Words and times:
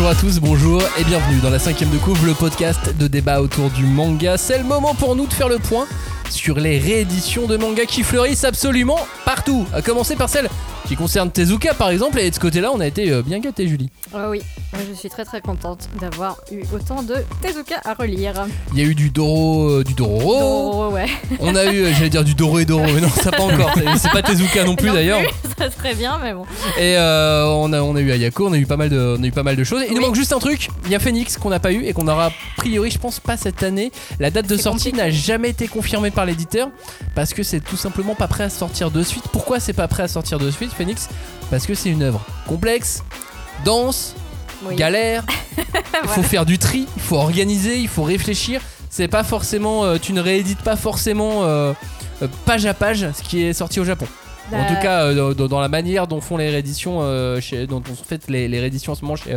Bonjour 0.00 0.16
à 0.16 0.18
tous, 0.18 0.40
bonjour 0.40 0.82
et 0.98 1.04
bienvenue 1.04 1.40
dans 1.42 1.50
la 1.50 1.58
cinquième 1.58 1.90
de 1.90 1.98
couvre, 1.98 2.24
le 2.24 2.32
podcast 2.32 2.96
de 2.96 3.06
débat 3.06 3.42
autour 3.42 3.68
du 3.68 3.84
manga. 3.84 4.38
C'est 4.38 4.56
le 4.56 4.64
moment 4.64 4.94
pour 4.94 5.14
nous 5.14 5.26
de 5.26 5.32
faire 5.34 5.50
le 5.50 5.58
point 5.58 5.86
sur 6.30 6.58
les 6.58 6.78
rééditions 6.78 7.46
de 7.46 7.58
manga 7.58 7.84
qui 7.84 8.02
fleurissent 8.02 8.44
absolument 8.44 8.98
partout. 9.26 9.66
À 9.74 9.82
commencer 9.82 10.16
par 10.16 10.30
celle 10.30 10.48
qui 10.90 10.96
concerne 10.96 11.30
Tezuka 11.30 11.72
par 11.72 11.90
exemple, 11.90 12.18
et 12.18 12.28
de 12.28 12.34
ce 12.34 12.40
côté-là, 12.40 12.72
on 12.74 12.80
a 12.80 12.86
été 12.88 13.12
euh, 13.12 13.22
bien 13.22 13.38
gâtés, 13.38 13.68
Julie. 13.68 13.90
Oh 14.12 14.18
oui, 14.30 14.42
moi 14.72 14.82
je 14.90 14.92
suis 14.98 15.08
très 15.08 15.24
très 15.24 15.40
contente 15.40 15.88
d'avoir 16.00 16.36
eu 16.50 16.62
autant 16.74 17.04
de 17.04 17.14
Tezuka 17.40 17.76
à 17.84 17.94
relire. 17.94 18.32
Il 18.72 18.80
y 18.80 18.82
a 18.82 18.84
eu 18.88 18.96
du 18.96 19.08
Doro, 19.10 19.68
euh, 19.70 19.84
du. 19.84 19.94
Dororo, 19.94 20.88
ouais. 20.92 21.06
On 21.38 21.54
a 21.54 21.66
eu, 21.72 21.84
euh, 21.84 21.92
j'allais 21.94 22.10
dire 22.10 22.24
du 22.24 22.34
Doro 22.34 22.58
et 22.58 22.64
Doro, 22.64 22.82
mais 22.92 23.00
non, 23.00 23.08
ça 23.08 23.30
pas 23.30 23.44
encore. 23.44 23.70
C'est- 23.76 23.98
C'est 24.00 24.10
pas 24.10 24.20
Tezuka 24.22 24.64
non 24.64 24.74
plus 24.74 24.90
d'ailleurs. 24.90 25.20
ça 25.58 25.70
serait 25.70 25.94
bien, 25.94 26.18
mais 26.20 26.32
bon. 26.34 26.42
Et 26.76 26.96
euh, 26.96 27.44
on, 27.46 27.72
a, 27.72 27.80
on 27.82 27.94
a 27.94 28.00
eu 28.00 28.10
Ayako, 28.10 28.48
on 28.48 28.52
a 28.52 28.58
eu 28.58 28.66
pas 28.66 28.76
mal 28.76 28.88
de, 28.88 29.16
on 29.16 29.22
a 29.22 29.26
eu 29.26 29.30
pas 29.30 29.44
mal 29.44 29.54
de 29.54 29.62
choses. 29.62 29.82
Il 29.86 29.92
nous 29.92 29.98
Oui. 30.00 30.06
manque 30.06 30.16
juste 30.16 30.32
un 30.32 30.40
truc. 30.40 30.70
Il 30.86 30.90
y 30.90 30.96
a 30.96 30.98
Phoenix 30.98 31.36
qu'on 31.38 31.50
n'a 31.50 31.60
pas 31.60 31.70
eu 31.72 31.84
et 31.84 31.92
qu'on 31.92 32.08
aura 32.08 32.26
a 32.26 32.32
priori, 32.56 32.90
je 32.90 32.98
pense 32.98 33.20
pas 33.20 33.36
cette 33.36 33.62
année. 33.62 33.92
La 34.18 34.30
date 34.32 34.48
de 34.48 34.56
sortie 34.56 34.92
n'a 34.92 35.10
jamais 35.10 35.50
été 35.50 35.68
confirmée 35.68 36.10
par 36.10 36.24
l'éditeur 36.26 36.68
parce 37.14 37.32
que 37.32 37.44
c'est 37.44 37.60
tout 37.60 37.76
simplement 37.76 38.16
pas 38.16 38.26
prêt 38.26 38.42
à 38.44 38.50
sortir 38.50 38.90
de 38.90 39.04
suite. 39.04 39.24
Pourquoi 39.30 39.60
c'est 39.60 39.72
pas 39.72 39.86
prêt 39.86 40.02
à 40.02 40.08
sortir 40.08 40.38
de 40.40 40.50
suite, 40.50 40.72
Phoenix 40.80 41.08
Parce 41.50 41.66
que 41.66 41.74
c'est 41.74 41.90
une 41.90 42.02
œuvre 42.02 42.24
complexe, 42.48 43.04
dense, 43.66 44.14
Oui. 44.64 44.76
galère. 44.76 45.24
Il 46.02 46.08
faut 46.08 46.22
faire 46.22 46.46
du 46.46 46.56
tri, 46.58 46.86
il 46.96 47.02
faut 47.02 47.16
organiser, 47.16 47.76
il 47.78 47.88
faut 47.88 48.02
réfléchir. 48.02 48.62
C'est 48.88 49.08
pas 49.08 49.22
forcément, 49.24 49.84
euh, 49.84 49.98
tu 50.00 50.14
ne 50.14 50.20
réédites 50.22 50.62
pas 50.62 50.76
forcément 50.76 51.44
euh, 51.44 51.74
euh, 52.22 52.28
page 52.46 52.64
à 52.64 52.72
page 52.72 53.06
ce 53.12 53.22
qui 53.22 53.42
est 53.42 53.52
sorti 53.52 53.78
au 53.80 53.84
Japon. 53.84 54.06
En 54.52 54.56
Bah, 54.58 54.64
tout 54.68 54.80
cas, 54.82 55.02
euh, 55.04 55.34
dans, 55.34 55.48
dans 55.48 55.60
la 55.60 55.68
manière 55.68 56.06
dont 56.06 56.20
font 56.22 56.38
les 56.38 56.48
rééditions, 56.48 57.02
chez, 57.42 57.66
dont 57.66 57.82
on 57.90 57.94
fait 57.94 58.26
les, 58.28 58.48
les 58.48 58.58
rééditions 58.60 58.92
en 58.92 58.96
ce 58.96 59.02
moment 59.02 59.16
chez, 59.16 59.36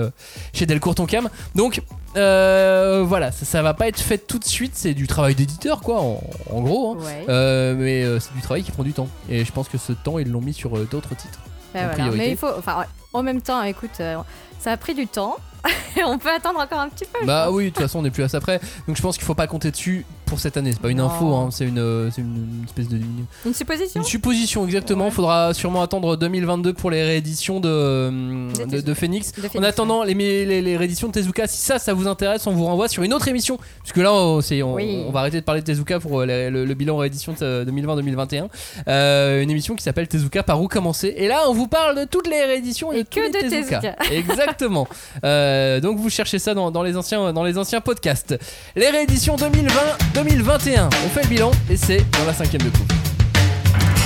chez 0.54 0.66
Delcourt 0.66 0.96
Tonkam. 0.96 1.30
Donc 1.56 1.82
euh, 2.16 3.04
voilà, 3.06 3.32
ça, 3.32 3.46
ça 3.46 3.62
va 3.62 3.74
pas 3.74 3.88
être 3.88 4.00
fait 4.00 4.18
tout 4.18 4.40
de 4.40 4.46
suite. 4.46 4.74
C'est 4.76 4.94
du 4.94 5.08
travail 5.08 5.36
d'éditeur, 5.36 5.82
quoi, 5.82 6.02
en, 6.02 6.22
en 6.52 6.62
gros. 6.62 6.94
hein. 6.94 7.04
Ouais. 7.04 7.26
Euh, 7.30 7.76
mais 7.78 8.04
euh, 8.04 8.20
c'est 8.20 8.34
du 8.34 8.42
travail 8.42 8.64
qui 8.64 8.72
prend 8.72 8.84
du 8.84 8.94
temps. 8.94 9.08
Et 9.30 9.44
je 9.46 9.52
pense 9.52 9.68
que 9.70 9.78
ce 9.78 9.94
temps, 9.94 10.20
ils 10.20 10.30
l'ont 10.30 10.42
mis 10.42 10.54
sur 10.54 10.72
d'autres 10.88 11.16
titres. 11.16 11.40
Bah 11.74 11.80
en 11.80 11.84
voilà. 11.84 11.94
priorité. 11.96 12.18
Mais 12.26 12.32
il 12.32 12.38
faut. 12.38 12.50
Enfin, 12.58 12.86
en 13.14 13.24
même 13.24 13.42
temps, 13.42 13.62
écoute, 13.64 13.92
ça 13.98 14.72
a 14.72 14.78
pris 14.78 14.94
du 14.94 15.08
temps. 15.08 15.38
On 16.06 16.18
peut 16.18 16.30
attendre 16.32 16.60
encore 16.60 16.80
un 16.80 16.90
petit 16.90 17.06
peu. 17.06 17.26
Bah 17.26 17.50
oui, 17.52 17.66
de 17.66 17.70
toute 17.70 17.80
façon, 17.84 18.00
on 18.00 18.02
n'est 18.02 18.12
plus 18.12 18.24
à 18.24 18.28
ça 18.28 18.42
près. 18.42 18.60
Donc 18.88 18.98
je 18.98 19.02
pense 19.02 19.16
qu'il 19.18 19.26
faut 19.26 19.36
pas 19.36 19.48
compter 19.48 19.72
dessus 19.72 20.06
pour 20.34 20.40
cette 20.40 20.58
année. 20.58 20.72
C'est 20.74 20.82
pas 20.82 20.90
une 20.90 21.00
info, 21.00 21.34
hein, 21.36 21.50
c'est 21.52 21.66
une, 21.66 21.78
euh, 21.78 22.10
c'est 22.12 22.22
une, 22.22 22.36
une 22.60 22.64
espèce 22.66 22.88
de. 22.90 22.98
Une, 23.46 23.54
supposition 23.54 24.02
une 24.02 24.06
supposition, 24.08 24.66
exactement. 24.66 25.06
Ouais. 25.06 25.12
Faudra 25.12 25.54
sûrement 25.54 25.82
attendre 25.84 26.18
2022 26.18 26.74
pour 26.74 26.90
les 26.90 27.04
rééditions 27.04 27.60
de, 27.60 27.70
euh, 27.70 28.10
De 28.52 28.54
de, 28.54 28.64
Tezuka. 28.64 28.82
de 28.82 28.94
Phoenix. 28.94 29.32
En 29.58 29.64
attendant 29.64 30.04
les, 30.04 30.14
les, 30.16 30.62
les 30.62 30.78
rééditions 30.78 31.08
de 31.08 31.14
Tezuka, 31.14 31.46
si 31.48 31.58
ça, 31.62 31.78
ça 31.78 31.94
vous 31.94 32.08
intéresse, 32.08 32.48
on 32.48 32.52
vous 32.52 32.66
renvoie 32.66 32.88
sur 32.88 33.04
une 33.04 33.14
autre 33.14 33.28
émission. 33.28 33.60
Puisque 33.84 33.98
là, 33.98 34.12
on, 34.14 34.42
Oui. 34.74 35.06
va 35.12 35.20
arrêter 35.20 35.40
de 35.40 35.46
parler 35.46 35.62
de 35.62 35.66
Tezuka 35.68 36.00
pour 36.00 36.22
euh, 36.22 36.26
les- 36.26 36.50
le, 36.50 36.66
le 36.66 36.74
bilan 36.74 36.98
réédition 36.98 37.34
de 37.40 37.64
2020-2021. 37.66 38.48
Euh, 38.88 39.42
une 39.44 39.52
émission 39.52 39.76
qui 39.76 39.84
s'appelle 39.84 40.08
Tezuka 40.08 40.42
par 40.44 40.62
où 40.62 40.68
commencer? 40.68 41.14
Et 41.16 41.28
là, 41.28 41.42
on 41.48 41.54
vous 41.54 41.68
parle 41.68 42.00
de 42.00 42.06
toutes 42.06 42.28
les 42.28 42.44
rééditions 42.44 42.92
et, 42.92 43.00
Et 43.00 43.04
que 43.06 43.20
de 43.32 43.50
Tezuka. 43.50 43.96
Exactement. 44.12 44.88
Euh, 45.24 45.80
donc 45.80 45.98
vous 46.00 46.10
cherchez 46.10 46.40
ça 46.40 46.54
dans, 46.54 46.72
dans 46.72 46.82
les 46.84 46.98
anciens, 46.98 47.34
dans 47.34 47.44
les 47.44 47.58
anciens 47.58 47.82
podcasts. 47.82 48.36
Les 48.76 48.90
rééditions 48.90 49.36
2020-2021. 50.24 50.90
On 51.06 51.10
fait 51.10 51.24
le 51.24 51.28
bilan 51.28 51.52
et 51.70 51.78
c'est 51.78 52.06
dans 52.18 52.26
la 52.26 52.34
cinquième 52.34 52.62
de 52.62 52.70
coupe. 52.70 52.92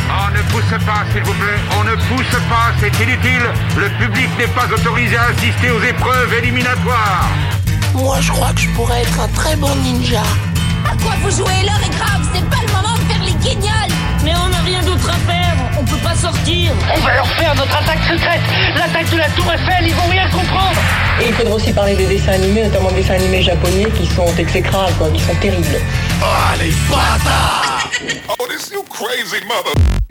On 0.09 0.31
ne 0.31 0.41
pousse 0.51 0.85
pas, 0.85 1.03
s'il 1.11 1.23
vous 1.23 1.33
plaît. 1.33 1.59
On 1.79 1.83
ne 1.83 1.95
pousse 1.95 2.39
pas, 2.49 2.71
c'est 2.79 3.03
inutile. 3.03 3.43
Le 3.77 3.89
public 4.03 4.27
n'est 4.37 4.47
pas 4.47 4.65
autorisé 4.73 5.17
à 5.17 5.25
assister 5.25 5.69
aux 5.69 5.81
épreuves 5.83 6.33
éliminatoires. 6.33 7.29
Moi, 7.93 8.17
je 8.21 8.31
crois 8.31 8.53
que 8.53 8.61
je 8.61 8.69
pourrais 8.69 9.01
être 9.01 9.19
un 9.19 9.27
très 9.29 9.55
bon 9.55 9.73
ninja. 9.83 10.23
À 10.85 10.95
quoi 11.03 11.13
vous 11.21 11.31
jouez? 11.31 11.63
L'heure 11.65 11.81
est 11.85 11.95
grave, 11.95 12.27
c'est 12.33 12.49
pas 12.49 12.61
le 12.65 12.71
moment 12.73 12.95
de 12.95 13.03
faire 13.11 13.23
les 13.23 13.33
guignols 13.33 13.93
Mais 14.27 14.33
on 14.43 14.49
n'a 14.49 14.59
rien 14.59 14.81
d'autre 14.81 15.09
à 15.09 15.13
faire, 15.31 15.55
on 15.79 15.85
peut 15.85 16.03
pas 16.03 16.13
sortir. 16.13 16.73
On 16.93 16.99
va 16.99 17.13
leur 17.13 17.27
faire 17.27 17.55
notre 17.55 17.77
attaque 17.77 18.03
secrète 18.03 18.41
L'attaque 18.75 19.09
de 19.09 19.15
la 19.15 19.29
Tour 19.29 19.45
Eiffel, 19.53 19.87
ils 19.87 19.95
vont 19.95 20.09
rien 20.09 20.27
comprendre 20.27 20.75
Et 21.21 21.29
il 21.29 21.33
faudra 21.33 21.55
aussi 21.55 21.71
parler 21.71 21.95
des 21.95 22.07
dessins 22.07 22.33
animés, 22.33 22.63
notamment 22.63 22.89
des 22.89 22.97
dessins 22.97 23.13
animés 23.13 23.41
japonais 23.41 23.87
qui 23.97 24.05
sont 24.05 24.27
exécrables, 24.37 24.91
quoi, 24.97 25.09
qui 25.11 25.21
sont 25.21 25.35
terribles. 25.35 25.79
Oh, 28.37 28.47
this 28.49 28.69
you 28.69 28.83
crazy 28.89 29.39
mother. 29.45 30.06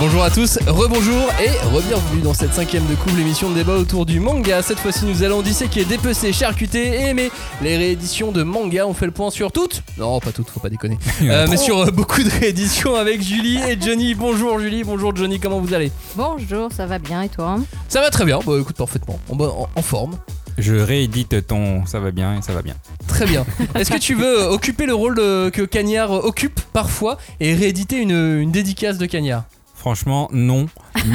Bonjour 0.00 0.22
à 0.24 0.30
tous, 0.30 0.58
rebonjour 0.66 1.28
et 1.42 1.50
re-bienvenue 1.66 2.22
dans 2.22 2.32
cette 2.32 2.54
cinquième 2.54 2.86
de 2.86 2.94
couple 2.94 3.16
l'émission 3.18 3.50
de 3.50 3.54
débat 3.54 3.74
autour 3.76 4.06
du 4.06 4.18
manga. 4.18 4.62
Cette 4.62 4.78
fois-ci, 4.78 5.04
nous 5.04 5.22
allons 5.22 5.42
disséquer, 5.42 5.84
dépecer, 5.84 6.32
charcuter 6.32 6.86
et 6.86 7.00
aimer 7.08 7.30
les 7.60 7.76
rééditions 7.76 8.32
de 8.32 8.42
manga. 8.42 8.86
On 8.86 8.94
fait 8.94 9.04
le 9.04 9.12
point 9.12 9.30
sur 9.30 9.52
toutes 9.52 9.82
Non, 9.98 10.18
pas 10.18 10.32
toutes, 10.32 10.48
faut 10.48 10.60
pas 10.60 10.70
déconner. 10.70 10.98
Euh, 11.22 11.46
mais 11.50 11.58
sur 11.58 11.78
euh, 11.80 11.90
beaucoup 11.90 12.22
de 12.22 12.30
rééditions 12.30 12.94
avec 12.96 13.20
Julie 13.22 13.58
et 13.68 13.78
Johnny. 13.78 14.14
Bonjour 14.14 14.58
Julie, 14.58 14.84
bonjour 14.84 15.14
Johnny, 15.14 15.38
comment 15.38 15.60
vous 15.60 15.74
allez? 15.74 15.92
Bonjour, 16.16 16.72
ça 16.72 16.86
va 16.86 16.98
bien 16.98 17.20
et 17.22 17.28
toi? 17.28 17.58
Ça 17.88 18.00
va 18.00 18.08
très 18.08 18.24
bien, 18.24 18.38
bah 18.44 18.54
écoute, 18.58 18.76
parfaitement, 18.76 19.18
en, 19.28 19.38
en- 19.38 19.68
en 19.74 19.82
forme. 19.82 20.16
Je 20.56 20.74
réédite 20.74 21.46
ton 21.46 21.84
ça 21.86 22.00
va 22.00 22.10
bien 22.10 22.38
et 22.38 22.42
ça 22.42 22.52
va 22.54 22.62
bien. 22.62 22.74
Très 23.06 23.26
bien. 23.26 23.44
Est-ce 23.74 23.90
que 23.90 23.98
tu 23.98 24.14
veux 24.14 24.40
euh, 24.44 24.50
occuper 24.50 24.86
le 24.86 24.94
rôle 24.94 25.14
de- 25.16 25.50
que 25.50 25.62
Cagnard 25.62 26.10
occupe 26.10 26.58
parfois 26.72 27.18
et 27.38 27.54
rééditer 27.54 27.96
une, 27.98 28.38
une 28.40 28.50
dédicace 28.50 28.96
de 28.96 29.04
Cagnard? 29.06 29.44
Franchement, 29.80 30.28
non. 30.30 30.66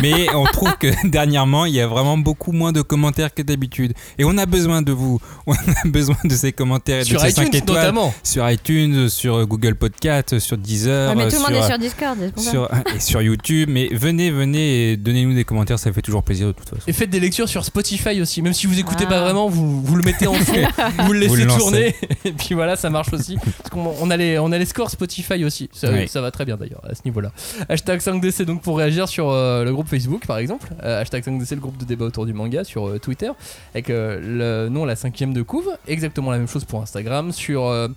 Mais 0.01 0.27
on 0.33 0.45
trouve 0.45 0.75
que 0.77 0.87
dernièrement, 1.07 1.65
il 1.65 1.73
y 1.73 1.79
a 1.81 1.87
vraiment 1.87 2.17
beaucoup 2.17 2.51
moins 2.51 2.71
de 2.71 2.81
commentaires 2.81 3.33
que 3.33 3.41
d'habitude. 3.41 3.93
Et 4.17 4.23
on 4.25 4.37
a 4.37 4.45
besoin 4.45 4.81
de 4.81 4.91
vous. 4.91 5.19
On 5.47 5.53
a 5.53 5.57
besoin 5.85 6.15
de 6.23 6.33
ces 6.33 6.51
commentaires 6.51 7.01
et 7.01 7.03
Sur 7.03 7.21
de 7.21 7.25
ces 7.27 7.31
5 7.33 7.43
iTunes 7.47 7.55
étoiles. 7.61 7.77
notamment. 7.81 8.13
Sur 8.23 8.49
iTunes, 8.49 9.09
sur 9.09 9.45
Google 9.45 9.75
Podcast, 9.75 10.39
sur 10.39 10.57
Deezer, 10.57 11.11
Ah, 11.11 11.15
Mais 11.15 11.27
tout 11.27 11.35
le 11.35 11.39
monde 11.41 11.49
sur, 11.49 11.63
est 11.63 11.67
sur 11.67 11.77
Discord, 11.77 12.17
ça. 12.35 12.51
sur- 12.51 12.69
et 12.95 12.99
sur 12.99 13.21
YouTube. 13.21 13.69
Mais 13.71 13.89
venez, 13.91 14.31
venez 14.31 14.91
et 14.91 14.97
donnez-nous 14.97 15.35
des 15.35 15.43
commentaires, 15.43 15.77
ça 15.77 15.93
fait 15.93 16.01
toujours 16.01 16.23
plaisir 16.23 16.47
de 16.47 16.51
toute 16.53 16.67
façon. 16.69 16.81
Et 16.87 16.93
faites 16.93 17.11
des 17.11 17.19
lectures 17.19 17.47
sur 17.47 17.63
Spotify 17.63 18.21
aussi, 18.21 18.41
même 18.41 18.53
si 18.53 18.65
vous 18.65 18.79
écoutez 18.79 19.03
Ah. 19.07 19.11
pas 19.11 19.21
vraiment, 19.21 19.47
vous, 19.47 19.81
vous 19.83 19.95
le 19.95 20.01
mettez 20.03 20.25
en 20.25 20.33
fond, 20.33 20.53
vous 21.05 21.13
le 21.13 21.27
Vous 21.27 21.35
laissez 21.35 21.45
le 21.45 21.59
tourner, 21.59 21.95
et 22.25 22.31
puis 22.31 22.55
voilà, 22.55 22.75
ça 22.75 22.89
marche 22.89 23.13
aussi. 23.13 23.37
Parce 23.57 23.69
qu'on 23.69 23.93
on 24.01 24.09
a, 24.09 24.17
les, 24.17 24.39
on 24.39 24.51
a 24.51 24.57
les 24.57 24.65
scores 24.65 24.89
Spotify 24.89 25.45
aussi, 25.45 25.69
ça, 25.73 25.91
Oui. 25.91 26.07
ça 26.07 26.21
va 26.21 26.31
très 26.31 26.45
bien 26.45 26.57
d'ailleurs 26.57 26.81
à 26.89 26.95
ce 26.95 27.01
niveau-là. 27.05 27.31
Hashtag 27.69 27.99
5DC 28.01 28.43
donc 28.45 28.61
pour 28.63 28.77
réagir 28.79 29.07
sur 29.07 29.29
euh, 29.29 29.64
le 29.65 29.73
groupe 29.73 29.87
Facebook 29.89 30.25
par 30.25 30.37
exemple, 30.37 30.69
Euh, 30.83 31.01
hashtag 31.01 31.23
5DC 31.23 31.55
le 31.55 31.61
groupe 31.61 31.77
de 31.77 31.85
débat 31.85 32.05
autour 32.05 32.25
du 32.25 32.33
manga 32.33 32.63
sur 32.63 32.87
euh, 32.87 32.99
Twitter, 32.99 33.31
avec 33.73 33.87
le 33.89 34.69
nom 34.69 34.85
la 34.85 34.95
cinquième 34.95 35.33
de 35.33 35.41
couve, 35.41 35.69
exactement 35.87 36.31
la 36.31 36.37
même 36.37 36.47
chose 36.47 36.63
pour 36.65 36.81
Instagram, 36.81 37.31
sur... 37.31 37.65
euh, 37.65 37.87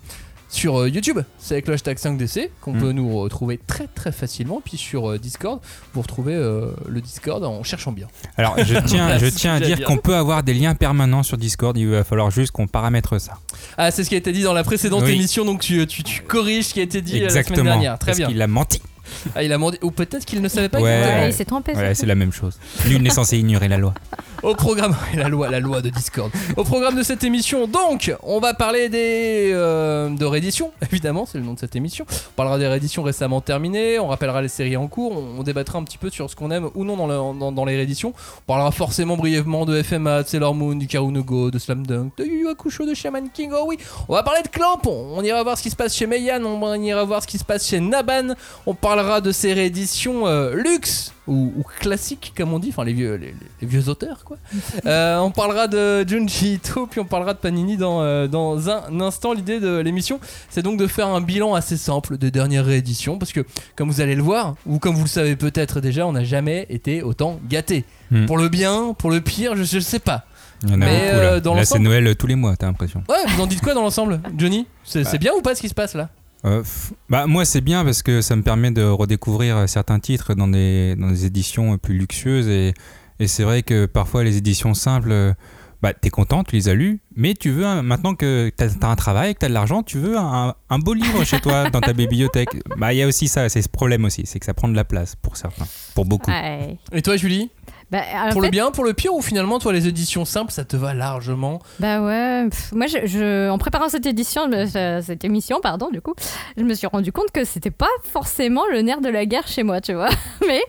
sur 0.51 0.87
YouTube, 0.87 1.19
c'est 1.37 1.53
avec 1.53 1.67
le 1.67 1.75
hashtag 1.75 1.95
5DC 1.99 2.49
qu'on 2.59 2.73
Mm. 2.73 2.79
peut 2.79 2.91
nous 2.91 3.19
retrouver 3.19 3.59
très 3.67 3.85
très 3.85 4.11
facilement. 4.11 4.63
Puis 4.65 4.77
sur 4.77 5.19
Discord, 5.19 5.59
vous 5.93 6.01
retrouvez 6.01 6.33
euh, 6.33 6.71
le 6.87 7.01
Discord 7.01 7.43
en 7.43 7.61
cherchant 7.61 7.91
bien. 7.91 8.07
Alors, 8.35 8.55
je 8.57 8.73
tiens, 8.87 9.15
je 9.19 9.47
à 9.47 9.59
dire 9.59 9.83
qu'on 9.83 9.97
peut 9.97 10.15
avoir 10.15 10.41
des 10.41 10.55
liens 10.55 10.73
permanents 10.73 11.21
sur 11.21 11.37
Discord. 11.37 11.77
Il 11.77 11.89
va 11.89 12.03
falloir 12.03 12.31
juste 12.31 12.49
qu'on 12.51 12.65
paramètre 12.65 13.21
ça. 13.21 13.33
Ah, 13.77 13.91
c'est 13.91 14.03
ce 14.03 14.09
qui 14.09 14.15
a 14.15 14.17
été 14.17 14.31
dit 14.31 14.41
dans 14.41 14.53
la 14.53 14.63
précédente 14.63 15.03
Oui. 15.05 15.11
émission, 15.13 15.45
donc 15.45 15.59
tu, 15.61 15.85
tu, 15.85 16.01
tu 16.01 16.21
corriges 16.23 16.65
ce 16.65 16.73
qui 16.73 16.79
a 16.79 16.83
été 16.83 17.01
dit 17.03 17.17
euh, 17.17 17.19
la 17.19 17.25
Exactement. 17.25 17.57
semaine 17.57 17.73
dernière. 17.73 17.99
Très 17.99 18.07
parce 18.07 18.17
bien. 18.17 18.27
qu'il 18.29 18.41
a 18.41 18.47
menti. 18.47 18.81
Ah, 19.35 19.43
il 19.43 19.51
a 19.53 19.57
menti. 19.57 19.77
Ou 19.81 19.91
peut-être 19.91 20.25
qu'il 20.25 20.41
ne 20.41 20.47
savait 20.49 20.69
pas. 20.69 20.79
Ouais. 20.79 21.01
Ouais, 21.01 21.27
il 21.29 21.33
s'est 21.33 21.45
trompé. 21.45 21.73
Voilà, 21.73 21.93
c'est 21.95 22.05
la 22.05 22.15
même 22.15 22.31
chose. 22.31 22.57
Nul 22.87 23.01
n'est 23.01 23.09
censé 23.09 23.37
ignorer 23.37 23.67
la 23.67 23.77
loi. 23.77 23.93
Au 24.43 24.55
programme, 24.55 24.95
la 25.15 25.27
loi, 25.27 25.49
la 25.49 25.59
loi 25.59 25.81
de 25.81 25.89
Discord. 25.89 26.31
Au 26.55 26.63
programme 26.63 26.95
de 26.95 27.03
cette 27.03 27.25
émission, 27.25 27.67
donc, 27.67 28.13
on 28.23 28.39
va 28.39 28.53
parler 28.53 28.87
des 28.87 29.51
euh, 29.53 30.09
de 30.09 30.23
rééditions. 30.25 30.71
Évidemment, 30.91 31.25
c'est 31.25 31.37
le 31.37 31.43
nom 31.43 31.53
de 31.55 31.59
cette 31.59 31.75
émission. 31.75 32.05
On 32.09 32.35
parlera 32.37 32.57
des 32.57 32.67
rééditions 32.67 33.03
récemment 33.03 33.41
terminées. 33.41 33.99
On 33.99 34.07
rappellera 34.07 34.41
les 34.41 34.47
séries 34.47 34.77
en 34.77 34.87
cours. 34.87 35.11
On, 35.17 35.39
on 35.39 35.43
débattra 35.43 35.77
un 35.79 35.83
petit 35.83 35.97
peu 35.97 36.09
sur 36.09 36.29
ce 36.29 36.35
qu'on 36.37 36.51
aime 36.51 36.69
ou 36.75 36.85
non 36.85 36.95
dans, 36.95 37.07
le- 37.07 37.37
dans, 37.39 37.51
dans 37.51 37.65
les 37.65 37.75
rééditions. 37.75 38.13
On 38.37 38.41
parlera 38.47 38.71
forcément 38.71 39.17
brièvement 39.17 39.65
de 39.65 39.81
FMA, 39.83 40.23
de 40.23 40.27
Sailor 40.29 40.55
Moon, 40.55 40.75
du 40.75 40.87
Karunogo, 40.87 41.51
de 41.51 41.59
Slam 41.59 41.85
Dunk, 41.85 42.13
de 42.17 42.23
Yu 42.23 42.41
Yu 42.43 42.49
Hakusho, 42.49 42.85
de 42.85 42.93
Shaman 42.93 43.29
King. 43.33 43.51
Oh 43.53 43.65
oui, 43.67 43.77
on 44.07 44.13
va 44.13 44.23
parler 44.23 44.41
de 44.41 44.47
Clamp. 44.47 44.79
On, 44.85 45.17
on 45.17 45.21
ira 45.21 45.43
voir 45.43 45.57
ce 45.57 45.63
qui 45.63 45.69
se 45.69 45.75
passe 45.75 45.93
chez 45.93 46.07
Meian. 46.07 46.41
On 46.45 46.73
ira 46.81 47.03
voir 47.03 47.21
ce 47.21 47.27
qui 47.27 47.37
se 47.37 47.43
passe 47.43 47.67
chez 47.67 47.81
Naban. 47.81 48.35
On 48.65 48.73
parlera 48.99 49.21
de 49.21 49.31
ces 49.31 49.53
rééditions 49.53 50.27
euh, 50.27 50.53
luxe 50.55 51.13
ou, 51.27 51.53
ou 51.57 51.63
classiques, 51.79 52.33
comme 52.35 52.51
on 52.53 52.59
dit. 52.59 52.69
Enfin, 52.69 52.83
les 52.83 52.93
vieux, 52.93 53.15
les, 53.15 53.33
les 53.61 53.67
vieux 53.67 53.87
auteurs, 53.89 54.23
quoi. 54.25 54.37
Euh, 54.85 55.17
on 55.19 55.31
parlera 55.31 55.67
de 55.67 56.07
Junji 56.07 56.53
Ito, 56.53 56.87
puis 56.87 56.99
on 56.99 57.05
parlera 57.05 57.33
de 57.33 57.39
Panini 57.39 57.77
dans, 57.77 58.01
euh, 58.01 58.27
dans 58.27 58.69
un 58.69 58.99
instant. 59.01 59.33
L'idée 59.33 59.59
de 59.59 59.77
l'émission, 59.77 60.19
c'est 60.49 60.61
donc 60.63 60.79
de 60.79 60.87
faire 60.87 61.07
un 61.07 61.21
bilan 61.21 61.53
assez 61.53 61.77
simple 61.77 62.17
des 62.17 62.31
dernières 62.31 62.65
rééditions, 62.65 63.17
parce 63.17 63.31
que 63.31 63.41
comme 63.75 63.89
vous 63.89 64.01
allez 64.01 64.15
le 64.15 64.23
voir, 64.23 64.55
ou 64.65 64.79
comme 64.79 64.95
vous 64.95 65.03
le 65.03 65.09
savez 65.09 65.35
peut-être 65.35 65.79
déjà, 65.81 66.07
on 66.07 66.13
n'a 66.13 66.23
jamais 66.23 66.65
été 66.69 67.03
autant 67.03 67.39
gâté. 67.47 67.83
Hmm. 68.11 68.25
Pour 68.25 68.37
le 68.37 68.49
bien, 68.49 68.93
pour 68.97 69.11
le 69.11 69.21
pire, 69.21 69.55
je, 69.55 69.63
je 69.63 69.79
sais 69.79 69.99
pas. 69.99 70.25
Il 70.63 70.69
y 70.69 70.73
en 70.73 70.81
a 70.81 70.85
Mais, 70.85 71.11
beaucoup 71.11 71.21
là. 71.21 71.57
euh, 71.61 71.63
c'est 71.63 71.79
Noël 71.79 72.15
tous 72.17 72.27
les 72.27 72.35
mois, 72.35 72.55
t'as 72.57 72.65
l'impression. 72.67 73.03
Ouais, 73.07 73.15
vous 73.27 73.41
en 73.41 73.47
dites 73.47 73.61
quoi 73.61 73.73
dans 73.73 73.81
l'ensemble, 73.83 74.19
Johnny? 74.37 74.65
C'est 74.83 75.03
c'est 75.03 75.13
Bah. 75.13 75.17
bien 75.19 75.31
ou 75.37 75.41
pas 75.41 75.55
ce 75.55 75.61
qui 75.61 75.69
se 75.69 75.73
passe 75.73 75.93
là? 75.95 76.09
Euh, 76.45 76.63
bah, 77.09 77.27
moi, 77.27 77.43
c'est 77.45 77.61
bien 77.61 77.83
parce 77.83 78.01
que 78.01 78.21
ça 78.21 78.35
me 78.35 78.43
permet 78.43 78.71
de 78.71 78.83
redécouvrir 78.83 79.57
euh, 79.57 79.67
certains 79.67 79.99
titres 79.99 80.33
dans 80.35 80.47
des, 80.47 80.95
dans 80.95 81.09
des 81.09 81.25
éditions 81.25 81.73
euh, 81.73 81.77
plus 81.77 81.97
luxueuses. 81.97 82.47
Et, 82.47 82.73
et 83.19 83.27
c'est 83.27 83.43
vrai 83.43 83.61
que 83.63 83.85
parfois, 83.85 84.23
les 84.23 84.37
éditions 84.37 84.73
simples, 84.73 85.33
bah, 85.81 85.93
t'es 85.93 86.09
content, 86.09 86.43
tu 86.43 86.55
les 86.55 86.69
as 86.69 86.73
lus, 86.73 87.01
mais 87.15 87.33
tu 87.33 87.51
veux, 87.51 87.65
un- 87.65 87.81
maintenant 87.81 88.15
que 88.15 88.51
t'as 88.55 88.67
as 88.81 88.87
un 88.89 88.95
travail, 88.95 89.33
que 89.33 89.39
t'as 89.39 89.49
de 89.49 89.53
l'argent, 89.53 89.83
tu 89.83 89.97
veux 89.97 90.17
un, 90.17 90.55
un 90.69 90.79
beau 90.79 90.93
livre 90.93 91.23
chez 91.25 91.39
toi, 91.39 91.69
dans 91.69 91.81
ta 91.81 91.93
bibliothèque. 91.93 92.49
Bah, 92.77 92.93
il 92.93 92.97
y 92.97 93.01
a 93.03 93.07
aussi 93.07 93.27
ça, 93.27 93.47
c'est 93.49 93.61
ce 93.61 93.69
problème 93.69 94.05
aussi, 94.05 94.23
c'est 94.25 94.39
que 94.39 94.45
ça 94.45 94.53
prend 94.53 94.67
de 94.69 94.75
la 94.75 94.85
place 94.85 95.15
pour 95.15 95.35
certains, 95.37 95.67
pour 95.95 96.05
beaucoup. 96.05 96.31
Ouais. 96.31 96.77
Et 96.93 97.01
toi, 97.01 97.17
Julie? 97.17 97.49
Bah, 97.91 98.01
Pour 98.31 98.41
fait, 98.41 98.47
le 98.47 98.51
bien, 98.51 98.69
pour 98.71 98.83
le 98.83 98.93
pire, 98.93 99.13
ou 99.15 99.21
finalement, 99.21 99.57
toi, 99.57 99.73
les 99.73 99.87
éditions 99.87 100.23
simples, 100.23 100.51
ça 100.51 100.63
te 100.63 100.75
va 100.77 100.93
largement 100.93 101.59
Bah 101.79 102.01
ouais, 102.01 102.47
pff, 102.49 102.71
moi 102.71 102.85
je, 102.85 103.05
je- 103.07 103.49
en 103.49 103.57
préparant 103.57 103.89
cette 103.89 104.05
édition, 104.05 104.49
euh, 104.51 105.01
cette 105.01 105.25
émission, 105.25 105.59
pardon, 105.61 105.89
du 105.91 105.99
coup, 105.99 106.13
je 106.55 106.63
me 106.63 106.73
suis 106.75 106.85
rendu 106.87 107.11
compte 107.11 107.31
que 107.31 107.43
c'était 107.45 107.71
pas 107.71 107.87
forcément 108.03 108.63
le 108.71 108.81
nerf 108.81 109.01
de 109.01 109.09
la 109.09 109.25
guerre 109.25 109.47
chez 109.47 109.63
moi, 109.63 109.81
tu 109.81 109.93
vois. 109.93 110.09
Mais 110.47 110.61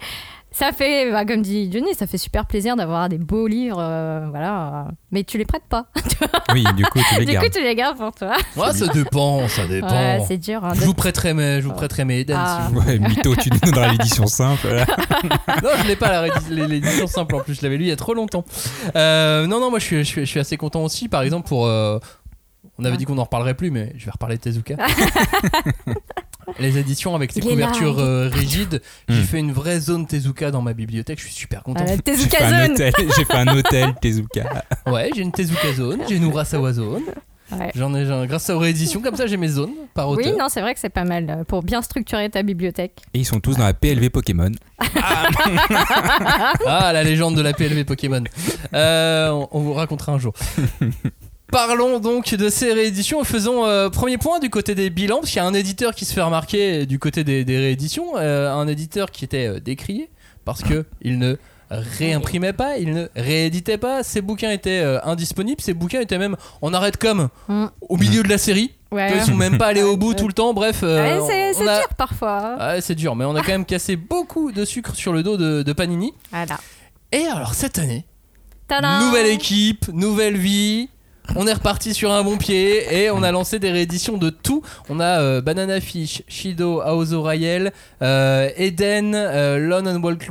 ça 0.53 0.73
fait, 0.73 1.11
bah, 1.13 1.25
comme 1.25 1.43
dit 1.43 1.71
Johnny, 1.73 1.95
ça 1.95 2.07
fait 2.07 2.19
super 2.19 2.47
plaisir 2.47 2.75
d'avoir 2.77 3.09
des 3.09 3.19
beaux 3.19 3.47
livres, 3.47 3.79
euh, 3.81 4.27
voilà. 4.31 4.89
Mais 5.13 5.25
tu 5.25 5.39
les 5.39 5.45
prêtes 5.45 5.65
pas. 5.69 5.87
Oui, 6.53 6.65
du 6.77 6.85
coup, 6.85 6.99
tu 7.15 7.21
les 7.21 7.27
du 7.27 7.33
gardes. 7.33 7.47
coup, 7.47 7.53
tu 7.59 7.63
les 7.63 7.75
gardes 7.77 7.97
pour 7.97 8.13
toi. 8.13 8.33
Ouais, 8.57 8.73
ça 8.73 8.89
dépend, 8.89 9.47
ça 9.47 9.65
dépend. 9.67 9.87
Ouais, 9.89 10.21
c'est 10.27 10.37
dur. 10.37 10.65
hein, 10.65 10.73
je 10.75 10.81
vous 10.85 10.95
prêterai 10.95 11.33
mes, 11.33 11.61
je 11.63 11.69
vous 11.69 11.73
prêterai 11.73 12.05
mes 12.05 12.19
Eden 12.21 12.37
Ah. 12.39 12.67
si 12.67 12.75
vous 12.75 12.81
Ouais, 12.81 12.99
mytho, 12.99 13.37
tu 13.37 13.51
nous 13.51 13.59
donneras 13.61 13.93
l'édition 13.93 14.27
simple. 14.27 14.67
Non, 15.63 15.71
je 15.83 15.87
l'ai 15.87 15.97
pas 15.97 16.27
l'édition 16.51 17.07
simple 17.07 17.37
en 17.37 17.41
plus, 17.41 17.55
je 17.55 17.63
l'avais 17.63 17.77
lu 17.77 17.85
il 17.85 17.89
y 17.89 17.93
a 17.93 17.97
trop 17.97 18.15
longtemps. 18.15 18.45
Euh, 18.97 19.47
non, 19.47 19.61
non, 19.61 19.71
moi 19.71 19.79
je 19.79 19.85
suis, 19.85 19.97
je, 19.99 20.03
suis, 20.03 20.21
je 20.23 20.27
suis 20.31 20.41
assez 20.41 20.57
content 20.57 20.83
aussi. 20.83 21.09
Par 21.09 21.23
exemple, 21.23 21.47
pour. 21.49 21.67
euh, 21.67 21.99
on 22.81 22.85
avait 22.85 22.97
dit 22.97 23.05
qu'on 23.05 23.19
en 23.19 23.25
reparlerait 23.25 23.55
plus, 23.55 23.71
mais 23.71 23.93
je 23.97 24.05
vais 24.07 24.11
reparler 24.11 24.37
de 24.37 24.41
Tezuka. 24.43 24.77
Les 26.59 26.79
éditions 26.79 27.15
avec 27.15 27.31
ces 27.33 27.41
couvertures 27.41 27.99
euh, 28.01 28.29
rigides, 28.29 28.83
j'ai 29.09 29.21
Hmm. 29.21 29.25
fait 29.25 29.39
une 29.39 29.53
vraie 29.53 29.79
zone 29.79 30.07
Tezuka 30.07 30.51
dans 30.51 30.63
ma 30.63 30.73
bibliothèque, 30.73 31.21
je 31.21 31.27
suis 31.27 31.35
super 31.35 31.63
content. 31.63 31.85
J'ai 31.87 31.97
fait, 32.17 32.43
un 32.43 32.65
Zone. 32.67 32.73
hôtel, 32.73 32.93
j'ai 33.17 33.25
fait 33.25 33.35
un 33.35 33.47
hôtel 33.57 33.95
Tezuka. 34.01 34.65
Ouais, 34.87 35.11
j'ai 35.15 35.23
une 35.23 35.31
Tezuka 35.33 35.73
zone, 35.75 36.01
j'ai 36.09 36.17
une 36.17 36.25
Urasawa 36.29 36.73
zone. 36.73 37.03
Ouais. 37.53 37.71
J'en 37.75 37.93
ai, 37.95 38.07
j'en- 38.07 38.27
grâce 38.27 38.49
aux 38.51 38.59
rééditions, 38.59 39.01
comme 39.01 39.17
ça 39.17 39.27
j'ai 39.27 39.37
mes 39.37 39.49
zones 39.49 39.73
par 39.95 40.09
Oui, 40.09 40.19
auteur. 40.25 40.39
non, 40.39 40.47
c'est 40.49 40.61
vrai 40.61 40.73
que 40.75 40.81
c'est 40.81 40.89
pas 40.89 41.05
mal 41.05 41.27
euh, 41.31 41.45
pour 41.45 41.63
bien 41.65 41.83
structurer 41.83 42.31
ta 42.31 42.43
bibliothèque. 42.45 43.01
Et 43.13 43.19
ils 43.21 43.25
sont 43.25 43.41
tous 43.41 43.57
dans 43.57 43.65
la 43.65 43.75
PLV 43.75 44.09
Pokémon. 44.11 44.51
Ah, 46.67 46.93
la 46.93 47.03
légende 47.05 47.37
de 47.37 47.43
la 47.43 47.53
PLV 47.53 47.85
Pokémon. 47.85 48.23
Euh, 48.75 49.31
on, 49.31 49.49
on 49.53 49.61
vous 49.61 49.73
racontera 49.75 50.13
un 50.13 50.19
jour. 50.19 50.33
Parlons 51.51 51.99
donc 51.99 52.35
de 52.35 52.49
ces 52.49 52.73
rééditions. 52.73 53.25
Faisons 53.25 53.65
euh, 53.67 53.91
premier 53.91 54.19
point 54.19 54.39
du 54.39 54.51
côté 54.51 54.75
des 54.75 54.89
bilans, 54.91 55.17
parce 55.19 55.31
qu'il 55.31 55.39
y 55.39 55.45
a 55.45 55.47
un 55.47 55.55
éditeur 55.55 55.95
qui 55.95 56.05
se 56.05 56.13
fait 56.15 56.21
remarquer 56.23 56.87
du 56.87 56.99
côté 56.99 57.25
des, 57.25 57.45
des 57.45 57.59
rééditions, 57.59 58.17
euh, 58.17 58.53
un 58.53 58.69
éditeur 58.69 59.11
qui 59.11 59.25
était 59.25 59.47
euh, 59.49 59.61
décrié 59.61 60.11
parce 60.45 60.63
que 60.63 60.85
il 61.03 61.19
ne 61.19 61.37
réimprimait 61.71 62.53
pas, 62.53 62.79
il 62.79 62.93
ne 62.93 63.07
rééditait 63.15 63.79
pas, 63.79 64.03
ses 64.03 64.21
bouquins 64.23 64.51
étaient 64.51 64.83
indisponibles, 65.05 65.61
ses 65.61 65.73
bouquins 65.75 66.01
étaient 66.01 66.19
même 66.19 66.37
en 66.63 66.73
arrêt 66.75 66.91
de 66.91 66.97
com 66.97 67.29
Mm. 67.49 67.67
au 67.89 67.97
milieu 67.97 68.23
de 68.25 68.29
la 68.29 68.39
série. 68.39 68.73
Ouais, 68.91 69.13
Ils 69.17 69.23
sont 69.23 69.37
même 69.37 69.57
pas 69.57 69.67
allés 69.69 69.83
au 69.85 69.97
bout 69.97 70.15
tout 70.15 70.27
le 70.27 70.33
temps. 70.33 70.53
Bref, 70.53 70.83
Ouais, 70.83 71.19
c'est 71.29 71.51
on 71.55 71.59
c'est 71.59 71.69
a- 71.69 71.79
dur 71.81 71.89
parfois. 71.97 72.57
Ouais, 72.59 72.81
c'est 72.81 72.97
dur, 72.97 73.15
mais 73.15 73.25
on 73.25 73.37
a 73.37 73.41
quand 73.43 73.53
même 73.53 73.65
cassé 73.67 73.95
beaucoup 73.95 74.51
de 74.51 74.65
sucre 74.65 74.97
sur 74.97 75.13
le 75.13 75.23
dos 75.23 75.37
de- 75.37 75.63
de 75.63 75.73
Panini. 75.73 76.13
Voilà. 76.33 76.59
Et 77.13 77.25
alors 77.27 77.55
cette 77.55 77.79
année, 77.79 78.05
Tadam 78.67 79.05
Nouvelle 79.07 79.27
équipe, 79.27 79.87
nouvelle 79.93 80.37
vie. 80.37 80.89
On 81.37 81.47
est 81.47 81.53
reparti 81.53 81.95
sur 81.95 82.11
un 82.13 82.23
bon 82.25 82.37
pied 82.37 82.83
et 83.03 83.11
on 83.11 83.23
a 83.23 83.31
lancé 83.33 83.59
des 83.59 83.71
rééditions 83.71 84.17
de 84.19 84.31
tout. 84.31 84.63
On 84.89 84.99
a 85.01 85.21
euh, 85.21 85.41
Banana 85.41 85.81
Fish, 85.81 86.23
Shido, 86.29 86.81
Aozo 86.81 87.23
Rayel, 87.23 87.73
euh, 88.03 88.49
Eden, 88.57 89.15
euh, 89.15 89.59
London 89.59 90.01
World 90.03 90.23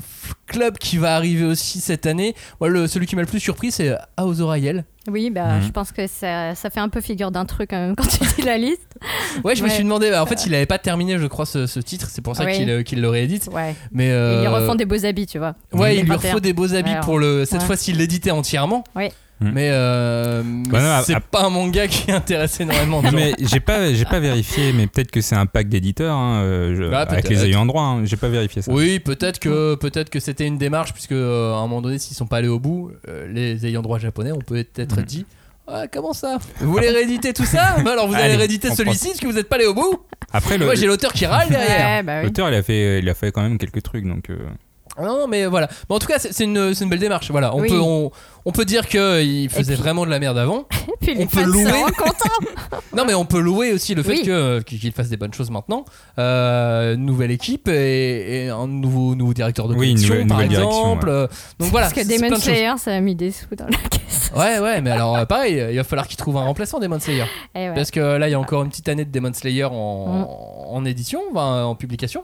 Club 0.47 0.77
qui 0.77 0.97
va 0.97 1.15
arriver 1.15 1.45
aussi 1.45 1.79
cette 1.79 2.05
année. 2.05 2.35
Moi, 2.59 2.69
le, 2.69 2.87
celui 2.87 3.05
qui 3.05 3.15
m'a 3.15 3.21
le 3.21 3.27
plus 3.27 3.39
surpris, 3.39 3.71
c'est 3.71 3.95
Aozo 4.17 4.47
Rayel. 4.47 4.83
Oui, 5.09 5.29
bah, 5.29 5.55
Mhm. 5.57 5.63
je 5.63 5.69
pense 5.71 5.91
que 5.91 6.05
ça, 6.05 6.53
ça 6.53 6.69
fait 6.69 6.79
un 6.81 6.89
peu 6.89 7.01
figure 7.01 7.31
d'un 7.31 7.45
truc 7.45 7.69
quand 7.71 7.77
même 7.79 7.95
quand 7.95 8.07
tu 8.07 8.19
dis 8.35 8.41
la 8.43 8.57
liste. 8.57 8.97
Ouais, 9.43 9.55
je 9.55 9.63
me 9.63 9.69
suis 9.69 9.83
demandé. 9.83 10.09
bah, 10.11 10.21
en 10.21 10.25
fait, 10.25 10.45
il 10.45 10.53
avait 10.53 10.65
pas 10.65 10.77
terminé, 10.79 11.17
je 11.17 11.25
crois, 11.27 11.45
ce, 11.45 11.65
ce 11.65 11.79
titre. 11.79 12.07
C'est 12.11 12.21
pour 12.21 12.35
ça 12.35 12.43
Oui. 12.45 12.57
qu'il 12.57 12.69
euh, 12.69 12.83
qu'il 12.83 12.99
le 13.01 13.09
réédite. 13.09 13.47
Ouais. 13.53 13.73
Mais 13.91 14.11
euh, 14.11 14.41
Ils 14.43 14.47
refont 14.49 14.75
des 14.75 14.85
beaux 14.85 15.05
habits, 15.05 15.25
tu 15.27 15.37
vois. 15.39 15.55
Ouais, 15.71 15.93
il 15.95 16.01
lui 16.01 16.07
2021. 16.07 16.29
refaut 16.29 16.39
des 16.41 16.53
beaux 16.53 16.73
habits 16.75 16.91
Alors, 16.91 17.05
pour 17.05 17.19
le. 17.19 17.45
Cette 17.45 17.61
ouais. 17.61 17.65
fois-ci, 17.65 17.93
l'éditer 17.93 18.31
entièrement. 18.31 18.83
Oui. 18.95 19.09
Hmm. 19.41 19.51
Mais, 19.53 19.69
euh, 19.71 20.43
mais 20.43 20.67
Bah 20.69 21.01
c'est 21.05 21.17
pas 21.19 21.43
un 21.45 21.49
manga 21.49 21.87
qui 21.87 22.11
intéresse 22.11 22.59
énormément 22.59 23.01
de 23.01 23.07
gens. 23.07 23.13
mais 23.15 23.33
j'ai 23.39 23.61
pas 23.61 23.93
j'ai 23.93 24.03
pas 24.03 24.19
vérifié 24.19 24.73
mais 24.73 24.85
peut-être 24.87 25.11
que 25.11 25.21
c'est 25.21 25.35
un 25.35 25.45
pack 25.45 25.69
d'éditeurs 25.69 26.13
hein, 26.15 26.41
euh, 26.41 26.75
je- 26.75 26.89
Bah, 26.91 26.99
avec 27.07 27.25
peut-être. 27.25 27.29
les 27.29 27.45
ayants 27.45 27.65
droit 27.65 27.83
hein, 27.83 28.03
j'ai 28.03 28.17
pas 28.17 28.27
vérifié 28.27 28.61
ça. 28.61 28.69
Oui, 28.73 28.99
peut-être 28.99 29.39
que 29.39 29.75
peut-être 29.75 30.09
que 30.09 30.19
c'était 30.19 30.45
une 30.45 30.57
démarche 30.57 30.91
puisque 30.91 31.13
euh, 31.13 31.53
à 31.53 31.57
un 31.59 31.61
moment 31.61 31.81
donné, 31.81 31.99
s'ils 31.99 32.17
sont 32.17 32.27
pas 32.27 32.37
allés 32.37 32.49
au 32.49 32.59
bout, 32.59 32.91
euh, 33.07 33.27
les 33.31 33.65
ayants 33.65 33.81
droit 33.81 33.97
japonais, 33.97 34.33
on 34.33 34.39
peut 34.39 34.57
être 34.75 34.97
Mhm. 34.97 35.03
dit. 35.05 35.25
Ah, 35.71 35.83
comment 35.87 36.13
ça? 36.13 36.39
Vous 36.59 36.71
voulez 36.73 36.89
rééditer 36.89 37.31
tout 37.31 37.45
ça? 37.45 37.75
Bah 37.85 37.91
Alors 37.93 38.07
vous 38.07 38.15
allez 38.15 38.23
Allez, 38.23 38.35
rééditer 38.37 38.69
on 38.71 38.75
celui-ci 38.75 39.07
parce 39.09 39.19
que 39.19 39.27
vous 39.27 39.33
n'êtes 39.33 39.47
pas 39.47 39.55
allé 39.55 39.67
au 39.67 39.73
bout 39.75 39.99
Après 40.33 40.57
le 40.57 40.65
Moi 40.65 40.75
j'ai 40.75 40.87
l'auteur 40.87 41.13
qui 41.13 41.25
râle 41.25 41.47
derrière 41.47 41.97
Ouais, 41.97 42.03
bah 42.03 42.17
oui. 42.19 42.23
l'auteur 42.25 42.49
il 42.49 42.55
a 42.55 42.63
fait 42.63 42.99
il 42.99 43.07
a 43.07 43.13
fait 43.13 43.31
quand 43.31 43.41
même 43.43 43.57
quelques 43.57 43.83
trucs 43.83 44.03
donc 44.05 44.29
euh, 44.31 44.37
Non 45.01 45.27
mais 45.27 45.45
voilà 45.45 45.67
Mais 45.89 45.95
en 45.95 45.99
tout 45.99 46.07
cas 46.07 46.19
c'est 46.19 46.43
une, 46.43 46.73
belle 46.89 46.99
démarche 46.99 47.31
Voilà, 47.31 47.55
on, 47.55 47.61
Oui. 47.61 47.69
peut, 47.69 47.79
on, 47.79 48.11
on 48.45 48.51
peut 48.51 48.65
dire 48.65 48.87
qu'il 48.87 49.49
faisait 49.49 49.73
puis- 49.73 49.81
vraiment 49.81 50.05
de 50.05 50.09
la 50.09 50.19
merde 50.19 50.37
avant 50.37 50.65
Et 51.01 51.05
puis 51.05 51.13
On 51.15 51.19
les 51.19 51.25
peut 51.27 51.43
louer. 51.43 51.71
contents. 51.97 52.79
Non 52.95 53.05
mais 53.05 53.13
on 53.13 53.23
peut 53.25 53.39
louer 53.39 53.71
aussi 53.71 53.93
le 53.95 54.03
fait 54.03 54.11
Oui. 54.13 54.23
que 54.23 54.59
qu'il 54.61 54.91
fasse 54.91 55.09
des 55.09 55.15
bonnes 55.17 55.33
choses 55.33 55.51
maintenant 55.51 55.85
Euh, 56.17 56.95
Nouvelle 56.95 57.31
équipe 57.31 57.67
et, 57.69 58.45
et 58.45 58.49
un 58.49 58.67
nouveau, 58.67 59.15
nouveau 59.15 59.33
directeur 59.33 59.67
de 59.67 59.75
Oui, 59.75 59.93
nouvelle- 59.95 60.27
par 60.27 60.41
exemple 60.41 61.07
ouais. 61.07 61.13
Euh, 61.13 61.27
Donc 61.59 61.69
voilà 61.69 61.89
Parce 61.89 62.05
que 62.07 62.07
Demon. 62.27 62.35
Slayer, 62.37 62.73
ça 62.77 62.93
a 62.93 62.99
mis 62.99 63.15
des 63.15 63.31
sous 63.31 63.55
dans 63.55 63.65
la 63.65 63.77
caisse. 63.89 64.31
Ouais, 64.35 64.59
ouais, 64.59 64.79
mais 64.81 64.91
alors 64.91 65.15
euh, 65.17 65.25
pareil, 65.25 65.65
il 65.71 65.75
va 65.77 65.83
falloir 65.83 66.07
qu'il 66.07 66.17
trouve 66.17 66.37
un 66.37 66.43
remplaçant 66.43 66.79
Demon 66.79 66.99
Slayer. 66.99 67.23
Et 67.55 67.69
ouais. 67.69 67.73
Parce 67.73 67.89
que 67.89 67.99
là, 67.99 68.27
il 68.27 68.31
y 68.31 68.35
a 68.35 68.39
encore 68.39 68.61
une 68.63 68.69
petite 68.69 68.87
année 68.87 69.03
de 69.05 69.11
Demon 69.11 69.33
Slayer 69.33 69.63
en, 69.65 69.71
en 70.69 70.85
édition, 70.85 71.19
en 71.35 71.73
publication. 71.75 72.23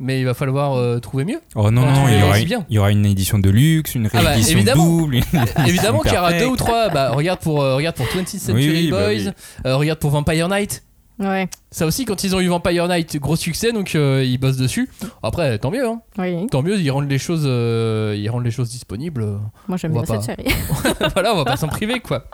Mais 0.00 0.20
il 0.20 0.24
va 0.24 0.34
falloir 0.34 0.74
euh, 0.74 0.98
trouver 1.00 1.24
mieux. 1.24 1.40
Oh 1.56 1.70
non 1.70 1.82
non, 1.82 2.06
il 2.08 2.18
y, 2.18 2.22
aura, 2.22 2.38
il 2.38 2.64
y 2.70 2.78
aura 2.78 2.90
une 2.92 3.04
édition 3.04 3.38
de 3.38 3.50
luxe, 3.50 3.94
une 3.96 4.06
Ah 4.12 4.22
bah, 4.22 4.30
réédition 4.30 4.56
évidemment. 4.56 4.86
double. 4.86 5.16
une 5.16 5.22
Évidemment 5.66 6.00
qu'il 6.00 6.12
y 6.12 6.16
aura 6.18 6.32
deux 6.32 6.46
ou 6.46 6.56
trois. 6.56 6.88
Bah, 6.88 7.10
regarde 7.10 7.40
pour, 7.40 7.60
euh, 7.62 7.74
regarde 7.76 7.96
pour 7.96 8.06
20th 8.06 8.38
Century 8.38 8.54
Oui, 8.68 8.72
oui, 8.84 8.90
bah 8.90 9.06
Boys, 9.06 9.14
oui. 9.14 9.30
euh, 9.66 9.76
regarde 9.76 9.98
pour 9.98 10.10
Vampire 10.10 10.48
Knight. 10.48 10.84
Ouais, 11.20 11.48
Ça 11.72 11.84
aussi, 11.84 12.04
quand 12.04 12.22
ils 12.22 12.36
ont 12.36 12.40
eu 12.40 12.46
Vampire 12.46 12.86
Knight, 12.86 13.16
gros 13.16 13.34
succès, 13.34 13.72
donc 13.72 13.96
euh, 13.96 14.22
ils 14.24 14.38
bossent 14.38 14.56
dessus. 14.56 14.88
Après, 15.20 15.58
tant 15.58 15.72
mieux, 15.72 15.84
hein. 15.84 16.00
oui. 16.16 16.46
tant 16.46 16.62
mieux, 16.62 16.78
ils 16.78 16.90
rendent 16.92 17.10
les 17.10 17.18
choses, 17.18 17.42
euh, 17.44 18.14
ils 18.16 18.30
rendent 18.30 18.44
les 18.44 18.52
choses 18.52 18.70
disponibles. 18.70 19.26
Moi 19.66 19.76
j'aime 19.78 19.94
bien 19.94 20.04
cette 20.04 20.22
série. 20.22 20.46
voilà, 21.14 21.34
on 21.34 21.38
va 21.38 21.44
pas 21.44 21.56
s'en 21.56 21.66
priver 21.66 21.98
quoi. 21.98 22.26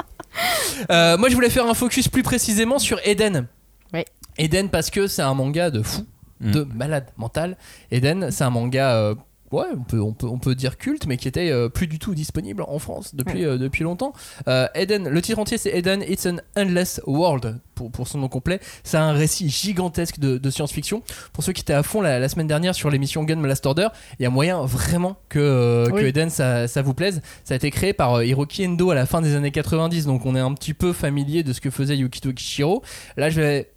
Euh, 0.91 1.17
moi 1.17 1.31
je 1.31 1.35
voulais 1.35 1.49
faire 1.49 1.67
un 1.67 1.73
focus 1.73 2.09
plus 2.09 2.23
précisément 2.23 2.79
sur 2.79 2.99
Eden. 3.07 3.47
Oui. 3.95 4.01
Eden 4.37 4.69
parce 4.69 4.91
que 4.91 5.07
c'est 5.07 5.23
un 5.23 5.33
manga 5.33 5.71
de 5.71 5.81
fou. 5.81 6.05
De 6.51 6.67
malade 6.75 7.07
mental. 7.17 7.57
Eden, 7.91 8.31
c'est 8.31 8.45
un 8.45 8.51
manga, 8.51 8.95
euh, 8.97 9.15
ouais, 9.53 9.67
on 9.77 9.83
peut, 9.85 10.01
on, 10.01 10.13
peut, 10.13 10.27
on 10.27 10.39
peut 10.39 10.55
dire 10.55 10.77
culte, 10.79 11.07
mais 11.07 11.17
qui 11.17 11.29
était 11.29 11.51
euh, 11.51 11.69
plus 11.69 11.87
du 11.87 11.99
tout 11.99 12.15
disponible 12.15 12.63
en 12.67 12.79
France 12.79 13.15
depuis, 13.15 13.45
euh, 13.45 13.57
depuis 13.59 13.85
longtemps. 13.85 14.13
Euh, 14.49 14.67
Eden, 14.75 15.09
le 15.09 15.23
titre 15.23 15.39
entier 15.39 15.59
c'est 15.59 15.71
Eden, 15.77 16.03
It's 16.03 16.27
an 16.27 16.37
Endless 16.57 17.01
World 17.07 17.59
pour, 17.75 17.91
pour 17.91 18.09
son 18.09 18.19
nom 18.19 18.29
complet. 18.29 18.61
C'est 18.83 18.97
un 18.97 19.13
récit 19.13 19.49
gigantesque 19.49 20.19
de, 20.19 20.39
de 20.39 20.51
science-fiction. 20.51 21.03
Pour 21.33 21.45
ceux 21.45 21.53
qui 21.53 21.61
étaient 21.63 21.73
à 21.73 21.83
fond 21.83 22.01
la, 22.01 22.19
la 22.19 22.29
semaine 22.29 22.47
dernière 22.49 22.75
sur 22.75 22.91
l'émission 22.91 23.23
Gun 23.25 23.43
Last 23.43 23.65
Order, 23.67 23.89
il 24.19 24.23
y 24.25 24.27
a 24.27 24.31
moyen 24.31 24.61
vraiment 24.65 25.17
que, 25.29 25.39
euh, 25.39 25.87
Oui. 25.93 26.03
que 26.03 26.07
Eden 26.07 26.31
ça, 26.31 26.67
ça 26.69 26.83
vous 26.83 26.95
plaise. 26.95 27.21
Ça 27.45 27.55
a 27.55 27.57
été 27.57 27.71
créé 27.71 27.93
par 27.93 28.15
euh, 28.15 28.25
Hiroki 28.25 28.67
Endo 28.67 28.91
à 28.91 28.95
la 28.95 29.07
fin 29.07 29.21
des 29.23 29.35
années 29.37 29.51
90, 29.53 30.07
donc 30.07 30.27
on 30.27 30.35
est 30.37 30.41
un 30.41 30.53
petit 30.55 30.75
peu 30.75 30.93
familier 30.93 31.43
de 31.43 31.53
ce 31.53 31.61
que 31.61 31.71
faisait 31.71 31.97
Yukito 31.97 32.33
Kishiro. 32.33 32.83
Là, 33.17 33.31
je 33.31 33.41
vais, 33.41 33.71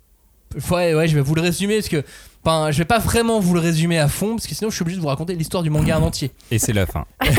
ouais, 0.72 0.94
ouais, 0.96 1.08
je 1.08 1.16
vais 1.16 1.22
vous 1.22 1.36
le 1.36 1.42
résumer 1.42 1.76
parce 1.76 1.90
que, 1.90 2.04
enfin, 2.46 2.72
je 2.72 2.78
vais 2.78 2.86
pas 2.86 3.00
vraiment 3.00 3.40
vous 3.40 3.54
le 3.54 3.60
résumer 3.60 4.00
à 4.00 4.08
fond 4.08 4.36
parce 4.36 4.48
que 4.48 4.56
sinon 4.56 4.70
je 4.70 4.76
suis 4.76 4.82
obligé 4.84 4.98
de 4.98 5.02
vous 5.02 5.08
raconter 5.10 5.36
l'histoire 5.36 5.64
du 5.64 5.70
manga 5.70 6.00
en 6.00 6.04
entier 6.04 6.32
Et 6.52 6.60
c'est 6.60 6.74
la 6.74 6.86
fin. 6.86 7.06
et 7.26 7.30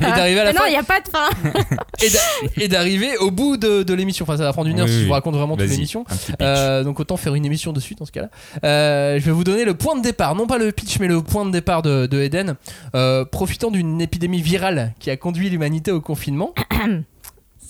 d'arriver 0.00 0.40
à 0.40 0.44
la 0.44 0.52
Mais 0.52 0.58
non, 0.58 0.64
fin 0.64 0.66
il 0.68 0.72
n'y 0.72 0.76
a 0.76 0.82
pas 0.82 1.00
de 1.00 1.08
fin. 1.08 1.28
et 2.02 2.10
d'a- 2.10 2.62
et 2.64 2.68
d'arriver 2.68 3.16
au 3.18 3.30
bout 3.30 3.56
de, 3.56 3.82
de 3.82 3.94
l'émission. 3.94 4.24
Enfin, 4.24 4.36
ça 4.36 4.44
va 4.44 4.52
prendre 4.52 4.68
une 4.68 4.78
heure 4.80 4.86
Oui, 4.86 4.92
si 4.92 5.00
je 5.02 5.06
vous 5.06 5.12
raconte 5.12 5.34
vraiment 5.34 5.56
toute 5.56 5.66
Vas-y, 5.66 5.76
l'émission. 5.76 6.04
un 6.08 6.14
petit 6.16 6.32
pitch. 6.32 6.36
Euh, 6.42 6.84
donc 6.84 7.00
autant 7.00 7.16
faire 7.16 7.34
une 7.34 7.44
émission 7.44 7.72
dessus 7.72 7.94
dans 7.94 8.04
ce 8.04 8.12
cas-là. 8.12 8.28
Euh, 8.64 9.18
je 9.18 9.24
vais 9.24 9.32
vous 9.32 9.44
donner 9.44 9.64
le 9.64 9.74
point 9.74 9.96
de 9.96 10.02
départ, 10.02 10.34
non 10.34 10.46
pas 10.46 10.58
le 10.58 10.70
pitch, 10.72 10.98
mais 11.00 11.08
le 11.08 11.22
point 11.22 11.44
de 11.44 11.50
départ 11.50 11.82
de, 11.82 12.06
de 12.06 12.20
Eden. 12.20 12.54
Euh, 12.94 13.24
profitant 13.24 13.70
d'une 13.70 14.00
épidémie 14.00 14.42
virale 14.42 14.94
qui 14.98 15.10
a 15.10 15.16
conduit 15.16 15.50
l'humanité 15.50 15.90
au 15.90 16.00
confinement. 16.00 16.54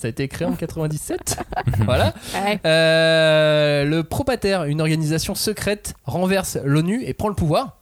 Ça 0.03 0.07
a 0.07 0.09
été 0.09 0.27
créé 0.27 0.45
en 0.45 0.51
97. 0.57 1.39
voilà. 1.85 2.13
Ouais. 2.33 2.59
Euh, 2.65 3.85
le 3.85 4.03
Propater, 4.03 4.59
une 4.67 4.81
organisation 4.81 5.33
secrète, 5.33 5.93
renverse 6.03 6.57
l'ONU 6.65 7.01
et 7.05 7.13
prend 7.13 7.29
le 7.29 7.35
pouvoir. 7.35 7.77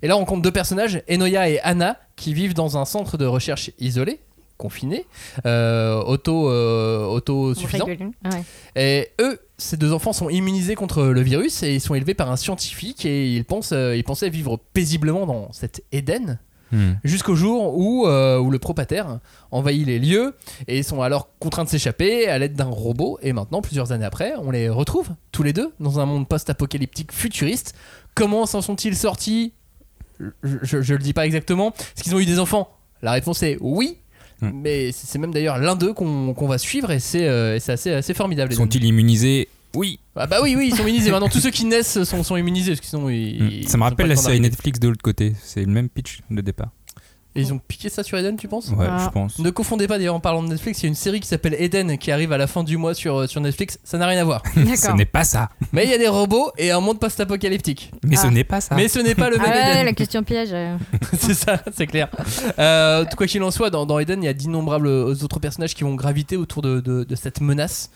Et 0.00 0.08
là, 0.08 0.16
on 0.16 0.24
compte 0.24 0.40
deux 0.40 0.50
personnages, 0.50 1.02
Enoya 1.10 1.50
et 1.50 1.60
Anna, 1.60 1.98
qui 2.16 2.32
vivent 2.32 2.54
dans 2.54 2.78
un 2.78 2.86
centre 2.86 3.18
de 3.18 3.26
recherche 3.26 3.70
isolé, 3.78 4.20
confiné, 4.56 5.04
euh, 5.44 6.00
auto, 6.02 6.48
euh, 6.48 7.04
autosuffisant. 7.04 7.84
Ouais. 7.86 8.44
Et 8.74 9.10
eux 9.20 9.38
ces 9.58 9.76
deux 9.76 9.92
enfants 9.92 10.14
sont 10.14 10.30
immunisés 10.30 10.74
contre 10.74 11.04
le 11.04 11.20
virus 11.20 11.62
et 11.62 11.74
ils 11.74 11.80
sont 11.80 11.94
élevés 11.94 12.14
par 12.14 12.32
un 12.32 12.36
scientifique 12.36 13.04
et 13.04 13.28
ils 13.28 13.44
pensent, 13.44 13.72
euh, 13.72 13.94
ils 13.94 14.04
pensaient 14.04 14.30
vivre 14.30 14.58
paisiblement 14.72 15.26
dans 15.26 15.52
cet 15.52 15.84
Éden 15.92 16.38
Hmm. 16.72 16.92
jusqu'au 17.04 17.34
jour 17.34 17.76
où, 17.76 18.06
euh, 18.06 18.38
où 18.38 18.50
le 18.50 18.58
propater 18.58 19.02
envahit 19.50 19.86
les 19.86 19.98
lieux 19.98 20.34
et 20.68 20.82
sont 20.82 21.02
alors 21.02 21.28
contraints 21.38 21.64
de 21.64 21.68
s'échapper 21.68 22.28
à 22.28 22.38
l'aide 22.38 22.54
d'un 22.54 22.64
robot. 22.64 23.18
Et 23.22 23.34
maintenant 23.34 23.60
plusieurs 23.60 23.92
années 23.92 24.06
après 24.06 24.32
on 24.38 24.50
les 24.50 24.70
retrouve 24.70 25.10
tous 25.32 25.42
les 25.42 25.52
deux 25.52 25.70
dans 25.80 26.00
un 26.00 26.06
monde 26.06 26.26
post-apocalyptique 26.26 27.12
futuriste. 27.12 27.74
Comment 28.14 28.46
s'en 28.46 28.62
sont-ils 28.62 28.96
sortis? 28.96 29.52
Je, 30.18 30.56
je, 30.62 30.80
je 30.80 30.94
le 30.94 31.00
dis 31.00 31.12
pas 31.12 31.26
exactement. 31.26 31.74
Est-ce 31.94 32.02
qu'ils 32.04 32.14
ont 32.14 32.20
eu 32.20 32.26
des 32.26 32.38
enfants? 32.38 32.70
La 33.02 33.12
réponse 33.12 33.42
est 33.42 33.58
oui. 33.60 33.98
Hmm. 34.40 34.50
mais 34.54 34.90
c'est 34.90 35.18
même 35.20 35.32
d'ailleurs 35.32 35.58
l'un 35.58 35.76
d'eux 35.76 35.92
qu'on 35.92 36.48
va 36.48 36.58
suivre 36.58 36.90
et 36.90 36.98
c'est 36.98 37.28
euh, 37.28 37.58
assez, 37.68 37.92
assez 37.92 38.14
formidable. 38.14 38.52
Sont-ils 38.52 38.84
immunisés 38.84 39.48
Oui. 39.74 39.98
ah 40.16 40.26
bah 40.26 40.38
oui 40.42 40.54
oui 40.56 40.68
ils 40.70 40.76
sont 40.76 40.82
immunisés 40.82 41.10
maintenant 41.10 41.28
tous 41.28 41.40
ceux 41.40 41.50
qui 41.50 41.64
naissent 41.64 42.02
sont, 42.04 42.22
sont 42.22 42.36
immunisés 42.36 42.72
parce 42.72 42.80
qu'ils 42.80 42.90
sont 42.90 43.08
ils- 43.08 43.42
Hmm. 43.42 43.48
ils 43.50 43.68
Ça 43.68 43.78
me 43.78 43.82
rappelle 43.84 44.08
la 44.08 44.16
série. 44.16 44.40
Netflix 44.40 44.78
de 44.78 44.88
l'autre 44.88 45.02
côté. 45.02 45.34
C'est 45.42 45.60
le 45.64 45.72
même 45.72 45.88
pitch 45.88 46.20
de 46.30 46.40
départ. 46.42 46.68
et 47.34 47.40
ils 47.40 47.50
ont 47.54 47.58
piqué 47.58 47.88
ça 47.88 48.02
sur 48.02 48.18
Eden 48.18 48.36
tu 48.36 48.46
penses? 48.46 48.68
Ouais, 48.68 48.84
Ah. 48.86 49.04
je 49.06 49.08
pense. 49.10 49.38
Ne 49.38 49.48
confondez 49.48 49.88
pas 49.88 49.96
d'ailleurs 49.96 50.14
en 50.16 50.20
parlant 50.20 50.42
de 50.42 50.48
Netflix, 50.48 50.80
il 50.80 50.82
y 50.82 50.86
a 50.86 50.88
une 50.90 50.94
série 50.94 51.18
qui 51.18 51.26
s'appelle 51.26 51.56
Eden 51.58 51.96
qui 51.96 52.10
arrive 52.10 52.30
à 52.30 52.36
la 52.36 52.46
fin 52.46 52.62
du 52.62 52.76
mois 52.76 52.92
sur, 52.92 53.20
euh, 53.20 53.26
sur 53.26 53.40
Netflix, 53.40 53.78
ça 53.84 53.96
n'a 53.96 54.06
rien 54.06 54.20
à 54.20 54.24
voir. 54.24 54.42
Ce 54.54 54.94
n'est 54.94 55.06
pas 55.06 55.24
ça. 55.24 55.48
Mais 55.72 55.84
il 55.84 55.90
y 55.90 55.94
a 55.94 55.98
des 55.98 56.08
robots 56.08 56.52
et 56.58 56.70
un 56.72 56.80
monde 56.80 57.00
post-apocalyptique. 57.00 57.90
Mais 58.04 58.16
ce 58.16 58.26
Ah. 58.26 58.30
n'est 58.30 58.44
pas 58.44 58.60
ça. 58.60 58.74
Mais 58.74 58.86
ce 58.88 58.98
n'est 58.98 59.14
pas 59.14 59.30
le 59.30 59.36
Ah 59.40 59.42
même 59.44 59.50
ouais, 59.50 59.72
Eden. 59.76 59.86
la 59.86 59.92
question 59.94 60.22
piège. 60.22 60.50
euh. 60.52 60.76
c'est 61.18 61.32
ça, 61.32 61.62
c'est 61.74 61.86
clair. 61.86 62.08
Euh, 62.58 63.06
quoi 63.16 63.26
qu'il 63.26 63.42
en 63.42 63.50
soit, 63.50 63.70
dans, 63.70 63.86
dans 63.86 63.98
Eden, 63.98 64.22
il 64.22 64.26
y 64.26 64.28
a 64.28 64.34
d'innombrables 64.34 64.88
autres 64.88 65.40
personnages 65.40 65.74
qui 65.74 65.84
vont 65.84 65.94
graviter 65.94 66.36
autour 66.36 66.60
de, 66.60 66.80
de- 66.80 67.04
de 67.04 67.14
cette 67.16 67.40
menace. 67.40 67.90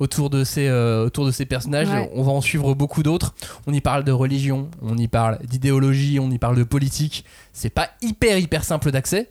Autour 0.00 0.30
de, 0.30 0.44
ces, 0.44 0.68
euh, 0.68 1.04
autour 1.06 1.26
de 1.26 1.32
ces 1.32 1.44
personnages, 1.44 1.88
Ouais. 1.88 2.08
on 2.14 2.22
va 2.22 2.30
en 2.30 2.40
suivre 2.40 2.72
beaucoup 2.74 3.02
d'autres. 3.02 3.34
On 3.66 3.72
y 3.72 3.80
parle 3.80 4.04
de 4.04 4.12
religion, 4.12 4.68
on 4.80 4.96
y 4.96 5.08
parle 5.08 5.38
d'idéologie, 5.44 6.20
on 6.20 6.30
y 6.30 6.38
parle 6.38 6.56
de 6.56 6.62
politique. 6.62 7.24
C'est 7.52 7.70
pas 7.70 7.88
hyper 8.00 8.38
hyper 8.38 8.62
simple 8.62 8.92
d'accès, 8.92 9.28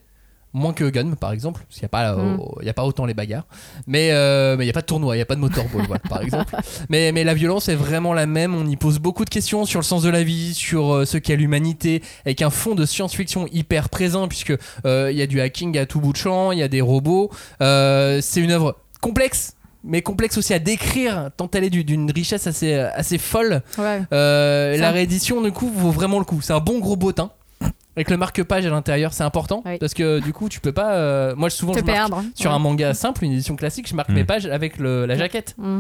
moins 0.51 0.73
que 0.73 0.83
Gun 0.89 1.11
par 1.11 1.31
exemple, 1.31 1.61
parce 1.67 1.75
qu'il 1.79 1.83
n'y 1.83 1.85
a, 1.85 1.89
pas, 1.89 2.11
euh, 2.13 2.35
Mm. 2.35 2.65
y 2.65 2.69
a 2.69 2.73
pas 2.73 2.83
autant 2.83 3.05
les 3.05 3.13
bagarres. 3.13 3.45
Mais 3.85 4.09
euh, 4.11 4.57
mais 4.57 4.65
il 4.65 4.67
n'y 4.67 4.71
a 4.71 4.73
pas 4.73 4.81
de 4.81 4.85
tournoi, 4.87 5.15
il 5.15 5.19
n'y 5.19 5.21
a 5.21 5.25
pas 5.25 5.35
de 5.35 5.39
motorball, 5.39 5.85
voilà, 5.87 6.01
par 6.09 6.21
exemple. 6.21 6.53
Mais, 6.89 7.13
mais 7.13 7.23
la 7.23 7.33
violence 7.33 7.69
est 7.69 7.75
vraiment 7.75 8.13
la 8.13 8.25
même. 8.25 8.53
On 8.53 8.65
y 8.67 8.75
pose 8.75 8.99
beaucoup 8.99 9.23
de 9.23 9.29
questions 9.29 9.63
sur 9.65 9.79
le 9.79 9.85
sens 9.85 10.03
de 10.03 10.09
la 10.09 10.23
vie, 10.23 10.53
sur 10.53 10.93
euh, 10.93 11.05
ce 11.05 11.17
qu'est 11.17 11.37
l'humanité, 11.37 12.01
avec 12.25 12.41
un 12.41 12.49
fond 12.49 12.75
de 12.75 12.85
science-fiction 12.85 13.47
hyper 13.53 13.87
présent, 13.89 14.27
puisque 14.27 14.53
euh, 14.85 15.09
il 15.11 15.17
y 15.17 15.21
a 15.21 15.27
du 15.27 15.39
hacking 15.39 15.77
à 15.77 15.85
tout 15.85 16.01
bout 16.01 16.11
de 16.11 16.17
champ, 16.17 16.51
il 16.51 16.59
y 16.59 16.63
a 16.63 16.67
des 16.67 16.81
robots. 16.81 17.31
Euh, 17.61 18.19
c'est 18.21 18.41
une 18.41 18.51
œuvre 18.51 18.75
complexe. 18.99 19.53
Mais 19.87 20.01
complexe 20.01 20.37
aussi 20.37 20.53
à 20.53 20.59
décrire, 20.59 21.29
tant 21.37 21.49
elle 21.53 21.63
est 21.63 21.69
du- 21.69 21.83
d'une 21.85 22.11
richesse 22.11 22.45
assez, 22.45 22.73
assez 22.73 23.17
folle. 23.17 23.61
Ouais. 23.77 24.01
Euh, 24.13 24.75
la 24.77 24.91
réédition, 24.91 25.41
du 25.41 25.51
coup, 25.51 25.71
vaut 25.73 25.91
vraiment 25.91 26.19
le 26.19 26.25
coup. 26.25 26.41
C'est 26.41 26.53
un 26.53 26.59
bon 26.59 26.79
gros 26.79 26.95
bottin. 26.97 27.31
Avec 27.95 28.11
le 28.11 28.17
marque-page 28.17 28.63
à 28.65 28.69
l'intérieur, 28.69 29.11
c'est 29.13 29.23
important. 29.23 29.63
Oui. 29.65 29.77
Parce 29.79 29.95
que 29.95 30.19
du 30.19 30.31
coup, 30.33 30.49
tu 30.49 30.59
peux 30.59 30.71
pas. 30.71 30.93
euh, 30.93 31.33
Moi, 31.35 31.49
souvent, 31.49 31.73
Te 31.73 31.79
je 31.79 31.83
marque 31.85 31.97
perdre. 31.97 32.23
sur 32.35 32.51
Ouais. 32.51 32.55
un 32.55 32.59
manga 32.59 32.93
simple, 32.93 33.23
une 33.25 33.31
édition 33.31 33.55
classique, 33.55 33.87
je 33.89 33.95
marque 33.95 34.09
Mm. 34.09 34.13
mes 34.13 34.23
pages 34.23 34.45
avec 34.45 34.77
le- 34.77 35.05
la 35.07 35.15
jaquette. 35.17 35.55
Mm. 35.57 35.79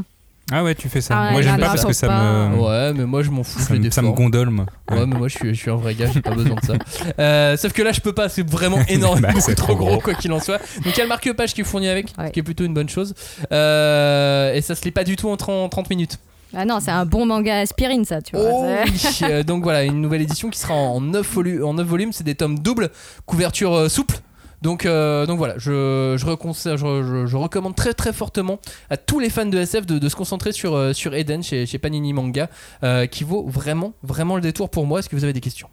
Ah 0.51 0.63
ouais, 0.63 0.75
tu 0.75 0.87
fais 0.87 1.01
ça. 1.01 1.15
Ah 1.17 1.25
ouais, 1.25 1.31
moi, 1.33 1.41
j'aime 1.41 1.59
pas 1.59 1.65
parce 1.67 1.83
que 1.85 1.91
ça 1.93 2.07
pas. 2.07 2.47
me. 2.47 2.55
Ouais, 2.57 2.93
mais 2.93 3.05
moi, 3.05 3.21
je 3.21 3.29
m'en 3.31 3.43
fous. 3.43 3.59
Ça 3.59 3.73
me, 3.73 3.89
ça 3.91 4.01
me 4.01 4.11
gondole, 4.11 4.49
moi. 4.49 4.65
Ouais, 4.89 5.05
mais 5.05 5.17
moi 5.17 5.27
je 5.27 5.35
suis, 5.37 5.49
je 5.53 5.59
suis 5.59 5.69
un 5.69 5.75
vrai 5.75 5.93
gars, 5.93 6.07
j'ai 6.13 6.21
pas 6.21 6.31
besoin 6.31 6.55
de 6.55 6.65
ça. 6.65 6.73
Euh, 7.19 7.57
sauf 7.57 7.73
que 7.73 7.81
là, 7.81 7.91
je 7.91 7.99
peux 7.99 8.13
pas, 8.13 8.29
c'est 8.29 8.47
vraiment 8.49 8.79
énorme, 8.87 9.19
Bah, 9.21 9.29
beaucoup 9.29 9.41
c'est 9.41 9.55
trop 9.55 9.75
gros, 9.75 9.87
gros. 9.87 9.99
quoi 9.99 10.13
qu'il 10.13 10.31
en 10.31 10.39
soit. 10.39 10.57
Donc 10.83 10.93
il 10.93 10.97
y 10.97 11.01
a 11.01 11.03
le 11.03 11.09
marque-page 11.09 11.53
qui 11.53 11.61
est 11.61 11.63
fourni 11.65 11.89
avec, 11.89 12.13
Ouais. 12.17 12.27
ce 12.27 12.31
qui 12.31 12.39
est 12.39 12.43
plutôt 12.43 12.63
une 12.63 12.73
bonne 12.73 12.87
chose. 12.89 13.13
Euh, 13.51 14.53
et 14.53 14.61
ça 14.61 14.75
se 14.75 14.83
lit 14.85 14.91
pas 14.91 15.03
du 15.03 15.15
tout 15.15 15.29
en 15.29 15.37
30, 15.37 15.69
30 15.71 15.89
minutes. 15.89 16.17
Ah 16.55 16.63
non, 16.63 16.79
c'est 16.79 16.91
un 16.91 17.05
bon 17.05 17.25
manga 17.25 17.59
aspirine, 17.59 18.05
ça, 18.05 18.21
tu 18.21 18.35
vois. 18.37 18.45
Oh 18.49 18.65
oui. 18.85 19.19
Euh, 19.23 19.43
Donc 19.43 19.63
voilà, 19.63 19.83
une 19.83 19.99
nouvelle 19.99 20.21
édition 20.21 20.49
qui 20.49 20.59
sera 20.59 20.73
en 20.75 21.01
9, 21.01 21.35
volu- 21.35 21.61
en 21.63 21.73
9 21.73 21.85
volumes, 21.85 22.13
c'est 22.13 22.23
des 22.23 22.35
tomes 22.35 22.57
doubles, 22.59 22.89
couverture 23.25 23.73
euh, 23.73 23.89
souple. 23.89 24.15
Donc, 24.61 24.85
euh, 24.85 25.25
donc 25.25 25.37
voilà, 25.37 25.55
je, 25.57 26.15
je, 26.17 27.35
recommande 27.35 27.75
très 27.75 27.93
très 27.93 28.11
fortement 28.11 28.59
à 28.89 28.97
tous 28.97 29.19
les 29.19 29.29
fans 29.29 29.45
de 29.45 29.57
SF 29.57 29.85
de, 29.85 29.99
de 29.99 30.09
se 30.09 30.15
concentrer 30.15 30.51
sur, 30.51 30.75
euh, 30.75 30.93
sur 30.93 31.13
Eden 31.13 31.43
chez, 31.43 31.65
chez 31.65 31.77
Panini 31.77 32.13
Manga, 32.13 32.49
euh, 32.83 33.05
qui 33.05 33.23
vaut 33.23 33.45
vraiment 33.47 33.93
vraiment 34.01 34.35
le 34.35 34.41
détour 34.41 34.69
pour 34.69 34.85
moi. 34.85 34.99
Est-ce 34.99 35.09
que 35.09 35.15
vous 35.15 35.23
avez 35.23 35.33
des 35.33 35.41
questions? 35.41 35.69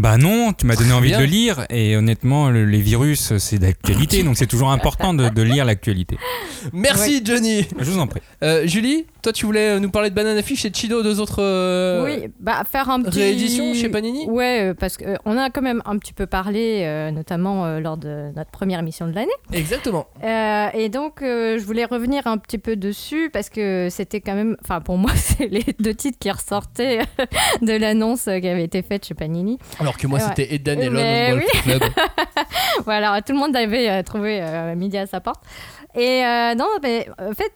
Bah 0.00 0.16
non, 0.16 0.54
tu 0.54 0.64
m'as 0.64 0.76
donné 0.76 0.92
envie 0.94 1.08
Bien. 1.08 1.18
de 1.18 1.24
le 1.24 1.28
lire 1.30 1.66
et 1.68 1.94
honnêtement, 1.94 2.48
le- 2.48 2.64
les 2.64 2.80
virus, 2.80 3.36
c'est 3.36 3.58
d'actualité, 3.58 4.22
donc 4.22 4.38
c'est 4.38 4.46
toujours 4.46 4.70
important 4.70 5.12
de, 5.12 5.28
de 5.28 5.42
lire 5.42 5.66
l'actualité. 5.66 6.16
Merci 6.72 7.20
Johnny 7.22 7.66
Je 7.78 7.84
vous 7.90 7.98
en 7.98 8.06
prie. 8.06 8.22
Euh, 8.42 8.66
Julie, 8.66 9.04
toi 9.22 9.34
tu 9.34 9.44
voulais 9.44 9.78
nous 9.78 9.90
parler 9.90 10.08
de 10.08 10.14
Banana 10.14 10.40
Fish 10.40 10.64
et 10.64 10.70
de 10.70 10.74
Chido, 10.74 11.02
deux 11.02 11.20
autres 11.20 11.42
euh, 11.42 12.02
Oui, 12.02 12.28
bah 12.40 12.62
faire 12.70 12.88
un 12.88 13.02
petit 13.02 13.18
rééditions 13.20 13.74
chez 13.74 13.90
Panini 13.90 14.24
Ouais, 14.26 14.70
euh, 14.70 14.74
parce 14.74 14.96
qu'on 14.96 15.36
a 15.36 15.50
quand 15.50 15.60
même 15.60 15.82
un 15.84 15.98
petit 15.98 16.14
peu 16.14 16.24
parlé, 16.26 16.80
euh, 16.84 17.10
notamment 17.10 17.66
euh, 17.66 17.80
lors 17.80 17.98
de 17.98 18.30
notre 18.34 18.50
première 18.50 18.78
émission 18.78 19.06
de 19.06 19.12
l'année. 19.12 19.28
Exactement. 19.52 20.06
Euh, 20.24 20.68
et 20.72 20.88
donc, 20.88 21.20
euh, 21.20 21.58
je 21.58 21.64
voulais 21.64 21.84
revenir 21.84 22.26
un 22.26 22.38
petit 22.38 22.56
peu 22.58 22.74
dessus 22.74 23.28
parce 23.30 23.50
que 23.50 23.88
c'était 23.90 24.22
quand 24.22 24.34
même, 24.34 24.56
enfin 24.64 24.80
pour 24.80 24.96
moi, 24.96 25.10
c'est 25.14 25.48
les 25.48 25.64
deux 25.78 25.94
titres 25.94 26.18
qui 26.18 26.30
ressortaient 26.30 27.00
de 27.60 27.72
l'annonce 27.72 28.22
qui 28.24 28.48
avait 28.48 28.64
été 28.64 28.80
faite 28.80 29.04
chez 29.06 29.14
Panini. 29.14 29.58
Alors 29.78 29.89
que 29.96 30.06
moi 30.06 30.18
Ouais. 30.18 30.24
c'était 30.28 30.54
Eden 30.54 30.80
et 30.80 30.88
Lone 30.88 31.40
Wolf 31.40 31.62
Club. 31.62 31.82
voilà, 32.84 33.20
tout 33.22 33.32
le 33.32 33.38
monde 33.38 33.56
avait 33.56 33.88
euh, 33.90 34.02
trouvé 34.02 34.40
euh, 34.42 34.74
midi 34.74 34.96
à 34.98 35.06
sa 35.06 35.20
porte. 35.20 35.42
Et 35.96 36.24
euh, 36.24 36.54
non, 36.54 36.66
mais 36.82 37.08
en 37.18 37.32
fait, 37.32 37.52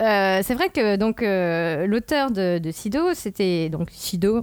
euh, 0.00 0.40
c'est 0.42 0.54
vrai 0.54 0.70
que 0.70 0.96
donc 0.96 1.22
euh, 1.22 1.86
l'auteur 1.86 2.30
de, 2.30 2.58
de 2.58 2.70
Sido, 2.70 3.14
c'était 3.14 3.68
donc 3.68 3.90
Shido, 3.92 4.38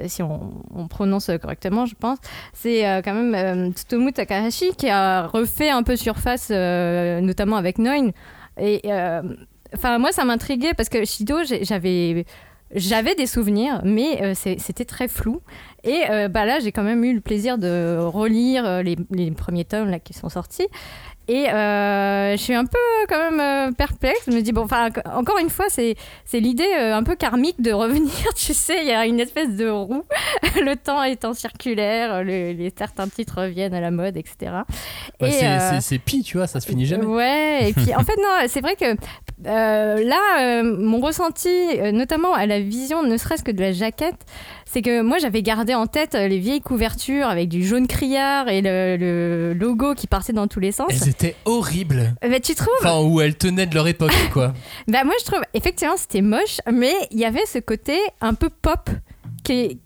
euh, 0.00 0.04
si 0.06 0.22
on, 0.22 0.52
on 0.74 0.88
prononce 0.88 1.30
correctement, 1.40 1.86
je 1.86 1.94
pense. 1.94 2.18
C'est 2.52 2.82
quand 3.04 3.14
même 3.14 3.72
Tsutomu 3.72 4.12
Takahashi 4.12 4.74
qui 4.76 4.88
a 4.88 5.26
refait 5.26 5.70
un 5.70 5.82
peu 5.82 5.96
surface, 5.96 6.50
notamment 6.50 7.56
avec 7.56 7.78
Noin. 7.78 8.10
Et 8.60 8.82
enfin, 9.74 9.98
moi, 9.98 10.10
ça 10.12 10.24
m'intriguait 10.24 10.74
parce 10.74 10.88
que 10.88 11.04
Shido, 11.04 11.44
j'ai- 11.44 11.64
j'avais 11.64 12.24
j'avais 12.74 13.14
des 13.14 13.26
souvenirs, 13.26 13.80
mais 13.84 14.22
euh, 14.22 14.34
c'était 14.34 14.84
très 14.84 15.08
flou. 15.08 15.40
Et 15.84 16.02
euh, 16.10 16.28
bah 16.28 16.44
là, 16.44 16.60
j'ai 16.60 16.72
quand 16.72 16.82
même 16.82 17.04
eu 17.04 17.14
le 17.14 17.20
plaisir 17.20 17.58
de 17.58 17.96
relire 17.98 18.66
euh, 18.66 18.82
les, 18.82 18.96
les 19.10 19.30
premiers 19.30 19.64
tomes 19.64 19.90
là, 19.90 19.98
qui 19.98 20.12
sont 20.12 20.28
sortis. 20.28 20.66
Et 21.30 21.50
euh, 21.50 22.32
je 22.32 22.36
suis 22.42 22.54
un 22.54 22.64
peu 22.64 22.78
quand 23.08 23.30
même 23.30 23.40
euh, 23.40 23.72
perplexe. 23.72 24.20
Je 24.26 24.32
me 24.32 24.40
dis, 24.40 24.52
bon, 24.52 24.62
enfin, 24.62 24.88
encore 25.14 25.36
une 25.38 25.50
fois, 25.50 25.66
c'est 25.68 25.94
c'est 26.24 26.40
l'idée 26.40 26.66
euh, 26.78 26.94
un 26.96 27.02
peu 27.02 27.16
karmique 27.16 27.60
de 27.60 27.70
revenir. 27.84 28.10
Tu 28.34 28.54
sais, 28.54 28.78
il 28.80 28.88
y 28.88 28.92
a 28.92 29.04
une 29.04 29.20
espèce 29.20 29.50
de 29.56 29.68
roue, 29.68 30.04
le 30.62 30.74
temps 30.74 31.02
étant 31.02 31.34
circulaire, 31.34 32.24
le- 32.24 32.52
les, 32.52 32.72
certains 32.76 33.08
titres 33.08 33.42
reviennent 33.42 33.74
à 33.74 33.80
la 33.80 33.90
mode, 33.90 34.16
etc. 34.16 34.36
Bah, 35.20 35.28
Et, 35.28 35.32
c'est- 35.32 35.46
euh, 35.46 35.58
c'est 35.72 35.80
c'est 35.82 35.98
pis, 35.98 36.22
tu 36.22 36.38
vois, 36.38 36.46
ça 36.46 36.60
se 36.60 36.66
finit 36.66 36.86
jamais. 36.86 37.04
Ouais, 37.04 37.68
et 37.68 37.72
puis 37.74 37.94
en 37.94 38.04
fait, 38.04 38.16
non, 38.16 38.46
c'est 38.48 38.60
vrai 38.62 38.74
que 38.76 38.96
euh, 39.46 40.04
là, 40.04 40.62
mon 40.62 40.98
ressenti, 41.00 41.48
notamment 41.92 42.32
à 42.32 42.46
la 42.46 42.58
vision, 42.60 43.02
ne 43.02 43.16
serait-ce 43.16 43.44
que 43.44 43.50
de 43.52 43.60
la 43.60 43.72
jaquette, 43.72 44.24
c'est 44.70 44.82
que 44.82 45.02
moi 45.02 45.18
j'avais 45.18 45.42
gardé 45.42 45.74
en 45.74 45.86
tête 45.86 46.14
euh, 46.14 46.28
les 46.28 46.38
vieilles 46.38 46.60
couvertures 46.60 47.26
avec 47.28 47.48
du 47.48 47.66
jaune 47.66 47.86
criard 47.86 48.48
et 48.48 48.60
le, 48.62 48.96
le 48.96 49.52
logo 49.54 49.94
qui 49.94 50.06
partait 50.06 50.32
dans 50.32 50.46
tous 50.46 50.60
les 50.60 50.72
sens. 50.72 50.88
Elles 50.90 51.08
étaient 51.08 51.36
horribles. 51.44 52.14
Euh, 52.24 52.28
bah, 52.28 52.40
tu 52.40 52.54
trouves 52.54 52.68
Enfin, 52.80 53.00
où 53.02 53.20
elles 53.20 53.36
tenaient 53.36 53.66
de 53.66 53.74
leur 53.74 53.88
époque, 53.88 54.12
quoi. 54.32 54.52
Bah 54.88 55.04
moi 55.04 55.14
je 55.20 55.24
trouve 55.24 55.40
effectivement 55.54 55.96
c'était 55.96 56.22
moche, 56.22 56.58
mais 56.72 56.92
il 57.10 57.18
y 57.18 57.24
avait 57.24 57.44
ce 57.46 57.58
côté 57.58 57.98
un 58.20 58.34
peu 58.34 58.48
pop 58.50 58.90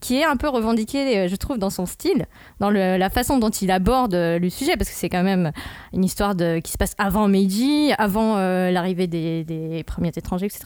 qui 0.01 0.17
est, 0.17 0.25
un 0.25 0.37
peu 0.37 0.49
revendiqué, 0.49 1.19
euh, 1.19 1.29
je 1.29 1.37
trouve, 1.37 1.59
dans 1.59 1.71
son 1.71 1.87
style, 1.87 2.27
dans 2.61 2.71
la 2.71 3.11
façon 3.11 3.39
dont 3.39 3.51
il 3.51 3.71
aborde 3.71 4.15
euh, 4.15 4.39
le 4.39 4.51
sujet, 4.51 4.77
parce 4.77 4.91
que 4.91 4.97
c'est 4.97 5.09
quand 5.09 5.23
même 5.23 5.53
une 5.93 6.05
histoire 6.05 6.35
qui 6.63 6.73
se 6.73 6.79
passe 6.79 6.95
avant 6.99 7.29
Meiji, 7.29 7.93
avant 7.99 8.37
euh, 8.37 8.71
l'arrivée 8.71 9.07
des, 9.07 9.85
premiers 9.87 10.13
étrangers, 10.17 10.47
etc. 10.47 10.65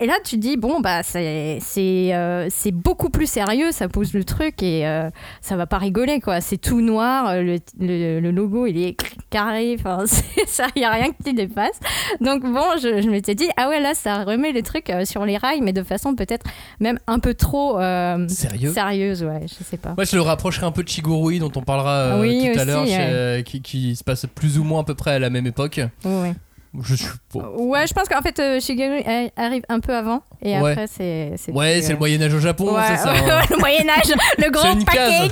Et 0.00 0.06
là 0.06 0.14
tu 0.24 0.36
dis, 0.36 0.56
bon, 0.56 0.80
bah 0.80 1.02
c'est 1.02 1.60
euh, 2.14 2.48
beaucoup 2.72 3.10
plus 3.10 3.26
sérieux, 3.26 3.72
ça 3.72 3.88
pose 3.88 4.14
le 4.14 4.24
truc 4.24 4.62
et 4.62 4.86
euh, 4.86 5.10
ça 5.40 5.56
va 5.56 5.66
pas 5.66 5.78
rigoler, 5.78 6.20
quoi. 6.20 6.40
C'est 6.40 6.58
tout 6.58 6.80
noir, 6.80 7.34
le, 7.36 7.58
le- 7.78 8.30
logo 8.30 8.66
il 8.66 8.78
est 8.82 8.96
carré, 9.30 9.76
enfin, 9.78 10.04
ça, 10.46 10.66
il 10.74 10.82
y 10.82 10.84
a 10.84 10.90
rien 10.90 11.10
qui 11.24 11.34
dépasse. 11.34 11.78
Donc 12.20 12.42
bon, 12.42 12.64
je, 12.82 13.02
je 13.02 13.10
m'étais 13.10 13.34
dit, 13.34 13.48
ah 13.56 13.68
ouais, 13.68 13.80
là, 13.80 13.94
ça 13.94 14.24
remet 14.24 14.52
les 14.52 14.62
trucs 14.62 14.92
sur 15.04 15.24
les 15.24 15.36
rails, 15.36 15.60
mais 15.60 15.72
de 15.72 15.82
façon 15.82 16.14
peut-être 16.14 16.46
même 16.80 16.98
un 17.06 17.18
peu 17.18 17.34
trop 17.34 17.78
Sérieux 18.32 18.72
sérieuse, 18.72 19.22
ouais, 19.22 19.42
je 19.46 19.64
sais 19.64 19.76
pas. 19.76 19.94
Moi, 19.96 20.04
je 20.04 20.16
le 20.16 20.22
rapprocherai 20.22 20.66
un 20.66 20.72
peu 20.72 20.82
de 20.82 20.88
Chigurui, 20.88 21.38
dont 21.38 21.52
on 21.54 21.62
parlera 21.62 21.98
euh, 22.16 22.20
Oui, 22.20 22.50
tout 22.52 22.58
à 22.58 22.64
l'heure, 22.64 22.82
ouais. 22.84 22.96
euh, 22.98 23.42
qui, 23.42 23.62
qui 23.62 23.96
se 23.96 24.04
passe 24.04 24.26
plus 24.34 24.58
ou 24.58 24.64
moins 24.64 24.80
à 24.80 24.84
peu 24.84 24.94
près 24.94 25.12
à 25.12 25.18
la 25.18 25.30
même 25.30 25.46
époque. 25.46 25.80
Ouais. 26.04 26.34
Je 26.82 26.94
suis 26.94 27.06
pas. 27.30 27.50
Ouais, 27.54 27.86
je 27.86 27.92
pense 27.92 28.08
qu'en 28.08 28.22
fait, 28.22 28.38
euh, 28.38 28.58
Shigeru 28.58 29.02
euh, 29.06 29.28
arrive 29.36 29.62
un 29.68 29.80
peu 29.80 29.94
avant. 29.94 30.22
Et 30.42 30.58
Ouais. 30.58 30.70
après, 30.70 30.86
c'est. 30.86 31.32
c'est 31.36 31.52
Ouais, 31.52 31.74
plus, 31.74 31.82
c'est 31.82 31.88
le 31.90 31.96
euh, 31.96 31.98
Moyen-Âge 31.98 32.32
au 32.34 32.38
Japon, 32.40 32.74
ouais, 32.74 32.80
c'est 32.88 32.96
ça. 32.96 33.12
hein. 33.12 33.42
le 33.50 33.58
Moyen-Âge, 33.58 34.14
le 34.38 34.50
grand 34.50 34.82
package. 34.84 35.30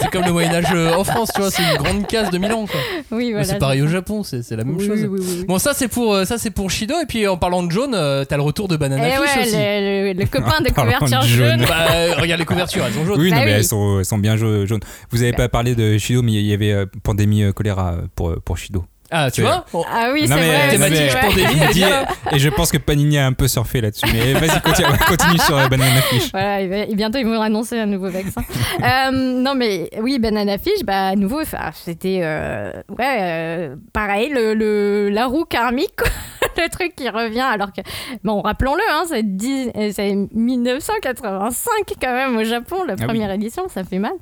C'est 0.00 0.10
comme 0.10 0.24
le 0.24 0.32
Moyen-Âge 0.32 0.66
euh, 0.72 0.94
en 0.94 1.02
France, 1.02 1.30
tu 1.34 1.40
vois, 1.40 1.50
c'est 1.50 1.62
une 1.64 1.76
grande 1.82 2.06
case 2.06 2.30
de 2.30 2.38
Milan, 2.38 2.66
quoi. 2.66 2.78
Oui, 3.10 3.26
Mais 3.26 3.30
voilà. 3.32 3.44
c'est 3.46 3.58
pareil 3.58 3.82
au 3.82 3.88
Japon, 3.88 4.22
c'est 4.22 4.42
c'est 4.42 4.54
la 4.54 4.62
même 4.62 4.76
Oui, 4.76 4.86
chose. 4.86 5.00
oui, 5.02 5.08
oui, 5.20 5.26
oui. 5.40 5.44
Bon, 5.48 5.58
ça 5.58 5.72
c'est 5.74 5.88
pour 5.88 6.14
euh, 6.14 6.24
ça 6.24 6.38
c'est 6.38 6.50
pour 6.50 6.70
Shido 6.70 6.94
et 7.02 7.06
puis 7.06 7.26
en 7.26 7.36
parlant 7.36 7.64
de 7.64 7.72
jaune, 7.72 7.94
euh, 7.94 8.24
t'as 8.24 8.36
le 8.36 8.42
retour 8.42 8.68
de 8.68 8.76
Banana 8.76 9.08
Et 9.08 9.12
Fish 9.12 9.20
ouais, 9.36 9.42
aussi. 9.42 9.56
le, 9.56 10.12
le- 10.12 10.20
le 10.20 10.26
copain 10.26 10.60
de 10.60 10.70
parlant 10.72 10.92
de 10.92 10.96
couverture 10.98 11.22
jaune. 11.22 11.58
jaune. 11.58 11.66
Bah, 11.68 11.86
euh, 11.94 12.14
regarde 12.20 12.38
les 12.40 12.46
couvertures, 12.46 12.84
elles 12.86 12.92
sont 12.94 13.04
jaunes. 13.04 13.20
Oui, 13.20 13.30
Bah 13.30 13.38
mais 13.40 13.46
oui. 13.46 13.50
elles 13.56 13.64
sont, 13.64 13.98
elles 13.98 14.04
sont 14.04 14.18
bien 14.18 14.36
jau- 14.36 14.66
jaunes. 14.66 14.80
Vous 15.10 15.20
avez 15.22 15.32
pas 15.32 15.48
parlé 15.48 15.74
de 15.74 15.98
Shido, 15.98 16.22
mais 16.22 16.32
il 16.34 16.46
y 16.46 16.54
avait 16.54 16.70
euh, 16.72 16.86
pandémie 17.02 17.42
euh, 17.42 17.52
choléra 17.52 17.94
euh, 17.94 18.02
pour, 18.14 18.30
euh, 18.30 18.40
pour 18.44 18.56
Shido. 18.56 18.84
Ah, 19.10 19.30
tu 19.30 19.42
vois 19.42 19.64
On- 19.72 19.84
Ah 19.88 20.10
oui, 20.12 20.26
c'est 20.26 20.34
vrai. 20.34 20.68
thématique 20.70 21.84
et 22.32 22.38
je 22.38 22.48
pense 22.48 22.72
que 22.72 22.78
Panini 22.78 23.18
a 23.18 23.26
un 23.26 23.32
peu 23.32 23.46
surfé 23.48 23.80
là-dessus. 23.80 24.06
Mais 24.12 24.32
vas-y, 24.34 24.60
continue, 24.60 24.88
continue 25.06 25.38
sur 25.38 25.56
euh, 25.56 25.68
Banana 25.68 26.00
Fish. 26.02 26.30
Voilà, 26.32 26.60
et 26.60 26.94
bientôt 26.94 27.18
ils 27.18 27.26
vont 27.26 27.40
annoncer 27.40 27.78
un 27.78 27.86
nouveau 27.86 28.08
vaccin. 28.10 28.42
Euh, 28.82 29.10
non 29.12 29.54
mais 29.54 29.90
oui, 30.00 30.18
Banana 30.18 30.58
Fish, 30.58 30.82
bah 30.84 31.08
à 31.08 31.14
nouveau, 31.16 31.40
c'était 31.74 32.20
euh, 32.22 32.72
ouais, 32.98 33.18
euh, 33.20 33.76
pareil, 33.92 34.30
le, 34.30 34.54
le- 34.54 35.08
la 35.10 35.26
roue 35.26 35.44
karmique, 35.44 35.94
quoi. 35.96 36.08
le 36.62 36.68
truc 36.70 36.94
qui 36.96 37.08
revient 37.08 37.40
alors 37.40 37.72
que 37.72 37.82
bon, 38.24 38.40
rappelons-le, 38.40 38.82
hein, 38.92 39.04
c'est 39.08 39.22
10 39.36 39.70
euh, 39.76 39.90
c'est 39.94 40.14
1985 40.32 41.70
quand 42.00 42.12
même 42.12 42.36
au 42.36 42.44
Japon, 42.44 42.82
la 42.86 42.94
Ah 42.94 42.96
oui. 43.00 43.04
première 43.06 43.30
édition, 43.32 43.68
ça 43.68 43.84
fait 43.84 43.98
mal. 43.98 44.12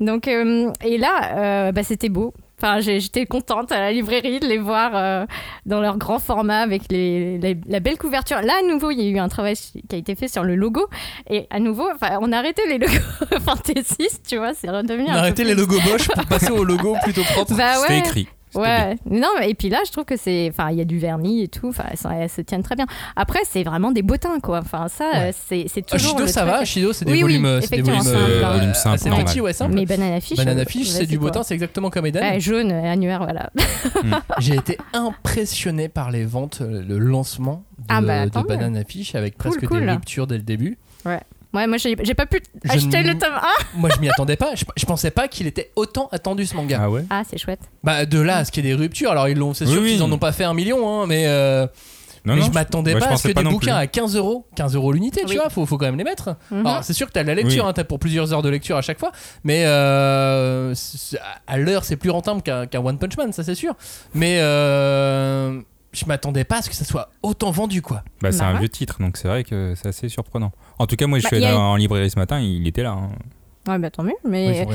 Donc 0.00 0.28
euh, 0.28 0.70
et 0.84 0.98
là, 0.98 1.30
euh, 1.36 1.72
bah, 1.72 1.82
c'était 1.82 2.08
beau. 2.08 2.32
Enfin, 2.62 2.78
j'étais 2.80 3.26
contente 3.26 3.72
à 3.72 3.80
la 3.80 3.90
librairie 3.90 4.38
de 4.38 4.46
les 4.46 4.58
voir 4.58 4.92
euh, 4.94 5.26
dans 5.66 5.80
leur 5.80 5.98
grand 5.98 6.20
format 6.20 6.60
avec 6.60 6.82
les, 6.90 7.38
les- 7.38 7.58
la 7.66 7.80
belle 7.80 7.98
couverture. 7.98 8.40
Là, 8.40 8.52
à 8.60 8.66
nouveau, 8.72 8.92
il 8.92 9.00
y 9.00 9.06
a 9.08 9.10
eu 9.10 9.18
un 9.18 9.28
travail 9.28 9.56
qui 9.56 9.82
a 9.92 9.96
été 9.96 10.14
fait 10.14 10.28
sur 10.28 10.44
le 10.44 10.54
logo. 10.54 10.86
Et 11.28 11.48
à 11.50 11.58
nouveau, 11.58 11.88
on 12.20 12.32
a 12.32 12.38
arrêté 12.38 12.62
les 12.68 12.78
logos 12.78 12.92
fantaisistes, 13.44 14.22
tu 14.28 14.36
vois, 14.36 14.54
c'est 14.54 14.70
redevenu 14.70 15.06
On 15.08 15.12
a 15.12 15.18
arrêté 15.18 15.42
les 15.42 15.54
logos 15.54 15.80
moches 15.90 16.06
pour 16.08 16.24
passer 16.28 16.50
aux 16.52 16.62
logos 16.64 16.96
plutôt 17.02 17.22
propres. 17.24 17.54
Bah 17.56 17.74
C'était 17.80 17.98
écrit. 17.98 18.28
C'était 18.52 18.64
bien. 18.66 18.88
Ouais, 18.90 18.96
non, 19.20 19.28
mais- 19.38 19.50
et 19.50 19.54
puis 19.54 19.68
là, 19.68 19.78
je 19.86 19.90
trouve 19.92 20.04
que 20.04 20.16
c'est. 20.16 20.48
Enfin, 20.50 20.70
il 20.70 20.78
y 20.78 20.80
a 20.80 20.84
du 20.84 20.98
vernis 20.98 21.42
et 21.42 21.48
tout, 21.48 21.68
enfin, 21.68 21.84
elles, 22.12 22.28
se 22.28 22.40
tiennent 22.42 22.62
très 22.62 22.76
bien. 22.76 22.86
Après, 23.16 23.40
c'est 23.44 23.62
vraiment 23.62 23.90
des 23.92 24.02
bottins, 24.02 24.38
quoi. 24.40 24.58
Enfin, 24.60 24.88
ça, 24.88 25.10
Ouais. 25.12 25.18
euh, 25.28 25.32
c'est 25.48 25.64
c'est 25.68 25.84
Ah, 25.90 25.96
toujours. 25.96 26.10
Shido 26.12 26.22
le 26.22 26.28
ça 26.28 26.42
truc. 26.42 26.52
va, 26.52 26.64
Shido 26.64 26.92
c'est 26.92 27.04
des 27.04 27.12
Oui, 27.12 27.18
oui, 27.18 27.22
volumes, 27.22 27.44
euh, 27.46 27.60
c'est 27.60 27.76
des 27.76 27.82
volumes, 27.82 28.00
simple, 28.02 28.16
euh. 28.18 28.52
Volume 28.54 28.74
simple, 28.74 28.94
assez 28.94 29.10
petits, 29.24 29.40
ouais, 29.40 29.52
simple. 29.52 29.74
Mais 29.74 29.86
Banana 29.86 30.20
Fish. 30.20 30.36
Banana 30.36 30.60
euh, 30.62 30.64
Fish, 30.66 30.88
c'est 30.88 31.06
du 31.06 31.18
botin, 31.18 31.42
c'est 31.42 31.54
exactement 31.54 31.90
comme 31.90 32.06
Eden. 32.06 32.22
Ouais, 32.22 32.40
jaune, 32.40 32.70
annuaire, 32.72 33.24
voilà. 33.24 33.50
J'ai 34.38 34.54
été 34.56 34.78
impressionné 34.92 35.88
par 35.88 36.10
les 36.10 36.24
ventes, 36.24 36.60
le 36.60 36.98
lancement 36.98 37.64
de, 37.78 37.84
Ah 37.88 38.00
bah, 38.00 38.24
de 38.26 38.30
tant 38.30 38.40
mieux. 38.42 38.46
Banana 38.48 38.84
Fish 38.84 39.14
avec 39.14 39.36
Cool, 39.38 39.50
presque 39.52 39.66
cool. 39.68 39.80
des 39.80 39.90
ruptures 39.90 40.26
dès 40.26 40.36
le 40.36 40.42
début. 40.42 40.78
Ouais, 41.04 41.20
moi, 41.52 41.76
j'ai 41.76 41.96
j'ai 42.02 42.14
pas 42.14 42.26
pu 42.26 42.40
acheter 42.68 43.02
le 43.02 43.18
tome 43.18 43.34
1. 43.34 43.40
Moi, 43.78 43.90
je 43.94 44.00
m'y 44.00 44.08
attendais 44.08 44.36
pas. 44.36 44.54
Je, 44.54 44.64
je 44.76 44.86
pensais 44.86 45.10
pas 45.10 45.28
qu'il 45.28 45.46
était 45.46 45.70
autant 45.76 46.08
attendu 46.12 46.46
ce 46.46 46.54
manga. 46.56 46.78
Ah 46.82 46.90
ouais 46.90 47.04
Ah, 47.10 47.22
c'est 47.28 47.38
chouette. 47.38 47.60
Bah 47.84 48.06
de 48.06 48.18
là 48.20 48.38
à 48.38 48.44
ce 48.44 48.52
qu'il 48.52 48.64
y 48.64 48.68
ait 48.68 48.74
des 48.74 48.80
ruptures, 48.80 49.10
alors 49.10 49.28
ils 49.28 49.36
l'ont, 49.36 49.52
c'est 49.54 49.66
sûr 49.66 49.82
oui. 49.82 49.92
qu'ils 49.92 50.02
en 50.02 50.10
ont 50.10 50.18
pas 50.18 50.32
fait 50.32 50.44
un 50.44 50.54
million, 50.54 51.02
hein, 51.02 51.06
mais, 51.06 51.26
euh, 51.26 51.66
Non, 52.24 52.34
mais 52.34 52.40
non, 52.40 52.46
je 52.46 52.52
m'attendais 52.52 52.94
pas 52.98 53.06
à 53.08 53.16
ce 53.16 53.28
que 53.28 53.32
des 53.32 53.42
bouquins 53.42 53.58
plus. 53.58 53.82
à 53.82 53.86
15 53.86 54.16
euros, 54.16 54.46
15 54.56 54.74
euros 54.76 54.92
l'unité, 54.92 55.22
tu 55.26 55.36
vois, 55.36 55.50
faut, 55.50 55.66
faut 55.66 55.76
quand 55.78 55.86
même 55.86 55.98
les 55.98 56.04
mettre. 56.04 56.36
Mhm. 56.50 56.64
Alors 56.66 56.84
c'est 56.84 56.92
sûr 56.92 57.06
que 57.08 57.12
t'as 57.12 57.22
la 57.24 57.34
lecture, 57.34 57.64
Oui. 57.64 57.68
hein, 57.70 57.72
t'as 57.74 57.84
pour 57.84 57.98
plusieurs 57.98 58.32
heures 58.32 58.42
de 58.42 58.48
lecture 58.48 58.76
à 58.76 58.82
chaque 58.82 58.98
fois, 59.00 59.12
mais 59.44 59.64
euh, 59.66 60.74
à 61.46 61.58
l'heure 61.58 61.84
c'est 61.84 61.96
plus 61.96 62.10
rentable 62.10 62.42
qu'un, 62.42 62.66
qu'un 62.66 62.80
One 62.80 62.98
Punch 62.98 63.16
Man, 63.16 63.32
ça 63.32 63.42
c'est 63.44 63.54
sûr. 63.56 63.74
Mais 64.14 64.38
euh, 64.40 65.60
je 65.92 66.04
m'attendais 66.06 66.44
pas 66.44 66.58
à 66.58 66.62
ce 66.62 66.68
que 66.70 66.74
ça 66.74 66.84
soit 66.84 67.10
autant 67.22 67.50
vendu 67.50 67.82
quoi. 67.82 68.02
Bah, 68.20 68.32
c'est 68.32 68.38
Bah 68.40 68.46
un 68.48 68.52
ouais. 68.54 68.60
vieux 68.60 68.68
titre, 68.68 68.96
donc 69.00 69.16
c'est 69.16 69.28
vrai 69.28 69.44
que 69.44 69.74
c'est 69.76 69.88
assez 69.88 70.08
surprenant. 70.08 70.52
En 70.78 70.86
tout 70.86 70.96
cas, 70.96 71.06
moi, 71.06 71.18
je 71.18 71.24
Bah, 71.24 71.28
suis 71.28 71.36
allé 71.36 71.46
a- 71.46 71.58
en 71.58 71.76
librairie 71.76 72.10
ce 72.10 72.18
matin, 72.18 72.40
il 72.40 72.66
était 72.66 72.82
là. 72.82 72.90
hein. 72.92 73.10
Ouais, 73.68 73.78
bah 73.78 73.90
tant 73.90 74.02
mieux. 74.02 74.12
Mais, 74.24 74.66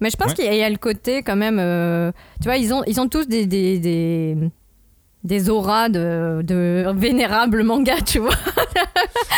mais 0.00 0.10
je 0.10 0.16
pense 0.16 0.28
Ouais. 0.30 0.34
qu'il 0.34 0.44
y, 0.46 0.48
a- 0.48 0.54
il 0.54 0.58
y 0.58 0.62
a 0.64 0.70
le 0.70 0.76
côté 0.76 1.22
quand 1.22 1.36
même. 1.36 1.58
euh, 1.60 2.10
tu 2.40 2.48
vois, 2.48 2.56
ils 2.56 2.72
ont, 2.74 2.82
ils 2.86 3.00
ont 3.00 3.08
tous 3.08 3.28
des. 3.28 3.46
des, 3.46 3.78
des 3.78 4.36
des 5.24 5.48
auras 5.50 5.88
de, 5.88 6.40
de 6.42 6.92
vénérables 6.96 7.62
mangas, 7.62 8.00
tu 8.04 8.18
vois. 8.18 8.32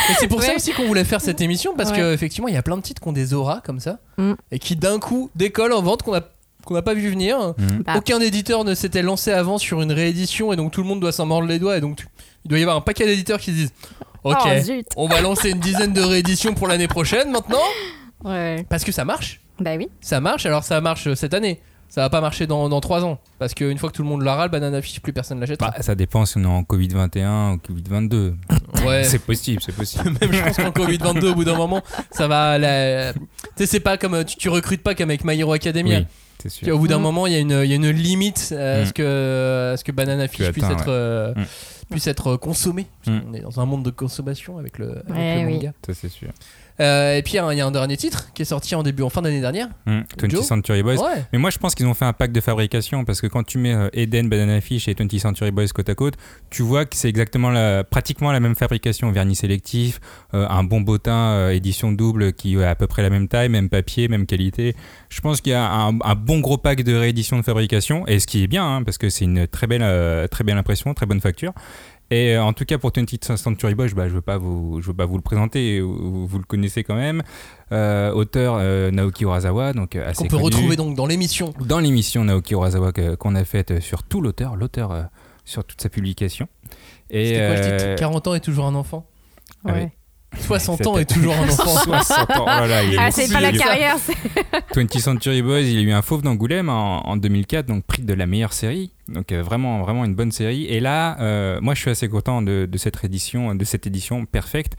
Et 0.09 0.13
c'est 0.19 0.27
pour 0.27 0.41
ça 0.41 0.55
aussi 0.55 0.71
qu'on 0.73 0.85
voulait 0.87 1.03
faire 1.03 1.21
cette 1.21 1.41
émission 1.41 1.75
parce 1.75 1.91
Ouais. 1.91 1.97
que 1.97 2.11
effectivement 2.13 2.47
il 2.47 2.55
y 2.55 2.57
a 2.57 2.63
plein 2.63 2.75
de 2.77 2.81
titres 2.81 2.99
qui 3.03 3.07
ont 3.07 3.11
des 3.11 3.35
auras 3.35 3.61
comme 3.61 3.79
ça 3.79 3.99
Mm. 4.17 4.33
et 4.49 4.57
qui 4.57 4.75
d'un 4.75 4.97
coup 4.97 5.29
décollent 5.35 5.73
en 5.73 5.83
vente 5.83 6.01
qu'on 6.01 6.15
a 6.15 6.21
qu'on 6.65 6.73
n'a 6.73 6.81
pas 6.81 6.93
vu 6.93 7.09
venir. 7.09 7.53
Mhm. 7.57 7.83
Bah. 7.85 7.93
Aucun 7.97 8.19
éditeur 8.19 8.63
ne 8.65 8.73
s'était 8.75 9.01
lancé 9.01 9.31
avant 9.31 9.57
sur 9.57 9.81
une 9.81 9.91
réédition 9.91 10.51
et 10.51 10.55
donc 10.55 10.71
tout 10.71 10.81
le 10.81 10.87
monde 10.87 10.99
doit 10.99 11.11
s'en 11.11 11.25
mordre 11.25 11.47
les 11.47 11.59
doigts 11.59 11.77
et 11.77 11.81
donc 11.81 11.97
tu- 11.97 12.07
il 12.43 12.49
doit 12.49 12.59
y 12.59 12.61
avoir 12.61 12.75
un 12.77 12.81
paquet 12.81 13.05
d'éditeurs 13.05 13.39
qui 13.39 13.51
se 13.51 13.55
disent 13.55 13.73
Ok, 14.23 14.37
Oh, 14.43 14.49
zut. 14.61 14.87
on 14.97 15.07
va 15.07 15.21
lancer 15.21 15.51
une 15.51 15.59
dizaine 15.59 15.93
de 15.93 16.01
rééditions 16.01 16.53
pour 16.55 16.67
l'année 16.67 16.87
prochaine 16.87 17.31
maintenant 17.31 17.59
Ouais. 18.23 18.65
parce 18.69 18.83
que 18.83 18.91
ça 18.91 19.05
marche. 19.05 19.39
Bah 19.59 19.75
oui. 19.77 19.87
Ça 20.01 20.19
marche, 20.19 20.45
alors 20.45 20.63
ça 20.63 20.81
marche 20.81 21.13
cette 21.13 21.33
année. 21.33 21.61
Ça 21.87 22.01
va 22.01 22.09
pas 22.09 22.19
marcher 22.19 22.47
dans, 22.47 22.67
dans 22.67 22.81
3 22.81 23.05
ans 23.05 23.19
parce 23.39 23.53
qu'une 23.53 23.77
fois 23.77 23.89
que 23.89 23.95
tout 23.95 24.01
le 24.01 24.09
monde 24.09 24.21
l'aura, 24.23 24.45
le 24.45 24.51
banana 24.51 24.81
fish, 24.81 24.99
plus 24.99 25.13
personne 25.13 25.39
l'achètera. 25.39 25.69
Bah, 25.71 25.81
ça 25.81 25.93
dépend 25.95 26.25
si 26.25 26.37
on 26.37 26.43
est 26.43 26.47
en 26.47 26.63
Covid-21 26.63 27.53
ou 27.53 27.57
Covid-22. 27.57 28.33
ouais. 28.85 29.03
C'est 29.05 29.19
possible, 29.19 29.61
c'est 29.63 29.75
possible. 29.75 30.03
Même 30.21 30.33
je 30.33 30.41
pense 30.41 30.57
qu'en 30.57 30.71
Covid-22, 30.71 31.27
au 31.31 31.35
bout 31.35 31.43
d'un 31.45 31.55
moment, 31.55 31.81
ça 32.11 32.27
va. 32.27 32.57
la- 32.57 33.13
Tu 33.13 33.19
sais, 33.57 33.65
c'est 33.67 33.79
pas 33.79 33.97
comme. 33.97 34.25
Tu, 34.25 34.35
tu 34.35 34.49
recrutes 34.49 34.81
pas 34.83 34.95
comme 34.95 35.09
avec 35.11 35.23
My 35.23 35.39
Hero 35.39 35.53
Academia. 35.53 35.99
Oui, 35.99 36.05
sûr. 36.49 36.75
Au 36.75 36.79
bout 36.79 36.87
d'un 36.87 36.99
Mm. 36.99 37.03
moment, 37.03 37.27
il 37.27 37.33
y, 37.33 37.35
a 37.35 37.39
une- 37.39 37.61
il 37.63 37.69
y 37.69 37.73
a 37.73 37.75
une 37.75 37.89
limite 37.89 38.53
à 38.57 38.81
Mm. 38.81 38.85
ce, 38.85 38.93
que, 38.93 39.71
à 39.73 39.77
ce 39.77 39.83
que 39.83 39.91
Banana 39.91 40.27
Fish 40.27 40.49
puisse, 40.51 40.63
atteins, 40.63 40.77
être, 40.77 40.89
euh, 40.89 41.33
Mm. 41.35 41.43
puisse 41.91 42.07
être 42.07 42.35
consommé. 42.37 42.87
Parce 43.03 43.17
Mm. 43.17 43.21
qu'on 43.21 43.33
est 43.33 43.41
dans 43.41 43.59
un 43.59 43.65
monde 43.65 43.83
de 43.83 43.91
consommation 43.91 44.57
avec 44.57 44.77
le, 44.79 44.91
avec 44.91 45.09
Ouais, 45.09 45.41
le 45.43 45.47
oui. 45.47 45.67
Ça, 45.85 45.93
c'est 45.93 46.09
sûr. 46.09 46.29
Euh, 46.79 47.15
et 47.15 47.21
puis, 47.21 47.33
il 47.33 47.35
y 47.37 47.61
a 47.61 47.65
un 47.65 47.71
dernier 47.71 47.97
titre 47.97 48.33
qui 48.33 48.41
est 48.41 48.45
sorti 48.45 48.75
en 48.75 48.83
début, 48.83 49.03
en 49.03 49.09
fin 49.09 49.21
d'année 49.21 49.41
dernière. 49.41 49.69
20th 49.87 50.29
Joe 50.29 50.45
Century 50.45 50.83
Boys. 50.83 50.95
Ouais. 50.95 51.23
Mais 51.31 51.39
moi, 51.39 51.49
je 51.49 51.57
pense 51.57 51.75
qu'ils 51.75 51.85
ont 51.85 51.93
fait 51.93 52.05
un 52.05 52.13
pack 52.13 52.31
de 52.31 52.41
fabrication 52.41 53.05
parce 53.05 53.21
que 53.21 53.27
quand 53.27 53.43
tu 53.43 53.57
mets 53.57 53.73
euh, 53.73 53.89
Eden, 53.93 54.29
Banana 54.29 54.59
Fish 54.61 54.87
et 54.87 54.93
20th 54.93 55.19
Century 55.19 55.51
Boys 55.51 55.67
côte 55.73 55.89
à 55.89 55.95
côte, 55.95 56.15
tu 56.49 56.63
vois 56.63 56.85
que 56.85 56.95
c'est 56.95 57.09
exactement 57.09 57.49
la, 57.49 57.83
pratiquement 57.83 58.31
la 58.31 58.39
même 58.39 58.55
fabrication. 58.55 59.11
Vernis 59.11 59.35
sélectif, 59.35 59.99
euh, 60.33 60.47
un 60.49 60.63
bon 60.63 60.81
bottin, 60.81 61.49
édition 61.49 61.91
double 61.91 62.33
qui 62.33 62.55
est 62.55 62.63
à 62.63 62.75
peu 62.75 62.87
près 62.87 63.01
la 63.01 63.09
même 63.09 63.27
taille, 63.27 63.49
même 63.49 63.69
papier, 63.69 64.07
même 64.07 64.25
qualité. 64.25 64.75
Je 65.09 65.21
pense 65.21 65.41
qu'il 65.41 65.51
y 65.51 65.55
a 65.55 65.71
un, 65.71 65.97
un 66.01 66.15
bon 66.15 66.39
gros 66.39 66.57
pack 66.57 66.83
de 66.83 66.95
réédition 66.95 67.37
de 67.37 67.43
fabrication 67.43 68.05
et 68.07 68.19
ce 68.19 68.27
qui 68.27 68.43
est 68.43 68.47
bien 68.47 68.65
hein, 68.65 68.83
parce 68.83 68.97
que 68.97 69.09
c'est 69.09 69.25
une 69.25 69.47
très 69.47 69.67
belle, 69.67 70.27
très 70.29 70.43
belle 70.43 70.57
impression, 70.57 70.93
très 70.93 71.05
bonne 71.05 71.21
facture. 71.21 71.53
Et 72.11 72.35
euh, 72.35 72.43
en 72.43 72.53
tout 72.53 72.65
cas 72.65 72.77
pour 72.77 72.91
20th 72.91 73.35
Century 73.35 73.73
Boys, 73.73 73.87
bah, 73.95 74.03
je 74.07 74.11
ne 74.11 74.15
veux, 74.15 74.21
pas 74.21 74.37
vous- 74.37 74.79
je 74.81 74.87
veux 74.87 74.93
pas 74.93 75.05
vous 75.05 75.15
le 75.15 75.21
présenter, 75.23 75.81
vous, 75.81 76.27
vous 76.27 76.37
le 76.37 76.43
connaissez 76.43 76.83
quand 76.83 76.95
même. 76.95 77.23
Euh, 77.71 78.11
auteur 78.11 78.57
euh, 78.59 78.91
Naoki 78.91 79.23
Urasawa, 79.23 79.73
donc 79.73 79.95
assez 79.95 80.17
Qu'on 80.21 80.27
peut 80.27 80.37
connu. 80.37 80.45
retrouver 80.45 80.75
donc 80.75 80.95
dans 80.95 81.07
l'émission. 81.07 81.53
dans 81.61 81.79
l'émission 81.79 82.23
Naoki 82.23 82.53
Urasawa 82.53 82.91
qu'on 83.17 83.33
a 83.35 83.43
faite 83.43 83.79
sur 83.79 84.03
tout 84.03 84.21
l'auteur, 84.21 84.55
l'auteur 84.55 84.91
euh, 84.91 85.03
sur 85.45 85.63
toute 85.63 85.81
sa 85.81 85.89
publication. 85.89 86.47
Et 87.09 87.25
C'était 87.25 87.39
quoi 87.47 87.55
le 87.55 87.61
euh, 87.73 87.77
titre 87.79 87.95
40 87.99 88.27
ans 88.27 88.33
et 88.35 88.39
toujours 88.39 88.65
un 88.65 88.75
enfant? 88.75 89.07
Ah 89.65 89.71
oui. 89.73 89.79
Ouais. 89.81 89.91
60 90.39 90.87
ans 90.87 90.97
et 90.97 91.05
toujours 91.05 91.33
un 91.35 91.43
enfant. 91.49 91.65
60 91.65 92.31
ans, 92.31 92.43
voilà, 92.43 92.83
il 92.83 92.93
est 92.93 92.97
Ah, 92.99 93.11
c'est 93.11 93.31
pas 93.31 93.39
la 93.41 93.51
carrière, 93.51 93.95
c'est 93.99 94.15
20th 94.75 94.99
Century 94.99 95.41
Boys, 95.41 95.61
il 95.61 95.77
a 95.77 95.81
eu 95.81 95.91
un 95.91 96.01
fauve 96.01 96.21
d'Angoulême 96.21 96.69
en, 96.69 97.07
en 97.07 97.17
2004, 97.17 97.65
donc 97.65 97.83
prix 97.85 98.03
de 98.03 98.13
la 98.13 98.25
meilleure 98.25 98.53
série. 98.53 98.91
Donc 99.07 99.31
euh, 99.31 99.41
vraiment, 99.43 99.81
vraiment 99.83 100.03
une 100.05 100.15
bonne 100.15 100.31
série. 100.31 100.65
Et 100.65 100.79
là, 100.79 101.17
euh, 101.19 101.59
moi, 101.61 101.73
je 101.75 101.81
suis 101.81 101.91
assez 101.91 102.07
content 102.09 102.41
de, 102.41 102.67
de 102.69 102.77
cette 102.77 103.03
édition, 103.03 103.53
de 103.55 103.63
cette 103.65 103.85
édition 103.87 104.25
perfecte, 104.25 104.73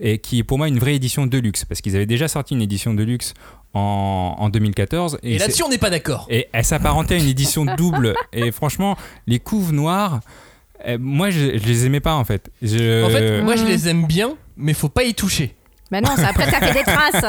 et 0.00 0.18
qui 0.18 0.38
est 0.40 0.44
pour 0.44 0.58
moi 0.58 0.68
une 0.68 0.78
vraie 0.78 0.94
édition 0.94 1.26
de 1.26 1.38
luxe, 1.38 1.64
parce 1.64 1.80
qu'ils 1.80 1.96
avaient 1.96 2.06
déjà 2.06 2.28
sorti 2.28 2.54
une 2.54 2.62
édition 2.62 2.94
de 2.94 3.02
luxe 3.02 3.34
en, 3.74 4.36
en 4.38 4.48
2014. 4.48 5.18
Et 5.22 5.34
c'est- 5.34 5.38
là-dessus, 5.44 5.62
on 5.64 5.68
n'est 5.68 5.78
pas 5.78 5.90
d'accord. 5.90 6.26
Et 6.30 6.48
elle 6.52 6.64
s'apparentait 6.64 7.14
à 7.14 7.18
une 7.18 7.26
édition 7.28 7.64
double. 7.76 8.14
Et 8.32 8.50
franchement, 8.52 8.96
les 9.26 9.38
couves 9.38 9.72
noires, 9.72 10.20
euh, 10.86 10.98
moi, 11.00 11.30
je, 11.30 11.58
je 11.58 11.66
les 11.66 11.86
aimais 11.86 12.00
pas 12.00 12.14
en 12.14 12.24
fait. 12.24 12.50
Je... 12.62 13.04
En 13.04 13.10
fait, 13.10 13.42
moi 13.42 13.56
je 13.56 13.62
Mhm. 13.62 13.68
les 13.68 13.88
aime 13.88 14.06
bien, 14.06 14.36
mais 14.56 14.74
faut 14.74 14.88
pas 14.88 15.04
y 15.04 15.14
toucher. 15.14 15.54
Bah 15.90 16.00
non, 16.02 16.14
ça, 16.16 16.28
après, 16.28 16.50
ça 16.50 16.60
fait 16.60 16.74
des 16.74 16.82
traces. 16.84 17.22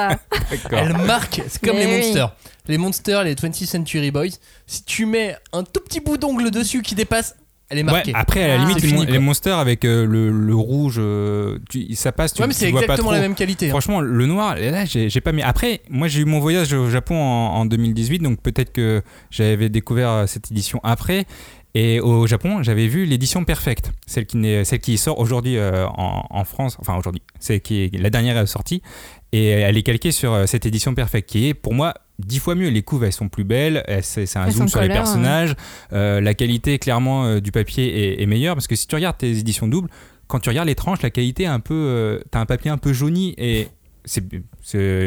D'accord. 0.51 0.79
Elles 0.79 0.97
marquent, 1.05 1.41
c'est 1.47 1.61
comme 1.65 1.77
Mais 1.77 1.85
les 1.85 1.91
oui. 1.93 2.01
monsters. 2.05 2.35
Les 2.67 2.77
monsters, 2.77 3.23
les 3.23 3.35
20th 3.35 3.65
Century 3.65 4.11
Boys, 4.11 4.27
si 4.67 4.83
tu 4.83 5.05
mets 5.05 5.35
un 5.53 5.63
tout 5.63 5.79
petit 5.79 6.01
bout 6.01 6.17
d'ongle 6.17 6.51
dessus 6.51 6.81
qui 6.81 6.93
dépasse, 6.93 7.35
elle 7.69 7.77
est 7.77 7.83
Ouais, 7.83 7.91
marquée. 7.91 8.11
après, 8.15 8.43
à 8.43 8.47
la 8.47 8.53
Ah. 8.55 8.57
limite, 8.67 8.83
fini, 8.83 9.05
les 9.05 9.19
monsters 9.19 9.57
avec 9.59 9.85
euh, 9.85 10.05
le, 10.05 10.29
le 10.31 10.55
rouge, 10.55 10.95
euh, 10.99 11.57
tu- 11.69 11.95
ça 11.95 12.11
passe, 12.11 12.33
tu, 12.33 12.41
ouais, 12.41 12.47
mais 12.47 12.53
c'est 12.53 12.69
vois 12.71 12.79
pas 12.81 12.85
exactement 12.85 13.11
la 13.11 13.19
même 13.21 13.35
qualité. 13.35 13.67
hein. 13.67 13.69
Franchement, 13.69 14.01
le 14.01 14.25
noir, 14.25 14.55
là, 14.55 14.85
j'ai 14.85 15.21
pas 15.21 15.31
mis. 15.31 15.41
Après, 15.43 15.81
moi, 15.89 16.07
j'ai 16.07 16.21
eu 16.21 16.25
mon 16.25 16.39
voyage 16.39 16.73
au 16.73 16.89
Japon 16.89 17.15
en, 17.15 17.55
en 17.59 17.65
2018, 17.65 18.19
donc 18.23 18.41
peut-être 18.41 18.73
que 18.73 19.01
j'avais 19.31 19.69
découvert 19.69 20.09
euh, 20.09 20.25
cette 20.27 20.51
édition 20.51 20.79
après. 20.83 21.25
Et 21.79 21.99
au 22.01 22.27
Japon, 22.27 22.61
j'avais 22.61 22.87
vu 22.87 23.05
l'édition 23.05 23.45
perfecte, 23.45 23.91
celle 24.05 24.25
qui, 24.25 24.37
celle 24.65 24.97
sort 24.97 25.17
aujourd'hui 25.19 25.55
euh, 25.57 25.87
en, 25.87 26.25
en 26.29 26.43
France, 26.43 26.75
enfin 26.81 26.97
aujourd'hui, 26.97 27.21
c'est 27.39 27.61
qui 27.61 27.83
est 27.83 27.97
la 27.97 28.09
dernière 28.09 28.45
sortie, 28.49 28.81
et 29.31 29.45
elle 29.47 29.77
est 29.77 29.83
calquée 29.83 30.11
sur 30.11 30.33
euh, 30.33 30.45
cette 30.45 30.65
édition 30.65 30.93
perfecte, 30.93 31.29
qui 31.29 31.47
est 31.47 31.53
pour 31.53 31.73
moi 31.73 31.93
dix 32.17 32.39
fois 32.39 32.55
mieux. 32.55 32.67
Les 32.67 32.81
couves, 32.83 33.05
elles 33.05 33.13
sont 33.13 33.29
plus 33.29 33.45
belles, 33.45 33.83
elles- 33.87 34.03
c'est 34.03 34.23
un 34.37 34.45
Elles 34.47 34.51
zoom 34.51 34.67
sur 34.67 34.81
les 34.81 34.87
personnages. 34.89 35.55
Euh, 35.93 36.19
la 36.19 36.33
qualité, 36.33 36.79
clairement, 36.79 37.23
euh, 37.25 37.39
du 37.39 37.51
papier 37.53 37.85
est, 38.19 38.21
est 38.21 38.25
meilleure 38.25 38.55
parce 38.55 38.67
que 38.67 38.75
si 38.75 38.85
tu 38.85 38.95
regardes 38.95 39.17
tes 39.17 39.37
éditions 39.37 39.67
doubles, 39.67 39.89
quand 40.27 40.39
tu 40.39 40.49
regardes 40.49 40.67
les 40.67 40.75
tranches, 40.75 41.01
la 41.01 41.11
qualité 41.11 41.43
est 41.43 41.47
un 41.47 41.59
peu. 41.61 42.21
T'as 42.29 42.39
un 42.41 42.45
papier 42.45 42.71
un 42.71 42.77
peu 42.77 42.91
jauni 42.93 43.35
et. 43.37 43.67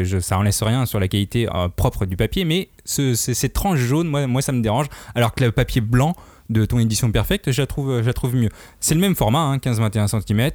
je- 0.03 0.19
ça 0.21 0.37
en 0.37 0.43
laisse 0.43 0.63
rien 0.63 0.85
sur 0.85 0.99
la 0.99 1.07
qualité 1.07 1.47
euh, 1.53 1.67
propre 1.67 2.05
du 2.05 2.15
papier, 2.15 2.45
mais 2.45 2.69
ce- 2.85 3.15
ce- 3.15 3.33
ces 3.33 3.49
tranches 3.49 3.79
jaunes, 3.79 4.07
moi, 4.07 4.27
moi, 4.27 4.41
ça 4.41 4.51
me 4.53 4.61
dérange. 4.61 4.87
Alors 5.13 5.33
que 5.35 5.43
le 5.43 5.51
papier 5.51 5.81
blanc 5.81 6.15
de 6.49 6.65
ton 6.65 6.79
édition 6.79 7.11
perfecte, 7.11 7.51
je 7.51 7.61
la 7.61 7.67
trouve, 7.67 8.01
je 8.01 8.05
la 8.07 8.13
trouve 8.13 8.35
mieux. 8.35 8.49
C'est 8.79 8.95
le 8.95 9.01
même 9.01 9.15
format, 9.15 9.39
hein, 9.39 9.57
15-21 9.57 10.07
cm. 10.07 10.51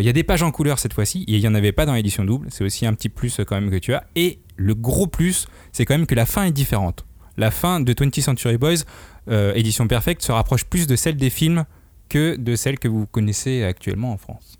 Il 0.00 0.04
y 0.04 0.08
a 0.08 0.12
des 0.12 0.22
pages 0.24 0.42
en 0.42 0.50
couleur 0.50 0.78
cette 0.78 0.92
fois-ci, 0.92 1.24
et 1.28 1.34
il 1.36 1.40
n'y 1.40 1.48
en 1.48 1.54
avait 1.54 1.72
pas 1.72 1.86
dans 1.86 1.94
l'édition 1.94 2.24
double. 2.24 2.48
C'est 2.50 2.64
aussi 2.64 2.86
un 2.86 2.94
petit 2.94 3.08
plus 3.08 3.40
euh, 3.40 3.44
quand 3.44 3.54
même 3.60 3.70
que 3.70 3.76
tu 3.78 3.94
as. 3.94 4.04
Et 4.16 4.40
le 4.56 4.74
gros 4.74 5.06
plus, 5.06 5.46
c'est 5.72 5.84
quand 5.84 5.96
même 5.96 6.06
que 6.06 6.14
la 6.14 6.26
fin 6.26 6.44
est 6.44 6.52
différente. 6.52 7.04
La 7.36 7.50
fin 7.50 7.80
de 7.80 7.92
20th 7.92 8.20
Century 8.20 8.58
Boys, 8.58 8.84
euh, 9.28 9.52
édition 9.54 9.86
perfecte, 9.86 10.22
se 10.22 10.32
rapproche 10.32 10.64
plus 10.64 10.86
de 10.86 10.96
celle 10.96 11.16
des 11.16 11.30
films 11.30 11.64
que 12.08 12.36
de 12.36 12.56
celle 12.56 12.78
que 12.78 12.88
vous 12.88 13.06
connaissez 13.06 13.62
actuellement 13.64 14.12
en 14.12 14.16
France. 14.16 14.58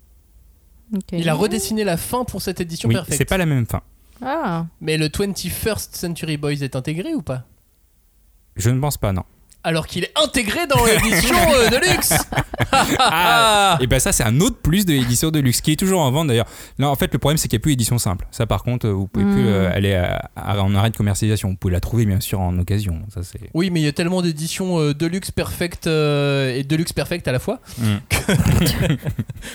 Il 1.11 1.29
a 1.29 1.33
redessiné 1.33 1.83
la 1.83 1.97
fin 1.97 2.23
pour 2.23 2.41
cette 2.41 2.61
édition 2.61 2.89
Oui, 2.89 2.95
perfecte. 2.95 3.17
c'est 3.17 3.25
pas 3.25 3.37
la 3.37 3.45
même 3.45 3.65
fin. 3.65 3.81
Ah. 4.21 4.65
Mais 4.81 4.97
le 4.97 5.07
21st 5.07 5.89
Century 5.95 6.37
Boys 6.37 6.61
est 6.61 6.75
intégré 6.75 7.13
ou 7.13 7.21
pas? 7.21 7.45
Je 8.55 8.69
ne 8.69 8.79
pense 8.79 8.97
pas, 8.97 9.13
non. 9.13 9.23
Alors 9.63 9.87
qu'il 9.87 10.03
est 10.05 10.13
intégré 10.15 10.67
dans 10.67 10.83
l'édition 10.85 11.35
euh, 11.53 11.69
de 11.69 11.75
luxe 11.91 12.13
Ah. 12.99 13.77
Et 13.81 13.87
ben 13.87 13.99
ça, 13.99 14.11
c'est 14.11 14.23
un 14.23 14.39
autre 14.41 14.57
plus 14.57 14.85
de 14.85 14.93
l'édition 14.93 15.31
de 15.31 15.39
luxe 15.39 15.61
qui 15.61 15.71
est 15.73 15.75
toujours 15.75 16.01
en 16.01 16.11
vente 16.11 16.27
d'ailleurs. 16.27 16.45
Là, 16.77 16.89
en 16.89 16.95
fait, 16.95 17.11
le 17.11 17.19
problème, 17.19 17.37
c'est 17.37 17.47
qu'il 17.47 17.57
n'y 17.57 17.61
a 17.61 17.63
plus 17.63 17.71
d'édition 17.73 17.97
simple. 17.97 18.25
Ça, 18.31 18.45
par 18.45 18.63
contre, 18.63 18.87
euh, 18.87 18.91
vous 18.91 19.07
pouvez 19.07 19.25
plus 19.25 19.43
Mm. 19.43 19.47
euh, 19.47 19.71
aller 19.73 19.93
à- 19.95 20.29
à- 20.35 20.61
en 20.61 20.73
arrêt 20.75 20.89
de 20.89 20.97
commercialisation. 20.97 21.49
Vous 21.49 21.55
pouvez 21.55 21.73
la 21.73 21.79
trouver, 21.79 22.05
bien 22.05 22.19
sûr, 22.19 22.39
en 22.39 22.57
occasion. 22.59 23.01
Ça, 23.13 23.21
c'est. 23.23 23.39
Oui, 23.53 23.69
mais 23.69 23.81
il 23.81 23.83
y 23.83 23.87
a 23.87 23.91
tellement 23.91 24.21
d'éditions 24.21 24.79
euh, 24.79 24.93
Deluxe 24.93 25.31
Perfect 25.31 25.87
euh, 25.87 26.55
et 26.55 26.63
Deluxe 26.63 26.93
Perfect 26.93 27.27
à 27.27 27.31
la 27.31 27.39
fois. 27.39 27.59
Mm. 27.79 27.97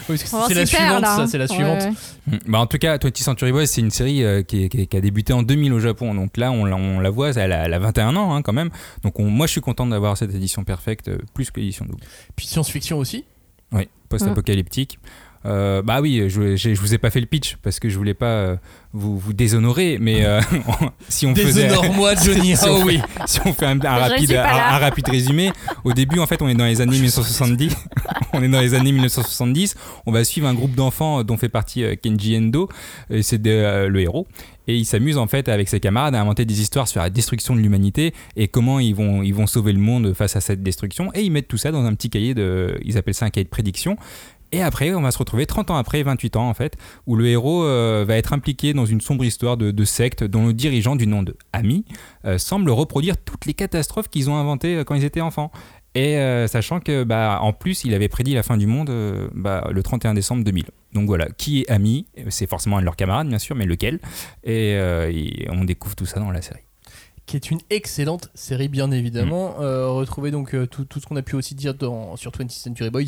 Oui, 0.09 0.17
parce 0.19 0.23
que 0.25 0.35
On 0.37 0.41
va 0.41 0.49
c'est 0.49 0.55
la 0.55 0.67
suivante, 0.67 1.03
là, 1.03 1.17
ça, 1.17 1.23
hein. 1.23 1.27
c'est 1.27 1.39
la 1.39 1.45
Ouais, 1.45 1.55
suivante. 1.55 1.81
ouais. 1.83 1.91
Mm. 2.27 2.39
Bah, 2.49 2.59
en 2.59 2.67
tout 2.67 2.79
cas, 2.79 2.97
20th 2.99 3.23
Century 3.23 3.53
Boys, 3.53 3.67
c'est 3.67 3.81
une 3.81 3.91
série 3.91 4.25
euh, 4.25 4.43
qui, 4.43 4.69
a 4.93 5.01
débuté 5.01 5.33
en 5.33 5.43
2000 5.43 5.73
au 5.73 5.81
Japon. 5.81 6.15
Donc 6.15 6.37
là, 6.37 6.51
on, 6.51 6.65
la- 6.65 6.77
on 6.77 7.01
la 7.01 7.11
voit, 7.11 7.31
elle 7.31 7.53
a, 7.53 7.65
elle 7.67 7.75
a 7.75 7.79
21 7.79 8.17
ans 8.17 8.35
hein, 8.35 8.43
quand 8.43 8.53
même. 8.53 8.71
Donc 9.03 9.21
on- 9.21 9.25
moi, 9.31 9.47
je 9.47 9.53
suis 9.53 9.61
content 9.61 9.87
d'avoir 9.95 10.17
cette 10.17 10.35
édition 10.35 10.65
perfecte 10.65 11.09
euh, 11.09 11.19
plus 11.33 11.51
que 11.51 11.61
l'édition 11.61 11.85
double. 11.85 12.03
Puis 12.37 12.47
science-fiction 12.47 12.99
aussi. 12.99 13.25
Oui, 13.73 13.89
post-apocalyptique. 14.09 14.99
Euh, 15.47 15.83
bah 15.83 16.01
oui, 16.01 16.25
je, 16.29 16.57
je, 16.57 16.75
je 16.75 16.81
vous 16.81 16.95
ai 16.95 16.99
pas 16.99 17.11
fait 17.11 17.21
le 17.21 17.27
pitch 17.27 17.57
parce 17.63 17.79
que 17.79 17.91
je 17.91 17.99
voulais 17.99 18.15
pas 18.15 18.27
euh, 18.27 18.57
vous, 18.95 19.19
vous 19.19 19.35
déshonorer, 19.35 19.99
mais 20.01 20.25
euh, 20.25 20.41
si 21.09 21.27
on 21.27 21.35
faisait. 21.35 21.69
Déshonore-moi, 21.69 22.15
Johnny. 22.25 22.57
si, 22.57 22.65
Ah 22.65 22.77
fait, 22.77 22.83
oui. 22.83 23.01
si 23.27 23.41
on 23.45 23.53
fait 23.53 23.67
un, 23.67 23.79
rapide, 23.79 24.33
un, 24.33 24.79
rapide 24.79 25.09
résumé, 25.09 25.51
au 25.85 25.93
début, 25.93 26.19
en 26.19 26.27
fait, 26.27 26.41
on 26.41 26.49
est 26.49 26.55
dans 26.55 26.65
les 26.65 26.81
années 26.81 26.93
1970. 26.93 27.77
on 28.33 28.43
est 28.43 28.49
dans 28.49 28.61
les 28.61 28.73
années 28.73 28.93
1970. 28.93 29.75
On 30.07 30.13
va 30.13 30.25
suivre 30.25 30.47
un 30.47 30.55
groupe 30.55 30.75
d'enfants 30.75 31.23
dont 31.25 31.37
fait 31.37 31.51
partie 31.51 31.85
Kenji 32.03 32.39
Endo, 32.39 32.71
et 33.11 33.23
c'est 33.23 33.47
euh, 33.47 33.89
le 33.89 34.01
héros. 34.01 34.27
Et 34.67 34.77
il 34.77 34.85
s'amuse 34.85 35.19
en 35.19 35.27
fait 35.27 35.49
avec 35.49 35.69
ses 35.69 35.81
camarades 35.81 36.15
à 36.15 36.21
inventer 36.21 36.45
des 36.45 36.61
histoires 36.61 36.89
sur 36.89 37.01
la 37.01 37.11
destruction 37.11 37.55
de 37.55 37.61
l'humanité 37.61 38.15
et 38.37 38.49
comment 38.49 38.79
ils 38.79 38.95
vont, 38.95 39.23
ils 39.23 39.35
vont 39.35 39.47
sauver 39.47 39.73
le 39.73 39.79
monde 39.79 40.15
face 40.15 40.37
à 40.37 40.41
cette 40.41 40.63
destruction. 40.63 41.11
Et 41.15 41.23
ils 41.23 41.31
mettent 41.31 41.49
tout 41.49 41.59
ça 41.59 41.71
dans 41.71 41.85
un 41.85 41.95
petit 41.95 42.11
cahier 42.11 42.35
de. 42.35 42.79
Ils 42.85 42.97
appellent 42.97 43.15
ça 43.15 43.27
un 43.27 43.31
cahier 43.31 43.45
de 43.45 43.51
prédiction. 43.51 43.97
Et 44.55 44.63
après, 44.63 44.95
on 44.95 45.01
va 45.01 45.11
se 45.11 45.19
retrouver 45.19 45.47
30 45.47 45.73
ans 45.73 45.77
après, 45.77 46.01
28 46.05 46.37
ans 46.37 46.49
en 46.49 46.55
fait, 46.55 46.77
où 47.09 47.17
le 47.17 47.27
héros 47.27 47.65
euh, 47.65 48.05
va 48.07 48.17
être 48.17 48.33
impliqué 48.33 48.73
dans 48.73 48.87
une 48.87 49.01
sombre 49.01 49.25
histoire 49.25 49.57
de, 49.57 49.85
secte 49.85 50.23
dont 50.23 50.47
le 50.47 50.53
dirigeant 50.53 50.95
du 50.95 51.09
nom 51.09 51.25
de 51.25 51.37
Ami 51.53 51.85
euh, 52.25 52.39
semble 52.39 52.71
reproduire 52.71 53.17
toutes 53.17 53.47
les 53.47 53.55
catastrophes 53.55 54.09
qu'ils 54.09 54.31
ont 54.31 54.37
inventées 54.37 54.77
euh, 54.77 54.85
quand 54.85 54.95
ils 54.95 55.05
étaient 55.05 55.21
enfants. 55.21 55.51
Et 55.95 56.19
euh, 56.19 56.49
sachant 56.49 56.81
que, 56.81 57.05
bah, 57.05 57.39
en 57.41 57.53
plus, 57.53 57.85
il 57.85 57.95
avait 57.95 58.09
prédit 58.09 58.35
la 58.35 58.43
fin 58.43 58.57
du 58.57 58.67
monde 58.67 58.91
euh, 58.91 59.29
bah, 59.33 59.69
le 59.71 59.83
31 59.83 60.15
décembre 60.15 60.43
2000. 60.43 60.65
Donc 60.93 61.07
voilà, 61.07 61.29
qui 61.37 61.61
est 61.61 61.71
Ami 61.71 62.07
C'est 62.31 62.49
forcément 62.49 62.79
un 62.79 62.81
de 62.81 62.85
leurs 62.85 62.97
camarades, 62.97 63.29
bien 63.29 63.39
sûr, 63.39 63.55
mais 63.55 63.65
lequel? 63.65 64.01
Euh, 64.47 65.11
et 65.13 65.47
on 65.51 65.65
découvre 65.65 65.95
tout 65.95 66.07
ça 66.07 66.19
dans 66.19 66.31
la 66.31 66.43
série. 66.43 66.65
Qui 67.27 67.37
est 67.37 67.51
une 67.51 67.61
excellente 67.71 68.29
série 68.35 68.69
bien 68.69 68.91
évidemment. 68.91 69.51
Mm. 69.59 69.63
Euh, 69.63 69.89
retrouvez 69.89 70.31
donc 70.31 70.55
euh, 70.55 70.67
tout, 70.67 70.85
tout 70.85 71.01
ce 71.01 71.07
qu'on 71.07 71.17
a 71.17 71.23
pu 71.23 71.37
aussi 71.37 71.55
dire 71.55 71.73
dans, 71.75 72.17
sur 72.17 72.31
20th 72.33 72.51
Century 72.51 72.91
Boys 72.91 73.03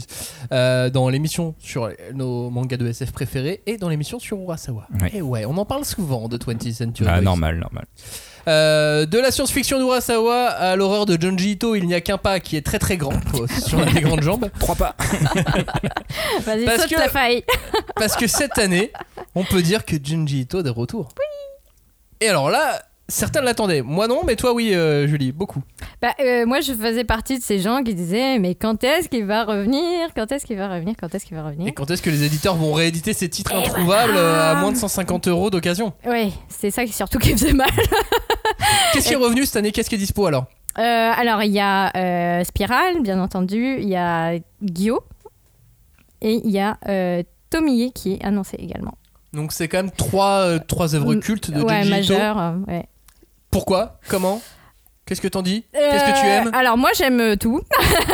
euh, 0.53 0.89
dans 0.89 1.09
l'émission 1.11 1.55
sur 1.59 1.91
nos 2.15 2.49
mangas 2.49 2.79
de 2.79 2.87
SF 2.89 3.13
préférés 3.13 3.63
et 3.67 3.77
dans 3.77 3.89
l'émission 3.91 4.19
sur 4.19 4.39
Urasawa. 4.39 4.87
Oui. 5.03 5.09
Et 5.13 5.21
ouais, 5.23 5.45
on 5.45 5.57
en 5.59 5.65
parle 5.67 5.85
souvent 5.85 6.29
de 6.29 6.39
20th 6.39 6.73
Century 6.73 7.09
Ah, 7.11 7.17
Boys. 7.17 7.23
normal, 7.25 7.59
normal. 7.59 7.85
Euh, 8.49 9.07
de 9.07 9.19
la 9.19 9.33
science-fiction 9.33 9.79
d'Urasawa 9.81 10.47
à 10.47 10.77
l'horreur 10.77 11.05
de 11.05 11.21
Junji 11.21 11.51
Ito, 11.53 11.75
il 11.75 11.85
n'y 11.87 11.95
a 11.95 12.01
qu'un 12.01 12.17
pas 12.17 12.39
qui 12.41 12.57
est 12.57 12.63
très 12.65 12.79
très 12.79 12.97
grand 12.97 13.13
sur 13.67 13.85
des 13.85 14.01
grandes 14.01 14.23
jambes. 14.23 14.49
Trois 14.61 14.77
pas. 14.77 14.95
Vas-y, 16.45 16.65
Parce 16.65 16.83
saute 16.83 16.91
que- 16.91 16.99
la 16.99 17.09
faille. 17.09 17.45
Parce 17.97 18.17
que 18.17 18.27
cette 18.27 18.57
année, 18.59 18.93
on 19.35 19.45
peut 19.45 19.63
dire 19.63 19.85
que 19.85 19.97
Junji 20.03 20.41
Ito 20.43 20.61
est 20.61 20.63
de 20.63 20.71
retour. 20.71 21.09
Oui. 21.19 22.27
Et 22.27 22.29
alors 22.29 22.51
là, 22.51 22.83
certains 23.09 23.41
l'attendaient. 23.41 23.83
Moi 23.83 24.09
non, 24.09 24.23
mais 24.25 24.37
toi 24.37 24.53
oui, 24.53 24.75
euh, 24.75 25.07
Julie, 25.07 25.33
beaucoup. 25.33 25.63
Bah, 26.03 26.15
euh, 26.21 26.47
moi, 26.47 26.61
je 26.61 26.73
faisais 26.73 27.05
partie 27.05 27.39
de 27.39 27.43
ces 27.43 27.59
gens 27.59 27.83
qui 27.83 27.95
disaient 27.95 28.39
Mais 28.39 28.55
quand 28.55 28.83
est-ce 28.85 29.09
qu'il 29.09 29.25
va 29.25 29.45
revenir? 29.45 30.09
Quand 30.15 30.31
est-ce 30.33 30.47
qu'il 30.47 30.57
va 30.57 30.69
revenir? 30.73 30.95
Quand 31.01 31.15
est-ce 31.15 31.25
qu'il 31.25 31.37
va 31.37 31.45
revenir? 31.45 31.69
Et 31.69 31.73
quand 31.73 31.91
est-ce 31.91 32.03
que 32.03 32.11
les 32.11 32.25
éditeurs 32.25 32.57
vont 32.57 32.73
rééditer 32.73 33.13
ces 33.13 33.29
titres 33.29 33.55
introuvables 33.55 34.13
voilà. 34.13 34.53
euh, 34.53 34.53
à 34.53 34.61
moins 34.61 34.73
de 34.73 34.77
150 34.77 35.29
euros 35.29 35.51
d'occasion? 35.51 35.93
Oui, 36.07 36.33
c'est 36.49 36.71
ça 36.71 36.85
qui 36.85 36.93
surtout 36.93 37.19
qui 37.19 37.33
faisait 37.33 37.53
mal. 37.53 37.71
Qu'est-ce 38.93 39.09
qui 39.09 39.15
est 39.15 39.17
revenu 39.17 39.45
cette 39.47 39.57
année? 39.57 39.73
Qu'est-ce 39.73 39.89
qui 39.89 39.95
est 39.95 39.99
dispo 39.99 40.27
alors? 40.27 40.47
Euh, 40.79 40.83
alors, 40.83 41.43
il 41.43 41.53
y 41.53 41.61
a 41.61 42.45
Spiral, 42.45 43.03
bien 43.03 43.21
entendu. 43.21 43.77
Il 43.81 43.89
y 43.89 43.97
a 43.97 44.35
Gyo. 44.63 45.01
Et 46.23 46.41
il 46.45 46.51
y 46.51 46.59
a 46.59 46.79
Tomie 47.51 47.93
qui 47.93 48.15
est 48.15 48.25
annoncé 48.25 48.57
également. 48.59 48.95
Donc 49.37 49.53
c'est 49.53 49.69
quand 49.69 49.77
même 49.79 49.91
trois, 49.91 50.41
euh, 50.41 50.59
trois 50.59 50.95
œuvres 50.95 51.15
cultes 51.17 51.51
de 51.51 51.61
ouais, 51.61 51.85
majeur. 51.85 52.55
ouais. 52.67 52.87
Pourquoi 53.57 53.99
Comment 54.11 54.43
Qu'est-ce 55.07 55.23
que 55.23 55.29
t'en 55.29 55.41
dis 55.41 55.65
Qu'est-ce 55.73 56.05
que 56.05 56.21
tu 56.21 56.27
Euh, 56.27 56.43
aimes 56.43 56.51
Alors 56.53 56.77
moi 56.77 56.91
j'aime 56.95 57.21
euh, 57.21 57.37
tout, 57.37 57.63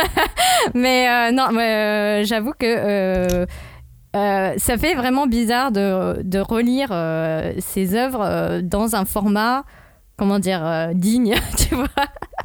mais 0.73 1.09
euh, 1.09 1.31
non, 1.33 1.49
euh, 1.59 2.23
j'avoue 2.23 2.53
que 2.57 3.45
ça 4.13 4.77
fait 4.77 4.95
vraiment 4.95 5.27
bizarre 5.27 5.73
de, 5.73 6.21
de 6.23 6.39
relire 6.39 6.93
ces 7.59 7.93
œuvres 7.93 8.61
dans 8.61 8.95
un 8.95 9.03
format, 9.03 9.65
comment 10.17 10.39
dire, 10.39 10.91
digne, 10.93 11.35
tu 11.57 11.75
vois. 11.75 11.87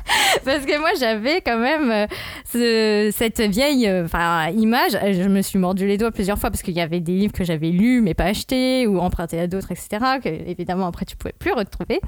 Parce 0.44 0.64
que 0.64 0.78
moi 0.78 0.90
j'avais 0.98 1.40
quand 1.40 1.58
même 1.58 1.90
euh, 1.90 2.06
ce- 2.50 3.10
cette 3.14 3.40
vieille 3.40 3.86
euh, 3.88 4.06
image, 4.54 4.92
je 4.92 5.28
me 5.28 5.42
suis 5.42 5.58
mordu 5.58 5.86
les 5.86 5.98
doigts 5.98 6.10
plusieurs 6.10 6.38
fois 6.38 6.50
parce 6.50 6.62
qu'il 6.62 6.74
y 6.74 6.80
avait 6.80 7.00
des 7.00 7.12
livres 7.12 7.32
que 7.32 7.44
j'avais 7.44 7.68
lus 7.70 8.00
mais 8.00 8.14
pas 8.14 8.24
achetés 8.24 8.86
ou 8.86 8.98
empruntés 8.98 9.40
à 9.40 9.46
d'autres, 9.46 9.72
etc. 9.72 10.18
Que 10.22 10.28
évidemment 10.28 10.86
après 10.86 11.04
tu 11.04 11.16
pouvais 11.16 11.34
plus 11.38 11.52
retrouver. 11.52 12.00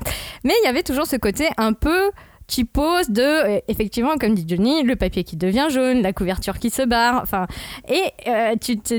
Mais 0.44 0.54
il 0.62 0.66
y 0.66 0.68
avait 0.68 0.82
toujours 0.82 1.06
ce 1.06 1.16
côté 1.16 1.48
un 1.56 1.72
peu 1.72 2.10
typos 2.46 3.08
de, 3.08 3.22
euh, 3.22 3.60
effectivement, 3.68 4.16
comme 4.18 4.34
dit 4.34 4.44
Johnny, 4.48 4.82
le 4.82 4.96
papier 4.96 5.22
qui 5.22 5.36
devient 5.36 5.68
jaune, 5.70 6.02
la 6.02 6.12
couverture 6.12 6.58
qui 6.58 6.70
se 6.70 6.82
barre, 6.82 7.20
enfin, 7.22 7.46
et 7.88 8.02
euh, 8.28 8.54
tu 8.60 8.76
te. 8.78 8.94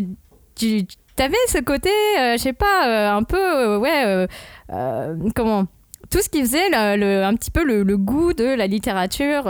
Tu, 0.55 0.85
avais 1.19 1.35
ce 1.47 1.57
côté, 1.59 1.89
euh, 2.19 2.33
je 2.33 2.41
sais 2.41 2.53
pas, 2.53 2.87
euh, 2.87 3.17
un 3.17 3.23
peu, 3.23 3.37
euh, 3.37 3.77
ouais, 3.77 4.05
euh, 4.05 4.27
euh, 4.71 5.15
comment 5.35 5.65
Tout 6.11 6.21
ce 6.21 6.29
qui 6.29 6.41
faisait 6.41 6.69
le, 6.69 6.97
le- 6.97 7.23
un 7.23 7.33
petit 7.35 7.51
peu 7.51 7.63
le, 7.63 7.83
le 7.83 7.97
goût 7.97 8.33
de 8.33 8.43
la 8.43 8.67
littérature. 8.67 9.43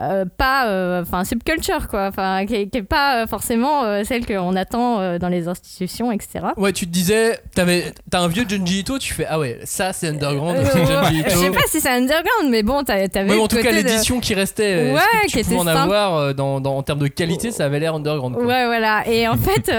Euh, 0.00 0.24
pas 0.36 0.66
euh, 0.68 1.02
enfin 1.02 1.24
subculture 1.24 1.88
quoi 1.88 2.06
enfin 2.08 2.44
qui, 2.46 2.54
est- 2.54 2.68
qui 2.68 2.78
est 2.78 2.82
pas 2.82 3.22
euh, 3.22 3.26
forcément 3.26 4.04
celle 4.04 4.26
qu'on 4.26 4.54
attend 4.56 5.18
dans 5.18 5.28
les 5.28 5.48
institutions 5.48 6.12
etc 6.12 6.46
Ouais, 6.56 6.72
tu 6.72 6.86
te 6.86 6.90
disais, 6.92 7.38
t'avais- 7.54 7.92
t'as 8.10 8.20
un 8.20 8.28
vieux 8.28 8.44
Junji 8.48 8.80
Ito, 8.80 8.98
tu 8.98 9.14
fais 9.14 9.26
ah 9.28 9.38
ouais, 9.38 9.58
ça 9.64 9.92
c'est 9.92 10.08
underground, 10.08 10.58
c'est 10.72 10.84
Junji 10.86 11.22
je 11.26 11.30
Ito. 11.32 11.40
sais 11.40 11.50
pas 11.50 11.60
si 11.68 11.80
c'est 11.80 11.88
underground 11.90 12.50
mais 12.50 12.62
bon 12.62 12.82
t'a- 12.84 13.08
t'avais 13.08 13.30
Ouais, 13.30 13.36
mais 13.36 13.42
en 13.42 13.48
tout 13.48 13.56
cas, 13.56 13.70
de- 13.70 13.76
l'édition 13.76 14.20
qui 14.20 14.34
restait, 14.34 14.92
Ouais, 14.92 15.00
que 15.22 15.26
qui 15.26 15.32
tu 15.32 15.38
était 15.40 15.48
pouvais 15.54 15.60
en 15.60 15.64
simple. 15.64 15.78
avoir 15.78 16.34
dans, 16.34 16.60
dans- 16.60 16.76
en 16.76 16.82
termes 16.82 16.98
de 17.00 17.08
qualité, 17.08 17.50
ça 17.50 17.64
avait 17.64 17.80
l'air 17.80 17.94
underground. 17.94 18.34
quoi. 18.36 18.44
Ouais, 18.44 18.66
voilà. 18.66 19.06
Et 19.08 19.26
en 19.28 19.36
fait, 19.36 19.70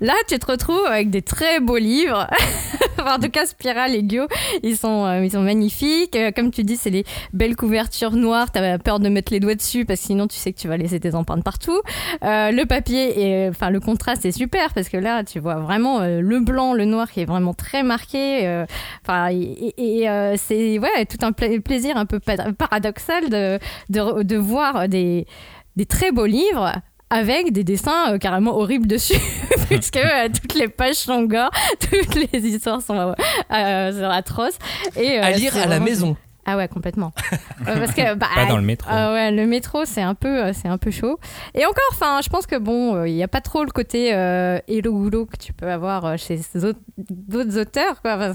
là, 0.00 0.12
tu 0.28 0.38
te 0.38 0.46
retrouves 0.50 0.86
avec 0.86 1.10
des 1.10 1.22
très 1.22 1.60
beaux 1.60 1.78
livres. 1.78 2.26
En 3.06 3.18
tout 3.18 3.28
cas, 3.28 3.44
Spiral 3.44 3.94
et 3.94 4.02
Gyo, 4.08 4.28
ils 4.62 4.76
sont, 4.78 5.20
ils 5.22 5.30
sont 5.30 5.42
magnifiques. 5.42 6.16
Comme 6.34 6.50
tu 6.50 6.62
dis, 6.62 6.76
c'est 6.78 6.88
les 6.90 7.04
belles 7.34 7.54
couvertures 7.56 8.12
noires. 8.12 8.50
T'as 8.50 8.78
peur 8.78 8.98
de 8.98 9.08
mettre 9.10 9.30
les 9.32 9.40
doigts 9.40 9.53
dessus 9.54 9.84
parce 9.84 10.00
que 10.00 10.06
sinon, 10.06 10.26
tu 10.26 10.36
sais 10.36 10.52
que 10.52 10.58
tu 10.58 10.68
vas 10.68 10.76
laisser 10.76 11.00
tes 11.00 11.14
empreintes 11.14 11.44
partout. 11.44 11.80
Euh, 12.22 12.50
le 12.50 12.64
papier, 12.66 13.20
et 13.44 13.48
enfin, 13.48 13.70
le 13.70 13.80
contraste 13.80 14.24
est 14.24 14.32
super 14.32 14.72
parce 14.74 14.88
que 14.88 14.96
là, 14.96 15.24
tu 15.24 15.38
vois 15.38 15.56
vraiment 15.56 16.00
euh, 16.00 16.20
le 16.20 16.40
blanc, 16.40 16.72
le 16.74 16.84
noir 16.84 17.10
qui 17.10 17.20
est 17.20 17.24
vraiment 17.24 17.54
très 17.54 17.82
marqué. 17.82 18.46
euh, 18.46 18.66
Enfin, 19.02 19.28
et, 19.30 20.06
c'est 20.36 20.78
ouais, 20.78 21.06
tout 21.06 21.24
un 21.24 21.32
pla- 21.32 21.60
plaisir 21.64 21.96
un 21.96 22.06
peu 22.06 22.20
pa- 22.20 22.52
paradoxal 22.56 23.28
de, 23.30 23.58
de, 23.90 24.22
de 24.22 24.36
voir 24.36 24.88
des, 24.88 25.26
des 25.76 25.86
très 25.86 26.10
beaux 26.12 26.26
livres 26.26 26.72
avec 27.10 27.52
des 27.52 27.62
dessins 27.64 28.12
euh, 28.14 28.18
carrément 28.18 28.56
horribles 28.56 28.86
dessus, 28.88 29.18
puisque 29.68 29.98
euh, 29.98 30.28
toutes 30.28 30.54
les 30.54 30.68
pages 30.68 30.94
sont 30.96 31.22
gore, 31.24 31.50
toutes 31.80 32.14
les 32.32 32.40
histoires 32.46 32.80
sont, 32.82 33.14
euh, 33.52 33.92
sont 33.92 34.10
atroces. 34.10 34.58
Et, 34.96 35.18
À 35.18 35.30
lire 35.30 35.56
à 35.56 35.66
la 35.66 35.78
maison. 35.80 36.16
Ah 36.46 36.56
ouais, 36.56 36.68
complètement. 36.68 37.12
Euh, 37.66 37.78
parce 37.78 37.94
que, 37.94 38.14
bah, 38.14 38.26
Pas 38.34 38.44
dans 38.44 38.58
le 38.58 38.62
métro. 38.62 38.90
ah 38.92 39.12
ouais, 39.14 39.30
le 39.30 39.46
métro, 39.46 39.86
c'est 39.86 40.02
un 40.02 40.14
peu, 40.14 40.44
euh, 40.44 40.52
c'est 40.52 40.68
un 40.68 40.76
peu 40.76 40.90
chaud. 40.90 41.18
Et 41.54 41.64
encore, 41.64 41.82
enfin, 41.92 42.20
je 42.22 42.28
pense 42.28 42.46
que 42.46 42.56
bon, 42.56 42.94
euh, 42.94 43.08
il 43.08 43.14
n'y 43.14 43.22
a 43.22 43.28
pas 43.28 43.40
trop 43.40 43.64
le 43.64 43.70
côté 43.70 44.12
euh, 44.14 44.58
hello 44.68 44.92
goulot 44.92 45.24
que 45.24 45.38
tu 45.38 45.54
peux 45.54 45.70
avoir 45.70 46.04
euh, 46.04 46.16
chez 46.18 46.38
d'autres 47.08 47.58
auteurs, 47.58 48.02
quoi. 48.02 48.16
Enfin, 48.16 48.34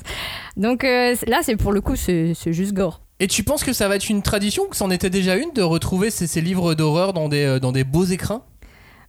donc 0.58 0.84
euh, 0.84 1.14
là, 1.28 1.42
c'est 1.44 1.58
pour 1.58 1.72
le 1.74 1.82
coup, 1.82 1.96
c'est 1.96 2.34
juste 2.48 2.74
gore. 2.74 3.02
Et 3.20 3.28
tu 3.28 3.44
penses 3.44 3.64
que 3.64 3.74
ça 3.74 3.88
va 3.88 3.98
être 3.98 4.10
une 4.10 4.24
tradition, 4.24 4.66
que 4.68 4.76
c'en 4.76 4.90
était 4.90 5.12
déjà 5.12 5.36
une, 5.36 5.52
de 5.54 5.62
retrouver 5.62 6.10
ces, 6.10 6.26
ces 6.26 6.42
livres 6.42 6.74
d'horreur 6.74 7.14
dans 7.14 7.30
des, 7.30 7.60
dans 7.60 7.72
des 7.72 7.84
beaux 7.84 8.06
écrins? 8.06 8.42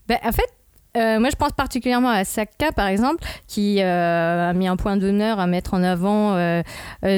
Ben, 0.07 0.19
en 0.23 0.31
fait, 0.31 0.49
euh, 0.97 1.19
moi 1.19 1.29
je 1.29 1.35
pense 1.35 1.51
particulièrement 1.53 2.09
à 2.09 2.23
Sakka 2.23 2.71
par 2.71 2.87
exemple, 2.87 3.23
qui 3.47 3.81
euh, 3.81 4.49
a 4.49 4.53
mis 4.53 4.67
un 4.67 4.75
point 4.75 4.97
d'honneur 4.97 5.39
à 5.39 5.47
mettre 5.47 5.73
en 5.73 5.83
avant 5.83 6.35
euh, 6.35 6.61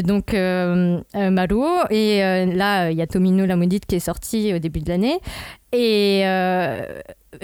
donc 0.04 0.34
Maruo. 0.34 1.68
Et 1.90 2.20
là, 2.54 2.90
il 2.92 2.98
y 2.98 3.02
a 3.02 3.08
Tomino 3.08 3.46
la 3.46 3.56
maudite 3.56 3.86
qui 3.86 3.96
est 3.96 4.00
sorti 4.00 4.54
au 4.54 4.60
début 4.60 4.80
de 4.82 4.90
l'année. 4.90 5.20
Et 5.72 6.22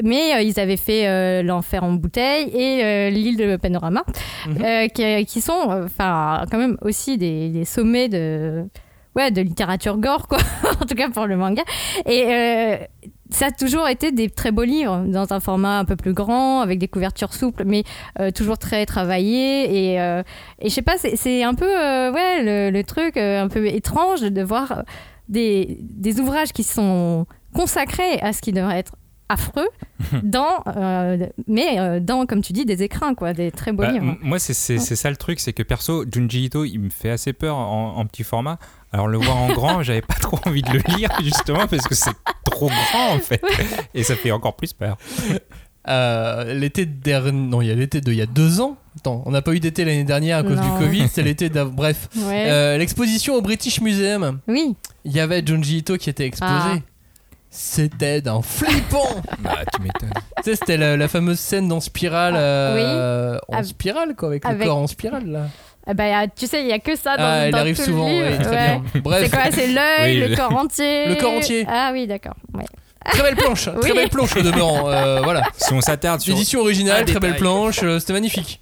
mais 0.03 0.45
ils 0.45 0.59
avaient 0.59 0.77
fait 0.77 1.41
l'enfer 1.41 1.83
en 1.83 1.93
bouteille 1.93 2.49
et 2.55 3.09
l'île 3.09 3.37
de 3.37 3.55
Panorama, 3.57 4.03
Mhm. 4.47 4.87
qui, 4.93 5.25
qui 5.25 5.41
sont 5.41 5.83
enfin 5.85 6.45
quand 6.51 6.57
même 6.59 6.77
aussi 6.81 7.17
des, 7.17 7.49
des 7.49 7.65
sommets 7.65 8.07
de 8.07 8.65
ouais 9.15 9.31
de 9.31 9.41
littérature 9.41 9.97
gore 9.97 10.27
quoi, 10.27 10.37
en 10.81 10.85
tout 10.85 10.95
cas 10.95 11.09
pour 11.09 11.25
le 11.25 11.35
manga. 11.37 11.63
Et 12.05 12.23
euh, 12.27 12.77
ça 13.31 13.47
a 13.47 13.51
toujours 13.51 13.87
été 13.87 14.11
des 14.11 14.29
très 14.29 14.51
beaux 14.51 14.63
livres 14.63 15.03
dans 15.07 15.31
un 15.33 15.39
format 15.39 15.79
un 15.79 15.85
peu 15.85 15.95
plus 15.95 16.13
grand, 16.13 16.61
avec 16.61 16.79
des 16.79 16.87
couvertures 16.87 17.33
souples, 17.33 17.63
mais 17.65 17.83
euh, 18.19 18.31
toujours 18.31 18.57
très 18.57 18.85
travaillés. 18.85 19.93
Et, 19.93 20.01
euh, 20.01 20.23
et 20.59 20.69
je 20.69 20.73
sais 20.73 20.81
pas, 20.81 20.97
c'est- 20.97 21.43
un 21.43 21.53
peu 21.53 21.65
euh, 21.69 22.11
ouais, 22.11 22.43
le, 22.43 22.71
le 22.71 22.83
truc 22.83 23.17
euh, 23.17 23.41
un 23.41 23.47
peu 23.47 23.67
étrange 23.67 24.21
de 24.21 24.41
voir 24.41 24.83
des, 25.27 25.77
des 25.81 26.19
ouvrages 26.19 26.53
qui 26.53 26.63
sont 26.63 27.25
consacrés 27.53 28.19
à 28.21 28.33
ce 28.33 28.41
qui 28.41 28.51
devrait 28.51 28.79
être 28.79 28.93
affreux, 29.31 29.67
dans, 30.23 30.63
mais 31.47 31.99
dans, 32.01 32.25
comme 32.25 32.41
tu 32.41 32.51
dis, 32.51 32.65
des 32.65 32.81
écrins, 32.81 33.13
quoi, 33.13 33.33
des 33.33 33.51
très 33.51 33.71
beaux 33.71 33.83
Bah, 33.83 33.91
livres. 33.91 34.17
moi, 34.21 34.39
c'est 34.39 34.53
ça 34.55 35.09
le 35.09 35.15
truc, 35.17 35.39
c'est 35.39 35.53
que 35.53 35.61
perso, 35.63 36.03
Junji 36.11 36.45
Ito, 36.45 36.65
il 36.65 36.79
me 36.79 36.89
fait 36.89 37.11
assez 37.11 37.33
peur 37.33 37.55
en, 37.57 37.95
en 37.97 38.05
petit 38.07 38.23
format. 38.23 38.57
Alors 38.91 39.07
le 39.07 39.17
voir 39.19 39.37
en 39.37 39.49
grand, 39.53 39.83
j'avais 39.83 40.01
pas 40.01 40.15
trop 40.15 40.39
envie 40.45 40.61
de 40.63 40.71
le 40.71 40.81
lire 40.97 41.09
justement 41.23 41.67
parce 41.67 41.87
que 41.87 41.93
c'est 41.95 42.13
trop 42.43 42.67
grand 42.69 43.13
en 43.15 43.19
fait, 43.19 43.41
et 43.93 44.03
ça 44.03 44.15
fait 44.15 44.31
encore 44.31 44.55
plus 44.55 44.73
peur. 44.73 44.97
Euh, 45.87 46.53
l'été 46.53 46.85
dernier, 46.85 47.31
non, 47.31 47.61
il 47.61 47.67
y 47.67 47.71
a 47.71 47.75
l'été 47.75 48.01
de 48.01 48.11
il 48.11 48.17
y 48.17 48.21
a 48.21 48.25
deux 48.25 48.61
ans. 48.61 48.77
Attends, 48.97 49.23
on 49.25 49.31
n'a 49.31 49.41
pas 49.41 49.53
eu 49.53 49.59
d'été 49.59 49.85
l'année 49.85 50.03
dernière 50.03 50.37
à 50.39 50.43
cause 50.43 50.57
Non. 50.57 50.63
du 50.77 50.83
Covid, 50.85 51.07
c'est 51.07 51.23
l'été 51.23 51.49
d'avant. 51.49 51.71
Bref, 51.71 52.09
Ouais. 52.17 52.45
Euh, 52.49 52.77
l'exposition 52.77 53.35
au 53.35 53.41
British 53.41 53.79
Museum, 53.81 54.39
oui, 54.47 54.75
il 55.05 55.11
y 55.13 55.19
avait 55.19 55.43
Junji 55.45 55.77
Ito 55.77 55.97
qui 55.97 56.09
était 56.09 56.25
exposé. 56.25 56.51
Ah. 56.53 56.73
C'était 57.51 58.21
d'un 58.21 58.41
flippant. 58.43 59.07
Bah, 59.39 59.57
tu 59.73 59.81
m'étonnes. 59.81 60.11
tu 60.37 60.43
sais, 60.43 60.55
c'était 60.55 60.77
la, 60.77 60.97
la 60.97 61.07
fameuse 61.07 61.39
scène 61.39 61.67
dans 61.67 61.79
Spirale, 61.79 62.35
euh, 62.37 63.39
en 63.47 63.57
Av- 63.57 63.65
spirale 63.65 64.15
quoi, 64.15 64.27
avec, 64.27 64.43
le 64.43 64.49
avec- 64.51 64.67
corps 64.67 64.77
en 64.77 64.87
spirale 64.87 65.25
là. 65.27 65.47
Ah 65.91 65.93
bah, 65.95 66.27
tu 66.27 66.45
sais, 66.45 66.61
il 66.61 66.67
y 66.67 66.71
a 66.71 66.77
que 66.77 66.95
ça 66.95 67.17
dans, 67.17 67.23
ah, 67.23 67.49
dans 67.49 67.57
arrive 67.57 67.75
tout 67.75 67.83
souvent, 67.83 68.07
le 68.07 68.13
livre. 68.13 68.25
ouais, 68.29 68.37
très 68.37 68.49
Ouais. 68.51 68.79
bien. 68.93 69.01
Bref, 69.01 69.23
C'est 69.23 69.29
quoi 69.31 69.51
C'est 69.51 69.67
l'œil, 69.73 70.21
Oui, 70.21 70.29
le 70.29 70.35
corps 70.35 70.55
entier 70.55 71.05
Le 71.09 71.15
corps 71.15 71.33
entier. 71.33 71.65
Ah 71.67 71.89
oui, 71.91 72.05
d'accord. 72.05 72.35
Ouais. 72.53 72.63
très 73.11 73.23
belle 73.23 73.35
planche, 73.35 73.69
très 73.81 73.93
belle 73.93 74.09
planche 74.09 74.35
au 74.37 74.41
demeurant. 74.43 74.87
euh, 74.89 75.21
voilà. 75.23 75.41
Si 75.57 75.73
on 75.73 75.81
s'attarde 75.81 76.21
sur 76.21 76.35
Édition 76.35 76.59
originale, 76.59 77.05
très 77.05 77.19
belle 77.19 77.37
planche, 77.37 77.79
euh, 77.81 77.97
c'était 77.99 78.13
magnifique. 78.13 78.59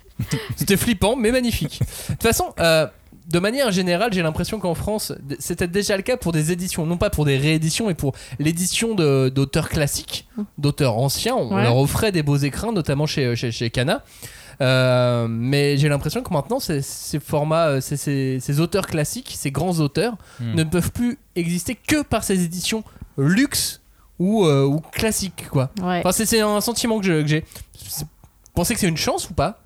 c'était 0.55 0.77
flippant, 0.77 1.15
mais 1.17 1.31
magnifique. 1.31 1.79
De 1.81 2.13
toute 2.13 2.23
façon, 2.23 2.53
euh, 2.59 2.87
de 3.29 3.39
manière 3.39 3.71
générale, 3.71 4.13
j'ai 4.13 4.21
l'impression 4.21 4.57
qu'en 4.57 4.73
France, 4.73 5.11
c'était 5.37 5.67
déjà 5.67 5.97
le 5.97 6.03
cas 6.03 6.15
pour 6.15 6.31
des 6.31 6.53
éditions, 6.53 6.85
non 6.85 6.95
pas 6.95 7.09
pour 7.09 7.25
des 7.25 7.37
rééditions, 7.37 7.87
mais 7.87 7.93
pour 7.93 8.13
l'édition 8.39 8.95
de- 8.95 9.27
d'auteurs 9.27 9.67
classiques, 9.67 10.27
d'auteurs 10.57 10.97
anciens. 10.97 11.35
On 11.35 11.53
Ouais. 11.57 11.63
leur 11.63 11.75
offrait 11.75 12.13
des 12.13 12.23
beaux 12.23 12.37
écrins, 12.37 12.71
notamment 12.71 13.05
chez, 13.05 13.35
chez, 13.35 13.51
chez 13.51 13.69
Kana. 13.69 14.01
Euh, 14.61 15.27
mais 15.29 15.77
j'ai 15.77 15.87
l'impression 15.89 16.23
que 16.23 16.33
maintenant, 16.33 16.59
ces, 16.59 16.81
ces 16.81 17.19
formats, 17.19 17.67
euh, 17.67 17.81
ces, 17.81 17.95
ces- 17.97 18.39
ces 18.39 18.59
auteurs 18.59 18.87
classiques, 18.87 19.33
ces 19.37 19.51
grands 19.51 19.79
auteurs, 19.79 20.15
Hmm. 20.39 20.55
ne 20.55 20.63
peuvent 20.63 20.91
plus 20.91 21.17
exister 21.35 21.75
que 21.75 22.01
par 22.01 22.23
ces 22.23 22.43
éditions 22.43 22.83
luxe 23.17 23.81
ou, 24.19 24.45
euh, 24.45 24.65
ou 24.65 24.79
classiques, 24.79 25.47
quoi. 25.51 25.69
Ouais. 25.81 25.99
Enfin, 26.03 26.11
c'est- 26.11 26.41
un 26.41 26.61
sentiment 26.61 26.99
que 26.99 27.05
je- 27.05 27.21
que 27.21 27.27
j'ai. 27.27 27.45
Pensez 28.55 28.73
que 28.73 28.79
c'est 28.79 28.87
une 28.89 28.97
chance 28.97 29.29
ou 29.29 29.33
pas? 29.35 29.59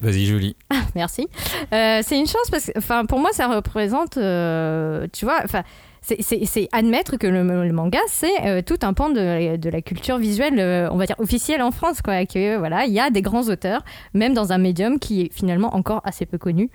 Vas-y, 0.00 0.26
Julie. 0.26 0.56
Merci. 0.94 1.28
Euh, 1.72 2.00
c'est 2.06 2.18
une 2.18 2.26
chance 2.26 2.48
parce 2.50 2.66
que, 2.66 2.72
enfin, 2.78 3.04
pour 3.04 3.18
moi, 3.18 3.30
ça 3.32 3.48
représente, 3.48 4.16
euh, 4.16 5.06
tu 5.12 5.24
vois, 5.24 5.40
enfin, 5.44 5.64
c'est- 6.02 6.68
admettre 6.72 7.16
que 7.16 7.26
le, 7.26 7.42
le 7.42 7.72
manga, 7.72 7.98
c'est 8.08 8.46
euh, 8.46 8.62
tout 8.62 8.78
un 8.82 8.92
pan 8.92 9.10
de, 9.10 9.20
la- 9.20 9.56
de 9.56 9.70
la 9.70 9.82
culture 9.82 10.18
visuelle, 10.18 10.58
euh, 10.58 10.88
on 10.90 10.96
va 10.96 11.06
dire 11.06 11.16
officielle 11.18 11.62
en 11.62 11.70
France, 11.70 12.02
quoi. 12.02 12.24
Que 12.26 12.54
euh, 12.56 12.58
voilà, 12.58 12.84
il 12.86 12.92
y 12.92 13.00
a 13.00 13.10
des 13.10 13.22
grands 13.22 13.48
auteurs, 13.48 13.84
même 14.14 14.34
dans 14.34 14.52
un 14.52 14.58
médium 14.58 14.98
qui 14.98 15.22
est 15.22 15.32
finalement 15.32 15.74
encore 15.76 16.00
assez 16.04 16.26
peu 16.26 16.38
connu. 16.38 16.70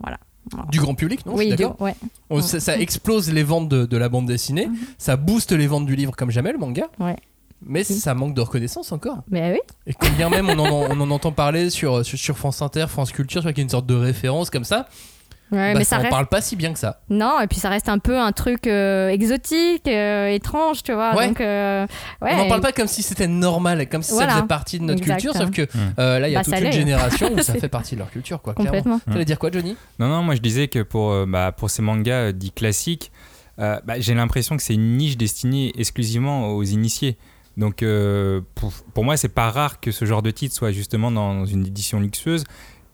Voilà. 0.00 0.18
Du 0.70 0.80
grand 0.80 0.94
public, 0.94 1.26
non? 1.26 1.34
Oui, 1.34 1.54
du- 1.54 1.64
ouais. 1.80 1.94
Ça, 2.40 2.58
ça 2.60 2.78
explose 2.78 3.30
les 3.30 3.42
ventes 3.42 3.68
de, 3.68 3.84
de 3.84 3.96
la 3.98 4.08
bande 4.08 4.26
dessinée, 4.26 4.68
ça 4.96 5.16
booste 5.16 5.52
les 5.52 5.66
ventes 5.66 5.84
du 5.84 5.94
livre 5.94 6.16
comme 6.16 6.30
jamais, 6.30 6.52
le 6.52 6.58
manga. 6.58 6.86
Mhm. 6.98 7.06
Ouais. 7.06 7.16
Mais 7.66 7.82
ça 7.84 8.14
manque 8.14 8.34
de 8.34 8.40
reconnaissance 8.40 8.92
encore. 8.92 9.18
Mais 9.28 9.52
oui. 9.52 9.58
Et 9.88 9.92
combien 9.92 10.30
même 10.30 10.48
on 10.48 10.58
en, 10.60 10.70
on 10.96 11.00
en 11.00 11.10
entend 11.10 11.32
parler 11.32 11.70
sur, 11.70 12.04
sur, 12.06 12.16
sur 12.16 12.38
France 12.38 12.62
Inter, 12.62 12.86
France 12.88 13.10
Culture, 13.10 13.42
sur 13.42 13.50
qu'il 13.50 13.58
y 13.58 13.62
a 13.62 13.64
une 13.64 13.68
sorte 13.68 13.86
de 13.86 13.96
référence 13.96 14.48
comme 14.48 14.62
ça, 14.64 14.86
Ouais, 15.50 15.72
bah, 15.72 15.78
mais 15.78 15.84
ça 15.84 15.96
ça 15.96 15.98
reste. 15.98 16.10
parle 16.10 16.26
pas 16.26 16.40
si 16.40 16.56
bien 16.56 16.72
que 16.72 16.78
ça. 16.78 17.00
Non, 17.08 17.40
et 17.40 17.46
puis 17.46 17.58
ça 17.58 17.68
reste 17.70 17.88
un 17.88 17.98
peu 17.98 18.18
un 18.18 18.32
truc 18.32 18.66
euh, 18.66 19.08
exotique, 19.08 19.88
euh, 19.88 20.28
étrange, 20.28 20.82
tu 20.82 20.92
vois. 20.92 21.14
Ouais. 21.16 21.28
Donc, 21.28 21.40
euh, 21.40 21.86
ouais. 22.22 22.30
on 22.34 22.36
n'en 22.36 22.48
parle 22.48 22.60
pas 22.60 22.72
comme 22.72 22.86
si 22.86 23.02
c'était 23.02 23.28
normal, 23.28 23.88
comme 23.88 24.02
si 24.02 24.12
Voilà. 24.12 24.30
ça 24.32 24.36
faisait 24.38 24.46
partie 24.48 24.78
de 24.78 24.84
notre 24.84 25.00
Exact. 25.00 25.20
culture, 25.20 25.34
sauf 25.40 25.50
que 25.50 25.62
euh, 25.98 26.18
là 26.18 26.28
il 26.28 26.32
y 26.32 26.36
a 26.36 26.40
Bah, 26.42 26.44
toute 26.44 26.64
une 26.64 26.72
génération 26.72 27.32
où 27.32 27.38
ça 27.42 27.54
fait 27.54 27.68
partie 27.68 27.94
de 27.94 28.00
leur 28.00 28.10
culture, 28.10 28.42
quoi. 28.42 28.52
clairement. 28.54 28.70
Complètement. 28.78 29.00
T'allais 29.12 29.24
dire 29.24 29.38
quoi, 29.38 29.50
Johnny? 29.50 29.76
Non, 29.98 30.08
non, 30.08 30.22
moi 30.22 30.34
je 30.34 30.40
disais 30.40 30.68
que 30.68 30.82
pour, 30.82 31.12
euh, 31.12 31.24
bah, 31.26 31.52
pour 31.52 31.70
ces 31.70 31.80
mangas 31.82 32.28
euh, 32.28 32.32
dits 32.32 32.52
classiques, 32.52 33.10
euh, 33.58 33.80
bah, 33.86 33.94
j'ai 33.98 34.14
l'impression 34.14 34.56
que 34.56 34.62
c'est 34.62 34.74
une 34.74 34.96
niche 34.98 35.16
destinée 35.16 35.72
exclusivement 35.78 36.48
aux 36.48 36.62
initiés. 36.62 37.16
Donc 37.56 37.82
euh, 37.82 38.40
pour, 38.54 38.72
pour 38.94 39.04
moi, 39.04 39.16
c'est 39.16 39.28
pas 39.28 39.50
rare 39.50 39.80
que 39.80 39.90
ce 39.90 40.04
genre 40.04 40.22
de 40.22 40.30
titre 40.30 40.54
soit 40.54 40.70
justement 40.70 41.10
dans 41.10 41.44
une 41.44 41.66
édition 41.66 41.98
luxueuse, 41.98 42.44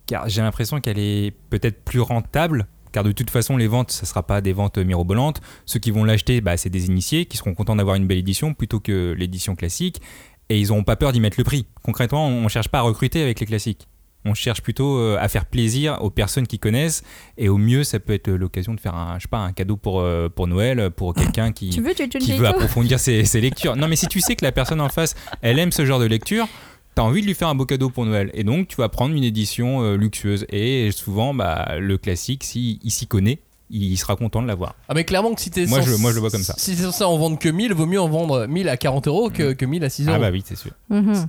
car 0.06 0.28
j'ai 0.28 0.42
l'impression 0.42 0.80
qu'elle 0.80 0.98
est 0.98 1.34
peut-être 1.50 1.82
plus 1.84 2.00
rentable. 2.00 2.66
Car 2.92 3.02
de 3.02 3.10
toute 3.10 3.30
façon, 3.30 3.56
les 3.56 3.66
ventes, 3.66 3.90
ça 3.90 4.06
sera 4.06 4.22
pas 4.22 4.40
des 4.40 4.52
ventes 4.52 4.78
mirobolantes. 4.78 5.40
Ceux 5.66 5.80
qui 5.80 5.90
vont 5.90 6.04
l'acheter, 6.04 6.40
bah, 6.40 6.56
c'est 6.56 6.70
des 6.70 6.86
initiés 6.86 7.26
qui 7.26 7.36
seront 7.36 7.52
contents 7.52 7.74
d'avoir 7.74 7.96
une 7.96 8.06
belle 8.06 8.18
édition 8.18 8.54
plutôt 8.54 8.78
que 8.78 9.14
l'édition 9.18 9.56
classique. 9.56 10.00
Et 10.48 10.60
ils 10.60 10.68
n'auront 10.68 10.84
pas 10.84 10.94
peur 10.94 11.10
d'y 11.10 11.18
mettre 11.18 11.36
le 11.38 11.44
prix. 11.44 11.66
Concrètement, 11.82 12.28
on 12.28 12.42
ne 12.42 12.48
cherche 12.48 12.68
pas 12.68 12.78
à 12.78 12.82
recruter 12.82 13.20
avec 13.20 13.40
les 13.40 13.46
classiques. 13.46 13.88
On 14.26 14.32
cherche 14.32 14.62
plutôt 14.62 14.98
euh, 14.98 15.18
à 15.20 15.28
faire 15.28 15.44
plaisir 15.44 15.98
aux 16.00 16.08
personnes 16.08 16.46
qui 16.46 16.58
connaissent 16.58 17.02
et 17.36 17.50
au 17.50 17.58
mieux 17.58 17.84
ça 17.84 18.00
peut 18.00 18.14
être 18.14 18.30
l'occasion 18.30 18.72
de 18.72 18.80
faire 18.80 18.94
un 18.94 19.18
je 19.18 19.24
sais 19.24 19.28
pas 19.28 19.38
un 19.38 19.52
cadeau 19.52 19.76
pour 19.76 20.00
euh, 20.00 20.30
pour 20.30 20.46
Noël 20.46 20.90
pour 20.90 21.12
quelqu'un 21.12 21.52
qui 21.52 21.68
Tu 21.68 21.82
veux, 21.82 21.94
tu, 21.94 22.08
qui 22.08 22.32
veut 22.32 22.46
approfondir 22.46 22.98
ses, 22.98 23.26
ses 23.26 23.42
lectures. 23.42 23.76
Non 23.76 23.86
mais 23.86 23.96
si 23.96 24.06
tu 24.06 24.20
sais 24.20 24.34
que 24.34 24.42
la 24.42 24.52
personne 24.52 24.80
en 24.80 24.88
face 24.88 25.14
elle 25.42 25.58
aime 25.58 25.72
ce 25.72 25.84
genre 25.84 26.00
de 26.00 26.06
lecture, 26.06 26.48
t'as 26.94 27.02
envie 27.02 27.20
de 27.22 27.26
lui 27.26 27.34
faire 27.34 27.48
un 27.48 27.54
beau 27.54 27.66
cadeau 27.66 27.90
pour 27.90 28.06
Noël 28.06 28.30
et 28.34 28.44
donc 28.44 28.68
tu 28.68 28.76
vas 28.76 28.88
prendre 28.88 29.14
une 29.14 29.24
édition 29.24 29.82
euh, 29.82 29.96
luxueuse 29.96 30.46
et 30.50 30.90
souvent 30.92 31.34
bah 31.34 31.76
le 31.78 31.98
classique 31.98 32.44
si 32.44 32.78
il 32.84 32.90
s'y 32.90 33.06
connaît 33.06 33.40
il 33.70 33.96
sera 33.96 34.14
content 34.14 34.42
de 34.42 34.46
l'avoir. 34.46 34.74
Ah 34.88 34.94
mais 34.94 35.04
clairement 35.04 35.34
que 35.34 35.40
si 35.40 35.50
t'es 35.50 35.66
Moi, 35.66 35.80
je- 35.80 35.94
moi, 35.96 36.10
je 36.10 36.16
le 36.16 36.20
vois 36.20 36.30
comme 36.30 36.42
ça. 36.42 36.54
Si 36.58 36.76
t'es 36.76 36.82
censé 36.82 37.02
en 37.02 37.16
vendre 37.16 37.38
que 37.38 37.48
1000, 37.48 37.72
vaut 37.72 37.86
mieux 37.86 38.00
en 38.00 38.08
vendre 38.08 38.46
1000 38.46 38.68
à 38.68 38.76
40 38.76 39.08
euros 39.08 39.30
que, 39.30 39.52
que 39.54 39.64
1000 39.64 39.82
à 39.84 39.88
6 39.88 40.04
euros. 40.06 40.12
Ah 40.16 40.18
bah 40.20 40.30
oui 40.30 40.42
c'est 40.44 40.56
sûr. 40.56 40.70
Mhm. 40.90 41.26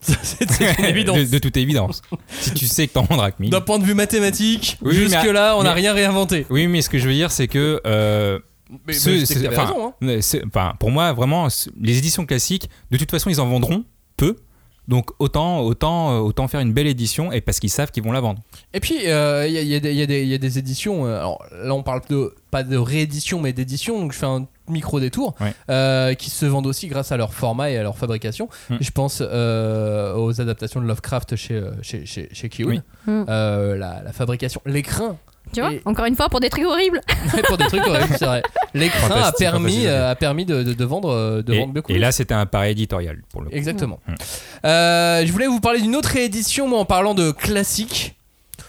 c'est 0.00 0.18
c'est 0.24 0.78
une 0.78 0.84
évidence. 0.84 1.16
de, 1.18 1.24
de 1.24 1.38
toute 1.38 1.56
évidence. 1.56 2.02
si 2.28 2.52
tu 2.52 2.66
sais 2.66 2.86
que 2.88 2.92
t'en 2.94 3.04
vendras 3.04 3.30
que 3.30 3.40
1000. 3.40 3.50
D'un 3.50 3.60
point 3.60 3.78
de 3.78 3.84
vue 3.84 3.94
mathématique, 3.94 4.76
Oui, 4.82 4.94
jusque-là, 4.94 5.56
on 5.56 5.62
n'a 5.62 5.72
rien 5.72 5.92
réinventé. 5.94 6.46
Oui 6.50 6.66
mais 6.66 6.82
ce 6.82 6.90
que 6.90 6.98
je 6.98 7.08
veux 7.08 7.14
dire 7.14 7.30
c'est 7.30 7.48
que 7.48 7.80
euh, 7.86 8.38
Mais, 8.86 8.92
Ce- 8.92 9.08
mais 9.10 9.24
c'est 9.24 9.34
c'est- 9.38 9.48
raison, 9.48 9.94
hein. 10.02 10.18
c'est- 10.20 10.42
pour 10.78 10.90
moi, 10.90 11.12
vraiment, 11.14 11.48
les 11.80 11.96
éditions 11.96 12.26
classiques, 12.26 12.68
de 12.90 12.96
toute 12.98 13.10
façon, 13.10 13.30
ils 13.30 13.40
en 13.40 13.46
vendront 13.48 13.84
peu. 14.16 14.36
Donc 14.88 15.10
autant, 15.18 15.60
autant, 15.60 16.12
euh, 16.12 16.18
autant 16.20 16.48
faire 16.48 16.60
une 16.60 16.72
belle 16.72 16.86
édition 16.86 17.30
et 17.30 17.40
parce 17.42 17.60
qu'ils 17.60 17.68
savent 17.70 17.90
qu'ils 17.90 18.02
vont 18.02 18.12
la 18.12 18.20
vendre. 18.20 18.40
Et 18.72 18.80
puis, 18.80 19.06
euh, 19.06 19.46
il 19.46 19.52
y, 19.52 19.58
a- 19.58 19.62
il 19.62 19.68
y 19.68 19.74
a 19.74 19.80
des- 19.80 19.92
il 19.92 19.98
y 19.98 20.02
a 20.02 20.06
des- 20.06 20.22
il 20.22 20.28
y 20.28 20.34
a 20.34 20.38
des 20.38 20.58
éditions. 20.58 21.06
euh, 21.06 21.18
alors 21.18 21.44
là, 21.62 21.74
on 21.74 21.82
parle 21.82 22.00
de, 22.08 22.34
pas 22.50 22.62
de 22.62 22.76
réédition, 22.76 23.40
mais 23.40 23.52
d'édition. 23.52 24.00
Donc, 24.00 24.12
je 24.12 24.18
fais 24.18 24.26
un 24.26 24.46
micro 24.66 24.98
détour 24.98 25.34
Ouais. 25.40 25.52
euh, 25.70 26.14
qui 26.14 26.30
se 26.30 26.46
vendent 26.46 26.66
aussi 26.66 26.88
grâce 26.88 27.12
à 27.12 27.16
leur 27.18 27.34
format 27.34 27.70
et 27.70 27.76
à 27.76 27.82
leur 27.82 27.96
fabrication. 27.98 28.48
Hmm. 28.70 28.76
Je 28.80 28.90
pense 28.90 29.22
euh, 29.22 30.14
aux 30.16 30.40
adaptations 30.40 30.80
de 30.80 30.86
Lovecraft 30.86 31.36
chez, 31.36 31.54
euh, 31.54 31.70
chez, 31.82 32.06
chez, 32.06 32.28
chez 32.32 32.48
Kiyun. 32.48 32.68
Oui. 32.68 32.80
Hmm. 33.06 33.24
Euh, 33.28 33.76
la, 33.76 34.02
la 34.02 34.12
fabrication, 34.12 34.60
l'écrin. 34.64 35.16
Tu 35.52 35.60
vois 35.60 35.72
Et- 35.72 35.82
Encore 35.84 36.04
une 36.06 36.16
fois, 36.16 36.28
pour 36.28 36.40
des 36.40 36.50
trucs 36.50 36.64
horribles. 36.64 37.00
Ouais, 37.34 37.42
pour 37.42 37.56
des 37.56 37.66
trucs 37.66 37.86
horribles, 37.86 38.14
c'est 38.18 38.24
vrai. 38.26 38.42
L'écran 38.74 39.14
a 39.14 39.32
permis, 39.32 39.86
euh, 39.86 40.10
a 40.10 40.14
permis 40.14 40.44
de, 40.44 40.62
de- 40.62 40.72
de 40.74 40.84
vendre, 40.84 41.10
euh, 41.10 41.42
de 41.42 41.52
Et, 41.54 41.58
vendre 41.60 41.72
beaucoup. 41.72 41.92
et 41.92 41.98
là, 41.98 42.12
c'était 42.12 42.34
un 42.34 42.46
pari 42.46 42.70
éditorial 42.70 43.22
pour 43.30 43.42
le 43.42 43.48
coup. 43.50 43.56
Exactement. 43.56 44.00
Mm. 44.06 44.14
Euh, 44.66 45.26
je 45.26 45.32
voulais 45.32 45.46
vous 45.46 45.60
parler 45.60 45.80
d'une 45.80 45.96
autre 45.96 46.10
réédition, 46.10 46.68
moi, 46.68 46.78
en 46.80 46.84
parlant 46.84 47.14
de 47.14 47.30
classique. 47.30 48.14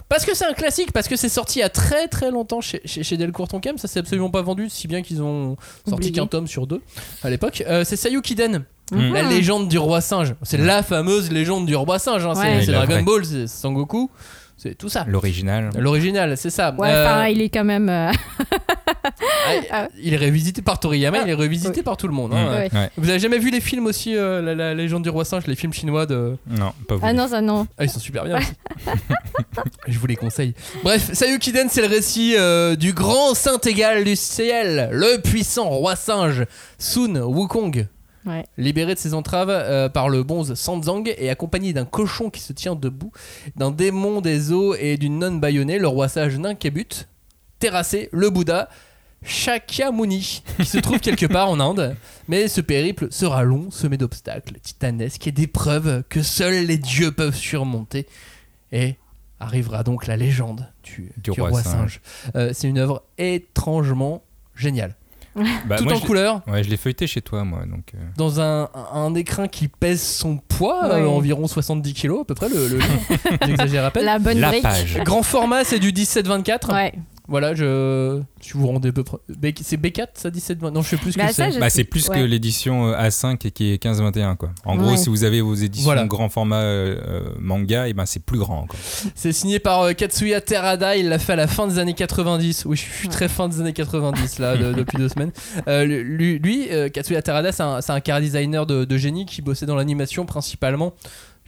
Parce 0.08 0.26
que 0.26 0.36
c'est 0.36 0.46
un 0.46 0.54
classique, 0.54 0.92
parce 0.92 1.08
que 1.08 1.16
c'est 1.16 1.30
sorti 1.30 1.60
il 1.60 1.62
y 1.62 1.66
a 1.66 1.70
très 1.70 2.08
très 2.08 2.32
longtemps 2.32 2.62
chez, 2.62 2.82
chez, 2.84 3.04
chez 3.04 3.16
Delcourt 3.16 3.48
Tonkam, 3.48 3.78
ça 3.78 3.88
s'est 3.88 4.00
absolument 4.00 4.32
pas 4.32 4.42
vendu, 4.42 4.68
si 4.70 4.88
bien 4.88 5.04
qu'ils 5.04 5.22
ont 5.22 5.56
sorti 5.88 6.12
qu'un 6.12 6.26
tome 6.26 6.48
sur 6.48 6.66
deux 6.66 6.82
à 7.24 7.30
l'époque. 7.30 7.64
Euh, 7.68 7.84
c'est 7.84 7.96
Sayukiden, 7.96 8.64
Mm. 8.92 9.14
la 9.14 9.22
légende 9.22 9.68
du 9.68 9.78
roi 9.78 10.02
singe. 10.02 10.34
C'est 10.42 10.58
la 10.58 10.82
fameuse 10.82 11.30
légende 11.30 11.68
du 11.68 11.76
roi 11.76 12.00
singe, 12.00 12.26
hein. 12.26 12.34
c'est 12.34 12.42
Ouais. 12.42 12.62
c'est 12.66 12.72
La 12.72 12.88
Dragon. 12.88 13.04
Ball, 13.04 13.24
c'est 13.24 13.46
Sangoku, 13.46 14.10
c'est 14.62 14.76
tout 14.76 14.90
ça. 14.90 15.06
L'original. 15.08 15.70
L'original, 15.78 16.36
c'est 16.38 16.50
ça. 16.50 16.76
Ouais, 16.78 16.90
Euh, 16.90 17.06
enfin, 17.06 17.28
il 17.28 17.42
est 17.42 17.50
quand 17.50 17.64
même. 17.64 17.90
euh, 17.90 18.12
ah, 19.72 19.88
il 20.02 20.14
est 20.14 20.18
révisité 20.18 20.62
par 20.62 20.80
Toriyama, 20.80 21.20
Ah, 21.22 21.24
il 21.26 21.32
est 21.32 21.36
révisité 21.36 21.78
oui. 21.78 21.84
par 21.84 21.98
tout 21.98 22.08
le 22.08 22.14
monde. 22.14 22.32
Mm. 22.32 22.36
hein. 22.36 22.68
Ouais. 22.74 22.90
Vous 22.98 23.10
avez 23.10 23.20
jamais 23.20 23.38
vu 23.40 23.50
les 23.52 23.62
films 23.62 23.86
aussi, 23.86 24.16
euh, 24.16 24.42
la, 24.42 24.54
la 24.56 24.74
légende 24.74 25.04
du 25.04 25.10
roi 25.10 25.26
singe, 25.26 25.48
les 25.48 25.56
films 25.56 25.74
chinois 25.74 26.06
de. 26.06 26.36
Non, 26.48 26.74
pas 26.88 26.96
vous. 26.96 27.02
Ah 27.04 27.14
non, 27.14 27.28
ça 27.28 27.42
non. 27.42 27.68
Ah, 27.78 27.86
ils 27.86 27.90
sont 27.90 28.00
super 28.00 28.26
bien 28.26 28.38
aussi. 28.38 28.52
Je 29.88 29.98
vous 29.98 30.08
les 30.08 30.16
conseille. 30.16 30.54
Bref, 30.84 31.12
Sayukiden, 31.14 31.68
c'est 31.70 31.82
le 31.82 31.88
récit 31.88 32.36
euh, 32.38 32.76
du 32.76 32.94
grand 32.94 33.34
saint 33.34 33.60
égal 33.66 34.04
du 34.04 34.16
ciel, 34.16 34.90
le 34.92 35.22
puissant 35.22 35.70
roi 35.70 35.96
singe, 35.96 36.46
Sun 36.78 37.18
Wukong. 37.18 37.88
Ouais. 38.30 38.46
Libéré 38.58 38.94
de 38.94 39.00
ses 39.00 39.14
entraves 39.14 39.50
euh, 39.50 39.90
par 39.90 40.08
le 40.08 40.22
bonze 40.24 40.54
Sanzang 40.54 41.04
et 41.18 41.30
accompagné 41.30 41.74
d'un 41.74 41.86
cochon 41.86 42.30
qui 42.30 42.42
se 42.42 42.54
tient 42.54 42.76
debout, 42.76 43.12
d'un 43.56 43.72
démon 43.72 44.22
des 44.22 44.52
eaux 44.52 44.76
et 44.76 44.98
d'une 44.98 45.18
nonne 45.18 45.40
bâillonnée, 45.40 45.80
le 45.80 45.88
roi 45.88 46.08
sage 46.08 46.38
Ninkabut, 46.38 47.08
terrassé, 47.58 48.08
le 48.12 48.30
Bouddha, 48.30 48.70
Shakyamuni, 49.24 50.44
qui 50.58 50.66
se 50.66 50.78
trouve 50.78 51.00
quelque 51.00 51.26
part 51.32 51.50
en 51.50 51.60
Inde. 51.60 51.96
Mais 52.28 52.48
ce 52.48 52.62
périple 52.62 53.08
sera 53.12 53.44
long, 53.44 53.72
semé 53.72 53.98
d'obstacles 53.98 54.60
titanesques 54.62 55.28
et 55.28 55.32
d'épreuves 55.32 56.04
que 56.08 56.22
seuls 56.22 56.66
les 56.66 56.78
dieux 56.78 57.12
peuvent 57.12 57.36
surmonter. 57.36 58.06
Et 58.72 58.96
arrivera 59.40 59.84
donc 59.84 60.06
la 60.08 60.18
légende 60.18 60.68
du, 60.84 61.12
Du 61.18 61.32
du 61.32 61.42
roi 61.42 61.50
roi, 61.50 61.64
singe. 61.64 61.74
singe. 61.74 62.02
Euh, 62.36 62.52
c'est 62.54 62.68
une 62.68 62.78
œuvre 62.78 63.04
étrangement 63.18 64.24
géniale. 64.56 64.96
Bah, 65.66 65.78
Tout 65.78 65.84
moi, 65.86 65.94
en 65.94 65.98
je- 65.98 66.06
couleur, 66.06 66.42
Ouais, 66.48 66.64
je 66.64 66.70
l'ai 66.70 66.78
feuilleté 66.78 67.08
chez 67.08 67.22
toi, 67.22 67.44
moi. 67.44 67.60
Donc, 67.66 67.94
euh, 67.96 67.98
dans 68.18 68.42
un, 68.42 68.70
un 68.94 69.14
écrin 69.16 69.48
qui 69.48 69.68
pèse 69.68 70.02
son 70.02 70.38
poids, 70.38 70.88
Ouais. 70.90 71.02
euh, 71.02 71.08
environ 71.08 71.48
70 71.48 71.94
kilos 71.94 72.22
à 72.22 72.26
peu 72.26 72.36
près, 72.36 72.50
le, 72.50 72.68
le 72.68 72.78
livre. 72.80 73.00
J'exagère 73.46 73.86
à 73.86 73.92
peine. 73.92 74.06
La 74.06 74.20
bonne 74.20 74.40
la 74.40 74.50
brique. 74.50 74.64
page. 74.64 75.00
Grand 75.06 75.24
format, 75.24 75.64
c'est 75.64 75.80
du 75.80 75.92
17-24. 75.92 76.74
Ouais. 76.74 76.94
Voilà, 77.30 77.54
je. 77.56 78.22
Si 78.42 78.54
vous 78.54 78.62
vous 78.62 78.68
rendez 78.68 78.92
peu 78.92 79.04
près. 79.04 79.18
B- 79.30 79.54
C'est 79.62 79.80
B4, 79.80 80.08
ça 80.16 80.30
17 80.30 80.62
Non, 80.62 80.82
je 80.82 80.90
sais 80.90 80.98
plus 80.98 81.12
ce 81.14 81.18
Bah, 81.18 81.28
que 81.28 81.34
ça, 81.34 81.52
c'est. 81.52 81.60
Bah, 81.60 81.70
c'est 81.70 81.84
plus 81.84 82.10
Ouais. 82.10 82.18
que 82.20 82.24
l'édition 82.24 82.88
euh, 82.88 82.98
A5 82.98 83.46
et 83.48 83.52
qui 83.52 83.72
est 83.72 83.82
15-21 83.84 84.36
quoi. 84.36 84.50
En 84.66 84.78
Ouais. 84.78 84.84
gros, 84.84 84.98
si 84.98 85.10
vous 85.10 85.24
avez 85.24 85.42
vos 85.42 85.54
éditions 85.56 85.86
Voilà. 85.86 86.06
grand 86.06 86.30
format 86.30 86.62
euh, 86.62 86.98
euh, 87.08 87.30
manga, 87.40 87.88
et 87.88 87.94
ben 87.94 88.06
c'est 88.06 88.24
plus 88.24 88.40
grand 88.40 88.62
encore. 88.62 88.80
C'est 89.16 89.32
signé 89.32 89.60
par 89.60 89.82
euh, 89.82 89.94
Katsuya 89.94 90.42
Terada, 90.42 90.96
il 90.98 91.10
l'a 91.10 91.20
fait 91.20 91.34
à 91.34 91.38
la 91.38 91.48
fin 91.48 91.68
des 91.68 91.78
années 91.80 91.94
90. 91.94 92.66
Oui, 92.66 92.76
je 92.78 92.82
suis 92.82 93.08
très 93.10 93.28
fin 93.30 93.48
des 93.48 93.60
années 93.62 93.74
90 93.74 94.40
là, 94.40 94.58
de- 94.58 94.74
depuis 94.74 94.98
deux 94.98 95.10
semaines. 95.10 95.32
Euh, 95.68 95.86
lui, 95.86 96.40
lui, 96.40 96.68
euh, 96.72 96.90
Katsuya 96.90 97.22
Terada, 97.22 97.52
c'est 97.52 97.64
un, 97.64 97.82
c'est 97.82 97.92
un 97.92 98.00
car 98.00 98.20
designer 98.22 98.66
de, 98.66 98.86
de 98.86 98.98
génie 98.98 99.26
qui 99.26 99.42
bossait 99.42 99.66
dans 99.66 99.76
l'animation 99.76 100.26
principalement. 100.26 100.94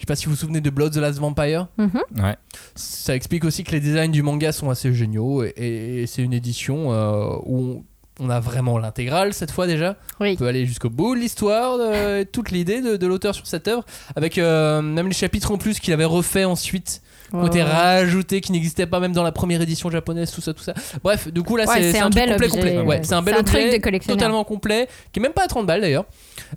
Je 0.02 0.04
sais 0.04 0.08
pas 0.08 0.16
si 0.16 0.26
vous 0.26 0.32
vous 0.32 0.38
souvenez 0.38 0.62
de 0.62 0.70
Blood 0.72 0.94
the 0.94 0.98
Last 0.98 1.20
Vampire. 1.20 1.68
Mhm. 1.78 2.02
Ouais. 2.24 2.36
Ça 2.74 3.16
explique 3.16 3.46
aussi 3.46 3.64
que 3.64 3.72
les 3.72 3.80
designs 3.80 4.10
du 4.10 4.24
manga 4.24 4.52
sont 4.52 4.72
assez 4.72 4.92
géniaux 4.96 5.44
et, 5.44 5.54
et 5.56 6.08
c'est 6.08 6.24
une 6.24 6.34
édition 6.34 6.92
euh, 6.92 7.36
où 7.46 7.84
on, 8.20 8.26
on 8.26 8.30
a 8.32 8.40
vraiment 8.40 8.80
l'intégrale 8.80 9.32
cette 9.36 9.52
fois 9.52 9.68
déjà. 9.68 9.98
Oui. 10.20 10.32
On 10.34 10.36
peut 10.38 10.48
aller 10.48 10.66
jusqu'au 10.66 10.90
bout 10.90 11.14
de 11.14 11.20
l'histoire, 11.20 11.78
de- 11.78 12.22
et 12.22 12.26
toute 12.26 12.50
l'idée 12.50 12.82
de, 12.82 12.98
de 12.98 13.06
l'auteur 13.08 13.36
sur 13.36 13.46
cette 13.46 13.68
œuvre, 13.68 13.86
avec 14.16 14.40
euh, 14.40 14.82
même 14.82 15.08
les 15.08 15.14
chapitres 15.14 15.52
en 15.52 15.60
plus 15.60 15.80
qu'il 15.80 15.94
avait 15.94 16.04
refait 16.04 16.46
ensuite, 16.46 17.04
qui 17.32 17.36
ont 17.38 17.48
été 17.48 17.64
rajoutés, 17.64 18.42
qui 18.42 18.52
n'existaient 18.52 18.86
pas 18.86 19.00
même 19.00 19.14
dans 19.14 19.24
la 19.24 19.32
première 19.32 19.62
édition 19.62 19.90
japonaise, 19.90 20.32
tout 20.32 20.42
ça, 20.42 20.54
tout 20.54 20.64
ça. 20.64 20.74
Bref, 21.04 21.28
du 21.32 21.42
coup 21.44 21.56
là 21.56 21.66
Ouais, 21.68 21.92
c'est 21.92 22.00
un 22.00 22.10
bel 22.10 22.30
complet, 22.32 22.48
objet, 22.60 22.76
complet. 22.76 23.00
c'est 23.04 23.14
un 23.14 23.22
bel 23.22 23.36
objet, 23.38 23.80
totalement 24.08 24.44
complet, 24.44 24.88
qui 25.12 25.20
est 25.20 25.24
même 25.24 25.32
pas 25.34 25.44
à 25.44 25.48
30 25.48 25.66
balles 25.66 25.82
d'ailleurs. 25.82 26.06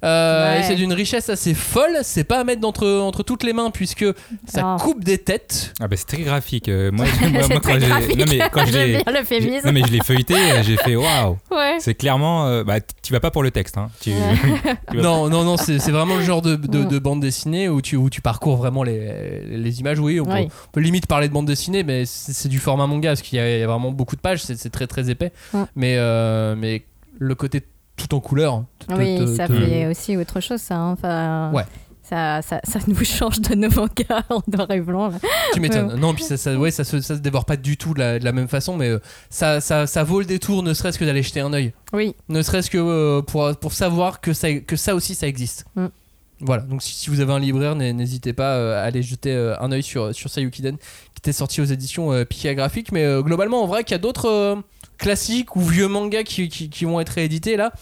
Euh, 0.04 0.56
Ouais. 0.56 0.62
c'est 0.66 0.74
d'une 0.74 0.92
richesse 0.92 1.28
assez 1.28 1.54
folle, 1.54 1.98
c'est 2.02 2.24
pas 2.24 2.40
à 2.40 2.44
mettre 2.44 2.66
entre, 2.66 2.88
entre 3.00 3.22
toutes 3.22 3.44
les 3.44 3.52
mains 3.52 3.70
puisque 3.70 4.04
ça 4.46 4.76
coupe 4.80 5.04
des 5.04 5.18
têtes. 5.18 5.72
Ah 5.80 5.87
bah 5.88 5.96
c'est 5.96 6.06
très 6.06 6.22
graphique. 6.22 6.68
Euh, 6.68 6.90
moi, 6.90 7.06
moi, 7.20 7.30
moi, 7.32 7.42
C'est 7.48 7.60
quand 7.60 7.78
j'ai 7.78 8.16
non 8.16 8.24
mais 8.28 8.38
quand 8.52 8.66
je 8.66 8.72
l'ai 8.78 8.87
bien 8.96 9.02
le 9.06 9.14
j'ai- 9.18 9.24
féminisme. 9.24 9.66
non 9.66 9.72
mais 9.72 9.82
je 9.87 9.92
l'ai 9.92 10.02
feuilleté, 10.02 10.34
j'ai 10.62 10.76
fait 10.76 10.96
waouh. 10.96 11.37
Ouais. 11.50 11.76
C'est 11.78 11.94
clairement 11.94 12.46
euh, 12.46 12.64
bah 12.64 12.80
tu 12.80 13.12
vas 13.12 13.20
pas 13.20 13.30
pour 13.30 13.42
le 13.42 13.50
texte 13.50 13.78
hein. 13.78 13.88
Tu, 14.00 14.10
tu 14.90 14.96
vas- 14.96 15.02
Non, 15.02 15.28
non, 15.28 15.44
non, 15.44 15.56
c'est 15.56 15.78
vraiment 15.90 16.16
le 16.16 16.22
genre 16.24 16.42
de, 16.42 16.56
de, 16.56 16.84
de 16.84 16.98
bande 16.98 17.20
dessinée 17.20 17.68
où 17.68 17.80
tu, 17.80 17.96
où 17.96 18.10
tu 18.10 18.20
parcours 18.20 18.56
vraiment 18.56 18.82
les, 18.82 19.40
les 19.48 19.80
images. 19.80 19.98
Oui, 20.00 20.20
on, 20.20 20.24
peut, 20.24 20.32
Oui. 20.32 20.48
On 20.66 20.70
peut 20.72 20.81
limite 20.81 21.07
parler 21.07 21.29
de 21.29 21.33
bande 21.33 21.46
dessinée, 21.46 21.83
mais 21.83 22.05
c'est 22.07 22.48
du 22.48 22.59
format 22.59 22.87
manga 22.87 23.11
parce 23.11 23.22
qu'il 23.22 23.38
y, 23.38 23.42
a 23.42 23.57
il 23.57 23.61
y 23.61 23.62
a 23.62 23.66
vraiment 23.66 23.90
beaucoup 23.92 24.16
de 24.16 24.20
pages, 24.20 24.42
c'est 24.42 24.70
très 24.70 24.87
très 24.87 25.11
épais. 25.11 25.33
Mm. 25.53 25.62
Mais, 25.77 25.96
euh, 25.98 26.55
mais 26.57 26.85
le 27.18 27.35
côté 27.35 27.62
tout 27.96 28.14
en 28.14 28.20
couleur. 28.20 28.64
te- 28.88 28.94
Oui, 28.94 29.18
te- 29.18 29.27
ça 29.37 29.46
te- 29.46 29.53
fait 29.55 29.87
aussi 29.87 30.16
autre 30.16 30.40
chose, 30.40 30.61
ça. 30.61 30.77
hein. 30.77 30.92
Enfin, 30.92 31.53
Ouais. 31.53 31.64
Ça, 32.07 32.42
ça, 32.42 32.61
ça 32.64 32.81
nous 32.87 32.96
change 33.05 33.40
de 33.40 33.55
nos 33.55 33.70
mangas 33.70 34.24
en 34.29 34.42
noir 34.53 34.70
et 34.72 34.81
blanc. 34.83 35.09
là. 35.09 35.16
Tu 35.55 35.61
m'étonnes. 35.61 35.92
Ouais. 35.94 35.98
Non, 35.98 36.12
puis 36.12 36.22
ça, 36.22 36.37
ça, 36.37 36.55
ouais, 36.55 36.70
ça, 36.70 36.85
se, 36.85 37.00
ça 37.00 37.14
se 37.16 37.20
dévore 37.20 37.46
pas 37.46 37.57
du 37.57 37.79
tout 37.79 37.94
de 37.94 38.00
la, 38.00 38.18
de 38.18 38.24
la 38.27 38.33
même 38.33 38.46
façon, 38.48 38.77
mais 38.77 38.90
euh, 38.90 38.98
ça, 39.31 39.62
ça, 39.62 39.87
ça 39.87 40.05
vaut 40.05 40.18
le 40.20 40.27
détour, 40.27 40.62
ne 40.62 40.74
serait-ce 40.74 40.98
que 40.98 41.05
d'aller 41.07 41.22
jeter 41.22 41.40
un 41.40 41.53
œil. 41.55 41.72
Oui. 41.94 42.14
Ne 42.29 42.42
serait-ce 42.42 42.68
que 42.68 42.77
euh, 42.77 43.22
pour, 43.22 43.57
pour 43.57 43.72
savoir 43.72 44.20
que 44.20 44.35
ça, 44.35 44.53
que 44.53 44.77
ça 44.77 44.94
aussi 44.94 45.14
ça 45.14 45.27
existe. 45.27 45.64
Mm. 45.77 45.87
Voilà, 46.46 46.62
donc 46.62 46.83
si, 46.83 46.94
si 46.94 47.11
vous 47.11 47.20
avez 47.20 47.33
un 47.33 47.38
libraire, 47.38 47.74
n'hé- 47.74 47.92
n'hésitez 47.92 48.33
pas 48.33 48.54
euh, 48.57 48.78
à 48.78 48.83
aller 48.85 49.02
jeter 49.02 49.33
euh, 49.33 49.54
un 49.61 49.72
œil 49.72 49.83
sur, 49.83 50.14
sur 50.14 50.28
Sayukiden, 50.30 50.76
qui 50.76 51.18
était 51.18 51.33
sorti 51.33 51.61
aux 51.61 51.64
éditions 51.64 52.12
euh, 52.12 52.24
Pika 52.24 52.54
Graphique. 52.54 52.92
Mais 52.92 53.04
euh, 53.04 53.22
globalement, 53.22 53.62
en 53.62 53.66
vrai, 53.66 53.83
qu'il 53.85 53.92
y 53.92 53.94
a 53.94 53.98
d'autres 53.98 54.28
euh, 54.28 54.57
classiques 54.98 55.57
ou 55.57 55.61
vieux 55.62 55.88
mangas 55.88 56.22
qui, 56.24 56.48
qui, 56.48 56.68
qui 56.68 56.85
vont 56.85 57.00
être 57.00 57.09
réédités 57.11 57.57
là. 57.57 57.72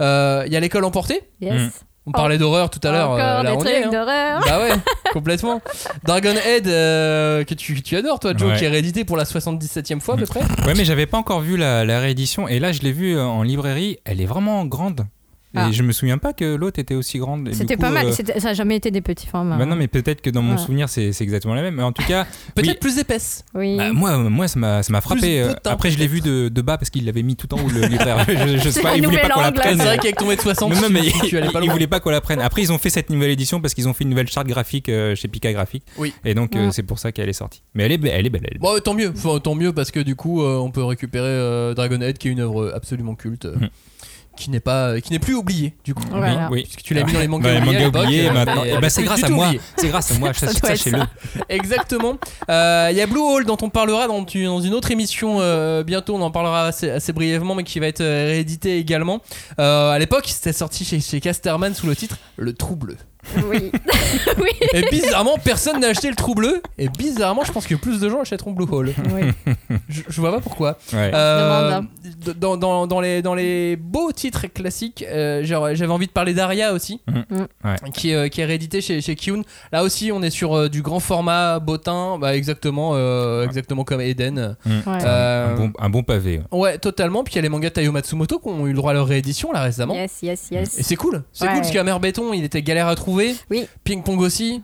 Euh, 0.00 0.44
Il 0.46 0.52
y 0.52 0.56
a 0.56 0.60
l'école 0.60 0.84
emportée. 0.84 1.20
Yes. 1.40 1.70
On 2.04 2.10
parlait 2.10 2.36
d'horreur 2.36 2.68
tout 2.68 2.80
à 2.82 2.90
l'heure. 2.90 3.10
Encore 3.10 3.20
euh, 3.20 3.42
là, 3.44 3.50
des 3.50 3.56
on 3.56 3.60
trucs 3.60 3.70
est, 3.72 3.84
hein. 3.84 3.90
d'horreur. 3.90 4.40
Bah 4.44 4.58
ouais, 4.60 4.72
complètement. 5.12 5.62
Dragon 6.04 6.34
Head, 6.44 6.66
euh, 6.66 7.44
que 7.44 7.54
tu, 7.54 7.80
tu 7.82 7.96
adores 7.96 8.18
toi, 8.18 8.32
Joe, 8.36 8.50
Ouais. 8.50 8.58
qui 8.58 8.64
est 8.64 8.68
réédité 8.68 9.04
pour 9.04 9.16
la 9.16 9.22
77e 9.22 10.00
fois 10.00 10.14
à 10.14 10.18
peu 10.18 10.26
près. 10.26 10.40
Ouais 10.66 10.74
mais 10.76 10.84
j'avais 10.84 11.06
pas 11.06 11.18
encore 11.18 11.40
vu 11.40 11.56
la, 11.56 11.84
la 11.84 12.00
réédition 12.00 12.48
et 12.48 12.58
là 12.58 12.72
je 12.72 12.80
l'ai 12.82 12.90
vue 12.90 13.16
en 13.20 13.44
librairie. 13.44 13.98
Elle 14.04 14.20
est 14.20 14.26
vraiment 14.26 14.64
grande. 14.64 15.06
Et 15.54 15.58
Ah. 15.58 15.70
je 15.70 15.82
me 15.82 15.92
souviens 15.92 16.16
pas 16.16 16.32
que 16.32 16.54
l'autre 16.54 16.78
était 16.78 16.94
aussi 16.94 17.18
grande. 17.18 17.50
C'était 17.52 17.76
pas 17.76 17.90
mal. 17.90 18.06
euh, 18.06 18.38
Ça 18.40 18.48
a 18.50 18.54
jamais 18.54 18.76
été 18.76 18.90
des 18.90 19.02
petits 19.02 19.26
formats. 19.26 19.58
bah 19.58 19.66
non 19.66 19.76
mais 19.76 19.86
peut-être 19.86 20.22
que 20.22 20.30
dans 20.30 20.40
mon 20.40 20.52
Ouais. 20.52 20.58
souvenir 20.58 20.88
c'est 20.88 21.12
exactement 21.20 21.52
la 21.54 21.60
même. 21.62 21.74
Mais 21.74 21.82
en 21.82 21.92
tout 21.92 22.02
cas, 22.04 22.26
Peut-être 22.54 22.68
Oui. 22.70 22.78
plus 22.80 22.98
épaisse. 22.98 23.44
Oui. 23.54 23.76
Bah, 23.76 23.92
moi, 23.92 24.16
moi, 24.18 24.48
ça 24.48 24.58
m'a, 24.58 24.82
ça 24.82 24.92
m'a 24.92 25.00
frappé. 25.02 25.20
Plus 25.20 25.28
euh, 25.38 25.48
potent, 25.52 25.66
Après, 25.66 25.90
je 25.90 25.98
l'ai 25.98 26.06
vu 26.06 26.20
de, 26.22 26.48
de 26.48 26.62
bas 26.62 26.78
parce 26.78 26.88
qu'il 26.90 27.04
l'avait 27.04 27.22
mis 27.22 27.36
tout 27.36 27.52
en 27.54 27.58
haut 27.58 27.68
le 27.68 27.82
libraire. 27.86 28.24
je, 28.28 28.56
je 28.56 28.62
sais 28.62 28.72
C'est 28.72 28.82
pas, 28.82 28.90
la 28.92 28.96
il 28.96 29.04
voulait 29.04 29.18
pas 29.18 29.28
nouvelle 29.28 29.32
qu'on 29.34 29.40
la 29.42 29.52
prenne. 29.52 29.78
C'est 29.78 29.84
vrai 29.84 29.98
qu'avec 29.98 30.16
ton 30.16 30.26
mètre 30.26 30.42
60, 30.42 30.74
Non, 30.74 30.88
mais 30.90 31.02
tu 31.26 31.36
allais 31.36 31.50
pas 31.50 31.60
il 31.62 31.70
voulait 31.70 31.86
pas 31.86 32.00
qu'on 32.00 32.10
la 32.10 32.20
prenne. 32.22 32.40
Après, 32.40 32.62
ils 32.62 32.72
ont 32.72 32.78
fait 32.78 32.90
cette 32.90 33.10
nouvelle 33.10 33.30
édition 33.30 33.60
parce 33.60 33.74
qu'ils 33.74 33.88
ont 33.88 33.92
fait 33.92 34.04
une 34.04 34.10
nouvelle 34.10 34.28
charte 34.28 34.46
graphique 34.46 34.88
euh, 34.88 35.14
chez 35.14 35.28
Pika 35.28 35.52
Graphique. 35.52 35.84
Oui. 35.98 36.12
Et 36.24 36.34
donc, 36.34 36.56
euh, 36.56 36.70
c'est 36.72 36.82
pour 36.82 36.98
ça 36.98 37.12
qu'elle 37.12 37.28
est 37.28 37.32
sortie. 37.34 37.62
Mais 37.74 37.84
elle 37.84 37.92
est, 37.92 37.98
be- 37.98 38.10
elle 38.10 38.26
est 38.26 38.30
belle. 38.30 38.42
Elle 38.44 38.56
est 38.56 38.58
belle. 38.58 38.70
Bon, 38.72 38.78
tant 38.80 38.94
mieux, 38.94 39.12
Enfin, 39.14 39.38
tant 39.38 39.54
mieux 39.54 39.72
parce 39.72 39.90
que 39.90 40.00
du 40.00 40.16
coup, 40.16 40.42
on 40.42 40.70
peut 40.70 40.82
récupérer 40.84 41.26
euh, 41.28 41.74
Dragon 41.74 42.00
Head, 42.00 42.16
qui 42.18 42.28
est 42.28 42.30
une 42.32 42.40
œuvre 42.40 42.72
absolument 42.74 43.14
culte, 43.14 43.44
Mhm. 43.46 43.68
Qui 44.36 44.50
n'est 44.50 44.60
pas, 44.60 45.00
qui 45.00 45.12
n'est 45.12 45.18
plus 45.18 45.34
oubliée 45.34 45.74
du 45.84 45.94
coup. 45.94 46.02
Voilà. 46.10 46.48
Oui, 46.50 46.58
oui. 46.58 46.62
Puisque 46.64 46.82
tu 46.82 46.94
l'as 46.94 47.04
mis 47.04 47.12
dans 47.12 47.20
les 47.20 47.28
mangas 47.28 47.60
oubliés 47.88 48.30
maintenant. 48.30 48.62
Eh 48.64 48.68
elle 48.70 48.80
ben, 48.80 48.86
est 48.86 48.90
c'est 48.90 49.02
grâce 49.02 49.22
à 49.22 49.28
moi. 49.28 49.50
C'est 49.76 49.88
grâce 49.88 50.10
à 50.10 50.18
moi. 50.18 50.32
Sachez-le. 50.34 51.00
Exactement. 51.48 52.18
Euh, 52.50 52.88
Il 52.90 52.96
y 52.96 53.00
a 53.00 53.06
Blue 53.06 53.20
Hole 53.20 53.44
dont 53.44 53.58
on 53.62 53.68
parlera 53.68 54.06
dans, 54.08 54.24
tu- 54.24 54.44
dans 54.44 54.60
une 54.60 54.74
autre 54.74 54.90
émission 54.90 55.38
euh, 55.40 55.82
bientôt. 55.82 56.16
On 56.16 56.22
en 56.22 56.30
parlera 56.30 56.66
assez, 56.66 56.90
assez 56.90 57.12
brièvement, 57.12 57.54
mais 57.54 57.64
qui 57.64 57.78
va 57.80 57.86
être 57.86 58.00
euh, 58.00 58.26
réédité 58.26 58.78
également. 58.78 59.20
Euh, 59.58 59.90
à 59.90 59.98
l'époque, 59.98 60.24
c'était 60.28 60.52
sorti 60.52 60.84
chez, 60.84 61.00
chez 61.00 61.20
Casterman 61.20 61.74
sous 61.74 61.86
le 61.86 61.94
titre 61.96 62.16
Le 62.36 62.52
Trou 62.52 62.76
Bleu. 62.76 62.96
Oui. 63.48 63.70
Et 64.74 64.82
bizarrement, 64.90 65.36
personne 65.42 65.80
n'a 65.80 65.88
acheté 65.88 66.08
le 66.08 66.14
Trou 66.16 66.34
Bleu. 66.34 66.62
Et 66.78 66.88
bizarrement, 66.88 67.44
je 67.44 67.52
pense 67.52 67.66
que 67.66 67.74
plus 67.74 68.00
de 68.00 68.08
gens 68.08 68.20
achèteront 68.20 68.52
Blue 68.52 68.66
Hole. 68.70 68.92
oui. 69.14 69.54
Je, 69.88 70.02
je 70.08 70.20
vois 70.20 70.32
pas 70.32 70.40
pourquoi. 70.40 70.76
Ouais. 70.92 71.10
Euh, 71.14 71.80
demande, 72.24 72.38
dans, 72.38 72.56
dans, 72.56 72.86
dans 72.86 73.00
les, 73.00 73.22
dans 73.22 73.34
les 73.34 73.76
beaux 73.76 74.12
titres 74.12 74.46
classiques, 74.48 75.04
euh, 75.08 75.40
j'avais 75.44 75.86
envie 75.92 76.06
de 76.06 76.12
parler 76.12 76.34
d'Aria 76.34 76.72
aussi, 76.72 77.00
Mhm. 77.08 77.46
Ouais. 77.64 77.76
qui, 77.94 78.12
euh, 78.14 78.28
qui 78.28 78.40
est 78.40 78.44
réédité 78.44 78.80
chez, 78.80 79.00
chez 79.00 79.14
Kiun. 79.16 79.42
Là 79.72 79.82
aussi, 79.82 80.10
on 80.12 80.22
est 80.22 80.30
sur 80.30 80.54
euh, 80.56 80.68
du 80.68 80.82
grand 80.82 81.00
format 81.00 81.58
bottin, 81.58 82.18
bah, 82.18 82.34
exactement, 82.36 82.92
euh, 82.94 83.44
exactement 83.44 83.84
comme 83.84 84.00
Eden. 84.00 84.56
Mm. 84.64 84.70
Ouais. 84.70 84.98
Euh, 85.04 85.52
Un, 85.54 85.56
bon, 85.56 85.72
un 85.78 85.90
bon 85.90 86.02
pavé. 86.02 86.40
ouais. 86.50 86.78
Totalement. 86.78 87.22
Puis 87.24 87.34
il 87.34 87.36
y 87.36 87.38
a 87.38 87.42
les 87.42 87.48
mangas 87.48 87.68
de 87.70 87.74
Tayo 87.74 87.92
Matsumoto 87.92 88.38
qui 88.38 88.48
ont 88.48 88.66
eu 88.66 88.70
le 88.70 88.76
droit 88.76 88.90
à 88.90 88.94
leur 88.94 89.06
réédition 89.06 89.52
là 89.52 89.60
récemment. 89.62 89.94
Yes, 89.94 90.18
yes, 90.22 90.48
yes. 90.50 90.78
Et 90.78 90.82
c'est 90.82 90.96
cool, 90.96 91.22
c'est 91.32 91.44
Ouais. 91.44 91.50
cool 91.52 91.60
parce 91.60 91.70
qu'Amer 91.72 91.98
Béton 92.00 92.32
il 92.32 92.44
était 92.44 92.62
galère 92.62 92.88
à 92.88 92.94
trouver. 92.94 93.11
Oui. 93.50 93.66
Ping 93.84 94.02
Pong 94.02 94.20
aussi. 94.20 94.62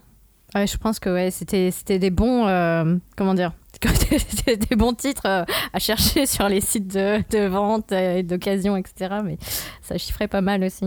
Ouais, 0.55 0.67
je 0.67 0.77
pense 0.79 0.99
que 0.99 1.11
ouais, 1.11 1.31
c'était 1.31 1.71
c'était 1.71 1.99
des 1.99 2.11
bons. 2.11 2.47
euh, 2.47 2.97
comment 3.17 3.35
dire 3.35 3.53
des, 4.47 4.75
bons 4.77 4.93
titres 4.95 5.27
euh, 5.27 5.45
à 5.73 5.79
chercher 5.79 6.27
sur 6.27 6.49
les 6.49 6.61
sites 6.61 6.89
de, 6.89 7.23
de 7.31 7.47
vente 7.47 7.93
euh, 7.93 8.17
et 8.17 8.23
d'occasion, 8.25 8.77
etc. 8.77 9.17
Mais 9.25 9.39
ça 9.83 9.97
chiffrait 9.99 10.27
pas 10.27 10.41
mal 10.41 10.65
aussi. 10.65 10.87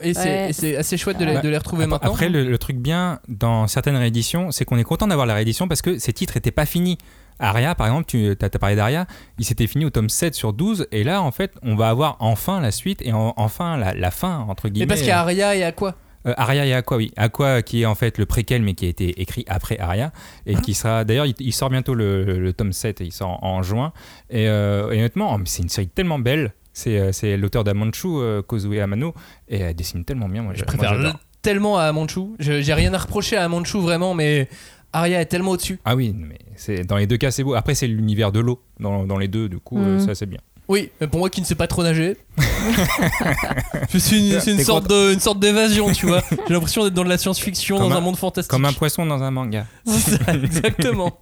Et 0.00 0.14
c'est 0.14 0.46
Ouais. 0.46 0.50
c'est 0.52 0.76
assez 0.76 0.96
chouette 0.96 1.18
de 1.18 1.24
les, 1.26 1.38
de 1.40 1.48
les 1.50 1.58
retrouver 1.58 1.84
Après, 1.84 1.90
maintenant. 1.98 2.12
après, 2.12 2.28
le, 2.30 2.44
le 2.44 2.56
truc 2.58 2.78
bien 2.78 3.18
dans 3.28 3.66
certaines 3.66 3.96
rééditions, 3.96 4.52
c'est 4.52 4.64
qu'on 4.64 4.78
est 4.78 4.84
content 4.84 5.06
d'avoir 5.08 5.26
la 5.26 5.34
réédition 5.34 5.68
parce 5.68 5.82
que 5.82 5.98
ces 5.98 6.12
titres 6.14 6.32
n'étaient 6.36 6.50
pas 6.50 6.64
finis. 6.64 6.96
Aria, 7.40 7.74
par 7.74 7.88
exemple, 7.88 8.04
tu 8.06 8.30
as, 8.40 8.48
parlé 8.50 8.76
d'Aria, 8.76 9.06
il 9.38 9.44
s'était 9.44 9.66
fini 9.66 9.84
au 9.84 9.90
tome 9.90 10.08
7 10.10 10.34
sur 10.34 10.52
12, 10.52 10.86
et 10.92 11.04
là, 11.04 11.22
en 11.22 11.30
fait, 11.32 11.52
on 11.62 11.74
va 11.74 11.88
avoir 11.88 12.16
enfin 12.20 12.60
la 12.60 12.70
suite 12.70 13.00
et 13.02 13.12
en- 13.14 13.32
enfin 13.38 13.76
la, 13.78 13.92
la 13.94 14.10
fin, 14.10 14.40
entre 14.48 14.68
guillemets. 14.68 14.84
Mais 14.84 14.88
parce 14.88 15.00
qu'il 15.00 15.08
y 15.08 15.12
a 15.12 15.20
Aria 15.20 15.56
et 15.56 15.64
Aqua. 15.64 15.94
Euh, 16.26 16.34
Aria 16.36 16.66
et 16.66 16.74
Aqua, 16.74 16.96
oui. 16.98 17.12
Aqua 17.16 17.62
qui 17.62 17.82
est 17.82 17.86
en 17.86 17.94
fait 17.94 18.18
le 18.18 18.26
préquel 18.26 18.62
mais 18.62 18.74
qui 18.74 18.84
a 18.84 18.88
été 18.90 19.20
écrit 19.22 19.44
après 19.48 19.78
Aria 19.78 20.12
et 20.44 20.54
qui 20.54 20.74
sera 20.74 21.04
d'ailleurs 21.04 21.24
il, 21.26 21.34
il 21.40 21.52
sort 21.52 21.70
bientôt 21.70 21.94
le, 21.94 22.38
le 22.38 22.52
tome 22.52 22.72
7 22.74 23.00
et 23.00 23.04
il 23.04 23.12
sort 23.12 23.42
en, 23.42 23.56
en 23.56 23.62
juin 23.62 23.92
et, 24.28 24.46
euh, 24.48 24.90
et 24.92 24.98
honnêtement 24.98 25.34
oh, 25.34 25.40
c'est 25.46 25.62
une 25.62 25.70
série 25.70 25.88
tellement 25.88 26.18
belle 26.18 26.52
c'est 26.74 26.98
euh, 26.98 27.36
l'auteur 27.38 27.64
d'Amanchu 27.64 28.06
euh, 28.08 28.42
Kozue 28.42 28.80
Amano 28.80 29.14
et 29.48 29.60
elle 29.60 29.74
dessine 29.74 30.04
tellement 30.04 30.28
bien 30.28 30.42
moi 30.42 30.52
Je 30.54 30.58
moi, 30.60 30.66
préfère 30.66 30.94
le- 30.94 31.08
tellement 31.40 31.78
à 31.78 31.84
Amanchu. 31.84 32.20
J'ai 32.38 32.74
rien 32.74 32.92
à 32.92 32.98
reprocher 32.98 33.36
à 33.38 33.44
Amanchu 33.44 33.78
vraiment, 33.78 34.12
mais 34.12 34.46
Aria 34.92 35.22
est 35.22 35.26
tellement 35.26 35.52
au-dessus. 35.52 35.78
ah 35.86 35.96
oui 35.96 36.14
mais 36.14 36.84
dans 36.84 36.96
les 36.98 37.06
deux 37.06 37.16
cas 37.16 37.30
c'est 37.30 37.44
beau 37.44 37.54
après 37.54 37.74
c'est 37.74 37.86
l'univers 37.86 38.30
de 38.30 38.40
l'eau 38.40 38.60
dans, 38.78 39.06
dans 39.06 39.16
les 39.16 39.28
deux 39.28 39.48
du 39.48 39.58
coup 39.58 39.78
euh, 39.78 39.94
Mhm. 39.94 40.00
ça 40.00 40.14
c'est 40.14 40.26
bien 40.26 40.40
Oui, 40.70 40.90
mais 41.00 41.08
pour 41.08 41.18
moi 41.18 41.28
qui 41.30 41.40
ne 41.40 41.46
sais 41.46 41.56
pas 41.56 41.66
trop 41.66 41.82
nager, 41.82 42.16
c'est 43.88 44.16
une, 44.18 44.40
c'est 44.40 44.52
une 44.52 44.60
sorte 44.60 44.88
de- 44.88 45.12
une 45.12 45.18
sorte 45.20 45.40
d'évasion, 45.40 45.90
tu 45.92 46.06
vois. 46.06 46.22
J'ai 46.46 46.54
l'impression 46.54 46.84
d'être 46.84 46.94
dans 46.94 47.02
de 47.04 47.08
la 47.08 47.18
science-fiction, 47.18 47.76
Comme 47.76 47.88
dans 47.88 47.94
un, 47.96 47.98
un- 47.98 48.00
monde 48.00 48.16
fantastique. 48.16 48.50
comme 48.50 48.64
un 48.64 48.72
poisson 48.72 49.04
dans 49.04 49.22
un 49.22 49.30
manga 49.30 49.66
C'est 49.84 50.22
ça, 50.24 50.32
exactement. 50.44 51.18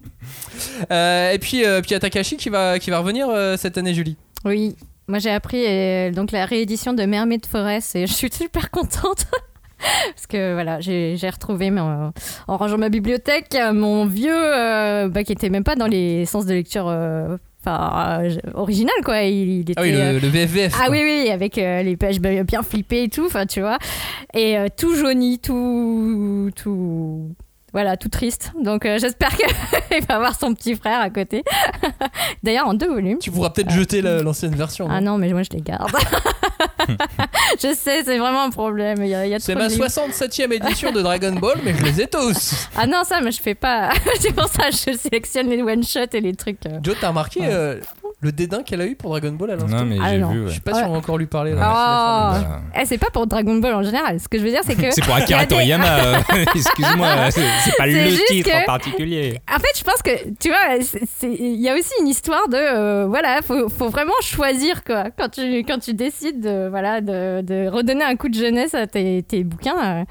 Euh, 0.91 1.33
et 1.33 1.39
puis, 1.39 1.65
euh, 1.65 1.81
puis 1.81 1.91
il 1.91 1.95
y 1.95 1.97
a 1.97 2.01
Takashi 2.01 2.37
qui 2.37 2.51
va, 2.51 2.79
qui 2.79 2.91
va 2.91 2.99
revenir 2.99 3.29
euh, 3.31 3.57
cette 3.57 3.79
année, 3.79 3.95
Julie. 3.95 4.17
Oui, 4.45 4.77
moi 5.07 5.19
j'ai 5.19 5.31
appris 5.31 5.65
euh, 5.67 6.11
donc 6.11 6.31
la 6.33 6.45
réédition 6.45 6.93
de 6.93 7.03
Mermaid 7.05 7.47
Forest 7.47 7.97
et 7.97 8.07
je 8.07 8.13
suis 8.13 8.31
super 8.31 8.71
contente. 8.71 9.27
Parce 10.15 10.27
que 10.29 10.55
voilà, 10.55 10.81
j'ai 10.81 11.17
j'ai 11.17 11.31
retrouvé 11.31 11.71
mon- 11.71 12.13
en 12.49 12.57
rangeant 12.57 12.79
ma 12.79 12.89
bibliothèque 12.89 13.57
mon 13.73 14.07
vieux, 14.07 14.35
euh, 14.35 15.09
bah, 15.09 15.23
qui 15.25 15.33
était 15.33 15.51
même 15.51 15.63
pas 15.65 15.77
dans 15.77 15.87
les 15.87 16.27
sens 16.27 16.47
de 16.47 16.53
lecture 16.53 16.87
euh, 16.89 17.37
enfin, 17.61 18.21
euh, 18.25 18.31
original 18.55 18.95
quoi. 19.05 19.23
Il, 19.23 19.49
il 19.49 19.61
était, 19.71 19.75
Ah 19.77 19.83
oui, 19.83 19.93
euh, 19.95 20.13
le, 20.15 20.19
le 20.21 20.29
VFVF. 20.29 20.75
ah 20.81 20.87
quoi. 20.87 20.95
oui, 20.95 21.03
oui, 21.03 21.31
avec 21.31 21.59
euh, 21.59 21.83
les 21.83 21.97
pages 21.97 22.21
bien 22.21 22.45
bien 22.45 22.63
flippées 22.63 23.05
et 23.05 23.09
tout, 23.09 23.27
enfin 23.27 23.47
tu 23.47 23.61
vois. 23.61 23.79
Et 24.35 24.57
euh, 24.59 24.69
tout 24.75 24.95
jauni, 24.95 25.39
tout, 25.39 26.51
tout, 26.57 27.35
voilà, 27.79 27.97
tout 27.97 28.09
triste. 28.09 28.51
Donc 28.61 28.85
euh, 28.85 28.99
j'espère 28.99 29.31
qu'il 29.37 30.05
va 30.09 30.17
avoir 30.17 30.35
son 30.39 30.53
petit 30.53 30.75
frère 30.75 31.01
à 31.01 31.11
côté. 31.11 31.45
D'ailleurs 32.43 32.67
en 32.67 32.75
deux 32.75 32.89
volumes. 32.89 33.19
Tu 33.21 33.31
pourras 33.31 33.51
peut-être 33.51 33.71
jeter 33.71 34.03
la- 34.03 34.21
l'ancienne 34.23 34.55
version. 34.55 34.89
Ah 34.91 35.01
non 35.01 35.09
non, 35.13 35.17
mais 35.19 35.33
moi 35.33 35.43
je 35.43 35.49
les 35.57 35.63
garde. 35.63 35.91
je 37.63 37.73
sais, 37.75 38.03
c'est 38.05 38.19
vraiment 38.19 38.43
un 38.43 38.51
problème. 38.51 38.99
Il 39.03 39.09
y 39.09 39.15
a, 39.15 39.25
il 39.27 39.31
y 39.31 39.35
a 39.35 39.39
C'est 39.41 39.55
ma 39.55 39.69
de 39.69 39.73
livres. 39.73 39.87
67e 39.87 40.53
édition 40.53 40.93
de 40.93 41.01
Dragon 41.01 41.33
Ball, 41.33 41.59
mais 41.65 41.73
je 41.75 41.83
les 41.85 42.03
ai 42.03 42.07
tous. 42.07 42.69
Ah 42.77 42.87
non, 42.87 43.05
ça, 43.05 43.21
mais 43.23 43.31
je 43.33 43.41
fais 43.41 43.55
pas. 43.55 43.91
c'est 44.21 44.33
pour 44.35 44.49
ça 44.49 44.69
que 44.71 44.77
je 44.93 44.97
sélectionne 44.99 45.49
les 45.49 45.63
one-shots 45.63 46.13
et 46.13 46.21
les 46.21 46.35
trucs. 46.35 46.59
euh. 46.67 46.79
Joe, 46.83 46.95
t'as 47.01 47.09
remarqué 47.09 47.41
Ouais. 47.41 47.47
euh, 47.51 47.81
le 48.21 48.33
dédain 48.33 48.65
qu'elle 48.65 48.81
a 48.81 48.87
eu 48.87 48.97
pour 48.97 49.11
Dragon 49.11 49.31
Ball 49.33 49.53
à 49.53 49.57
l'instant 49.57 49.77
non 49.77 49.85
mais 49.85 49.97
Ah, 50.03 50.09
j'ai 50.11 50.19
non. 50.19 50.31
vu 50.31 50.43
Je 50.47 50.53
suis 50.53 50.61
pas 50.61 50.73
sûr 50.73 50.79
Ouais. 50.81 50.87
qu'on 50.87 50.93
va 50.93 50.99
encore 50.99 51.19
lui 51.19 51.27
parler. 51.27 51.53
là. 51.53 51.61
Ah. 51.63 52.61
C'est. 52.85 52.97
Eh, 52.97 52.99
pas 52.99 53.11
pour 53.13 53.27
Dragon 53.29 53.55
Ball 53.57 53.75
en 53.75 53.83
général. 53.85 54.19
Ce 54.19 54.27
que 54.29 54.39
je 54.39 54.43
veux 54.45 54.51
dire, 54.51 54.61
c'est 54.65 54.75
que. 54.75 54.91
c'est 54.91 55.05
pour 55.05 55.15
Akira 55.15 55.47
Toriyama 55.47 55.87
euh, 56.01 56.15
excuse-moi 56.55 57.09
c'est 57.31 57.41
c'est 57.65 57.77
pas 57.77 57.85
C'est 57.85 58.11
le 58.11 58.17
titre 58.27 58.51
que- 58.51 58.57
en 58.63 58.65
particulier 58.65 59.39
En 59.49 59.59
fait, 59.61 59.79
je 59.79 59.85
pense 59.85 60.03
que, 60.03 60.11
tu 60.41 60.49
vois, 60.49 60.79
il 61.23 61.61
y 61.61 61.69
a 61.69 61.75
aussi 61.75 61.93
une 62.01 62.09
histoire 62.09 62.49
de. 62.49 62.57
euh, 62.57 63.07
voilà, 63.07 63.41
faut, 63.43 63.69
faut 63.69 63.89
vraiment 63.89 64.13
choisir, 64.23 64.83
quoi. 64.85 65.05
Quand 65.17 65.29
tu, 65.29 65.59
quand 65.59 65.79
tu 65.79 65.95
décides 65.95 66.41
de, 66.41 66.69
voilà, 66.69 67.01
de, 67.01 67.41
de 67.43 67.69
redonner 67.69 68.05
un 68.05 68.17
coup 68.17 68.29
de 68.29 68.35
jeunesse 68.35 68.75
à 68.75 68.87
tes, 68.89 69.23
tes 69.23 69.45
bouquins, 69.45 70.01
euh, 70.01 70.05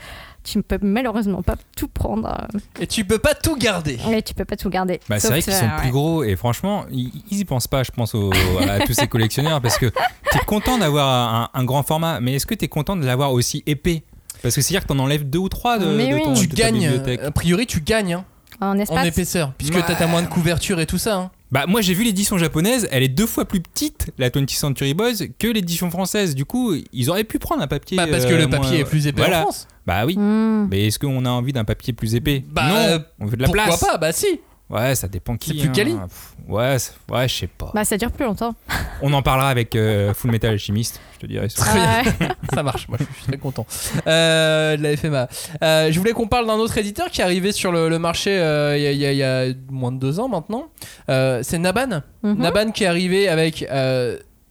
tu 0.49 0.57
ne 0.57 0.63
peux 0.63 0.79
malheureusement 0.81 1.41
pas 1.41 1.55
tout 1.75 1.89
prendre. 1.89 2.47
Et 2.79 2.87
tu 2.87 3.03
peux 3.03 3.17
pas 3.19 3.33
tout 3.33 3.55
garder. 3.57 3.99
Et 4.11 4.21
tu 4.21 4.33
peux 4.33 4.45
pas 4.45 4.55
tout 4.55 4.69
garder. 4.69 4.99
Bah, 5.09 5.19
c'est 5.19 5.27
vrai 5.27 5.41
qu'ils 5.41 5.51
sont 5.53 5.65
euh, 5.65 5.79
plus 5.81 5.91
gros 5.91 6.23
et 6.23 6.35
franchement, 6.35 6.85
ils, 6.89 7.11
ils 7.29 7.39
y 7.39 7.45
pensent 7.45 7.67
pas, 7.67 7.83
je 7.83 7.91
pense, 7.91 8.15
à 8.15 8.79
tous 8.85 8.93
ces 8.93 9.07
collectionneurs 9.07 9.61
parce 9.61 9.77
que 9.77 9.87
t'es 10.31 10.39
content 10.45 10.77
d'avoir 10.77 11.07
un, 11.35 11.49
un 11.53 11.63
grand 11.65 11.83
format, 11.83 12.19
mais 12.21 12.35
est-ce 12.35 12.45
que 12.45 12.55
t'es 12.55 12.67
content 12.69 12.95
de 12.95 13.05
l'avoir 13.05 13.33
aussi 13.33 13.61
épais? 13.65 14.03
Parce 14.41 14.55
que 14.55 14.61
c'est-à-dire 14.61 14.83
que 14.83 14.87
t'en 14.87 14.99
enlèves 14.99 15.29
deux 15.29 15.39
ou 15.39 15.49
trois 15.49 15.79
de, 15.79 15.87
Mais 15.87 16.09
de 16.09 16.15
oui. 16.15 16.21
ton, 16.23 16.33
Tu 16.33 16.47
de 16.47 16.55
ta 16.55 16.63
gagnes, 16.63 16.79
bibliothèque. 16.81 17.21
a 17.23 17.31
priori, 17.31 17.65
tu 17.65 17.81
gagnes 17.81 18.13
hein, 18.13 18.25
En 18.61 18.79
en 18.79 19.03
épaisseur, 19.03 19.51
puisque 19.57 19.75
Ouais. 19.75 19.83
t'as 19.85 19.95
ta 19.95 20.07
moins 20.07 20.21
de 20.21 20.27
couverture 20.27 20.79
et 20.79 20.85
tout 20.85 20.97
ça. 20.99 21.15
hein. 21.17 21.31
Bah, 21.51 21.65
moi 21.67 21.79
j'ai 21.81 21.93
vu 21.93 22.03
l'édition 22.03 22.37
japonaise, 22.37 22.87
elle 22.91 23.03
est 23.03 23.07
deux 23.09 23.25
fois 23.25 23.45
plus 23.45 23.61
petite, 23.61 24.11
la 24.17 24.29
20th 24.29 24.49
Century 24.57 24.93
Boys, 24.93 25.13
que 25.39 25.47
l'édition 25.47 25.89
française. 25.89 26.35
Du 26.35 26.43
coup, 26.45 26.73
ils 26.91 27.09
auraient 27.09 27.23
pu 27.23 27.39
prendre 27.39 27.61
un 27.61 27.67
papier. 27.67 27.95
Bah, 27.97 28.05
parce 28.09 28.25
que 28.25 28.33
euh, 28.33 28.37
le 28.39 28.49
papier 28.49 28.71
moins- 28.71 28.79
est 28.79 28.83
plus 28.85 29.07
épais 29.07 29.21
Voilà. 29.21 29.39
en 29.39 29.41
France. 29.43 29.67
Bah 29.85 30.05
oui. 30.05 30.17
Hmm. 30.17 30.67
Mais 30.69 30.87
est-ce 30.87 30.99
qu'on 30.99 31.23
a 31.25 31.29
envie 31.29 31.53
d'un 31.53 31.63
papier 31.63 31.93
plus 31.93 32.15
épais? 32.15 32.43
Bah, 32.51 32.67
Non, 32.67 32.75
euh, 32.75 32.99
on 33.21 33.25
veut 33.27 33.37
de 33.37 33.41
la 33.43 33.47
Pourquoi 33.47 33.63
place. 33.65 33.79
pas? 33.79 33.97
Bah 33.97 34.11
si. 34.11 34.27
Ouais, 34.69 34.95
ça 34.95 35.07
dépend 35.07 35.37
qui. 35.37 35.51
C'est 35.51 35.55
plus 35.59 35.69
hein. 35.69 35.71
quali. 35.73 35.93
Pff, 35.93 36.33
Ouais, 36.49 36.77
c'est- 36.79 36.93
ouais, 37.09 37.27
je 37.27 37.33
sais 37.35 37.47
pas. 37.47 37.71
Bah, 37.73 37.83
ça 37.85 37.97
dure 37.97 38.11
plus 38.11 38.25
longtemps. 38.25 38.53
On 39.01 39.13
en 39.13 39.21
parlera 39.21 39.49
avec 39.49 39.75
euh, 39.75 40.13
Full 40.13 40.31
Metal 40.31 40.51
Alchemist, 40.51 40.99
je 41.15 41.19
te 41.19 41.25
dirai. 41.25 41.47
ça. 41.49 41.63
Très 41.63 41.79
bien. 41.79 42.03
Ah 42.03 42.03
ouais. 42.23 42.27
Ça 42.55 42.63
marche, 42.63 42.87
moi 42.89 42.97
je 42.99 43.05
suis 43.05 43.27
très 43.27 43.37
content. 43.37 43.65
Euh, 44.07 44.75
de 44.77 44.83
la 44.83 44.97
FMA. 44.97 45.27
Euh, 45.63 45.91
je 45.91 45.97
voulais 45.99 46.11
qu'on 46.13 46.27
parle 46.27 46.47
d'un 46.47 46.55
autre 46.55 46.77
éditeur 46.77 47.09
qui 47.11 47.21
est 47.21 47.23
arrivé 47.23 47.51
sur 47.51 47.71
le, 47.71 47.87
le 47.89 47.99
marché 47.99 48.31
euh, 48.37 48.77
il 48.77 48.97
y, 48.97 49.05
a- 49.05 49.13
y 49.13 49.49
y 49.51 49.57
moins 49.69 49.91
de 49.91 49.99
deux 49.99 50.19
ans 50.19 50.27
maintenant. 50.29 50.67
Euh, 51.09 51.41
c'est 51.43 51.57
Naban. 51.59 52.01
Mhm. 52.23 52.37
Naban 52.37 52.71
qui 52.71 52.83
est 52.83 52.87
arrivé 52.87 53.27
avec. 53.29 53.65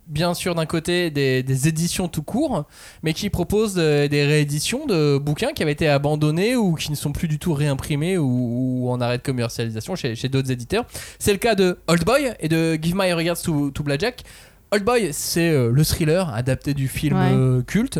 Bien 0.09 0.35
sûr, 0.35 0.55
d'un 0.55 0.67
côté, 0.67 1.11
des, 1.11 1.43
des 1.43 1.67
éditions 1.67 2.07
tout 2.07 2.23
court, 2.23 2.65
mais 3.03 3.13
qui 3.13 3.29
propose 3.29 3.75
euh, 3.77 4.07
des 4.07 4.25
rééditions 4.25 4.87
de 4.87 5.19
bouquins 5.19 5.53
qui 5.53 5.63
avaient 5.65 5.73
été 5.73 5.89
abandonnés 5.89 6.55
ou 6.55 6.75
qui 6.75 6.93
ne 6.93 6.97
sont 6.97 7.11
plus 7.11 7.27
du 7.27 7.41
tout 7.41 7.53
réimprimés 7.55 8.17
ou, 8.17 8.85
ou 8.85 8.91
en 8.91 9.01
arrêt 9.01 9.19
de 9.19 9.23
commercialisation 9.25 9.97
chez, 9.97 10.15
chez 10.15 10.29
d'autres 10.29 10.53
éditeurs. 10.53 10.85
C'est 11.19 11.33
le 11.33 11.39
cas 11.39 11.57
de 11.57 11.79
Old 11.89 12.05
Boy 12.05 12.33
et 12.39 12.49
de 12.49 12.79
Give 12.81 12.95
My 12.97 13.13
Regards 13.13 13.43
to, 13.43 13.71
to 13.73 13.83
Blackjack. 13.83 14.23
Old 14.71 14.85
Boy, 14.85 15.09
c'est 15.13 15.51
euh, 15.51 15.71
le 15.73 15.85
thriller 15.85 16.33
adapté 16.33 16.73
du 16.73 16.87
film 16.87 17.17
Ouais. 17.17 17.33
euh, 17.33 17.63
culte, 17.63 17.99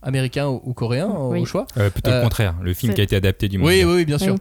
américain 0.00 0.46
ou, 0.48 0.60
ou 0.64 0.74
coréen 0.74 1.08
Oui. 1.08 1.40
au 1.40 1.44
choix. 1.44 1.66
Euh, 1.76 1.90
plutôt 1.90 2.10
Euh, 2.10 2.18
le 2.18 2.22
contraire, 2.22 2.54
le 2.62 2.72
film 2.74 2.94
qui 2.94 3.00
a 3.00 3.04
été 3.04 3.16
adapté 3.16 3.48
du 3.48 3.58
monde. 3.58 3.68
Oui, 3.68 3.82
oui, 3.84 3.94
oui, 3.96 4.04
bien 4.04 4.18
sûr. 4.18 4.34
Oui. 4.34 4.38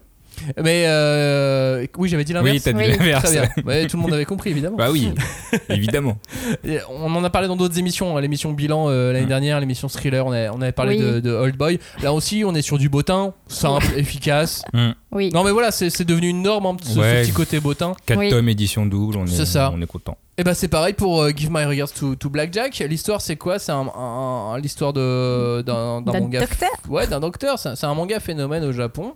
Mais 0.63 0.85
euh, 0.87 1.85
oui, 1.97 2.09
j'avais 2.09 2.23
dit 2.23 2.33
l'inverse. 2.33 2.55
Oui, 2.55 2.61
t'as 2.61 2.71
dit 2.73 2.77
Oui. 2.79 2.87
l'inverse. 2.97 3.23
Très 3.23 3.31
bien. 3.41 3.49
Ouais, 3.65 3.87
tout 3.87 3.97
le 3.97 4.03
monde 4.03 4.13
avait 4.13 4.25
compris, 4.25 4.49
évidemment. 4.51 4.77
Bah 4.77 4.89
oui, 4.91 5.13
évidemment. 5.69 6.17
Et 6.63 6.77
On 6.89 7.13
en 7.15 7.23
a 7.23 7.29
parlé 7.29 7.47
dans 7.47 7.55
d'autres 7.55 7.77
émissions, 7.79 8.17
hein, 8.17 8.21
l'émission 8.21 8.51
Bilan 8.51 8.87
euh, 8.89 9.11
l'année 9.13 9.25
Mm. 9.25 9.29
dernière, 9.29 9.59
l'émission 9.59 9.87
Thriller, 9.87 10.25
on, 10.25 10.31
a- 10.31 10.49
on 10.51 10.61
avait 10.61 10.71
parlé 10.71 10.97
Oui. 10.97 11.01
de, 11.03 11.19
de 11.19 11.31
Old 11.31 11.55
Boy. 11.57 11.79
Là 12.01 12.13
aussi, 12.13 12.43
on 12.45 12.53
est 12.55 12.61
sur 12.61 12.77
du 12.77 12.89
bottin, 12.89 13.33
simple, 13.47 13.87
efficace. 13.97 14.63
Oui. 15.11 15.29
Non, 15.33 15.43
mais 15.43 15.51
voilà, 15.51 15.71
c'est 15.71 15.89
c'est 15.89 16.05
devenu 16.05 16.29
une 16.29 16.41
norme, 16.41 16.65
hein, 16.65 16.77
ce, 16.83 16.99
petit 17.23 17.31
côté 17.31 17.59
bottin. 17.59 17.93
4 18.05 18.17
Oui. 18.19 18.29
tomes 18.29 18.49
édition 18.49 18.85
double, 18.85 19.17
on 19.17 19.25
est, 19.25 19.29
C'est 19.29 19.45
ça. 19.45 19.71
on 19.73 19.81
est 19.81 19.85
content. 19.87 20.17
Et 20.37 20.43
bah, 20.43 20.53
c'est 20.53 20.69
pareil 20.69 20.93
pour 20.93 21.21
euh, 21.21 21.31
Give 21.35 21.49
My 21.51 21.65
Regards 21.65 21.91
to, 21.91 22.15
to 22.15 22.29
Blackjack. 22.29 22.79
L'histoire, 22.89 23.21
c'est 23.21 23.35
quoi? 23.35 23.59
C'est 23.59 23.73
un, 23.73 23.85
un- 23.95 24.53
un- 24.53 24.57
l'histoire 24.59 24.93
de- 24.93 25.61
d'un 25.61 26.01
d'un 26.01 26.13
D'un 26.13 26.19
manga. 26.21 26.39
docteur? 26.39 26.69
Ouais, 26.89 27.05
d'un 27.07 27.19
docteur. 27.19 27.59
C'est 27.59 27.83
un 27.83 27.93
manga 27.93 28.19
phénomène 28.19 28.63
au 28.63 28.71
Japon. 28.71 29.13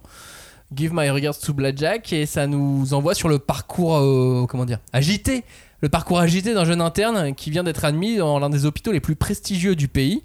Give 0.74 0.91
My 0.93 1.09
Regards 1.09 1.39
to 1.39 1.53
Blackjack. 1.53 2.13
Et 2.13 2.26
ça 2.26 2.47
nous 2.47 2.93
envoie 2.93 3.13
sur 3.13 3.30
le 3.30 3.39
parcours, 3.39 3.97
euh, 3.97 4.45
comment 4.47 4.66
dire, 4.66 4.80
agité. 4.93 5.43
Le 5.82 5.89
parcours 5.89 6.20
agité 6.20 6.53
d'un 6.53 6.66
jeune 6.66 6.82
interne 6.82 7.36
qui 7.36 7.51
vient 7.51 7.63
d'être 7.63 7.86
admis 7.86 8.18
dans 8.18 8.39
l'un 8.39 8.49
des 8.49 8.66
hôpitaux 8.66 8.91
les 8.91 8.99
plus 8.99 9.16
prestigieux 9.16 9.76
du 9.76 9.88
pays. 9.88 10.24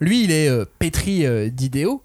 Lui, 0.00 0.24
il 0.24 0.30
est 0.30 0.48
euh, 0.48 0.64
pétri 0.78 1.24
euh, 1.24 1.48
d'idéaux. 1.48 2.02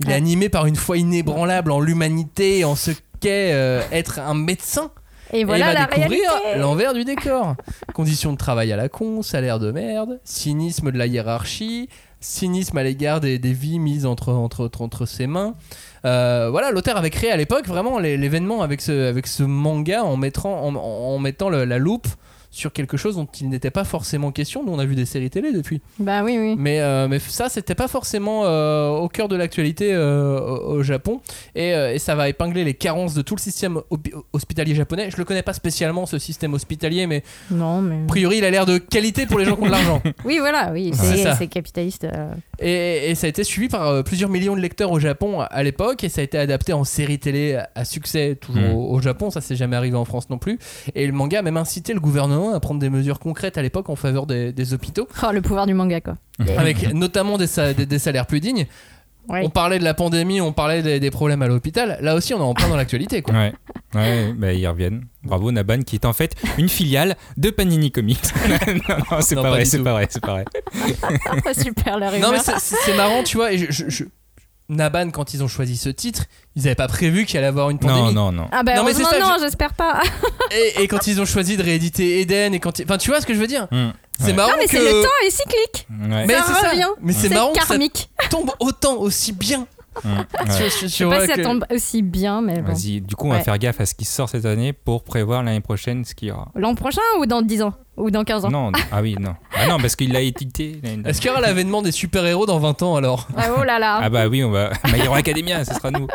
Il 0.00 0.10
est 0.10 0.14
animé 0.14 0.48
par 0.48 0.64
une 0.64 0.76
foi 0.76 0.96
inébranlable 0.96 1.70
en 1.70 1.78
l'humanité, 1.78 2.64
en 2.64 2.74
ce 2.74 2.90
qu'est 3.20 3.50
être 3.92 4.18
un 4.18 4.32
médecin. 4.32 4.90
Et 5.30 5.40
Et 5.40 5.44
voilà 5.44 5.72
il 5.72 5.74
va 5.74 5.80
la 5.80 5.86
découvrir 5.86 6.30
l'envers 6.56 6.94
du 6.94 7.04
décor. 7.04 7.54
Conditions 7.92 8.32
de 8.32 8.38
travail 8.38 8.72
à 8.72 8.76
la 8.76 8.88
con, 8.88 9.20
salaire 9.20 9.58
de 9.58 9.70
merde, 9.72 10.18
cynisme 10.24 10.90
de 10.90 10.96
la 10.96 11.06
hiérarchie, 11.06 11.90
cynisme 12.20 12.76
à 12.78 12.82
l'égard 12.82 13.20
des, 13.20 13.38
vies 13.38 13.78
mises 13.78 14.06
entre, 14.06 14.32
ses 15.06 15.26
mains. 15.26 15.54
Euh, 16.04 16.48
voilà, 16.50 16.70
l'auteur 16.70 16.96
avait 16.96 17.10
créé 17.10 17.30
à 17.30 17.36
l'époque 17.36 17.66
vraiment 17.66 17.98
l'é- 17.98 18.16
l'événement 18.16 18.62
avec 18.62 18.80
ce, 18.80 19.42
manga 19.42 20.04
en 20.04 20.16
mettant, 20.16 21.50
la 21.50 21.78
loupe 21.78 22.08
sur 22.50 22.72
quelque 22.72 22.96
chose 22.96 23.16
dont 23.16 23.28
il 23.40 23.48
n'était 23.48 23.70
pas 23.70 23.84
forcément 23.84 24.32
question. 24.32 24.64
Nous, 24.64 24.72
on 24.72 24.78
a 24.78 24.84
vu 24.84 24.96
des 24.96 25.06
séries 25.06 25.30
télé 25.30 25.52
depuis. 25.52 25.80
Bah 25.98 26.22
oui, 26.24 26.36
oui. 26.38 26.56
Mais, 26.58 26.80
euh, 26.80 27.06
mais 27.08 27.18
ça, 27.20 27.48
c'était 27.48 27.76
pas 27.76 27.88
forcément 27.88 28.44
euh, 28.44 28.88
au 28.88 29.08
cœur 29.08 29.28
de 29.28 29.36
l'actualité 29.36 29.92
euh, 29.92 30.40
au, 30.40 30.82
Japon. 30.82 31.20
Et, 31.54 31.68
et 31.68 31.98
ça 31.98 32.14
va 32.14 32.28
épingler 32.28 32.64
les 32.64 32.74
carences 32.74 33.14
de 33.14 33.22
tout 33.22 33.36
le 33.36 33.40
système 33.40 33.80
hospitalier 34.32 34.74
japonais. 34.74 35.10
Je 35.10 35.16
le 35.16 35.24
connais 35.24 35.42
pas 35.42 35.52
spécialement, 35.52 36.06
ce 36.06 36.18
système 36.18 36.54
hospitalier, 36.54 37.06
mais 37.06 37.22
Non, 37.50 37.80
mais. 37.80 38.02
a 38.02 38.06
priori, 38.06 38.38
il 38.38 38.44
a 38.44 38.50
l'air 38.50 38.66
de 38.66 38.78
qualité 38.78 39.26
pour 39.26 39.38
les 39.38 39.44
gens 39.44 39.56
qui 39.56 39.62
ont 39.62 39.66
de 39.66 39.70
l'argent. 39.70 40.02
Oui, 40.24 40.38
voilà, 40.38 40.70
oui. 40.72 40.92
C'est 40.94 41.46
capitaliste. 41.46 42.06
Et, 42.60 43.10
et 43.10 43.14
ça 43.14 43.26
a 43.26 43.30
été 43.30 43.42
suivi 43.44 43.68
par 43.68 43.86
euh, 43.88 44.02
plusieurs 44.02 44.28
millions 44.30 44.54
de 44.54 44.60
lecteurs 44.60 44.90
au 44.90 44.98
Japon 45.00 45.40
à 45.40 45.62
l'époque 45.62 46.04
et 46.04 46.08
ça 46.08 46.20
a 46.20 46.24
été 46.24 46.36
adapté 46.38 46.72
en 46.72 46.84
série 46.84 47.18
télé 47.18 47.58
à- 47.74 47.84
succès 47.84 48.36
toujours 48.40 48.60
Mm. 48.62 48.74
au, 48.74 48.90
au 48.94 49.00
Japon, 49.00 49.30
ça 49.30 49.40
s'est 49.40 49.56
jamais 49.56 49.76
arrivé 49.76 49.96
en 49.96 50.04
France 50.04 50.28
non 50.28 50.36
plus. 50.38 50.58
Et 50.94 51.06
le 51.06 51.12
manga 51.12 51.38
a 51.38 51.42
même 51.42 51.56
incité 51.56 51.94
le 51.94 52.00
gouvernement 52.00 52.52
à 52.52 52.60
prendre 52.60 52.78
des 52.80 52.90
mesures 52.90 53.18
concrètes 53.18 53.56
à 53.56 53.62
l'époque 53.62 53.88
en 53.88 53.96
faveur 53.96 54.26
des, 54.26 54.52
des 54.52 54.74
hôpitaux, 54.74 55.08
Oh, 55.22 55.32
le 55.32 55.40
pouvoir 55.40 55.66
du 55.66 55.72
manga, 55.74 56.00
quoi. 56.00 56.14
avec 56.58 56.92
notamment 56.92 57.38
des, 57.38 57.46
sa- 57.46 57.72
des- 57.72 57.86
des 57.86 57.98
salaires 57.98 58.26
plus 58.26 58.40
dignes. 58.40 58.66
Ouais. 59.30 59.42
On 59.44 59.50
parlait 59.50 59.78
de 59.78 59.84
la 59.84 59.94
pandémie, 59.94 60.40
on 60.40 60.52
parlait 60.52 60.82
des, 60.82 60.98
des 61.00 61.10
problèmes 61.10 61.40
à 61.42 61.46
l'hôpital. 61.46 61.98
Là 62.00 62.14
aussi, 62.16 62.34
on 62.34 62.38
est 62.38 62.42
en 62.42 62.52
plein 62.54 62.68
dans 62.68 62.76
l'actualité. 62.76 63.22
quoi. 63.22 63.32
Ouais, 63.34 63.52
ouais 63.94 64.32
bah, 64.36 64.52
ils 64.52 64.66
reviennent. 64.66 65.06
Bravo 65.22 65.52
Naban 65.52 65.82
qui 65.82 65.96
est 65.96 66.04
en 66.04 66.12
fait 66.12 66.34
une 66.58 66.68
filiale 66.68 67.16
de 67.36 67.50
Panini 67.50 67.92
Comics. 67.92 68.18
non, 68.88 68.96
non, 69.10 69.20
c'est 69.20 69.34
Non, 69.36 69.42
pas, 69.42 69.48
pas 69.50 69.54
vrai, 69.56 69.64
c'est 69.64 69.78
pas 69.82 69.92
vrai, 69.92 70.06
c'est 70.10 70.20
pas 70.20 70.32
vrai. 70.32 70.44
Super 71.54 71.98
la 71.98 72.06
Non, 72.06 72.12
rumeur. 72.28 72.32
mais 72.32 72.38
c'est- 72.58 72.96
marrant, 72.96 73.22
tu 73.22 73.36
vois. 73.36 73.52
Et 73.52 73.58
je, 73.58 73.66
je- 73.70 73.88
je- 73.88 74.04
Naban, 74.68 75.10
quand 75.10 75.34
ils 75.34 75.42
ont 75.42 75.48
choisi 75.48 75.76
ce 75.76 75.88
titre, 75.88 76.26
ils 76.54 76.62
n'avaient 76.62 76.76
pas 76.76 76.86
prévu 76.86 77.24
qu'il 77.26 77.36
allait 77.38 77.48
avoir 77.48 77.70
une 77.70 77.78
pandémie. 77.80 78.14
Non, 78.14 78.30
non, 78.30 78.32
non. 78.32 78.48
Ah 78.52 78.62
bah 78.62 78.76
Non, 78.76 78.84
mais 78.84 78.94
c'est 78.94 79.02
ça, 79.02 79.18
non, 79.18 79.34
j'espère 79.40 79.74
pas. 79.74 80.00
Et, 80.52 80.82
et 80.82 80.88
quand 80.88 81.06
ils 81.08 81.20
ont 81.20 81.24
choisi 81.24 81.56
de 81.56 81.62
rééditer 81.62 82.20
Eden, 82.20 82.54
et 82.54 82.60
quand 82.60 82.78
ils- 82.78 82.84
enfin, 82.84 82.96
tu 82.98 83.10
vois 83.10 83.20
ce 83.20 83.26
que 83.26 83.34
je 83.34 83.38
veux 83.40 83.46
dire? 83.48 83.66
Hum, 83.72 83.92
C'est 84.20 84.32
marrant 84.32 84.50
Non 84.50 84.56
mais 84.58 84.64
que. 84.66 84.70
c'est 84.70 84.84
le 84.84 85.02
temps 85.02 85.08
est 85.26 85.30
cyclique. 85.30 85.86
Ouais. 85.90 86.26
Mais 86.26 86.34
ça 86.34 86.44
c'est 86.46 86.60
ça. 86.60 86.70
revient. 86.70 86.86
Mais 87.00 87.12
c'est 87.12 87.28
marrant 87.30 87.52
que 87.52 87.60
ça 87.60 87.66
karmique. 87.66 88.10
tombe 88.30 88.50
autant 88.60 88.96
aussi 88.98 89.32
bien. 89.32 89.66
Ouais. 90.04 90.10
Je- 90.46 90.52
je- 90.52 90.68
Je 90.68 90.86
je 90.86 90.86
sais 90.88 91.04
pas 91.04 91.20
si 91.26 91.26
ça 91.34 91.42
tombe 91.42 91.64
aussi 91.70 92.02
bien, 92.02 92.40
mais 92.40 92.60
bon. 92.62 92.72
Vas-y, 92.72 93.00
du 93.00 93.16
coup, 93.16 93.26
on 93.26 93.30
va 93.30 93.36
Ouais. 93.38 93.42
faire 93.42 93.58
gaffe 93.58 93.80
à 93.80 93.86
ce 93.86 93.94
qui 93.94 94.04
sort 94.04 94.28
cette 94.28 94.44
année 94.46 94.72
pour 94.72 95.02
prévoir 95.02 95.42
l'année 95.42 95.60
prochaine 95.60 96.04
ce 96.04 96.14
qu'il 96.14 96.28
y 96.28 96.30
aura. 96.30 96.48
L'an 96.54 96.74
prochain 96.76 97.00
ou 97.18 97.26
dans 97.26 97.42
10 97.42 97.60
ans? 97.62 97.74
Ou 98.00 98.10
dans 98.10 98.24
15 98.24 98.44
ans 98.46 98.50
Non, 98.50 98.72
ah 98.90 99.02
oui, 99.02 99.14
non. 99.20 99.34
Ah 99.54 99.66
non, 99.68 99.78
parce 99.78 99.94
qu'il 99.96 100.12
l'a 100.12 100.20
édité. 100.20 100.80
Est-ce 101.04 101.20
qu'il 101.20 101.28
y 101.28 101.30
aura 101.30 101.40
l'avènement 101.40 101.82
des 101.82 101.92
super-héros 101.92 102.46
dans 102.46 102.58
20 102.58 102.82
ans 102.82 102.96
alors? 102.96 103.28
Ah, 103.36 103.48
Oh 103.58 103.62
là 103.64 103.78
là. 103.78 103.98
Ah 104.02 104.08
bah 104.10 104.26
oui, 104.28 104.42
on 104.42 104.50
va. 104.50 104.70
My 104.92 105.00
Hero 105.00 105.14
Academia, 105.14 105.64
ce 105.64 105.74
sera 105.74 105.90
nous. 105.90 106.06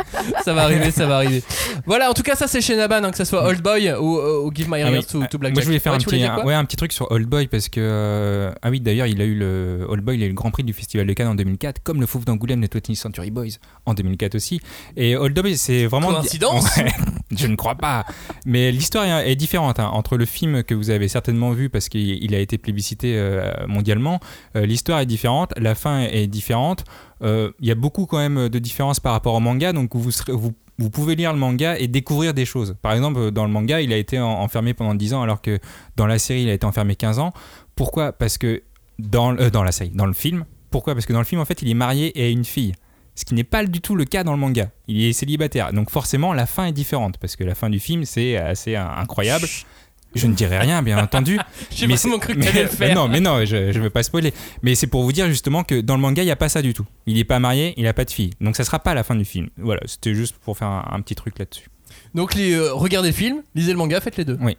Ça 0.43 0.53
va 0.53 0.63
arriver, 0.63 0.89
ça 0.91 1.05
va 1.05 1.17
arriver. 1.17 1.43
Voilà, 1.85 2.09
en 2.09 2.13
tout 2.13 2.23
cas, 2.23 2.35
ça 2.35 2.47
c'est 2.47 2.61
chez 2.61 2.75
Naban, 2.75 3.03
hein, 3.03 3.11
que 3.11 3.17
ça 3.17 3.25
soit 3.25 3.45
Old 3.45 3.61
Boy 3.61 3.91
ou, 3.93 4.17
ou 4.19 4.51
Give 4.53 4.67
My 4.69 4.81
Ah 4.81 4.89
Ears 4.91 4.99
oui. 4.99 5.05
to, 5.21 5.25
to 5.27 5.37
Black 5.37 5.53
Moi, 5.53 5.61
je 5.61 5.67
voulais 5.67 5.79
faire 5.79 5.93
Ouais, 5.93 5.99
un 5.99 6.01
petit, 6.01 6.45
ouais, 6.45 6.53
un 6.53 6.65
petit 6.65 6.75
truc 6.77 6.91
sur 6.93 7.11
Old 7.11 7.27
Boy 7.27 7.47
parce 7.47 7.69
que. 7.69 7.79
euh, 7.81 8.51
Ah 8.61 8.69
oui, 8.69 8.79
d'ailleurs, 8.79 9.07
il 9.07 9.21
a 9.21 9.25
eu 9.25 9.35
le. 9.35 9.85
Old 9.87 10.03
Boy, 10.03 10.15
il 10.17 10.23
a 10.23 10.25
eu 10.25 10.29
le 10.29 10.33
Grand 10.35 10.51
Prix 10.51 10.63
du 10.63 10.73
Festival 10.73 11.05
de 11.05 11.13
Cannes 11.13 11.27
en 11.27 11.35
2004, 11.35 11.83
comme 11.83 12.01
le 12.01 12.07
Fauve 12.07 12.25
d'Angoulême 12.25 12.61
de 12.61 12.67
20th 12.67 12.95
Century 12.95 13.31
Boys 13.31 13.57
en 13.85 13.93
2004 13.93 14.35
aussi. 14.35 14.59
Et 14.97 15.15
Old 15.15 15.39
Boy, 15.39 15.57
c'est 15.57 15.85
vraiment. 15.85 16.11
Coïncidence? 16.13 16.67
Je 17.35 17.47
ne 17.47 17.55
crois 17.55 17.75
pas. 17.75 18.05
Mais 18.45 18.71
l'histoire 18.71 19.05
est 19.05 19.31
est 19.31 19.35
différente 19.35 19.79
hein. 19.79 19.89
entre 19.93 20.17
le 20.17 20.25
film 20.25 20.63
que 20.63 20.73
vous 20.75 20.89
avez 20.89 21.07
certainement 21.07 21.51
vu 21.51 21.69
parce 21.75 21.89
qu'il 21.89 22.23
il 22.23 22.33
a 22.33 22.39
été 22.39 22.57
plébiscité 22.57 23.15
euh, 23.17 23.51
mondialement. 23.67 24.19
euh, 24.55 24.65
l'histoire 24.65 24.99
est 25.01 25.05
différente, 25.05 25.51
la 25.57 25.75
fin 25.75 25.99
est 26.01 26.27
différente. 26.27 26.83
Euh, 27.21 27.51
Il 27.59 27.67
y 27.67 27.71
a 27.71 27.75
beaucoup 27.75 28.05
quand 28.05 28.17
même 28.17 28.49
de 28.49 28.59
différences 28.59 28.99
par 29.01 29.11
rapport 29.11 29.33
au 29.33 29.39
manga, 29.41 29.73
donc 29.73 29.93
vous 30.77 30.89
pouvez 30.89 31.15
lire 31.15 31.33
le 31.33 31.39
manga 31.39 31.77
et 31.77 31.87
découvrir 31.87 32.33
des 32.33 32.45
choses. 32.45 32.75
Par 32.81 32.93
exemple, 32.93 33.31
dans 33.31 33.45
le 33.45 33.51
manga, 33.51 33.81
il 33.81 33.91
a 33.93 33.97
été 33.97 34.19
en- 34.19 34.39
enfermé 34.45 34.73
pendant 34.73 34.95
10 34.95 35.13
ans, 35.13 35.21
alors 35.21 35.41
que 35.41 35.59
dans 35.97 36.07
la 36.07 36.17
série, 36.19 36.43
il 36.43 36.49
a 36.49 36.53
été 36.53 36.65
enfermé 36.65 36.95
15 36.95 37.19
ans. 37.19 37.31
Pourquoi? 37.75 38.11
Parce 38.13 38.37
que 38.37 38.63
dans, 38.99 39.31
la 39.31 39.71
série, 39.71 39.91
dans 39.93 40.05
le 40.05 40.13
film, 40.13 40.45
pourquoi? 40.71 40.93
Parce 40.93 41.05
que 41.05 41.13
dans 41.13 41.19
le 41.19 41.25
film, 41.25 41.41
en 41.41 41.45
fait, 41.45 41.61
il 41.61 41.69
est 41.69 41.73
marié 41.75 42.17
et 42.19 42.25
a 42.25 42.29
une 42.29 42.45
fille. 42.45 42.73
Ce 43.17 43.23
qui 43.23 43.33
n'est 43.33 43.45
pas 43.45 43.65
du 43.65 43.79
tout 43.79 43.95
le 43.95 44.03
cas 44.03 44.25
dans 44.25 44.33
le 44.33 44.37
manga. 44.37 44.69
Il 44.89 45.01
est 45.01 45.13
célibataire. 45.13 45.71
Donc 45.71 45.89
forcément, 45.89 46.33
la 46.33 46.45
fin 46.45 46.65
est 46.65 46.73
différente. 46.73 47.17
Parce 47.17 47.37
que 47.37 47.45
la 47.45 47.55
fin 47.55 47.69
du 47.69 47.79
film, 47.79 48.03
c'est 48.03 48.35
assez 48.35 48.75
incroyable. 48.75 49.47
Je 50.15 50.27
ne 50.27 50.33
dirai 50.33 50.57
rien, 50.59 50.81
bien 50.81 50.97
entendu. 51.03 51.37
J'ai 51.71 51.87
Mais 51.87 51.95
vraiment 51.95 52.17
cru 52.19 52.35
que 52.35 52.39
t'allais 52.43 52.63
le 52.63 52.69
mais 52.69 52.75
faire. 52.87 52.95
non, 52.95 53.07
mais 53.07 53.19
non, 53.19 53.43
je 53.45 53.55
ne 53.57 53.79
veux 53.79 53.89
pas 53.89 54.01
spoiler. 54.03 54.33
Mais 54.63 54.73
c'est 54.75 54.87
pour 54.87 55.03
vous 55.03 55.11
dire 55.11 55.27
justement 55.27 55.63
que 55.63 55.81
dans 55.81 55.95
le 55.95 56.01
manga, 56.01 56.21
il 56.23 56.25
n'y 56.25 56.31
a 56.31 56.35
pas 56.37 56.49
ça 56.49 56.61
du 56.61 56.73
tout. 56.73 56.85
Il 57.05 57.15
n'est 57.15 57.23
pas 57.25 57.39
marié, 57.39 57.73
il 57.77 57.83
n'a 57.83 57.93
pas 57.93 58.05
de 58.05 58.11
fille. 58.11 58.31
Donc 58.41 58.55
ça 58.55 58.63
sera 58.63 58.79
pas 58.79 58.93
la 58.93 59.03
fin 59.03 59.15
du 59.15 59.25
film. 59.25 59.49
Voilà, 59.57 59.81
c'était 59.85 60.13
juste 60.15 60.35
pour 60.37 60.57
faire 60.57 60.69
un, 60.69 60.87
un 60.91 61.01
petit 61.01 61.15
truc 61.15 61.37
là-dessus. 61.37 61.67
Donc, 62.13 62.33
les, 62.33 62.53
euh, 62.53 62.73
regardez 62.73 63.09
le 63.09 63.13
film, 63.13 63.43
lisez 63.55 63.71
le 63.73 63.77
manga, 63.77 63.99
faites 63.99 64.17
les 64.17 64.25
deux. 64.25 64.37
Ouais. 64.41 64.57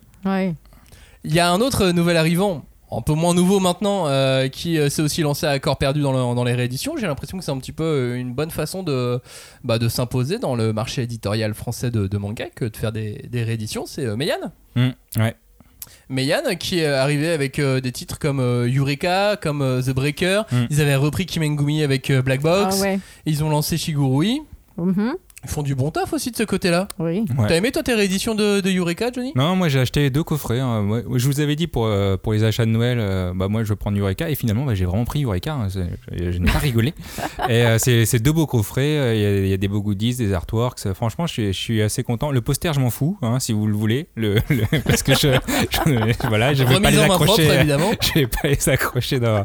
Il 1.24 1.32
y 1.34 1.40
a 1.40 1.50
un 1.50 1.60
autre 1.60 1.90
nouvel 1.90 2.16
arrivant, 2.16 2.64
un 2.90 3.00
peu 3.02 3.14
moins 3.14 3.34
nouveau 3.34 3.58
maintenant, 3.60 4.06
euh, 4.08 4.48
qui 4.48 4.78
euh, 4.78 4.88
s'est 4.90 5.02
aussi 5.02 5.22
lancé 5.22 5.46
à 5.46 5.58
corps 5.58 5.76
perdu 5.78 6.00
dans, 6.02 6.12
le- 6.12 6.34
dans 6.34 6.44
les 6.44 6.54
rééditions. 6.54 6.96
J'ai 6.98 7.06
l'impression 7.06 7.36
que 7.38 7.44
c'est 7.44 7.50
un 7.50 7.58
petit 7.58 7.72
peu 7.72 7.84
euh, 7.84 8.16
une 8.16 8.32
bonne 8.34 8.50
façon 8.50 8.82
de, 8.82 9.20
bah, 9.64 9.78
de 9.78 9.88
s'imposer 9.88 10.38
dans 10.38 10.54
le 10.54 10.72
marché 10.72 11.02
éditorial 11.02 11.54
français 11.54 11.90
de, 11.90 12.06
de 12.06 12.18
manga 12.18 12.46
que 12.54 12.64
de 12.66 12.76
faire 12.76 12.92
des, 12.92 13.26
des 13.30 13.42
rééditions. 13.42 13.86
C'est 13.86 14.04
euh, 14.04 14.16
Meian. 14.16 14.52
Hum, 14.76 14.92
ouais. 15.16 15.34
Meian 16.08 16.54
qui 16.58 16.80
est 16.80 16.86
arrivé 16.86 17.30
avec 17.30 17.58
euh, 17.58 17.80
des 17.80 17.92
titres 17.92 18.18
comme 18.18 18.40
euh, 18.40 18.68
Eureka, 18.68 19.36
comme 19.40 19.62
euh, 19.62 19.82
The 19.82 19.90
Breaker. 19.90 20.42
Mm. 20.50 20.56
Ils 20.70 20.80
avaient 20.80 20.96
repris 20.96 21.26
Kimengumi 21.26 21.82
avec 21.82 22.10
euh, 22.10 22.22
Black 22.22 22.40
Box. 22.42 22.76
Ah 22.78 22.82
ouais. 22.82 23.00
Ils 23.24 23.42
ont 23.44 23.50
lancé 23.50 23.76
Shigurui. 23.76 24.42
Mhm. 24.76 25.14
Ils 25.44 25.50
font 25.50 25.62
du 25.62 25.76
bon 25.76 25.90
taf 25.92 26.12
aussi 26.12 26.32
de 26.32 26.36
ce 26.36 26.42
côté-là. 26.42 26.88
Oui. 26.98 27.24
Ouais. 27.38 27.46
T'as 27.46 27.54
aimé 27.56 27.70
toi 27.70 27.82
tes 27.84 27.94
rééditions 27.94 28.34
de, 28.34 28.60
de 28.60 28.70
Eureka, 28.70 29.10
Johnny? 29.14 29.32
Non, 29.36 29.54
moi 29.54 29.68
j'ai 29.68 29.78
acheté 29.78 30.10
deux 30.10 30.24
coffrets. 30.24 30.58
hein. 30.58 30.82
Moi, 30.82 31.02
je 31.14 31.26
vous 31.28 31.38
avais 31.40 31.54
dit 31.54 31.68
pour, 31.68 31.86
euh, 31.86 32.16
pour 32.16 32.32
les 32.32 32.42
achats 32.42 32.64
de 32.66 32.70
Noël, 32.70 32.98
euh, 33.00 33.32
bah, 33.34 33.46
moi 33.46 33.62
je 33.62 33.68
vais 33.68 33.76
prendre 33.76 33.96
Eureka 33.96 34.28
et 34.28 34.34
finalement 34.34 34.64
bah, 34.64 34.74
j'ai 34.74 34.86
vraiment 34.86 35.04
pris 35.04 35.22
Eureka. 35.22 35.52
hein. 35.54 35.68
Je, 35.68 36.32
je 36.32 36.38
n'ai 36.38 36.50
pas 36.50 36.58
rigolé. 36.70 36.94
et 37.48 37.62
euh, 37.64 37.78
c'est 37.78 38.06
c'est 38.06 38.18
deux 38.18 38.32
beaux 38.32 38.46
coffrets. 38.46 38.98
euh, 38.98 39.14
Il 39.14 39.20
y 39.20 39.24
a- 39.24 39.38
il 39.38 39.48
y, 39.48 39.52
a 39.52 39.56
des 39.56 39.68
beaux 39.68 39.82
goodies, 39.82 40.16
des 40.16 40.32
artworks. 40.32 40.92
Franchement, 40.94 41.26
je 41.28 41.32
suis, 41.32 41.46
je 41.52 41.58
suis 41.58 41.82
assez 41.82 42.02
content. 42.02 42.32
Le 42.32 42.40
poster, 42.40 42.72
je 42.74 42.80
m'en 42.80 42.90
fous 42.90 43.16
hein, 43.22 43.38
si 43.38 43.52
vous 43.52 43.66
le 43.68 43.74
voulez. 43.74 44.08
Le, 44.16 44.36
le- 44.50 44.80
parce 44.84 45.04
que 45.04 45.12
je, 45.14 45.28
je- 45.70 46.28
voilà, 46.28 46.54
je 46.54 46.64
vais 46.64 46.80
pas 46.80 46.90
les 46.90 46.96
propre, 46.96 47.22
accrocher. 47.22 47.54
évidemment. 47.54 47.90
je 48.00 48.12
vais 48.20 48.26
pas 48.26 48.48
les 48.48 48.68
accrocher 48.68 49.20
dans. 49.20 49.44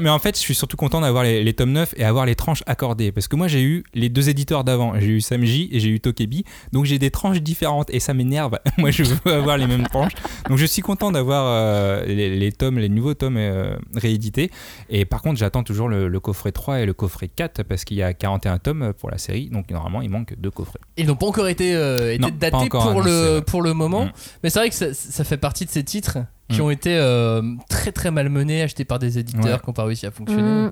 Mais 0.00 0.08
en 0.10 0.18
fait, 0.20 0.36
je 0.36 0.40
suis 0.40 0.54
surtout 0.54 0.76
content 0.78 1.00
d'avoir 1.02 1.24
les, 1.24 1.44
les 1.44 1.52
tomes 1.52 1.72
neufs 1.72 1.92
et 1.98 2.04
avoir 2.04 2.24
les 2.24 2.34
tranches 2.34 2.62
accordées. 2.66 3.12
Parce 3.12 3.28
que 3.28 3.36
moi, 3.36 3.48
j'ai 3.48 3.62
eu 3.62 3.84
les 3.94 4.08
deux 4.08 4.30
éditeurs 4.30 4.64
d'avant. 4.64 4.94
J'ai 5.08 5.14
eu 5.14 5.20
Samji 5.22 5.68
et 5.72 5.80
j'ai 5.80 5.88
eu 5.88 6.00
Tokebi. 6.00 6.44
Donc, 6.72 6.84
j'ai 6.84 6.98
des 6.98 7.10
tranches 7.10 7.40
différentes 7.40 7.88
et 7.90 7.98
ça 7.98 8.12
m'énerve. 8.12 8.58
moi, 8.78 8.90
je 8.90 9.02
veux 9.04 9.32
avoir 9.32 9.56
les 9.56 9.66
mêmes 9.66 9.86
tranches. 9.86 10.12
Donc, 10.48 10.58
je 10.58 10.66
suis 10.66 10.82
content 10.82 11.10
d'avoir 11.10 11.44
euh, 11.46 12.04
les, 12.04 12.36
les 12.36 12.52
tomes, 12.52 12.78
les 12.78 12.90
nouveaux 12.90 13.14
tomes 13.14 13.38
euh, 13.38 13.76
réédités. 13.94 14.50
Et 14.90 15.06
par 15.06 15.22
contre, 15.22 15.38
j'attends 15.38 15.62
toujours 15.62 15.88
le, 15.88 16.08
le 16.08 16.20
coffret 16.20 16.52
3 16.52 16.80
et 16.80 16.86
le 16.86 16.92
coffret 16.92 17.28
4 17.28 17.62
parce 17.62 17.84
qu'il 17.84 17.96
y 17.96 18.02
a 18.02 18.12
41 18.12 18.58
tomes 18.58 18.92
pour 18.92 19.10
la 19.10 19.16
série. 19.16 19.48
Donc, 19.48 19.70
normalement, 19.70 20.02
il 20.02 20.10
manque 20.10 20.34
deux 20.38 20.50
coffrets. 20.50 20.80
Ils 20.98 21.06
n'ont 21.06 21.16
pas 21.16 21.26
encore 21.26 21.48
été, 21.48 21.74
euh, 21.74 22.12
été 22.12 22.18
Non, 22.20 22.28
pas 22.28 22.34
datés 22.50 22.56
encore 22.56 22.92
pour, 22.92 23.02
le, 23.02 23.40
pour 23.40 23.62
le 23.62 23.72
moment. 23.72 24.04
Mm. 24.04 24.12
Mais 24.42 24.50
c'est 24.50 24.58
vrai 24.58 24.68
que 24.68 24.74
ça, 24.74 24.92
ça 24.92 25.24
fait 25.24 25.38
partie 25.38 25.64
de 25.64 25.70
ces 25.70 25.84
titres 25.84 26.18
qui 26.50 26.60
Mm. 26.60 26.64
ont 26.64 26.70
été 26.70 26.96
euh, 26.96 27.42
très 27.68 27.92
très 27.92 28.10
malmenés, 28.10 28.62
achetés 28.62 28.84
par 28.84 28.98
des 28.98 29.18
éditeurs 29.18 29.44
Ouais. 29.44 29.58
qui 29.58 29.66
n'ont 29.68 29.72
pas 29.74 29.84
réussi 29.84 30.06
à 30.06 30.10
fonctionner. 30.10 30.42
Mm. 30.42 30.70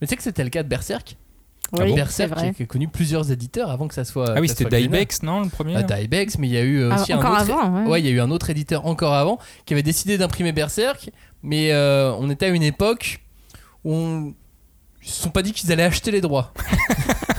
Mais 0.00 0.06
tu 0.06 0.06
sais 0.08 0.16
que 0.16 0.22
c'était 0.22 0.44
le 0.44 0.50
cas 0.50 0.62
de 0.62 0.68
Berserk? 0.68 1.16
Oui, 1.72 1.88
c'est 1.88 1.94
Berserk 1.94 2.34
qui, 2.34 2.40
vrai. 2.40 2.54
qui 2.54 2.62
a 2.62 2.66
connu 2.66 2.88
plusieurs 2.88 3.30
éditeurs 3.32 3.70
avant 3.70 3.88
que 3.88 3.94
ça 3.94 4.04
soit. 4.04 4.34
Ah 4.36 4.40
oui, 4.40 4.48
c'était. 4.48 4.64
Dybex, 4.82 5.22
non, 5.22 5.40
le 5.40 5.48
premier 5.48 5.74
Ah, 5.76 5.82
Dybex, 5.82 6.38
mais 6.38 6.48
il 6.48 6.52
y 6.52 6.58
a 6.58 6.62
eu 6.62 6.80
euh, 6.82 6.90
Ah, 6.92 7.00
aussi 7.00 7.12
un 7.12 7.18
encore 7.18 7.32
autre. 7.32 7.40
avant, 7.40 7.82
ouais. 7.84 7.88
Ouais, 7.90 8.00
il 8.00 8.06
y 8.06 8.08
a 8.08 8.12
eu 8.12 8.20
un 8.20 8.30
autre 8.30 8.50
éditeur 8.50 8.84
encore 8.86 9.14
avant 9.14 9.38
qui 9.64 9.72
avait 9.72 9.82
décidé 9.82 10.18
d'imprimer 10.18 10.52
Berserk, 10.52 11.10
mais 11.42 11.72
euh, 11.72 12.12
on 12.18 12.28
était 12.30 12.46
à 12.46 12.50
une 12.50 12.62
époque 12.62 13.20
où 13.84 13.94
on... 13.94 14.34
ils 15.02 15.08
se 15.08 15.22
sont 15.22 15.30
pas 15.30 15.42
dit 15.42 15.52
qu'ils 15.52 15.72
allaient 15.72 15.82
acheter 15.84 16.10
les 16.10 16.20
droits. 16.20 16.52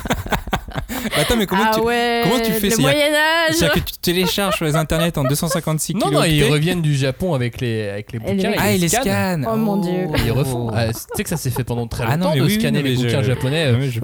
Attends, 1.18 1.36
mais 1.38 1.46
comment 1.46 1.64
ah 1.66 1.72
tu. 1.76 1.82
ouais, 1.82 2.22
comment 2.24 2.40
tu 2.40 2.52
fais 2.52 2.70
Le 2.70 2.76
C'est- 2.76 2.82
Moyen-Âge 2.82 3.52
C'est-à-dire 3.56 3.84
que 3.84 3.92
tu 3.92 3.98
télécharges 4.02 4.56
sur 4.56 4.66
les 4.66 4.76
internets 4.76 5.18
en 5.18 5.24
256 5.24 5.96
Non, 5.96 6.12
non, 6.12 6.24
ils 6.24 6.44
reviennent 6.44 6.82
du 6.82 6.96
Japon 6.96 7.34
avec 7.34 7.60
les, 7.62 7.90
avec 7.90 8.12
les 8.12 8.20
bouquins. 8.20 8.54
Ah, 8.58 8.72
et 8.72 8.78
les 8.78 8.88
scans. 8.90 9.02
scans 9.02 9.42
Oh 9.52 9.56
mon 9.56 9.78
Dieu. 9.78 10.08
Et 10.18 10.26
ils 10.28 10.32
refont. 10.32 10.70
Ah, 10.74 10.88
tu 10.88 10.94
sais 11.16 11.24
que 11.24 11.30
ça 11.30 11.38
s'est 11.38 11.50
fait 11.50 11.64
pendant 11.64 11.88
très 11.88 12.06
Ah 12.08 12.18
non, 12.18 12.28
longtemps 12.28 12.38
de 12.40 12.42
oui, 12.46 12.54
scanner 12.56 12.82
les 12.82 12.96
bouquins 12.96 13.22
je- 13.22 13.28
japonais. 13.28 13.74
je- 13.90 14.00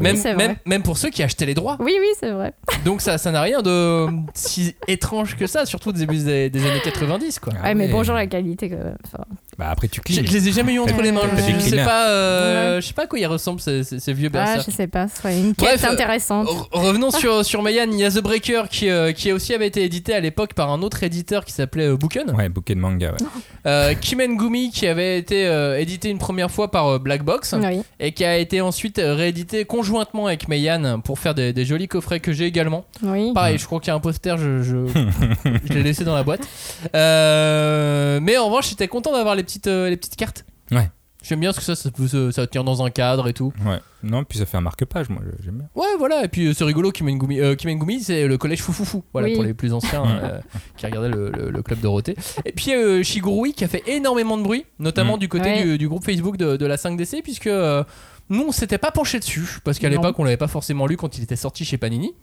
Même, 0.65 0.83
pour 0.83 0.97
ceux 0.97 1.09
qui 1.09 1.23
achetaient 1.23 1.45
les 1.45 1.53
droits. 1.53 1.77
Oui, 1.79 1.93
oui, 1.99 2.07
c'est 2.19 2.31
vrai. 2.31 2.53
Donc 2.85 3.01
ça 3.01 3.17
ça 3.17 3.31
n'a 3.31 3.41
rien 3.41 3.61
de 3.61 4.07
si 4.33 4.75
étrange 4.87 5.35
que 5.35 5.47
ça, 5.47 5.65
surtout 5.65 5.89
au 5.89 5.93
début 5.93 6.17
des, 6.17 6.49
des 6.49 6.61
années 6.67 6.81
90 6.83 7.39
quoi. 7.39 7.53
Ah 7.61 7.67
ouais, 7.69 7.75
mais 7.75 7.87
bonjour 7.87 8.15
la 8.15 8.27
qualité 8.27 8.69
quand 8.69 8.77
même. 8.77 8.97
Enfin, 9.05 9.23
Bah 9.59 9.67
après 9.71 9.89
tu 9.89 9.97
Je, 9.97 10.01
cliques. 10.01 10.27
je 10.27 10.33
les 10.33 10.47
ai 10.47 10.51
jamais 10.53 10.73
eu 10.73 10.79
entre 10.79 11.01
les 11.01 11.11
mains. 11.11 11.23
Je, 11.35 11.53
je 11.53 11.59
sais 11.59 11.83
pas, 11.83 12.07
euh, 12.09 12.79
je 12.79 12.87
sais 12.87 12.93
pas 12.93 13.03
à 13.03 13.07
quoi 13.07 13.19
ils 13.19 13.25
ressemblent 13.25 13.59
ces, 13.59 13.83
ces- 13.83 13.99
ces 13.99 14.13
vieux 14.13 14.29
ah, 14.33 14.37
berserk. 14.45 14.65
je 14.69 14.71
sais 14.73 14.87
pas, 14.87 15.09
ce 15.09 15.17
serait 15.17 15.37
une 15.37 15.53
quête 15.53 15.83
euh, 15.83 15.91
intéressante. 15.91 16.47
Re- 16.47 16.67
Revenons 16.71 17.11
sur, 17.11 17.43
sur 17.45 17.61
Mayan, 17.61 17.87
il 17.91 17.99
y 17.99 18.05
a 18.05 18.09
The 18.09 18.19
Breaker 18.23 18.63
qui, 18.71 18.89
euh, 18.89 19.11
qui 19.11 19.33
aussi 19.33 19.53
avait 19.53 19.67
été 19.67 19.83
édité 19.83 20.13
à 20.13 20.21
l'époque 20.21 20.53
par 20.53 20.71
un 20.71 20.81
autre 20.81 21.03
éditeur 21.03 21.43
qui 21.43 21.51
s'appelait 21.51 21.87
euh, 21.89 21.97
Booken. 21.97 22.31
Ouais, 22.31 22.47
bouquet 22.47 22.73
de 22.73 22.79
manga, 22.79 23.11
ouais. 23.11 23.17
Euh, 23.65 23.93
Kimengumi 23.95 24.71
qui 24.71 24.87
avait 24.87 25.17
été 25.19 25.45
euh, 25.45 25.77
édité 25.77 26.09
une 26.09 26.19
première 26.19 26.49
fois 26.49 26.71
par 26.71 26.87
euh, 26.87 26.97
Black 26.99 27.23
Box 27.23 27.53
Oui. 27.61 27.81
et 27.99 28.13
qui 28.13 28.23
a 28.23 28.37
été 28.37 28.61
ensuite 28.61 29.01
réédité 29.03 29.65
conjointement 29.65 30.27
avec 30.27 30.47
Meian 30.47 31.01
pour 31.01 31.19
faire 31.19 31.35
des, 31.35 31.51
des 31.51 31.65
jolis 31.65 31.89
coffrets 31.89 32.21
que 32.21 32.31
j'ai 32.31 32.45
également. 32.45 32.85
Oui. 33.03 33.33
Pareil, 33.33 33.57
je 33.57 33.65
crois 33.65 33.81
qu'il 33.81 33.89
y 33.89 33.91
a 33.91 33.95
un 33.95 33.99
poster, 33.99 34.37
je, 34.37 34.63
je, 34.63 34.77
je 35.65 35.73
l'ai 35.73 35.83
laissé 35.83 36.05
dans 36.05 36.15
la 36.15 36.23
boîte. 36.23 36.47
Euh, 36.95 38.19
mais 38.21 38.37
en 38.37 38.45
revanche, 38.45 38.69
j'étais 38.69 38.87
content 38.87 39.11
d'avoir 39.11 39.35
les 39.35 39.43
petites, 39.49 39.67
euh, 39.67 39.89
les 39.89 39.97
petites 39.97 40.15
cartes. 40.15 40.45
Ouais. 40.71 40.89
J'aime 41.21 41.41
bien 41.41 41.49
parce 41.49 41.59
que 41.59 41.65
ça, 41.65 41.75
ça, 41.75 41.91
peut 41.91 42.07
se- 42.07 42.31
ça 42.31 42.47
tient 42.47 42.63
dans 42.63 42.81
un 42.81 42.89
cadre 42.89 43.27
et 43.27 43.33
tout. 43.33 43.51
Ouais. 43.65 43.79
Non, 44.03 44.23
puis 44.23 44.37
ça 44.39 44.45
fait 44.45 44.55
un 44.55 44.61
marque-page, 44.61 45.09
moi, 45.09 45.21
je- 45.25 45.43
j'aime 45.43 45.55
bien. 45.57 45.67
Ouais, 45.75 45.87
voilà, 45.97 46.23
et 46.23 46.29
puis 46.29 46.47
euh, 46.47 46.53
c'est 46.53 46.63
rigolo, 46.63 46.91
Kimengumi, 46.91 47.41
euh, 47.41 47.55
Kimengumi 47.55 47.99
c'est 48.01 48.25
le 48.25 48.37
collège 48.37 48.61
Foufoufou, 48.61 49.03
voilà, 49.11 49.27
Oui. 49.27 49.33
pour 49.35 49.43
les 49.43 49.53
plus 49.53 49.73
anciens 49.73 50.05
euh, 50.07 50.39
qui 50.77 50.85
regardaient 50.85 51.09
le, 51.09 51.29
le- 51.29 51.49
le 51.49 51.61
club 51.61 51.79
Dorothée. 51.81 52.15
Et 52.45 52.53
puis 52.53 52.73
euh, 52.73 53.03
Shigurui 53.03 53.51
qui 53.53 53.65
a 53.65 53.67
fait 53.67 53.83
énormément 53.87 54.37
de 54.37 54.43
bruit, 54.43 54.65
notamment 54.79 55.17
Mm. 55.17 55.19
du 55.19 55.27
côté 55.27 55.49
Ouais. 55.49 55.63
du, 55.63 55.77
du 55.77 55.89
groupe 55.89 56.05
Facebook 56.05 56.37
de, 56.37 56.55
de 56.55 56.65
la 56.65 56.77
5DC, 56.77 57.21
puisque 57.21 57.47
euh, 57.47 57.83
Nous, 58.29 58.45
on 58.47 58.51
s'était 58.51 58.77
pas 58.77 58.91
penché 58.91 59.19
dessus 59.19 59.59
parce 59.65 59.77
qu'à 59.79 59.89
l'époque, 59.89 60.17
on 60.19 60.23
l'avait 60.23 60.37
pas 60.37 60.47
forcément 60.47 60.85
lu 60.87 60.95
quand 60.97 61.17
il 61.17 61.23
était 61.23 61.35
sorti 61.35 61.65
chez 61.65 61.77
Panini. 61.79 62.13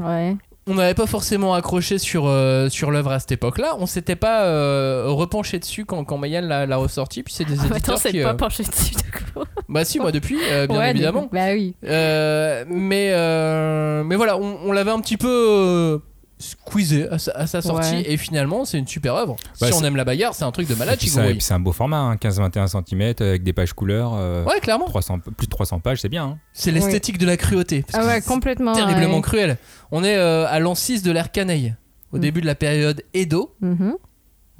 Ouais. 0.00 0.36
On 0.66 0.74
n'avait 0.74 0.94
pas 0.94 1.06
forcément 1.06 1.54
accroché 1.54 1.98
sur, 1.98 2.26
euh, 2.26 2.68
sur 2.68 2.90
l'œuvre 2.90 3.10
à 3.12 3.18
cette 3.18 3.32
époque-là. 3.32 3.76
On 3.78 3.86
s'était 3.86 4.14
pas 4.14 4.44
euh, 4.44 5.04
repenché 5.08 5.58
dessus 5.58 5.84
quand, 5.84 6.04
quand 6.04 6.18
Mayan 6.18 6.42
l'a 6.42 6.66
l'a 6.66 6.76
ressorti. 6.76 7.22
Puis 7.22 7.34
c'est 7.34 7.44
des 7.44 7.54
Ah, 7.58 7.62
bah, 7.68 7.76
éditeurs 7.76 7.94
attends, 7.94 8.02
c'est 8.02 8.10
qui. 8.12 8.22
pas 8.22 8.30
euh, 8.30 8.34
penché 8.34 8.62
dessus, 8.62 8.94
d'accord. 8.94 9.46
Bah 9.68 9.84
si, 9.84 9.98
moi 9.98 10.12
depuis, 10.12 10.36
bien 10.68 10.78
Ouais, 10.78 10.90
évidemment. 10.90 11.28
Bah 11.32 11.52
oui. 11.52 11.74
Mais, 11.82 13.10
euh, 13.14 14.04
mais 14.04 14.16
voilà, 14.16 14.36
on, 14.36 14.58
on 14.64 14.72
l'avait 14.72 14.90
un 14.90 15.00
petit 15.00 15.16
peu 15.16 16.00
squeezé 16.40 17.08
à 17.08 17.18
sa, 17.18 17.30
à 17.32 17.46
sa 17.46 17.62
sortie. 17.62 17.94
Ouais. 17.96 18.04
Et 18.12 18.16
finalement, 18.16 18.64
c'est 18.64 18.78
une 18.78 18.86
super 18.88 19.14
œuvre. 19.14 19.36
Bah, 19.60 19.68
si 19.68 19.72
on 19.74 19.84
aime 19.84 19.94
la 19.94 20.04
bagarre, 20.04 20.34
c'est 20.34 20.44
un 20.44 20.50
truc 20.50 20.66
de 20.68 20.74
malade, 20.74 20.98
c'est 21.00 21.30
et 21.30 21.32
puis 21.34 21.40
c'est 21.42 21.54
un 21.54 21.60
beau 21.60 21.70
format, 21.72 21.98
hein, 21.98 22.16
15-21 22.16 22.66
cm 22.66 23.14
avec 23.20 23.42
des 23.44 23.52
pages 23.52 23.72
couleurs. 23.74 24.14
euh, 24.14 24.44
Ouais, 24.44 24.58
clairement. 24.60 24.86
300, 24.86 25.20
plus 25.20 25.46
de 25.46 25.50
300 25.50 25.78
pages, 25.80 26.00
c'est 26.00 26.08
bien. 26.08 26.24
hein. 26.24 26.38
C'est 26.52 26.72
l'esthétique 26.72 27.18
de 27.18 27.26
la 27.26 27.36
cruauté. 27.36 27.82
parce 27.86 28.02
Ah 28.02 28.06
que 28.08 28.14
ouais, 28.16 28.22
complètement. 28.22 28.72
terriblement 28.72 29.16
ouais. 29.16 29.22
cruel. 29.22 29.58
On 29.92 30.02
est 30.02 30.16
euh, 30.16 30.46
à 30.48 30.58
l'an 30.58 30.74
6 30.74 31.02
de 31.02 31.12
l'ère 31.12 31.30
Canaille, 31.30 31.76
au 32.12 32.16
Mm. 32.16 32.20
début 32.20 32.40
de 32.40 32.46
la 32.46 32.54
période 32.56 33.02
Edo. 33.14 33.54
Mhm. 33.60 33.94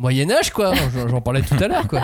Moyen 0.01 0.30
Âge 0.30 0.51
quoi, 0.51 0.72
J'en- 1.09 1.20
parlais 1.20 1.42
tout 1.42 1.62
à 1.62 1.68
l'heure 1.68 1.86
quoi. 1.86 2.01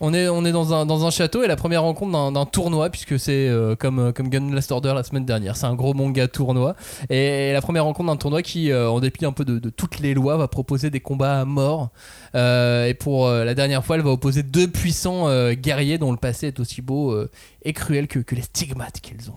On 0.00 0.12
est, 0.12 0.28
on 0.28 0.44
est 0.44 0.50
dans, 0.50 0.74
un, 0.74 0.84
dans 0.84 1.06
un 1.06 1.10
château 1.10 1.44
et 1.44 1.46
la 1.46 1.54
première 1.54 1.82
rencontre 1.82 2.32
d'un- 2.32 2.44
tournoi 2.46 2.90
puisque 2.90 3.16
c'est 3.16 3.48
euh, 3.48 3.76
comme, 3.76 4.00
euh, 4.00 4.12
comme 4.12 4.28
Gun 4.28 4.52
Last 4.52 4.72
Order 4.72 4.92
la 4.92 5.04
semaine 5.04 5.24
dernière, 5.24 5.54
c'est 5.56 5.66
un 5.66 5.76
gros 5.76 5.94
manga 5.94 6.26
tournoi 6.26 6.74
et 7.10 7.52
la 7.52 7.60
première 7.60 7.84
rencontre 7.84 8.10
d'un 8.10 8.16
tournoi 8.16 8.42
qui 8.42 8.72
euh, 8.72 8.90
en 8.90 8.98
dépit 8.98 9.24
un 9.24 9.30
peu 9.30 9.44
de, 9.44 9.60
de 9.60 9.70
toutes 9.70 10.00
les 10.00 10.14
lois 10.14 10.36
va 10.36 10.48
proposer 10.48 10.90
des 10.90 10.98
combats 11.00 11.40
à 11.40 11.44
mort 11.44 11.90
et 12.34 12.94
pour 12.98 13.28
la 13.30 13.54
dernière 13.54 13.84
fois 13.84 13.94
elle 13.96 14.02
va 14.02 14.10
opposer 14.10 14.42
deux 14.42 14.66
puissants 14.68 15.26
guerriers 15.52 15.98
dont 15.98 16.10
le 16.10 16.18
passé 16.18 16.48
est 16.48 16.58
aussi 16.60 16.82
beau 16.82 17.16
et 17.62 17.72
cruel 17.72 18.08
que, 18.08 18.18
que 18.18 18.34
les 18.34 18.42
stigmates 18.42 19.00
qu'ils 19.00 19.30
ont. 19.30 19.34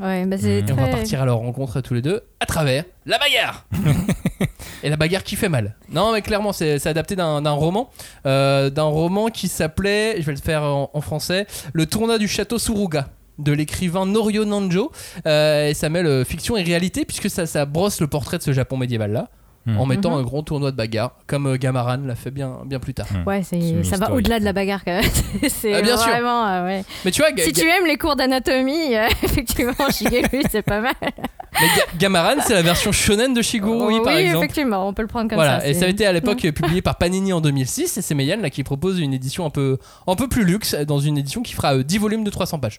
Ouais, 0.00 0.26
bah 0.26 0.36
c'est. 0.38 0.58
Et 0.60 0.72
on 0.72 0.74
va 0.74 0.82
très. 0.82 0.90
partir 0.92 1.22
à 1.22 1.26
leur 1.26 1.38
rencontre 1.38 1.80
tous 1.80 1.94
les 1.94 2.02
deux 2.02 2.22
à 2.40 2.46
travers 2.46 2.84
la 3.04 3.18
bagarre. 3.18 3.66
et 4.82 4.90
la 4.90 4.96
bagarre 4.96 5.22
qui 5.22 5.36
fait 5.36 5.48
mal. 5.48 5.76
Non, 5.90 6.12
mais 6.12 6.22
clairement, 6.22 6.52
c'est 6.52 6.78
c'est 6.78 6.88
adapté 6.88 7.14
d'un 7.16 7.40
d'un 7.42 7.52
roman. 7.52 7.90
euh, 8.26 8.68
d'un 8.70 8.82
roman 8.84 9.28
qui 9.28 9.46
s'appelait, 9.48 10.16
je 10.20 10.26
vais 10.26 10.32
le 10.34 10.40
faire 10.40 10.62
en, 10.64 10.90
en 10.92 11.00
français, 11.00 11.46
Le 11.72 11.86
tournoi 11.86 12.18
du 12.18 12.26
château 12.28 12.58
Suruga 12.58 13.08
de 13.38 13.52
l'écrivain 13.52 14.06
Norio 14.06 14.44
Nanjo. 14.44 14.90
Euh, 15.26 15.68
et 15.68 15.74
ça 15.74 15.88
mêle 15.88 16.06
euh, 16.06 16.24
fiction 16.24 16.56
et 16.56 16.62
réalité 16.62 17.04
puisque 17.04 17.30
ça, 17.30 17.46
ça 17.46 17.64
brosse 17.66 18.00
le 18.00 18.08
portrait 18.08 18.38
de 18.38 18.42
ce 18.42 18.52
Japon 18.52 18.76
médiéval 18.76 19.28
En 19.76 19.84
mettant 19.84 20.12
Mhm. 20.12 20.18
un 20.18 20.22
grand 20.22 20.42
tournoi 20.44 20.70
de 20.70 20.76
bagarre, 20.76 21.12
comme 21.26 21.46
euh, 21.48 21.56
Gamaran 21.56 21.96
l'a 22.04 22.14
fait 22.14 22.30
bien, 22.30 22.58
bien 22.66 22.78
plus 22.78 22.94
tard. 22.94 23.08
Ouais, 23.26 23.42
C'est 23.42 23.60
c'est 23.60 23.70
une 23.70 23.82
ça 23.84 23.96
va 23.96 24.12
au-delà 24.12 24.38
de 24.38 24.44
la 24.44 24.52
bagarre 24.52 24.84
quand 24.84 24.92
même. 24.92 25.02
c'est 25.48 25.74
Ah, 25.74 25.82
bien 25.82 25.96
sûr. 25.96 26.08
vraiment 26.08 26.46
euh, 26.46 26.64
ouais. 26.66 26.84
Mais 27.04 27.10
tu 27.10 27.20
vois, 27.20 27.32
Ga- 27.32 27.42
Si 27.42 27.50
Ga- 27.52 27.62
tu 27.62 27.68
aimes 27.68 27.86
les 27.86 27.96
cours 27.98 28.14
d'anatomie, 28.14 28.94
euh, 28.94 29.08
effectivement, 29.24 29.72
Shigeru, 29.90 30.42
c'est 30.52 30.62
pas 30.62 30.80
mal. 30.80 30.94
mais 31.02 31.66
Ga- 31.76 31.98
Gamaran, 31.98 32.36
c'est 32.46 32.54
la 32.54 32.62
version 32.62 32.92
shonen 32.92 33.34
de 33.34 33.42
Shiguro, 33.42 33.88
oui, 33.88 33.98
par 34.04 34.16
exemple. 34.16 34.44
effectivement, 34.44 34.86
on 34.86 34.92
peut 34.92 35.02
le 35.02 35.08
prendre 35.08 35.28
comme 35.28 35.36
voilà, 35.36 35.60
ça. 35.60 35.66
et 35.68 35.74
ça 35.74 35.86
a 35.86 35.88
été 35.88 36.06
à 36.06 36.12
l'époque 36.12 36.38
publié 36.54 36.80
par 36.80 36.96
Panini 36.96 37.32
en 37.32 37.40
2006 37.40 37.96
et 37.98 38.02
c'est 38.02 38.14
Meian 38.14 38.38
là 38.40 38.50
qui 38.50 38.62
propose 38.62 39.00
une 39.00 39.14
édition 39.14 39.44
un 39.46 39.50
peu, 39.50 39.78
un 40.06 40.14
peu 40.14 40.28
plus 40.28 40.44
luxe 40.44 40.74
dans 40.86 41.00
une 41.00 41.18
édition 41.18 41.42
qui 41.42 41.54
fera 41.54 41.74
euh, 41.74 41.82
10 41.82 41.98
volumes 41.98 42.22
de 42.24 42.30
300 42.30 42.60
pages. 42.60 42.78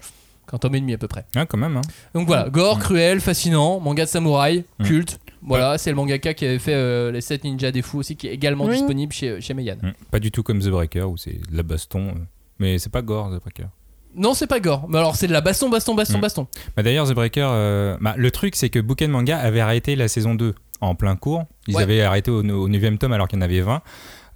Qu'un 0.49 0.57
tome 0.59 0.75
et 0.75 0.79
demi 0.79 0.93
à 0.93 0.97
peu 0.97 1.09
près. 1.09 1.25
Ah, 1.35 1.45
quand 1.45 1.57
même. 1.57 1.75
hein. 1.75 1.81
Donc 2.13 2.25
voilà, 2.27 2.47
gore, 2.49 2.79
cruel, 2.79 3.19
fascinant, 3.19 3.81
manga 3.81 4.05
de 4.05 4.09
samouraï, 4.09 4.63
Mm. 4.79 4.83
culte. 4.85 5.19
Voilà, 5.47 5.77
c'est 5.77 5.89
le 5.89 5.95
mangaka 5.95 6.33
qui 6.33 6.45
avait 6.45 6.59
fait 6.59 6.73
euh, 6.73 7.11
les 7.11 7.21
7 7.21 7.43
ninjas 7.43 7.71
des 7.71 7.81
fous 7.81 7.99
aussi, 7.99 8.15
qui 8.15 8.27
est 8.27 8.33
également 8.33 8.65
Oui. 8.65 8.73
disponible 8.73 9.13
chez, 9.13 9.39
chez 9.41 9.53
Meian. 9.53 9.77
Hmm. 9.81 9.91
Pas 10.11 10.19
du 10.19 10.31
tout 10.31 10.43
comme 10.43 10.59
The 10.59 10.69
Breaker 10.69 11.03
où 11.03 11.17
c'est 11.17 11.33
de 11.49 11.55
la 11.55 11.63
baston. 11.63 12.07
euh. 12.09 12.11
Mais 12.59 12.79
c'est 12.79 12.91
pas 12.91 13.01
gore, 13.01 13.29
The 13.29 13.39
Breaker. 13.41 13.67
Non, 14.15 14.33
c'est 14.33 14.47
pas 14.47 14.59
gore, 14.59 14.87
mais 14.89 14.97
alors 14.97 15.15
c'est 15.15 15.27
de 15.27 15.33
la 15.33 15.41
baston, 15.41 15.69
baston, 15.69 15.93
baston, 15.93 16.17
Mm. 16.17 16.21
baston. 16.21 16.47
Bah, 16.75 16.81
D'ailleurs, 16.83 17.07
The 17.07 17.13
Breaker, 17.13 17.47
euh, 17.51 17.97
bah, 18.01 18.15
le 18.17 18.31
truc, 18.31 18.55
c'est 18.55 18.69
que 18.69 18.79
Bouquet 18.79 19.07
Manga 19.07 19.37
avait 19.37 19.59
arrêté 19.59 19.95
la 19.95 20.07
saison 20.07 20.33
2 20.33 20.55
en 20.81 20.95
plein 20.95 21.15
cours. 21.15 21.43
Ils 21.67 21.75
Ouais. 21.75 21.83
avaient 21.83 22.01
arrêté 22.01 22.31
au, 22.31 22.39
au 22.39 22.67
9 22.67 22.97
tome 22.99 23.13
alors 23.13 23.27
qu'il 23.27 23.37
y 23.37 23.41
en 23.41 23.45
avait 23.45 23.61
20. 23.61 23.81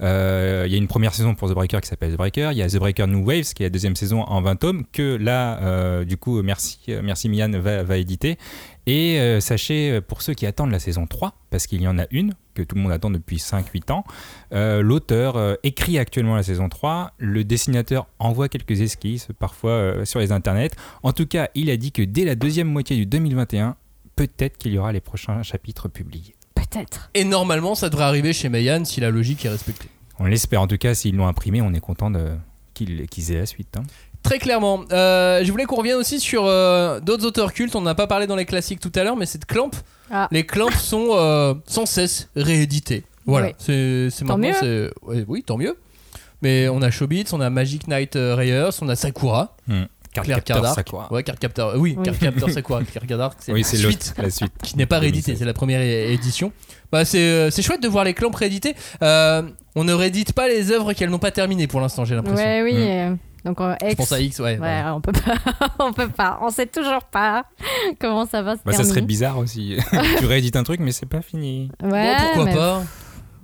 Euh, 0.02 0.64
Il 0.68 0.72
y 0.72 0.76
a 0.76 0.78
une 0.78 0.88
première 0.88 1.14
saison 1.14 1.36
pour 1.36 1.48
The 1.50 1.54
Breaker 1.54 1.80
qui 1.82 1.88
s'appelle 1.88 2.14
The 2.14 2.18
Breaker. 2.18 2.50
Il 2.52 2.58
y 2.58 2.62
a 2.64 2.68
The 2.68 2.78
Breaker 2.78 3.06
New 3.08 3.24
Waves 3.24 3.54
qui 3.54 3.64
est 3.64 3.68
la 3.68 3.70
deuxième 3.70 3.96
saison 3.96 4.22
en 4.24 4.42
20 4.42 4.56
tomes 4.56 4.84
que 4.92 5.16
là, 5.16 5.60
euh, 5.62 6.04
du 6.06 6.18
coup, 6.18 6.42
merci, 6.42 6.80
merci 7.04 7.30
Mian 7.30 7.50
va, 7.60 7.84
va 7.84 7.98
éditer. 7.98 8.38
Et 8.88 9.20
euh, 9.20 9.40
sachez, 9.40 9.92
euh, 9.92 10.02
pour 10.02 10.22
ceux 10.22 10.34
qui 10.34 10.46
attendent 10.46 10.72
la 10.72 10.80
saison 10.80 11.06
3, 11.06 11.34
parce 11.52 11.68
qu'il 11.68 11.82
y 11.82 11.88
en 11.88 12.00
a 12.00 12.06
une 12.12 12.34
que 12.56 12.64
tout 12.64 12.76
le 12.76 12.82
monde 12.82 12.92
attend 12.92 13.10
depuis 13.12 13.38
5-8 13.38 13.92
ans, 13.92 14.04
euh, 14.54 14.82
l'auteur 14.82 15.38
euh, 15.38 15.56
écrit 15.64 15.98
actuellement 16.00 16.36
la 16.36 16.44
saison 16.44 16.68
3, 16.68 17.14
le 17.18 17.44
dessinateur 17.44 18.08
envoie 18.20 18.50
quelques 18.50 18.82
esquisses 18.82 19.28
parfois 19.40 19.72
euh, 19.72 20.06
sur 20.06 20.20
les 20.20 20.32
internets. 20.32 20.72
En 21.04 21.14
tout 21.14 21.28
cas, 21.28 21.50
il 21.56 21.70
a 21.70 21.78
dit 21.78 21.92
que 21.92 22.02
dès 22.02 22.26
la 22.26 22.36
deuxième 22.36 22.68
moitié 22.68 22.96
du 22.98 23.06
2021, 23.06 23.76
peut-être 24.16 24.58
qu'il 24.58 24.74
y 24.74 24.78
aura 24.78 24.92
les 24.92 25.00
prochains 25.02 25.44
chapitres 25.44 25.88
publiés. 25.88 26.36
Peut-être. 26.56 27.10
Et 27.14 27.24
normalement, 27.24 27.76
ça 27.76 27.90
devrait 27.90 28.06
arriver 28.06 28.34
chez 28.34 28.50
Meian 28.50 28.84
si 28.86 29.00
la 29.00 29.10
logique 29.12 29.46
est 29.46 29.50
respectée. 29.50 29.88
On 30.20 30.26
l'espère 30.26 30.62
en 30.62 30.68
tout 30.68 30.78
cas, 30.78 30.94
s'ils 30.96 31.16
l'ont 31.16 31.28
imprimé, 31.28 31.62
on 31.62 31.74
est 31.74 31.80
content 31.80 32.12
de- 32.12 32.36
qu'ils 32.74 33.32
aient 33.32 33.38
la 33.40 33.46
suite. 33.46 33.78
hein. 33.78 33.84
Très 34.24 34.40
clairement. 34.40 34.82
Euh, 34.92 35.44
je 35.44 35.52
voulais 35.52 35.66
qu'on 35.66 35.76
revienne 35.78 35.96
aussi 35.98 36.20
sur 36.20 36.46
euh, 36.46 37.00
d'autres 37.00 37.26
auteurs 37.26 37.54
cultes. 37.54 37.76
On 37.76 37.82
n'a 37.82 37.96
pas 37.96 38.08
parlé 38.08 38.28
dans 38.28 38.36
les 38.36 38.46
classiques 38.46 38.80
tout 38.80 38.92
à 38.96 39.04
l'heure, 39.04 39.16
mais 39.18 39.26
c'est 39.26 39.40
de 39.40 39.46
Clamp. 39.46 39.72
Ah. 40.12 40.28
Les 40.32 40.46
Clamp 40.46 40.72
sont 40.72 41.10
euh, 41.14 41.54
sans 41.66 41.86
cesse 41.86 42.30
réédités. 42.36 43.04
Voilà. 43.26 43.48
Oui. 43.48 43.54
C'est 43.58 44.10
c'est 44.12 44.26
Tant 44.26 44.38
maintenant. 44.38 44.60
mieux. 44.62 44.90
c'est- 44.94 45.06
ouais, 45.08 45.26
oui, 45.28 45.44
tant 45.44 45.58
mieux. 45.58 45.78
Mais 46.42 46.68
on 46.70 46.82
a 46.82 46.90
Shobits, 46.92 47.26
on 47.34 47.42
a 47.42 47.50
Magic 47.50 47.88
Knight 47.88 48.16
euh, 48.16 48.36
Rayers, 48.36 48.70
on 48.82 48.90
a 48.90 48.96
Sakura. 48.96 49.56
Hmm. 49.68 49.84
Card 50.14 50.26
Claire 50.26 50.38
Captor 50.38 50.56
Cardark. 50.56 50.76
Sakura. 50.76 51.14
Ouais, 51.14 51.24
Card 51.24 51.38
Captor. 51.40 51.70
euh, 51.70 51.78
oui, 51.78 51.96
Oui. 51.98 52.04
Card 52.04 52.18
Captor 52.20 52.50
Sakura. 52.54 52.84
Claire 52.84 53.08
Cardark, 53.08 53.38
c'est 53.40 53.54
Oui, 53.54 53.62
la 53.62 53.68
c'est 53.68 53.78
suite 53.78 54.14
l'autre, 54.18 54.22
la 54.24 54.30
suite. 54.30 54.52
qui 54.64 54.76
n'est 54.78 54.86
pas 54.86 55.00
réédité, 55.00 55.28
2016. 55.32 55.40
c'est 55.40 55.46
la 55.46 55.54
première 55.54 55.80
é- 55.82 56.14
édition. 56.14 56.52
Bah, 56.92 57.06
c'est 57.06 57.50
c'est 57.52 57.62
chouette 57.62 57.82
de 57.82 57.88
voir 57.88 58.04
les 58.04 58.14
clans 58.14 58.30
réédités. 58.32 58.76
Euh, 59.04 59.44
on 59.76 59.84
ne 59.86 59.94
réédite 59.94 60.34
pas 60.34 60.50
les 60.50 60.72
œuvres 60.72 60.92
qu'elles 60.94 61.10
n'ont 61.10 61.20
pas 61.20 61.32
terminées 61.32 61.68
pour 61.68 61.80
l'instant, 61.80 62.04
j'ai 62.06 62.16
l'impression. 62.16 62.44
Ouais, 62.46 62.62
oui. 62.62 62.74
Mm. 62.76 63.18
Donc, 63.46 63.60
euh, 63.62 63.76
Je 63.82 63.88
ex. 63.88 63.96
pense 63.96 64.12
à 64.12 64.20
X, 64.20 64.40
ouais. 64.40 64.46
Ouais, 64.52 64.58
voilà. 64.58 64.96
on 64.96 65.02
peut 65.02 65.12
pas, 65.12 65.36
on 65.80 65.94
peut 65.94 66.10
pas, 66.10 66.40
on 66.42 66.50
sait 66.50 66.68
toujours 66.68 67.04
pas 67.04 67.46
comment 68.00 68.26
ça 68.26 68.42
va 68.42 68.56
se 68.56 68.62
Bah, 68.66 68.72
ça 68.72 68.80
serait 68.80 68.86
terminer. 68.88 69.08
bizarre 69.08 69.38
aussi. 69.40 69.78
tu 70.20 70.26
réédites 70.26 70.56
un 70.56 70.64
truc, 70.64 70.80
mais 70.80 70.92
c'est 70.92 71.06
pas 71.08 71.22
fini. 71.22 71.72
Ouais, 71.84 72.16
bon, 72.16 72.24
pourquoi 72.26 72.46
mais- 72.46 72.56
pas 72.56 72.84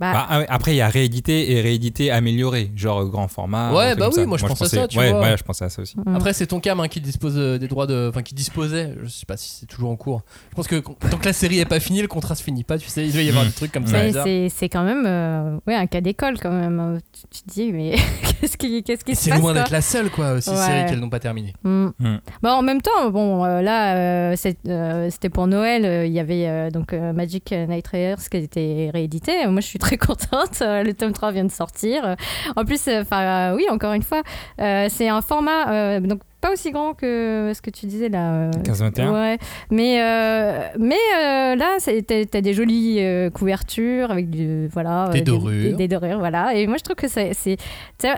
bah, 0.00 0.12
Bah, 0.12 0.26
ah 0.30 0.40
après, 0.48 0.72
il 0.74 0.76
y 0.76 0.80
a 0.80 0.88
réédité 0.88 1.52
et 1.52 1.60
réédité 1.60 2.10
amélioré, 2.10 2.70
genre 2.76 3.04
grand 3.06 3.28
format. 3.28 3.72
Ouais, 3.74 3.96
bah 3.96 4.08
oui, 4.16 4.26
moi, 4.26 4.38
je 4.38 4.46
pense 4.46 4.60
à 4.62 4.64
pensais- 4.64 4.76
ça, 4.76 4.88
tu 4.88 4.98
ouais, 4.98 5.10
vois. 5.10 5.20
ouais, 5.22 5.36
je 5.36 5.42
pensais 5.42 5.64
à 5.64 5.68
ça 5.70 5.82
aussi. 5.82 5.96
mm. 5.98 6.14
Après, 6.16 6.32
c'est 6.32 6.46
ton 6.46 6.60
cam 6.60 6.78
hein, 6.80 6.88
qui 6.88 7.00
dispose 7.00 7.34
euh, 7.36 7.58
des 7.58 7.68
droits 7.68 7.86
de. 7.86 8.08
Enfin, 8.08 8.22
qui 8.22 8.34
disposait. 8.34 8.94
Je 9.02 9.08
sais 9.08 9.26
pas 9.26 9.36
si 9.36 9.50
c'est 9.50 9.66
toujours 9.66 9.90
en 9.90 9.96
cours. 9.96 10.22
Je 10.50 10.56
pense 10.56 10.66
que 10.68 10.76
tant 10.76 11.18
que 11.18 11.24
la 11.26 11.32
série 11.32 11.58
est 11.58 11.64
pas 11.64 11.80
finie, 11.80 12.00
le 12.02 12.08
contrat 12.08 12.34
se 12.34 12.42
finit 12.42 12.64
pas. 12.64 12.78
Tu 12.78 12.88
sais, 12.88 13.06
il 13.06 13.12
doit 13.12 13.22
y 13.22 13.28
avoir 13.28 13.44
Mm. 13.44 13.48
des 13.48 13.54
trucs 13.54 13.72
comme 13.72 13.86
ça. 13.86 13.98
C'est 14.24 14.48
c'est 14.48 14.68
quand 14.68 14.84
même 14.84 15.04
euh, 15.06 15.56
ouais, 15.66 15.74
un 15.74 15.86
cas 15.86 16.00
d'école 16.00 16.38
quand 16.40 16.50
même. 16.52 16.80
Euh, 16.80 16.98
Tu, 17.12 17.22
tu 17.30 17.42
te 17.42 17.50
dis, 17.50 17.72
mais 17.72 17.96
qu'est-ce 18.40 18.56
qui, 18.56 18.82
qu'est-ce 18.84 19.04
qui 19.04 19.14
se 19.16 19.24
c'est 19.24 19.30
passe 19.30 19.40
loin 19.40 19.52
quoi 19.52 19.60
d'être 19.62 19.70
la 19.72 19.80
seule, 19.82 20.10
quoi, 20.10 20.32
aussi 20.34 20.50
Ouais. 20.50 20.56
série 20.56 20.86
qu'elles 20.88 21.00
n'ont 21.00 21.10
pas 21.10 21.18
terminée. 21.20 21.54
Mm. 21.64 21.86
Mm. 21.98 22.16
Bah, 22.42 22.54
en 22.54 22.62
même 22.62 22.80
temps, 22.80 23.10
bon, 23.10 23.44
euh, 23.44 23.60
là, 23.62 23.96
euh, 23.96 24.34
c'est, 24.36 24.56
euh, 24.68 25.08
c'était 25.10 25.28
pour 25.30 25.46
Noël. 25.46 25.84
euh, 25.84 26.06
Il 26.06 26.12
y 26.12 26.20
avait 26.20 26.46
euh, 26.46 26.70
donc 26.70 26.92
euh, 26.92 27.12
Magic 27.12 27.52
Night 27.52 27.86
Raiders 27.88 28.18
qui 28.30 28.36
a 28.36 28.40
été 28.40 28.90
réédité. 28.92 29.46
Moi, 29.48 29.60
je 29.60 29.66
suis 29.66 29.78
très 29.78 29.87
contente. 29.96 30.60
euh, 30.62 30.82
le 30.82 30.92
tome 30.94 31.12
3 31.12 31.32
vient 31.32 31.44
de 31.44 31.50
sortir. 31.50 32.04
Euh, 32.04 32.14
En 32.56 32.64
plus, 32.64 32.88
enfin, 32.88 33.54
oui, 33.54 33.66
encore 33.70 33.92
une 33.92 34.02
fois, 34.02 34.22
euh, 34.60 34.86
c'est 34.90 35.08
un 35.08 35.22
format 35.22 35.70
euh, 35.72 36.00
donc 36.00 36.20
pas 36.40 36.52
aussi 36.52 36.70
grand 36.70 36.94
que 36.94 37.52
ce 37.54 37.60
que 37.60 37.70
tu 37.70 37.86
disais 37.86 38.08
là. 38.08 38.32
euh, 38.32 38.50
15-21. 38.64 39.12
Ouais, 39.12 39.38
mais 39.70 40.00
euh, 40.02 40.60
mais 40.78 40.94
euh, 41.16 41.56
là, 41.56 41.76
t'as 42.06 42.24
t'as 42.26 42.40
des 42.40 42.54
jolies 42.54 42.98
euh, 43.00 43.28
couvertures 43.30 44.10
avec 44.10 44.30
du 44.30 44.68
voilà 44.68 45.08
Des 45.12 45.20
euh, 45.20 45.24
dorures. 45.24 45.62
des, 45.62 45.72
des 45.72 45.88
dorures, 45.88 46.18
voilà. 46.18 46.54
Et 46.54 46.66
moi, 46.66 46.76
je 46.78 46.84
trouve 46.84 46.96
que 46.96 47.08
ça, 47.08 47.22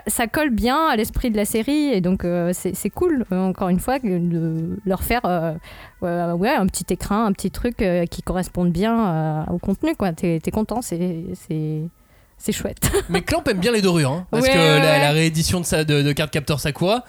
ça, 0.07 0.27
colle 0.27 0.51
bien 0.51 0.87
à 0.87 0.95
l'esprit 0.95 1.31
de 1.31 1.37
la 1.37 1.45
série 1.45 1.87
et 1.93 2.01
donc 2.01 2.23
euh, 2.25 2.51
c'est 2.53 2.89
cool. 2.89 3.25
euh, 3.31 3.39
encore 3.49 3.69
une 3.69 3.79
fois, 3.79 3.97
de 3.99 4.77
leur 4.85 5.03
faire 5.03 5.21
euh, 5.25 6.33
ouais, 6.33 6.49
un 6.49 6.67
petit 6.67 6.85
écrin, 6.93 7.25
un 7.25 7.31
petit 7.33 7.51
truc 7.51 7.81
euh, 7.81 8.05
qui 8.05 8.21
corresponde 8.21 8.71
bien 8.71 9.07
euh, 9.49 9.53
au 9.53 9.57
contenu. 9.57 9.91
T'es 10.15 10.39
es 10.45 10.51
content, 10.51 10.81
c'est 10.81 11.23
c'est 11.33 11.81
c'est 12.37 12.51
chouette. 12.51 12.79
Mais 13.09 13.21
Clamp 13.21 13.43
aime 13.51 13.59
bien 13.59 13.71
les 13.71 13.83
dorures, 13.83 14.11
hein, 14.11 14.25
parce 14.31 14.45
Ouais, 14.47 14.49
que 14.51 14.57
ouais, 14.57 14.79
la, 14.79 14.91
ouais. 14.93 14.99
la 14.99 15.11
réédition 15.11 15.59
de, 15.59 15.65
sa, 15.65 15.83
de, 15.83 16.01
de 16.01 16.11
Card 16.11 16.31
Captor 16.31 16.59
Sakura. 16.59 17.03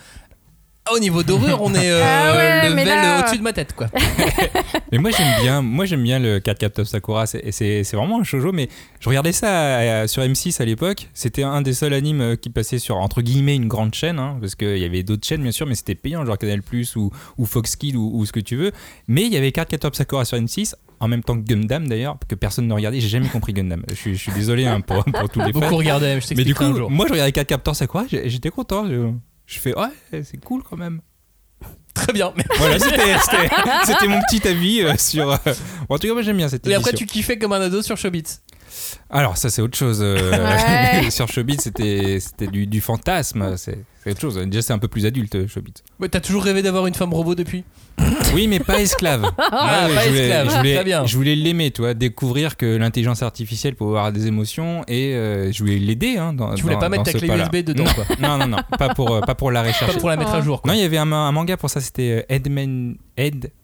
Au 0.93 0.99
niveau 0.99 1.22
dorure, 1.22 1.61
on 1.62 1.72
est 1.74 1.91
euh, 1.91 2.03
Ah 2.05 2.33
ouais, 2.37 2.74
mais 2.74 2.83
level 2.85 2.87
là- 2.87 3.20
au-dessus 3.20 3.39
de 3.39 3.43
ma 3.43 3.53
tête, 3.53 3.72
quoi. 3.74 3.87
Mais 4.93 4.99
moi 4.99 5.11
j'aime 5.11 5.41
bien, 5.43 5.62
moi 5.62 5.85
j'aime 5.87 6.03
bien 6.03 6.18
le 6.18 6.39
4 6.41 6.59
Captor 6.59 6.87
Sakura. 6.87 7.26
C'est- 7.26 7.51
C'est 7.53 7.83
c'est 7.85 7.97
vraiment 7.97 8.20
un 8.20 8.24
shoujo, 8.24 8.53
mais 8.53 8.68
je 9.01 9.09
regardais 9.09 9.33
ça 9.33 9.49
euh, 9.78 10.07
sur 10.07 10.22
M6 10.22 10.61
à 10.61 10.64
l'époque. 10.66 11.09
C'était 11.14 11.45
un 11.45 11.62
des 11.62 11.72
seuls 11.72 11.95
animes 11.95 12.20
euh, 12.20 12.37
qui 12.37 12.51
passait 12.51 12.78
sur 12.78 12.97
entre 12.99 13.22
guillemets 13.22 13.57
une 13.57 13.68
grande 13.68 13.95
chaîne, 13.95 14.18
hein, 14.18 14.37
parce 14.41 14.55
qu'il 14.55 14.76
y 14.76 14.85
avait 14.85 15.03
d'autres 15.03 15.26
chaînes 15.26 15.41
bien 15.43 15.51
sûr, 15.53 15.66
mais 15.66 15.76
c'était 15.76 15.95
payant, 15.95 16.26
genre 16.26 16.37
Canal 16.37 16.62
Plus 16.62 16.95
ou, 16.97 17.11
ou 17.39 17.47
Fox 17.47 17.76
Kids 17.76 17.97
ou, 17.97 18.11
ou 18.12 18.26
ce 18.26 18.33
que 18.33 18.41
tu 18.41 18.57
veux. 18.57 18.72
Mais 19.09 19.22
il 19.22 19.33
y 19.33 19.37
avait 19.39 19.53
4 19.53 19.68
Captor 19.70 19.95
Sakura 19.95 20.24
sur 20.26 20.37
M6. 20.37 20.74
En 21.01 21.09
même 21.09 21.22
temps 21.24 21.37
que 21.37 21.45
Gundam 21.45 21.89
d'ailleurs, 21.89 22.16
que 22.28 22.35
personne 22.37 22.68
ne 22.68 22.74
regardait, 22.74 23.01
j'ai 23.01 23.09
jamais 23.09 23.28
compris 23.28 23.53
Gundam. 23.53 23.83
Je 23.89 23.95
suis, 23.95 24.14
je 24.14 24.20
suis 24.20 24.33
désolé 24.33 24.66
hein, 24.66 24.80
pour, 24.83 25.03
pour 25.05 25.28
tous 25.30 25.41
les 25.41 25.53
fans. 25.53 25.59
Beaucoup 25.61 25.76
regardaient, 25.76 26.20
je 26.20 26.26
Mais 26.30 26.45
t'expliquerai 26.45 26.45
du 26.45 26.55
coup, 26.55 26.64
un 26.64 26.76
jour. 26.76 26.91
moi 26.91 27.07
je 27.09 27.12
regardais 27.12 27.33
4 27.33 27.47
Capteurs 27.49 27.74
Sakura, 27.76 28.05
j'étais 28.11 28.51
content. 28.51 28.87
Je, 28.87 29.11
je 29.47 29.59
fais 29.59 29.76
ouais, 29.78 30.22
c'est 30.24 30.43
cool 30.45 30.62
quand 30.62 30.76
même. 30.76 31.01
Très 31.95 32.12
bien. 32.12 32.32
Voilà, 32.59 32.78
c'était- 33.86 34.09
mon 34.09 34.20
petit 34.30 34.47
avis 34.49 34.80
euh, 34.82 34.95
sur. 34.97 35.30
euh, 35.30 35.36
bon, 35.88 35.95
en 35.95 35.99
tout 35.99 36.07
cas, 36.09 36.12
moi 36.14 36.22
j'aime 36.22 36.38
bien 36.38 36.49
cette 36.49 36.66
et 36.66 36.74
après, 36.74 36.93
tu 36.93 37.07
kiffais 37.07 37.38
comme 37.38 37.53
un 37.53 37.61
ado 37.61 37.82
sur 37.82 37.97
Showbiz. 37.97 38.40
Alors, 39.11 39.36
ça, 39.36 39.51
c'est 39.51 39.62
autre 39.62 39.76
chose. 39.76 40.01
euh, 40.03 40.30
Ouais. 41.03 41.11
sur 41.11 41.28
Showbiz, 41.28 41.59
c'était 41.61 42.18
c'était 42.20 42.47
du, 42.47 42.66
du 42.66 42.80
fantasme. 42.80 43.57
C'est 43.57 43.78
autre 44.11 44.20
chose. 44.20 44.36
Déjà, 44.47 44.62
c'est 44.62 44.72
un 44.72 44.78
peu 44.78 44.88
plus 44.88 45.07
adulte, 45.07 45.47
Showbiz. 45.47 45.74
Ouais, 46.01 46.09
T'as 46.09 46.20
toujours 46.20 46.43
rêvé 46.45 46.62
d'avoir 46.62 46.86
une 46.86 46.95
femme 46.95 47.12
robot 47.14 47.34
depuis? 47.34 47.64
Oui, 48.34 48.49
mais 48.49 48.59
pas 48.59 48.80
esclave. 48.80 49.30
Ah, 49.38 49.86
Ouais, 49.88 49.95
pas 49.95 50.03
je 50.05 50.09
voulais- 50.09 50.20
esclave. 50.28 50.51
Je 50.51 50.57
voulais, 50.57 50.74
Très 50.74 50.84
bien. 50.84 51.07
je 51.07 51.16
voulais 51.16 51.34
l'aimer, 51.36 51.70
tu 51.70 51.82
vois, 51.82 51.95
découvrir 51.95 52.57
que 52.57 52.76
l'intelligence 52.76 53.22
artificielle 53.22 53.74
peut 53.76 53.84
avoir 53.84 54.11
des 54.12 54.26
émotions 54.26 54.82
et 54.88 55.14
euh, 55.14 55.53
je 55.53 55.59
voulais 55.62 55.78
l'aider. 55.78 56.16
Hein, 56.16 56.32
dans, 56.32 56.55
Tu 56.55 56.62
voulais 56.62 56.74
dans- 56.74 56.80
pas 56.80 56.88
mettre 56.88 57.05
dans 57.05 57.12
ta 57.12 57.18
clé. 57.18 57.28
USB 57.28 57.57
dedans, 57.64 57.84
non. 57.84 57.93
quoi. 57.93 58.05
Non, 58.18 58.38
non, 58.38 58.47
non, 58.47 58.57
pas 58.78 58.95
pour, 58.95 59.11
euh, 59.14 59.20
pas 59.20 59.34
pour 59.34 59.51
la 59.51 59.62
Pas 59.62 59.68
rechercher. 59.68 59.99
pour 59.99 60.09
la 60.09 60.16
mettre 60.16 60.34
à 60.34 60.40
jour. 60.40 60.62
Quoi. 60.62 60.72
Non, 60.72 60.78
il 60.78 60.82
y 60.82 60.84
avait 60.84 60.99
un, 60.99 61.12
un 61.12 61.30
manga 61.32 61.57
pour 61.57 61.68
ça, 61.70 61.80
c'était 61.80 62.24
Head 62.28 62.49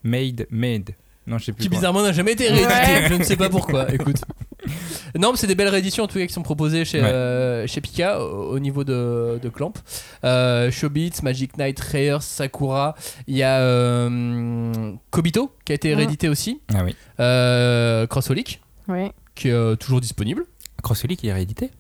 Made 0.05 0.47
Made. 0.51 0.91
Non, 1.27 1.37
je 1.39 1.45
sais 1.45 1.53
plus. 1.53 1.63
Qui 1.65 1.69
quoi. 1.69 1.77
bizarrement 1.79 2.03
n'a 2.03 2.13
jamais 2.13 2.33
été 2.33 2.49
réédité. 2.49 2.73
Ouais. 2.73 3.07
Je 3.09 3.15
ne 3.15 3.23
sais 3.23 3.37
pas 3.37 3.49
pourquoi. 3.51 3.93
Écoute. 3.93 4.17
Non, 5.19 5.31
mais 5.33 5.37
c'est 5.39 5.47
des 5.47 5.55
belles 5.55 5.69
rééditions 5.69 6.05
en 6.05 6.07
tout 6.07 6.19
cas 6.19 6.27
qui 6.27 6.33
sont 6.33 6.43
proposées 6.43 6.85
chez, 6.85 7.01
Ouais. 7.01 7.09
euh, 7.11 7.67
chez 7.67 7.81
Pika 7.81 8.21
au, 8.21 8.53
au 8.55 8.59
niveau 8.59 8.85
de, 8.85 9.39
de 9.43 9.49
Clamp. 9.49 9.73
Euh, 10.25 10.71
Showbiz, 10.71 11.23
Magic 11.23 11.57
Knight, 11.57 11.79
Rayers, 11.81 12.19
Sakura. 12.21 12.95
Il 13.27 13.37
y 13.37 13.43
a 13.43 13.59
euh, 13.61 14.93
Kobito 15.11 15.53
qui 15.65 15.73
a 15.73 15.75
été 15.75 15.89
Ouais. 15.91 15.95
réédité 15.97 16.29
aussi. 16.29 16.61
Ah 16.75 16.83
oui. 16.85 16.95
Euh, 17.21 18.07
Crossholic 18.07 18.61
Oui. 18.89 19.11
qui 19.35 19.49
est 19.49 19.53
euh, 19.53 19.77
toujours 19.77 20.01
disponible. 20.01 20.45
Ah. 20.49 20.83
Crossholic, 20.83 21.23
il 21.25 21.31
est 21.31 21.33
réédité? 21.33 21.71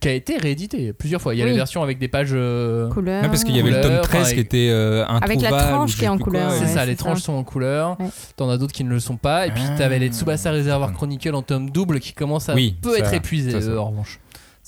Qui 0.00 0.08
a 0.08 0.12
été 0.14 0.36
réédité 0.36 0.92
plusieurs 0.92 1.22
fois. 1.22 1.32
Il 1.34 1.38
y 1.38 1.42
a 1.42 1.44
Oui. 1.44 1.52
les 1.52 1.56
versions 1.56 1.80
avec 1.80 1.98
des 2.00 2.08
pages. 2.08 2.30
euh, 2.32 2.88
Couleur. 2.90 3.22
Non, 3.22 3.28
parce 3.28 3.44
qu'il 3.44 3.56
y 3.56 3.60
avait 3.60 3.70
le 3.70 3.76
tome 3.76 3.82
Couleur, 3.84 4.02
13 4.02 4.22
enfin, 4.22 4.34
qui 4.34 4.40
était 4.40 4.68
euh, 4.70 5.04
Avec 5.06 5.40
la 5.40 5.50
tranche 5.50 5.96
qui 5.96 6.04
est 6.04 6.08
en 6.08 6.18
couleur, 6.18 6.50
C'est 6.50 6.62
ouais, 6.64 6.66
ça, 6.66 6.84
les 6.84 6.96
ça. 6.96 7.04
tranches 7.04 7.20
sont 7.20 7.34
en 7.34 7.44
couleur. 7.44 7.96
Ouais. 8.00 8.06
T'en 8.36 8.50
as 8.50 8.58
d'autres 8.58 8.72
qui 8.72 8.82
ne 8.82 8.90
le 8.90 8.98
sont 8.98 9.16
pas. 9.16 9.46
Et 9.46 9.52
puis 9.52 9.62
Ah. 9.64 9.76
t'avais 9.78 10.00
les 10.00 10.08
Tsubasa 10.08 10.50
Reservoir 10.50 10.92
Chronicle 10.92 11.32
en 11.36 11.42
tome 11.42 11.70
double 11.70 12.00
qui 12.00 12.12
commencent 12.14 12.48
à 12.48 12.54
Oui, 12.54 12.74
un 12.78 12.82
peu 12.82 12.90
ça- 12.94 12.98
être 12.98 13.10
ça. 13.52 13.70
eux, 13.70 13.78
en 13.78 13.90
revanche. 13.90 14.18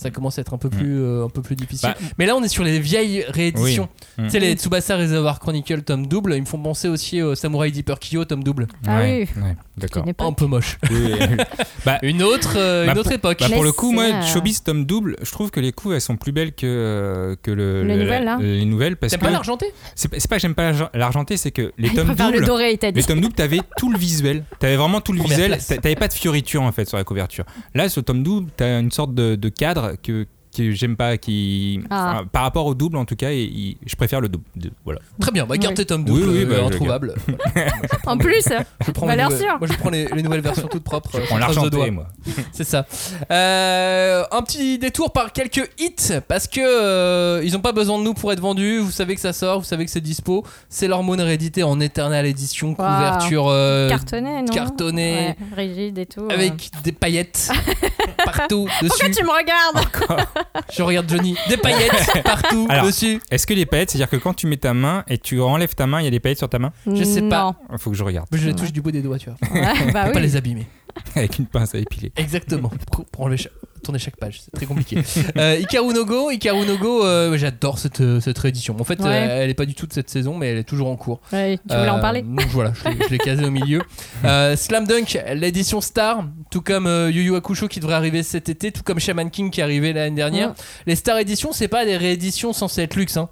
Ça 0.00 0.10
commence 0.10 0.38
à 0.38 0.42
être 0.42 0.54
un 0.54 0.58
peu 0.58 0.70
plus, 0.70 1.00
euh, 1.02 1.24
un 1.24 1.28
peu 1.28 1.42
plus 1.42 1.56
difficile. 1.56 1.88
Bah. 1.88 2.06
Mais 2.18 2.26
là, 2.26 2.36
on 2.36 2.42
est 2.44 2.48
sur 2.48 2.62
les 2.62 2.78
vieilles 2.78 3.24
rééditions. 3.26 3.88
Oui. 4.16 4.24
Tu 4.26 4.30
sais, 4.30 4.38
les 4.38 4.52
Tsubasa 4.54 4.96
Reservoir 4.96 5.40
Chronicle 5.40 5.82
tome 5.82 6.06
double, 6.06 6.34
ils 6.36 6.40
me 6.42 6.46
font 6.46 6.60
penser 6.62 6.86
aussi 6.86 7.20
au 7.20 7.34
Samurai 7.34 7.72
Deeper 7.72 7.98
Kyo 7.98 8.24
tome 8.24 8.44
double. 8.44 8.68
Ah 8.86 8.98
Ouais, 8.98 9.28
oui. 9.36 9.42
ouais, 9.42 9.56
d'accord. 9.76 10.02
Qui 10.04 10.06
n'est 10.06 10.12
pas- 10.14 10.24
Un 10.26 10.32
peu 10.34 10.46
moche. 10.46 10.78
Oui, 10.88 10.98
oui. 11.02 11.36
bah, 11.84 11.98
Une 12.02 12.22
autre, 12.22 12.52
euh, 12.56 12.86
Bah, 12.86 12.92
une 12.92 12.98
autre 12.98 13.10
époque. 13.10 13.38
Bah, 13.40 13.46
Mais 13.50 13.56
pour 13.56 13.64
le 13.64 13.72
coup, 13.72 13.90
moi, 13.90 14.22
Showbiz 14.22 14.62
tome 14.62 14.84
double, 14.84 15.16
je 15.20 15.32
trouve 15.32 15.50
que 15.50 15.58
les 15.58 15.72
coups 15.72 15.96
elles 15.96 16.00
sont 16.00 16.16
plus 16.16 16.30
belles 16.30 16.52
que, 16.52 16.64
euh, 16.64 17.34
que 17.42 17.50
le, 17.50 17.82
Les 17.82 17.96
le- 17.96 18.02
nouvelles, 18.04 18.24
la- 18.24 18.36
là 18.36 18.38
les 18.40 18.64
nouvelles 18.66 18.96
parce 18.96 19.10
T'aimes 19.10 19.18
que 19.18 19.24
pas 19.26 19.32
l'argenté? 19.32 19.66
c'est 19.96 20.08
pas 20.28 20.36
que 20.36 20.40
j'aime 20.42 20.54
pas 20.54 20.62
l'argent- 20.62 20.90
l'argenté, 20.94 21.36
c'est 21.36 21.50
que 21.50 21.72
les 21.76 21.88
tomes 21.94 22.06
préfère 22.06 22.28
le 22.30 22.34
doubles, 22.36 22.46
doré, 22.46 22.76
dit. 22.76 22.92
les 22.94 23.02
tomes 23.02 23.20
doubles, 23.20 23.34
t'avais 23.34 23.58
tout 23.78 23.90
le 23.90 23.98
visuel, 23.98 24.44
t'avais 24.60 24.76
vraiment 24.76 25.00
tout 25.00 25.12
le 25.12 25.18
Première 25.18 25.38
visuel, 25.56 25.80
t'avais 25.82 25.96
pas 25.96 26.06
de 26.06 26.12
fioriture 26.12 26.62
en 26.62 26.70
fait 26.70 26.84
sur 26.88 26.98
la 26.98 27.02
couverture. 27.02 27.44
Là, 27.74 27.88
sur 27.88 28.00
le 28.02 28.04
tome 28.04 28.22
double, 28.22 28.48
t'as 28.56 28.78
une 28.78 28.92
sorte 28.92 29.12
de, 29.12 29.34
de 29.34 29.48
cadre 29.48 29.87
que 29.96 30.26
que 30.56 30.72
j'aime 30.72 30.96
pas, 30.96 31.18
qui 31.18 31.78
Ah. 31.90 32.14
enfin, 32.16 32.24
par 32.32 32.42
rapport 32.42 32.64
au 32.66 32.74
double 32.74 32.96
en 32.96 33.04
tout 33.04 33.14
cas, 33.16 33.30
et, 33.30 33.42
il- 33.42 33.76
je 33.86 33.94
préfère 33.94 34.20
le 34.20 34.28
double. 34.30 34.44
De- 34.56 34.72
voilà. 34.82 34.98
Très 35.20 35.30
bien, 35.30 35.44
bah 35.46 35.56
garde 35.58 35.72
Oui. 35.72 35.76
tes 35.76 35.84
tomes 35.84 36.04
doubles, 36.04 36.22
Oui, 36.22 36.28
oui, 36.38 36.42
euh, 36.42 36.46
bah, 36.46 36.54
je 36.58 36.64
introuvables. 36.74 37.14
En 38.06 38.16
plus, 38.16 38.42
Je 38.84 38.90
prends 38.90 39.06
Valeur 39.06 39.28
les 39.28 39.34
nouvelles- 39.34 39.46
sûre. 39.48 39.58
Moi, 39.60 39.68
je 39.70 39.76
prends 39.78 39.90
les, 39.90 40.06
les 40.06 40.22
nouvelles 40.22 40.40
versions 40.40 40.66
toutes 40.66 40.82
propres. 40.82 41.10
Je 41.12 41.18
euh, 41.18 41.24
prends 41.26 41.38
trace 41.38 41.70
de 41.70 41.90
moi. 41.90 42.08
C'est 42.52 42.64
ça. 42.64 42.86
Euh, 43.30 44.24
un 44.32 44.42
petit 44.42 44.78
détour 44.78 45.12
par 45.12 45.32
quelques 45.32 45.70
hits 45.78 46.14
parce 46.26 46.48
que 46.48 46.60
euh, 46.62 47.42
ils 47.44 47.54
ont 47.56 47.60
pas 47.60 47.72
besoin 47.72 47.98
de 47.98 48.04
nous 48.04 48.14
pour 48.14 48.32
être 48.32 48.40
vendus. 48.40 48.78
Vous 48.78 48.90
savez 48.90 49.14
que 49.14 49.20
ça 49.20 49.34
sort, 49.34 49.58
vous 49.60 49.66
savez 49.66 49.84
que 49.84 49.90
c'est 49.90 50.00
dispo. 50.00 50.44
C'est 50.70 50.88
l'hormone 50.88 51.20
réédité 51.20 51.62
en 51.62 51.78
éternelle 51.78 52.26
édition, 52.26 52.68
Wow. 52.70 52.74
couverture 52.76 53.48
euh, 53.48 53.88
cartonné, 53.90 54.40
non? 54.42 54.46
cartonné. 54.52 55.12
Ouais, 55.12 55.36
rigide 55.54 55.98
et 55.98 56.06
tout. 56.06 56.26
avec 56.30 56.70
des 56.82 56.92
paillettes 56.92 57.50
partout 58.24 58.68
Pourquoi 58.80 59.08
dessus. 59.08 59.18
tu 59.20 59.24
me 59.24 59.30
regardes 59.30 60.26
Je 60.72 60.82
regarde 60.82 61.08
Johnny. 61.08 61.36
Des 61.48 61.56
paillettes 61.56 62.22
partout 62.24 62.66
Alors, 62.68 62.86
dessus. 62.86 63.20
Est-ce 63.30 63.46
que 63.46 63.54
les 63.54 63.66
paillettes, 63.66 63.90
c'est-à-dire 63.90 64.10
que 64.10 64.16
quand 64.16 64.34
tu 64.34 64.46
mets 64.46 64.56
ta 64.56 64.74
main 64.74 65.04
et 65.08 65.18
tu 65.18 65.40
enlèves 65.40 65.74
ta 65.74 65.86
main, 65.86 66.00
il 66.00 66.04
y 66.04 66.08
a 66.08 66.10
des 66.10 66.20
paillettes 66.20 66.38
sur 66.38 66.48
ta 66.48 66.58
main 66.58 66.72
Je 66.86 67.04
sais 67.04 67.22
pas. 67.22 67.54
Il 67.72 67.78
faut 67.78 67.90
que 67.90 67.96
je 67.96 68.04
regarde 68.04 68.26
Je 68.32 68.46
les 68.46 68.54
touche 68.54 68.72
du 68.72 68.80
bout 68.82 68.90
des 68.92 69.02
doigts, 69.02 69.18
tu 69.18 69.30
vois. 69.30 69.38
Ouais, 69.52 69.62
bah 69.92 70.06
Faut 70.06 70.12
pas 70.12 70.16
oui. 70.16 70.22
les 70.22 70.36
abîmer. 70.36 70.66
avec 71.14 71.38
une 71.38 71.46
pince 71.46 71.74
à 71.74 71.78
épiler. 71.78 72.12
Exactement. 72.16 72.70
Cha- 73.36 73.50
tourner 73.84 73.98
chaque 74.00 74.16
page, 74.16 74.40
c'est 74.44 74.50
très 74.50 74.66
compliqué. 74.66 74.98
euh, 75.36 75.56
Ikaru 75.60 75.94
no 75.94 76.04
Go, 76.04 76.30
Ikaru 76.32 76.66
no 76.66 76.76
Go, 76.76 77.04
euh, 77.04 77.36
j'adore 77.38 77.78
cette, 77.78 78.00
euh, 78.00 78.20
cette 78.20 78.36
réédition. 78.38 78.74
En 78.78 78.82
fait, 78.84 78.98
Ouais. 79.00 79.06
euh, 79.08 79.42
elle 79.44 79.50
est 79.50 79.54
pas 79.54 79.66
du 79.66 79.74
tout 79.74 79.86
de 79.86 79.92
cette 79.92 80.10
saison, 80.10 80.36
mais 80.36 80.48
elle 80.48 80.58
est 80.58 80.64
toujours 80.64 80.88
en 80.88 80.96
cours. 80.96 81.20
Ouais, 81.32 81.58
tu 81.68 81.76
voulais 81.76 81.88
en 81.88 82.00
parler 82.00 82.22
Donc 82.22 82.46
voilà, 82.48 82.72
je 82.74 82.88
l'ai- 82.88 82.98
je 83.04 83.08
l'ai 83.10 83.18
casé 83.18 83.44
au 83.44 83.50
milieu. 83.52 83.80
Euh, 84.24 84.56
Slam 84.56 84.86
Dunk, 84.86 85.18
l'édition 85.34 85.80
Star, 85.80 86.24
tout 86.50 86.60
comme 86.62 86.86
euh, 86.86 87.10
Yu 87.10 87.22
Yu 87.22 87.36
Hakusho 87.36 87.68
qui 87.68 87.80
devrait 87.80 87.94
arriver 87.94 88.22
cet 88.22 88.48
été, 88.48 88.72
tout 88.72 88.82
comme 88.82 88.98
Shaman 88.98 89.30
King 89.30 89.50
qui 89.50 89.60
est 89.60 89.64
arrivé 89.64 89.92
l'année 89.92 90.16
dernière. 90.16 90.48
Ouais. 90.50 90.54
Les 90.86 90.96
Star 90.96 91.18
Edition, 91.18 91.52
c'est 91.52 91.68
pas 91.68 91.84
des 91.84 91.96
rééditions 91.96 92.52
censées 92.52 92.82
être 92.82 92.96
luxe. 92.96 93.16
Hein. 93.16 93.28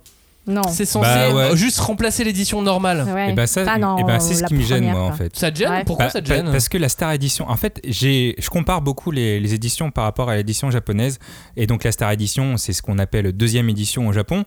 Non. 0.48 0.62
C'est 0.70 0.84
censé 0.84 1.08
Bah 1.08 1.34
ouais. 1.34 1.56
juste 1.56 1.80
remplacer 1.80 2.22
l'édition 2.22 2.62
normale. 2.62 3.02
Ouais. 3.12 3.30
Et 3.30 3.32
bah 3.32 3.48
ça, 3.48 3.62
et 3.62 4.04
bah 4.04 4.20
c'est 4.20 4.34
ce 4.34 4.44
qui 4.44 4.54
me 4.54 4.62
gêne 4.62 4.78
première, 4.84 4.94
moi 4.96 5.02
en 5.08 5.12
fait. 5.12 5.34
Ça 5.36 5.50
te 5.50 5.58
gêne 5.58 5.70
Ouais. 5.70 5.84
Pourquoi 5.84 6.04
Bah, 6.06 6.10
ça 6.12 6.22
te 6.22 6.28
gêne 6.28 6.52
Parce 6.52 6.68
que 6.68 6.78
la 6.78 6.88
Star 6.88 7.10
Edition, 7.10 7.50
en 7.50 7.56
fait, 7.56 7.80
j'ai, 7.84 8.36
je 8.38 8.48
compare 8.48 8.80
beaucoup 8.80 9.10
les, 9.10 9.40
les 9.40 9.54
éditions 9.54 9.90
par 9.90 10.04
rapport 10.04 10.30
à 10.30 10.36
l'édition 10.36 10.70
japonaise. 10.70 11.18
Et 11.56 11.66
donc 11.66 11.82
la 11.82 11.90
Star 11.90 12.12
Edition, 12.12 12.58
c'est 12.58 12.72
ce 12.72 12.80
qu'on 12.80 12.98
appelle 13.00 13.32
deuxième 13.32 13.68
édition 13.68 14.06
au 14.06 14.12
Japon. 14.12 14.44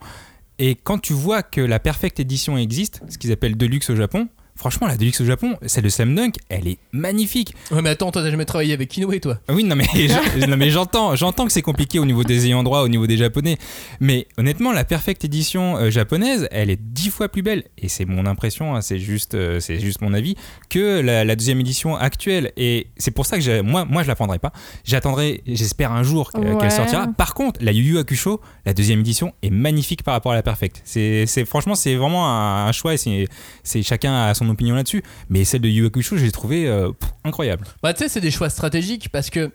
Et 0.58 0.76
quand 0.76 1.00
tu 1.00 1.12
vois 1.12 1.44
que 1.44 1.60
la 1.60 1.80
Perfect 1.80 2.20
Edition 2.22 2.58
existe, 2.58 3.02
ce 3.10 3.18
qu'ils 3.18 3.34
appellent 3.34 3.58
Deluxe 3.58 3.90
au 3.90 3.96
Japon, 3.98 4.30
franchement, 4.60 4.88
la 4.88 4.98
Deluxe 4.98 5.22
au 5.22 5.26
Japon, 5.26 5.56
celle 5.66 5.86
de 5.86 5.90
Slam 5.90 6.14
Dunk, 6.14 6.34
elle 6.50 6.68
est 6.68 6.78
magnifique. 6.92 7.56
Ouais, 7.72 7.82
mais 7.82 7.90
attends, 7.92 8.12
toi 8.12 8.22
t'as 8.22 8.30
jamais 8.30 8.44
travaillé 8.46 8.74
avec 8.74 8.96
Inoue, 8.98 9.18
toi? 9.20 9.40
Ah 9.48 9.54
Oui, 9.54 9.64
non 9.64 9.76
mais, 9.78 9.86
j'en- 9.96 10.48
non, 10.48 10.58
mais 10.58 10.70
j'entends, 10.70 11.16
j'entends 11.16 11.46
que 11.46 11.52
c'est 11.52 11.62
compliqué 11.62 11.98
au 11.98 12.06
niveau 12.06 12.24
des 12.26 12.46
ayants 12.46 12.62
droit, 12.64 12.82
au 12.82 12.90
niveau 12.90 13.08
des 13.08 13.16
japonais. 13.18 13.58
Mais 14.02 14.28
honnêtement, 14.38 14.72
la 14.74 14.84
Perfect 14.84 15.24
Edition 15.24 15.78
euh, 15.78 15.90
japonaise, 15.90 16.48
elle 16.52 16.70
est 16.70 16.80
dix 16.82 17.10
fois 17.10 17.30
plus 17.30 17.42
belle. 17.42 17.64
Et 17.78 17.88
c'est 17.88 18.06
mon 18.06 18.26
impression, 18.26 18.76
hein, 18.76 18.82
c'est 18.82 19.00
juste, 19.00 19.34
euh, 19.36 19.60
c'est 19.62 19.80
juste 19.80 20.02
mon 20.02 20.14
avis, 20.14 20.36
que 20.70 21.00
la, 21.00 21.24
la 21.24 21.36
deuxième 21.38 21.60
édition 21.62 21.96
actuelle. 21.96 22.52
Et 22.58 22.88
c'est 22.98 23.12
pour 23.12 23.26
ça 23.26 23.38
que 23.38 23.42
j'ai- 23.44 23.62
moi, 23.62 23.86
moi, 23.86 24.04
je 24.04 24.08
la 24.10 24.16
prendrai 24.16 24.40
pas. 24.40 24.52
J'attendrai, 24.84 25.42
j'espère 25.48 25.92
un 25.94 26.04
jour 26.04 26.32
qu'elle 26.32 26.54
Ouais. 26.56 26.70
sortira. 26.70 27.08
Par 27.08 27.34
contre, 27.34 27.60
la 27.64 27.72
Yu 27.72 27.84
Yu 27.84 27.98
Hakusho, 28.00 28.42
la 28.66 28.74
deuxième 28.74 29.00
édition 29.00 29.34
est 29.42 29.50
magnifique 29.50 30.04
par 30.04 30.14
rapport 30.14 30.32
à 30.34 30.36
la 30.36 30.44
Perfect. 30.44 30.82
C'est, 30.84 31.26
c'est 31.28 31.46
franchement, 31.46 31.76
c'est 31.76 31.96
vraiment 31.96 32.28
un, 32.28 32.68
un 32.68 32.72
choix 32.72 32.94
et 32.94 32.98
c'est, 32.98 33.28
c'est 33.64 33.84
chacun 33.84 34.14
a 34.14 34.34
son 34.34 34.49
opinion 34.50 34.76
là-dessus. 34.76 35.04
Mais 35.30 35.44
celle 35.44 35.62
de 35.62 35.70
Yu 35.70 35.86
Hakusho, 35.86 36.18
je 36.18 36.26
l'ai 36.26 36.32
trouvée 36.32 36.68
euh, 36.68 36.92
pff, 36.92 37.10
incroyable. 37.24 37.66
Bah, 37.84 37.94
tu 37.94 38.00
sais, 38.04 38.10
c'est 38.10 38.22
des 38.22 38.32
choix 38.32 38.50
stratégiques 38.50 39.10
parce 39.10 39.30
que 39.30 39.52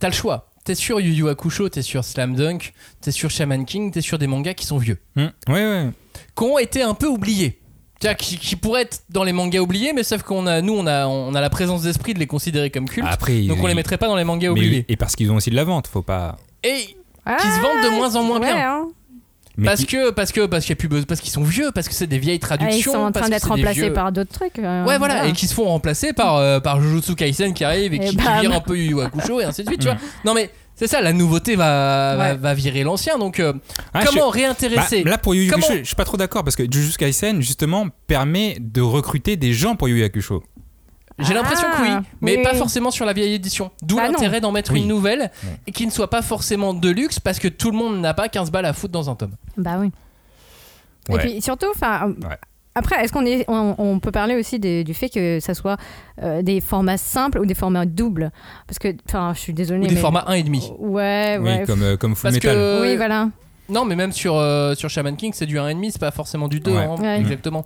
t'as 0.00 0.08
le 0.08 0.14
choix. 0.14 0.50
T'es 0.64 0.74
sur 0.74 0.98
Yu 1.00 1.12
Yu 1.12 1.28
Hakusho, 1.28 1.68
t'es 1.68 1.82
sur 1.82 2.04
Slam 2.04 2.34
Dunk, 2.34 2.72
t'es 3.02 3.10
sur 3.10 3.30
Shaman 3.30 3.64
King, 3.66 3.90
t'es 3.92 4.00
sur 4.00 4.18
des 4.18 4.26
mangas 4.26 4.54
qui 4.54 4.64
sont 4.66 4.78
vieux, 4.78 4.98
Hmm. 5.16 5.26
Ouais, 5.48 5.52
ouais. 5.52 5.90
qui 6.36 6.44
ont 6.44 6.58
été 6.58 6.82
un 6.82 6.94
peu 6.94 7.06
oubliés. 7.06 7.60
Qui, 8.18 8.36
qui 8.36 8.56
pourraient 8.56 8.82
être 8.82 9.02
dans 9.08 9.24
les 9.24 9.32
mangas 9.32 9.60
oubliés, 9.60 9.94
mais 9.94 10.02
sauf 10.02 10.22
qu'on 10.22 10.46
a, 10.46 10.60
nous, 10.60 10.74
on 10.74 10.86
a, 10.86 11.06
on 11.06 11.34
a 11.34 11.40
la 11.40 11.48
présence 11.48 11.82
d'esprit 11.82 12.12
de 12.12 12.18
les 12.18 12.26
considérer 12.26 12.68
comme 12.68 12.86
cultes. 12.86 13.06
Après, 13.10 13.40
donc 13.42 13.58
on 13.62 13.66
les 13.66 13.72
mettrait 13.74 13.96
pas 13.96 14.08
dans 14.08 14.16
les 14.16 14.24
mangas 14.24 14.48
Mais- 14.48 14.60
oubliés. 14.60 14.84
et 14.90 14.96
parce 14.96 15.16
qu'ils 15.16 15.30
ont 15.32 15.36
aussi 15.36 15.48
de 15.48 15.54
la 15.56 15.64
vente, 15.64 15.86
faut 15.86 16.02
pas. 16.02 16.36
Et 16.62 16.96
Ah, 17.24 17.36
qui 17.40 17.46
se 17.46 17.60
vendent 17.62 17.82
de 17.82 17.96
moins 17.96 18.14
en 18.16 18.22
moins 18.22 18.40
ouais, 18.40 18.52
bien. 18.52 18.70
hein. 18.72 18.88
Mais 19.56 19.66
Parce 19.66 19.80
qui- 19.80 19.86
que, 19.86 20.10
parce 20.10 20.32
que, 20.32 20.46
parce 20.46 20.64
qu'il 20.64 20.70
y 20.70 20.72
a 20.72 20.76
plus 20.76 20.88
besoin, 20.88 21.04
parce 21.06 21.20
qu'ils 21.20 21.30
sont 21.32 21.44
vieux, 21.44 21.70
parce 21.72 21.86
que 21.88 21.94
c'est 21.94 22.08
des 22.08 22.18
vieilles 22.18 22.40
Ah, 22.42 22.46
traductions. 22.56 22.76
Ils 22.92 22.94
sont 22.96 22.98
en 23.00 23.12
train 23.12 23.28
d'être 23.28 23.48
remplacés 23.48 23.80
vieux- 23.82 23.92
par 23.92 24.10
d'autres 24.10 24.32
trucs. 24.32 24.58
euh, 24.58 24.84
Ouais, 24.84 24.98
voilà, 24.98 25.26
et 25.28 25.32
qui 25.32 25.46
se 25.46 25.54
font 25.54 25.64
remplacer 25.64 26.12
par, 26.12 26.36
euh, 26.36 26.58
par 26.58 26.80
Jujutsu 26.82 27.14
Kaisen 27.14 27.54
qui 27.54 27.62
arrive 27.64 27.94
et, 27.94 27.96
Et 27.96 28.00
qui, 28.10 28.16
bam. 28.16 28.40
vire 28.40 28.52
un 28.52 28.60
peu 28.60 28.76
Yu 28.76 28.96
et 29.00 29.44
ainsi 29.44 29.62
de 29.62 29.68
suite, 29.68 29.80
tu 29.80 29.86
Mm. 29.88 29.90
vois. 29.92 30.00
Non, 30.24 30.34
mais 30.34 30.50
c'est 30.74 30.88
ça, 30.88 31.00
la 31.00 31.12
nouveauté 31.12 31.54
va, 31.54 32.16
va, 32.16 32.24
Ouais. 32.32 32.36
va 32.36 32.54
virer 32.54 32.82
l'ancien, 32.82 33.16
donc 33.16 33.38
euh, 33.38 33.52
Ah, 33.92 34.00
comment 34.04 34.32
je- 34.32 34.38
réintéresser 34.38 35.04
Bah, 35.04 35.10
là 35.10 35.18
pour 35.18 35.34
Yu 35.36 35.44
Yu 35.44 35.50
Comment- 35.50 35.64
Hakusho, 35.66 35.78
je 35.80 35.84
suis 35.86 35.94
pas 35.96 36.04
trop 36.04 36.16
d'accord 36.16 36.42
parce 36.42 36.56
que 36.56 36.64
Jujutsu 36.68 36.98
Kaisen 36.98 37.40
justement 37.40 37.86
permet 38.08 38.56
de 38.60 38.80
recruter 38.80 39.36
des 39.36 39.52
gens 39.52 39.76
pour 39.76 39.86
Yu 39.88 39.98
Yu 39.98 40.04
Hakusho. 40.04 40.42
J'ai 41.20 41.32
l'impression 41.34 41.68
que 41.76 41.82
oui, 41.82 41.88
Ah, 41.90 42.02
mais 42.20 42.36
oui, 42.38 42.42
pas 42.42 42.50
oui. 42.52 42.58
forcément 42.58 42.90
sur 42.90 43.04
la 43.04 43.12
vieille 43.12 43.34
édition. 43.34 43.70
D'où 43.82 43.96
Bah 43.96 44.08
l'intérêt 44.08 44.40
d'en 44.40 44.50
mettre 44.50 44.72
Oui. 44.72 44.80
une 44.82 44.88
nouvelle 44.88 45.30
et 45.66 45.70
qui 45.72 45.86
ne 45.86 45.90
soit 45.92 46.10
pas 46.10 46.22
forcément 46.22 46.74
de 46.74 46.90
luxe 46.90 47.20
parce 47.20 47.38
que 47.38 47.46
tout 47.48 47.70
le 47.70 47.76
monde 47.76 48.00
n'a 48.00 48.14
pas 48.14 48.28
15 48.28 48.50
balles 48.50 48.64
à 48.66 48.72
foutre 48.72 48.92
dans 48.92 49.08
un 49.08 49.14
tome. 49.14 49.32
Bah 49.56 49.76
oui. 49.78 49.90
Ouais. 51.08 51.16
Et 51.16 51.18
puis 51.18 51.42
surtout, 51.42 51.66
enfin. 51.74 52.08
Ouais. 52.08 52.36
Après, 52.76 53.04
est-ce 53.04 53.12
qu'on 53.12 53.24
est, 53.24 53.44
on, 53.46 53.76
on 53.78 54.00
peut 54.00 54.10
parler 54.10 54.34
aussi 54.34 54.58
des- 54.58 54.82
du 54.82 54.94
fait 54.94 55.08
que 55.08 55.38
ça 55.38 55.54
soit 55.54 55.76
euh, 56.24 56.42
des 56.42 56.60
formats 56.60 56.96
simples 56.96 57.38
ou 57.38 57.46
des 57.46 57.54
formats 57.54 57.86
doubles? 57.86 58.32
Parce 58.66 58.80
que, 58.80 58.88
enfin, 59.08 59.32
je 59.32 59.38
suis 59.38 59.54
désolée. 59.54 59.84
Ou 59.84 59.88
des 59.88 59.94
mais- 59.94 60.00
formats 60.00 60.24
1,5. 60.26 60.72
Ouais, 60.80 61.38
Oui, 61.40 61.44
ouais. 61.50 61.64
comme 61.64 61.82
euh, 61.84 61.96
comme 61.96 62.16
Full 62.16 62.22
Parce 62.24 62.34
Metal. 62.34 62.56
que. 62.56 62.80
Oui, 62.82 62.96
voilà. 62.96 63.28
Non, 63.68 63.84
mais 63.84 63.94
même 63.94 64.10
sur, 64.10 64.34
euh, 64.36 64.74
sur 64.74 64.90
Shaman 64.90 65.14
King, 65.16 65.30
c'est 65.36 65.46
du 65.46 65.56
1,5, 65.56 65.90
c'est 65.92 66.00
pas 66.00 66.10
forcément 66.10 66.48
du 66.48 66.58
2. 66.58 66.72
Ouais. 66.72 66.78
hein, 66.78 66.96
Ouais. 66.98 67.20
Exactement. 67.20 67.64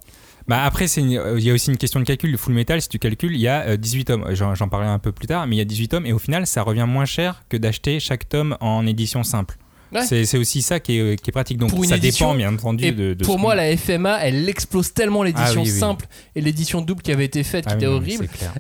Bah 0.49 0.65
après 0.65 0.87
euh, 0.99 1.35
il 1.39 1.45
y 1.45 1.51
a 1.51 1.53
aussi 1.55 1.71
une 1.71 1.77
question 1.77 2.01
de 2.01 2.05
calcul. 2.05 2.31
Le 2.31 2.37
Full 2.39 2.55
Metal, 2.55 2.81
si 2.81 2.89
tu 2.89 2.99
calcules, 2.99 3.35
il 3.35 3.41
y 3.41 3.49
a 3.49 3.61
euh, 3.69 3.77
18 3.77 4.05
tomes. 4.07 4.25
J'en 4.35 4.69
parlerai 4.69 4.91
un 4.91 4.99
peu 4.99 5.13
plus 5.13 5.27
tard, 5.27 5.47
mais 5.47 5.57
il 5.57 5.59
y 5.59 5.63
a 5.63 5.67
18 5.67 5.89
tomes 5.89 6.07
et 6.07 6.13
au 6.13 6.19
final 6.19 6.47
ça 6.47 6.63
revient 6.63 6.87
moins 6.89 7.05
cher 7.05 7.45
que 7.49 7.57
d'acheter 7.57 8.01
chaque 8.01 8.29
tome 8.29 8.57
en 8.61 8.87
édition 8.87 9.23
simple. 9.23 9.57
Ouais. 9.93 10.03
C'est 10.03 10.25
c'est 10.27 10.37
aussi 10.39 10.61
ça 10.63 10.81
qui 10.81 10.99
est, 10.99 11.21
qui 11.23 11.31
est 11.31 11.33
pratique. 11.33 11.57
Donc 11.59 11.71
Pour 11.71 11.83
une 11.85 11.89
ça 11.91 11.97
édition, 11.97 12.27
dépend 12.29 12.37
bien 12.37 12.53
entendu 12.55 12.85
Et 12.85 12.93
de, 12.93 13.15
de 13.15 13.25
pour 13.25 13.39
moi, 13.39 13.55
la 13.55 13.75
FMA, 13.77 14.19
elle 14.23 14.49
explose 14.49 14.93
tellement 14.93 15.23
l'édition 15.23 15.61
Ah 15.61 15.63
oui, 15.65 15.71
oui. 15.73 15.79
simple 15.79 16.07
et 16.35 16.41
l'édition 16.41 16.81
double 16.83 17.01
qui 17.03 17.13
avait 17.13 17.25
été 17.25 17.43
faite, 17.43 17.65
qui 17.67 17.73
Ah 17.73 17.77
oui, 17.77 17.85
était 17.85 17.87
horrible. 17.87 18.29
clair. 18.29 18.53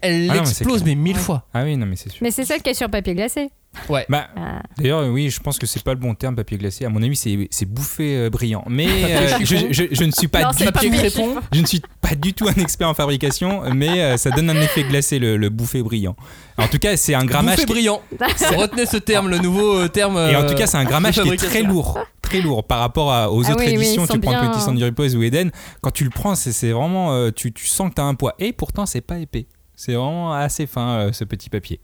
Elle 0.00 0.28
Ah 0.30 0.34
mais 0.34 0.40
l'explose, 0.40 0.82
mais 0.84 0.94
mille 0.94 1.16
fois. 1.16 1.46
Ah 1.54 1.64
oui, 1.64 1.76
non, 1.76 1.86
mais 1.86 1.96
c'est 1.96 2.08
sûr. 2.10 2.18
Mais 2.22 2.30
c'est 2.30 2.44
celle 2.44 2.62
qui 2.62 2.70
est 2.70 2.74
sur 2.74 2.88
papier 2.90 3.14
glacé. 3.14 3.50
Ouais. 3.88 4.04
Bah, 4.08 4.28
Ah. 4.36 4.62
D'ailleurs, 4.76 5.06
oui, 5.08 5.30
je 5.30 5.40
pense 5.40 5.58
que 5.58 5.66
c'est 5.66 5.82
pas 5.82 5.94
le 5.94 5.98
bon 6.00 6.14
terme 6.14 6.36
papier 6.36 6.58
glacé. 6.58 6.84
À 6.84 6.88
mon 6.90 7.02
avis, 7.02 7.16
c'est 7.16 7.48
c'est 7.50 7.64
bouffé 7.66 8.16
euh, 8.16 8.30
brillant. 8.30 8.64
Mais 8.68 8.86
euh, 9.04 9.38
je, 9.40 9.44
chiffon. 9.46 9.66
je- 9.70 9.84
je 9.90 10.04
ne 10.04 10.10
suis 10.10 10.28
pas 10.28 10.42
Non, 10.42 10.50
du 10.50 10.58
c'est 10.58 10.64
Papier 10.72 10.90
papier 10.90 11.10
crépon. 11.10 11.36
Je 11.52 11.60
ne 11.60 11.66
suis 11.66 11.80
pas 12.00 12.14
du 12.14 12.34
tout 12.34 12.46
un 12.48 12.54
expert 12.60 12.88
en 12.88 12.94
fabrication, 12.94 13.62
mais 13.74 14.00
euh, 14.02 14.16
ça 14.18 14.30
donne 14.30 14.50
un 14.50 14.60
effet 14.60 14.82
glacé, 14.84 15.18
le, 15.18 15.36
le 15.36 15.48
bouffé 15.48 15.82
brillant. 15.82 16.16
En 16.58 16.68
tout 16.68 16.78
cas, 16.78 16.96
c'est 16.96 17.14
un 17.14 17.24
grammage. 17.24 17.56
Bouffé 17.56 17.66
qui- 17.66 17.72
brillant. 17.72 18.02
Retenez 18.56 18.86
ce 18.86 18.98
terme, 18.98 19.28
le 19.30 19.38
nouveau 19.38 19.78
euh, 19.78 19.88
terme. 19.88 20.16
Et 20.16 20.36
en 20.36 20.42
euh, 20.42 20.48
tout 20.48 20.54
cas, 20.54 20.66
c'est 20.66 20.76
un 20.78 20.84
grammage 20.84 21.20
qui 21.20 21.28
est 21.28 21.36
très 21.36 21.62
lourd, 21.62 21.98
très 22.20 22.40
lourd 22.42 22.64
par 22.64 22.78
rapport 22.80 23.12
à- 23.12 23.30
aux 23.32 23.44
Ah 23.46 23.52
autres 23.52 23.60
oui, 23.64 23.68
oui, 23.76 23.84
éditions. 23.84 24.06
Tu 24.06 24.20
prends 24.20 24.42
le 24.42 24.50
Petit 24.50 24.60
Sandy 24.60 24.84
Repose 24.84 25.16
ou 25.16 25.22
Eden, 25.22 25.50
quand 25.80 25.90
tu 25.90 26.04
le 26.04 26.10
prends, 26.10 26.34
c'est 26.34 26.52
c'est 26.52 26.72
vraiment, 26.72 27.12
euh, 27.14 27.30
tu, 27.34 27.52
tu 27.52 27.66
sens 27.66 27.88
que 27.90 27.94
tu 27.94 28.00
as 28.00 28.04
un 28.04 28.14
poids. 28.14 28.34
Et 28.38 28.52
pourtant, 28.52 28.84
c'est 28.86 29.00
pas 29.00 29.18
épais. 29.18 29.46
C'est 29.74 29.94
vraiment 29.94 30.32
assez 30.34 30.66
fin 30.66 30.88
euh, 30.98 31.12
ce 31.12 31.24
petit 31.24 31.48
papier. 31.50 31.80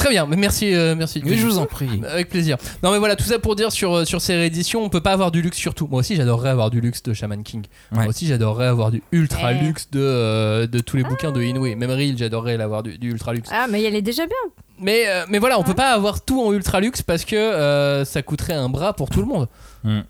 Très 0.00 0.08
bien, 0.10 0.26
mais 0.26 0.36
merci, 0.36 0.74
euh, 0.74 0.94
merci. 0.96 1.20
Mais 1.24 1.36
je 1.36 1.46
vous 1.46 1.58
en 1.58 1.66
prie. 1.66 2.00
Avec 2.08 2.30
plaisir. 2.30 2.56
Non 2.82 2.90
mais 2.90 2.98
voilà, 2.98 3.16
tout 3.16 3.24
ça 3.24 3.38
pour 3.38 3.54
dire 3.54 3.70
sur, 3.70 3.94
euh, 3.98 4.04
sur 4.06 4.20
ces 4.22 4.34
rééditions, 4.34 4.82
on 4.82 4.88
peut 4.88 5.02
pas 5.02 5.12
avoir 5.12 5.30
du 5.30 5.42
luxe 5.42 5.58
sur 5.58 5.74
tout. 5.74 5.86
Moi 5.90 6.00
aussi 6.00 6.16
j'adorerais 6.16 6.48
avoir 6.48 6.70
du 6.70 6.80
luxe 6.80 7.02
de 7.02 7.12
Shaman 7.12 7.42
King. 7.42 7.64
Ouais. 7.92 7.98
Moi 7.98 8.06
aussi 8.06 8.26
j'adorerais 8.26 8.66
avoir 8.66 8.90
du 8.90 9.02
ultra 9.12 9.52
Eh. 9.52 9.62
luxe 9.62 9.88
de, 9.90 10.00
euh, 10.00 10.66
de 10.66 10.78
tous 10.80 10.96
les 10.96 11.02
bouquins 11.04 11.32
de 11.32 11.42
Inoue. 11.42 11.76
Même 11.76 11.90
Reel, 11.90 12.16
j'adorerais 12.16 12.56
l'avoir 12.56 12.82
du, 12.82 12.96
du 12.96 13.10
ultra 13.10 13.34
luxe. 13.34 13.50
Ah, 13.52 13.66
mais 13.70 13.82
elle 13.82 13.94
est 13.94 14.00
déjà 14.02 14.24
bien. 14.26 14.36
Mais, 14.78 15.02
euh, 15.06 15.26
mais 15.28 15.38
voilà, 15.38 15.58
on 15.60 15.62
peut 15.64 15.74
pas 15.74 15.90
avoir 15.92 16.24
tout 16.24 16.40
en 16.42 16.52
ultra 16.54 16.80
luxe 16.80 17.02
parce 17.02 17.26
que 17.26 17.36
euh, 17.36 18.06
ça 18.06 18.22
coûterait 18.22 18.54
un 18.54 18.70
bras 18.70 18.94
pour 18.94 19.10
tout 19.10 19.20
le 19.20 19.26
monde. 19.26 19.48
Mm. 19.84 20.00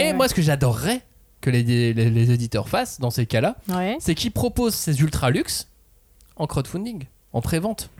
Et 0.00 0.04
Ouais. 0.06 0.12
moi 0.12 0.26
ce 0.26 0.34
que 0.34 0.42
j'adorerais 0.42 1.02
que 1.40 1.50
les, 1.50 1.62
les, 1.62 1.92
les 2.10 2.30
éditeurs 2.32 2.68
fassent 2.68 2.98
dans 2.98 3.10
ces 3.10 3.26
cas-là, 3.26 3.54
Ouais. 3.68 3.96
c'est 4.00 4.16
qu'ils 4.16 4.32
proposent 4.32 4.74
ces 4.74 5.00
ultra 5.00 5.30
luxe 5.30 5.68
en 6.34 6.48
crowdfunding, 6.48 7.04
en 7.32 7.40
pré-vente. 7.40 7.90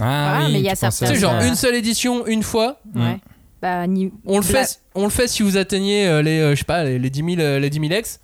Ah, 0.00 0.40
oui, 0.44 0.52
mais 0.52 0.58
il 0.60 0.64
y 0.64 0.68
a 0.70 0.74
certains- 0.74 1.06
Tu 1.06 1.14
sais, 1.14 1.20
genre 1.20 1.40
une 1.42 1.54
seule 1.54 1.74
édition, 1.74 2.26
une 2.26 2.42
fois, 2.42 2.80
Ouais. 2.94 3.18
Bah, 3.62 3.86
ni- 3.86 4.10
On 4.24 4.38
le, 4.38 4.42
fait, 4.42 4.80
on 4.94 5.04
le 5.04 5.10
fait 5.10 5.28
si 5.28 5.42
vous 5.42 5.58
atteignez 5.58 6.06
euh, 6.08 6.22
les, 6.22 6.38
euh, 6.40 6.50
je 6.54 6.60
sais 6.60 6.64
pas, 6.64 6.82
les, 6.82 6.98
les 6.98 7.10
10 7.10 7.22
000, 7.36 7.40
euh, 7.40 7.58
les 7.58 7.68
10 7.68 7.78
000 7.78 7.92
ex. 7.92 8.18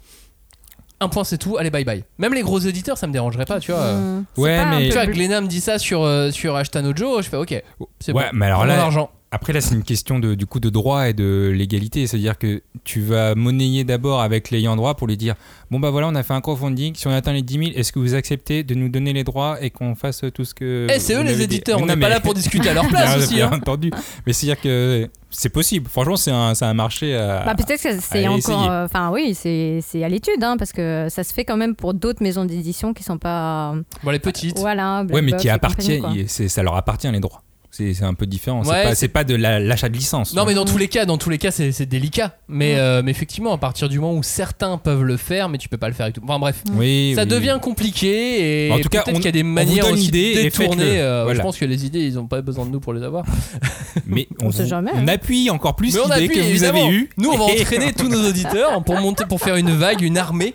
Un 0.99 1.09
point, 1.11 1.25
c'est 1.25 1.37
tout. 1.37 1.59
Allez, 1.59 1.69
bye 1.69 1.85
bye. 1.85 2.05
Même 2.17 2.33
les 2.33 2.41
gros 2.41 2.59
éditeurs, 2.59 2.97
ça 2.97 3.07
me 3.07 3.12
dérangerait 3.12 3.45
pas, 3.45 3.61
tu 3.61 3.71
vois. 3.71 3.99
c'est 4.35 4.41
Ouais, 4.41 4.64
mais- 4.64 4.89
Tu 4.89 4.95
vois, 4.95 5.05
Glenna 5.07 5.43
me 5.43 5.47
dit 5.47 5.61
ça 5.61 5.79
sur, 5.79 6.09
sur 6.33 6.57
Ashtanojo, 6.57 7.21
je 7.21 7.29
fais 7.29 7.37
ok, 7.37 7.62
c'est 8.01 8.12
Ouais, 8.12 8.23
bon. 8.25 8.31
mais 8.33 8.47
alors 8.47 8.64
là, 8.64 8.81
argent. 8.81 9.11
Après, 9.37 9.53
là, 9.53 9.61
c'est 9.61 9.74
une 9.74 9.82
question 9.82 10.18
de, 10.18 10.34
du 10.34 10.47
coup 10.47 10.61
de 10.61 10.70
droit 10.70 11.11
et 11.11 11.12
de 11.12 11.53
légalité. 11.55 12.07
C'est-à-dire 12.07 12.39
que 12.39 12.62
tu 12.84 13.03
vas 13.03 13.34
monnayer 13.34 13.84
d'abord 13.84 14.22
avec 14.22 14.51
l'ayant 14.51 14.76
droit 14.76 14.95
pour 14.95 15.07
lui 15.07 15.18
dire 15.18 15.34
Bon, 15.70 15.78
bah 15.78 15.91
voilà, 15.91 16.09
on 16.09 16.14
a 16.14 16.22
fait 16.22 16.32
un 16.32 16.41
crowdfunding. 16.41 16.95
Si 16.95 17.07
on 17.07 17.11
atteint 17.11 17.34
les 17.34 17.43
10 17.43 17.53
000, 17.55 17.64
est-ce 17.76 17.93
que 17.93 17.99
vous 17.99 18.14
acceptez 18.14 18.64
de 18.64 18.74
nous 18.74 18.89
donner 18.89 19.12
les 19.12 19.24
droits 19.24 19.59
et 19.62 19.68
qu'on 19.68 19.95
fasse 19.95 20.22
tout 20.34 20.47
ce 20.47 20.55
que. 20.55 20.87
Eh, 20.91 20.99
c'est 20.99 21.14
eux 21.14 21.22
les 21.22 21.43
éditeurs, 21.43 21.76
Mais 21.78 21.82
on 21.82 21.87
n'est 21.87 21.93
pas 21.93 22.09
mais- 22.09 22.14
là 22.14 22.20
pour 22.20 22.32
discuter 22.32 22.70
à 22.70 22.74
leur 22.74 22.89
place 22.89 23.14
Bien- 23.14 23.18
aussi. 23.24 23.34
bien 23.34 23.47
hein. 23.53 23.57
entendu. 23.59 23.91
Mais 24.26 24.32
c'est-à-dire 24.32 24.61
que 24.62 25.07
c'est 25.28 25.51
possible. 25.51 25.87
Franchement, 25.91 26.16
c'est 26.16 26.30
un, 26.30 26.55
c'est 26.55 26.64
un 26.64 26.72
marché. 26.74 27.14
à- 27.14 27.43
Bah, 27.45 27.55
peut-être 27.55 27.82
que 27.82 28.01
c'est 28.01 28.26
encore. 28.26 28.70
euh, 28.70 28.84
Enfin, 28.87 29.11
oui, 29.12 29.34
c'est 29.34 29.80
c'est 29.87 30.03
à 30.03 30.09
l'étude, 30.09 30.43
hein, 30.43 30.57
parce 30.59 30.72
que 30.72 31.09
ça 31.11 31.24
se 31.24 31.34
fait 31.34 31.45
quand 31.45 31.59
même 31.59 31.74
pour 31.74 31.93
d'autres 31.93 32.22
maisons 32.22 32.47
d'édition 32.47 32.95
qui 32.95 33.03
sont 33.03 33.18
pas. 33.18 33.74
Bon, 34.03 34.11
les 34.11 34.18
petites. 34.18 34.59
Voilà. 34.59 35.01
Ouais, 35.01 35.20
Black 35.20 35.45
mais 35.45 35.59
Box 35.59 35.74
qui 36.14 36.24
c'est- 36.28 36.49
ça 36.49 36.62
leur 36.62 36.76
appartient 36.76 37.11
les 37.11 37.20
droits. 37.20 37.43
C'est 37.77 37.93
c'est 37.95 38.05
un 38.05 38.14
peu 38.14 38.27
différent. 38.27 38.64
C'est 38.64 38.70
Ouais, 38.70 38.83
pas, 38.85 38.89
c'est- 38.91 38.95
c'est 38.95 39.09
pas 39.09 39.24
de 39.24 39.35
la- 39.35 39.61
l'achat 39.61 39.89
de 39.89 39.95
licence. 39.97 40.35
Non, 40.35 40.43
tu 40.43 40.49
mais 40.49 40.55
dans 40.55 40.64
tous 40.64 40.79
les 40.79 40.89
cas, 40.89 41.05
dans 41.05 41.18
tous 41.18 41.29
les 41.31 41.39
cas, 41.39 41.51
c'est 41.51 41.72
c'est 41.72 41.85
délicat. 41.87 42.37
Mais, 42.49 42.74
Ouais. 42.74 42.81
euh, 42.81 43.03
mais 43.05 43.11
effectivement, 43.11 43.53
à 43.53 43.59
partir 43.59 43.89
du 43.89 43.99
moment 44.01 44.14
où 44.14 44.22
certains 44.22 44.79
peuvent 44.79 45.03
le 45.03 45.16
faire, 45.16 45.49
mais 45.49 45.59
tu 45.59 45.68
peux 45.68 45.77
pas 45.77 45.89
le 45.89 45.95
faire 45.95 46.05
avec 46.05 46.14
tout. 46.16 46.22
Enfin 46.24 46.39
bref, 46.39 46.62
Oui, 46.74 47.12
ça 47.14 47.22
oui. 47.22 47.29
devient 47.29 47.59
compliqué 47.61 48.68
et 48.68 48.72
En 48.72 48.79
tout 48.81 48.89
cas, 48.89 49.03
qu'il 49.03 49.22
y 49.24 49.29
a 49.29 49.33
des 49.33 49.43
vous 49.43 49.49
manières 49.49 49.91
aussi 49.91 50.11
détourner. 50.11 50.51
faites-le. 50.51 50.85
euh, 51.01 51.22
Voilà. 51.24 51.39
Je 51.39 51.43
pense 51.43 51.59
que 51.59 51.64
les 51.64 51.85
idées, 51.85 52.01
ils 52.01 52.18
ont 52.18 52.27
pas 52.27 52.41
besoin 52.41 52.64
de 52.64 52.70
nous 52.70 52.81
pour 52.81 52.93
les 52.95 53.03
avoir. 53.03 53.24
Mais 54.07 54.27
on, 54.43 54.47
On 54.47 54.51
sait 54.53 54.62
vous- 54.64 54.68
jamais, 54.70 54.91
on 54.95 54.99
hein. 55.01 55.09
appuie 55.09 55.51
encore 55.51 55.77
plus 55.77 55.89
l'idée 55.97 56.12
appuie, 56.12 56.29
que 56.29 56.41
vous 56.41 56.47
évidemment. 56.49 56.87
avez 56.87 56.95
eue. 56.95 57.11
Nous, 57.18 57.29
on 57.31 57.37
va 57.37 57.45
entraîner 57.53 57.93
tous 57.93 58.09
nos 58.09 58.29
auditeurs 58.29 58.83
pour 58.85 58.99
monter, 59.01 59.24
pour 59.27 59.41
faire 59.41 59.57
une 59.57 59.70
vague, 59.70 60.01
une 60.03 60.18
armée. 60.18 60.55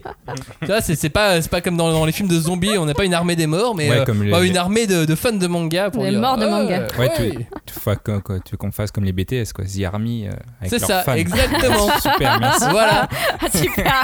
Vois, 0.65 0.81
c'est 0.81 0.95
c'est 0.95 1.09
pas, 1.09 1.41
c'est 1.41 1.49
pas 1.51 1.61
comme 1.61 1.77
dans, 1.77 1.91
dans 1.91 2.05
les 2.05 2.11
films 2.11 2.29
de 2.29 2.39
zombies, 2.39 2.77
on 2.77 2.85
n'est 2.85 2.93
pas 2.93 3.05
une 3.05 3.13
armée 3.13 3.35
des 3.35 3.47
morts, 3.47 3.75
mais 3.75 3.89
Ouais, 3.89 3.99
euh, 3.99 4.05
comme 4.05 4.23
les- 4.23 4.31
bah, 4.31 4.43
une 4.43 4.57
armée 4.57 4.87
de, 4.87 5.05
de 5.05 5.15
fans 5.15 5.31
de 5.33 5.47
manga 5.47 5.89
pour 5.89 6.03
Des 6.03 6.11
dire, 6.11 6.19
morts 6.19 6.37
de 6.37 6.45
manga. 6.45 6.87
Ouais. 6.97 7.10
Tu, 7.15 7.31
tu, 7.65 8.51
veux 8.51 8.57
qu'on 8.57 8.71
fasse 8.71 8.91
comme 8.91 9.03
les 9.03 9.13
BTS, 9.13 9.53
quoi. 9.53 9.65
The 9.65 9.83
Army. 9.83 10.27
euh, 10.27 10.31
avec 10.59 10.69
C'est 10.69 10.79
ça, 10.79 11.01
fans. 11.03 11.13
exactement. 11.15 11.89
Super, 12.01 12.39
merci. 12.39 12.65
Voilà, 12.69 13.07
super 13.53 14.01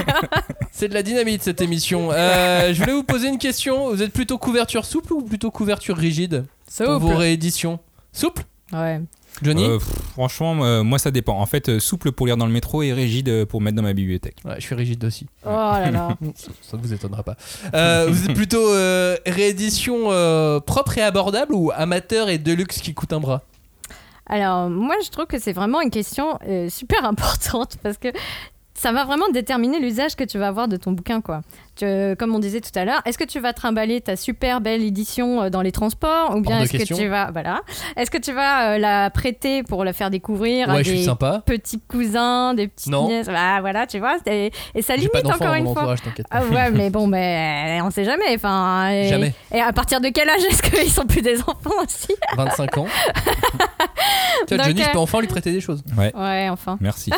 c'est 0.72 0.88
de 0.90 0.94
la 0.94 1.02
dynamite 1.04 1.42
cette 1.42 1.62
émission. 1.62 2.12
Euh, 2.12 2.74
je 2.74 2.80
voulais 2.80 2.94
vous 2.94 3.04
poser 3.04 3.30
une 3.30 3.40
question. 3.40 3.90
Vous 3.90 4.04
êtes 4.04 4.14
plutôt 4.14 4.38
couverture 4.38 4.86
souple 4.86 5.14
ou 5.14 5.24
plutôt 5.24 5.50
couverture 5.50 5.98
rigide 5.98 6.46
pour 6.78 7.00
vos 7.00 7.16
rééditions? 7.16 7.80
Souple? 8.14 8.44
Ouais. 8.72 9.02
Johnny 9.42 9.66
Euh, 9.66 9.78
pff, 9.78 9.88
franchement, 10.14 10.64
euh, 10.66 10.84
moi 10.84 11.00
ça 11.00 11.12
dépend. 11.12 11.40
En 11.40 11.46
fait, 11.46 11.70
euh, 11.70 11.80
souple 11.80 12.12
pour 12.12 12.26
lire 12.28 12.38
dans 12.38 12.46
le 12.46 12.52
métro 12.52 12.82
et 12.84 12.94
rigide 12.94 13.46
pour 13.46 13.62
mettre 13.62 13.76
dans 13.76 13.84
ma 13.84 13.94
bibliothèque. 13.94 14.38
Ouais, 14.46 14.56
je 14.58 14.62
suis 14.62 14.76
rigide 14.76 15.04
aussi. 15.06 15.28
Oh 15.46 15.50
là 15.50 15.92
là. 15.92 16.18
Ça 16.62 16.78
ne 16.78 16.82
vous 16.82 16.94
étonnera 16.94 17.24
pas. 17.24 17.36
Euh, 17.74 18.08
vous 18.10 18.26
êtes 18.26 18.34
plutôt 18.34 18.68
euh, 18.74 19.16
réédition 19.26 20.12
euh, 20.12 20.60
propre 20.60 20.98
et 20.98 21.02
abordable 21.02 21.54
ou 21.54 21.72
amateur 21.76 22.30
et 22.30 22.38
deluxe 22.38 22.80
qui 22.80 22.94
coûte 22.94 23.14
un 23.14 23.20
bras? 23.20 23.42
Alors, 24.26 24.70
moi, 24.70 24.96
je 25.06 25.10
trouve 25.10 25.26
que 25.26 25.40
c'est 25.40 25.54
vraiment 25.54 25.82
une 25.82 25.92
question 25.92 26.38
euh, 26.48 26.70
super 26.70 27.06
importante 27.14 27.78
parce 27.84 27.98
que 27.98 28.10
ça 28.74 28.92
va 28.92 29.06
vraiment 29.06 29.30
déterminer 29.34 29.80
l'usage 29.80 30.16
que 30.16 30.24
tu 30.24 30.38
vas 30.38 30.48
avoir 30.50 30.68
de 30.68 30.78
ton 30.78 30.92
bouquin, 30.92 31.22
quoi. 31.22 31.42
Tu- 31.78 32.16
comme 32.18 32.34
on 32.36 32.40
disait 32.40 32.62
tout 32.62 32.72
à 32.78 32.86
l'heure, 32.86 33.02
est-ce 33.06 33.18
que 33.18 33.24
tu 33.24 33.40
vas 33.40 33.54
trimballer 33.54 34.02
ta 34.02 34.16
super 34.16 34.62
belle 34.62 34.84
édition 34.84 35.44
euh, 35.44 35.50
dans 35.50 35.62
les 35.62 35.72
transports 35.72 36.36
ou 36.36 36.42
bien 36.42 36.62
est-ce 36.62 36.72
que 36.72 36.78
question. 36.78 36.98
tu 36.98 37.08
vas, 37.08 37.30
voilà, 37.32 37.62
est-ce 37.96 38.10
que 38.12 38.18
tu 38.18 38.34
vas 38.34 38.72
euh, 38.74 38.78
la 38.78 39.10
prêter 39.10 39.64
pour 39.64 39.84
la 39.84 39.94
faire 39.94 40.10
découvrir 40.10 40.70
à 40.70 40.76
Ouais, 40.76 40.84
je 40.84 40.92
des 40.92 41.04
sympa. 41.04 41.44
petits 41.46 41.80
cousins, 41.80 42.54
des 42.54 42.68
petites 42.68 42.92
Non. 42.92 43.08
nièces, 43.08 43.28
bah, 43.28 43.62
voilà, 43.62 43.86
tu 43.88 44.00
vois, 44.00 44.18
et, 44.26 44.52
et 44.76 44.82
ça 44.82 44.96
limite 44.96 45.16
encore 45.26 45.54
une 45.54 45.72
fois. 45.74 45.96
Ah 46.32 46.44
ouais, 46.46 46.72
mais 46.72 46.90
bon, 46.98 47.08
ben, 47.08 47.82
on 47.84 47.92
sait 47.92 48.04
jamais. 48.06 48.36
Enfin, 48.36 48.90
et, 48.90 49.08
Jamais. 49.10 49.34
Et 49.54 49.60
à 49.62 49.72
partir 49.74 50.02
de 50.02 50.10
quel 50.10 50.30
âge 50.30 50.44
est-ce 50.44 50.62
qu'ils 50.64 50.92
sont 50.92 51.06
plus 51.06 51.22
des 51.22 51.40
enfants 51.42 51.72
aussi? 51.84 52.14
25 52.36 52.78
ans. 52.80 52.88
tu 54.48 54.56
vois, 54.56 54.58
Donc, 54.58 54.68
Johnny, 54.68 54.82
je 54.84 54.90
euh, 54.90 54.92
peux 54.94 55.00
enfin 55.00 55.20
lui 55.22 55.28
prêter 55.28 55.52
des 55.52 55.62
choses. 55.62 55.84
Ouais, 55.98 56.12
enfin. 56.50 56.78
Merci. 56.82 57.12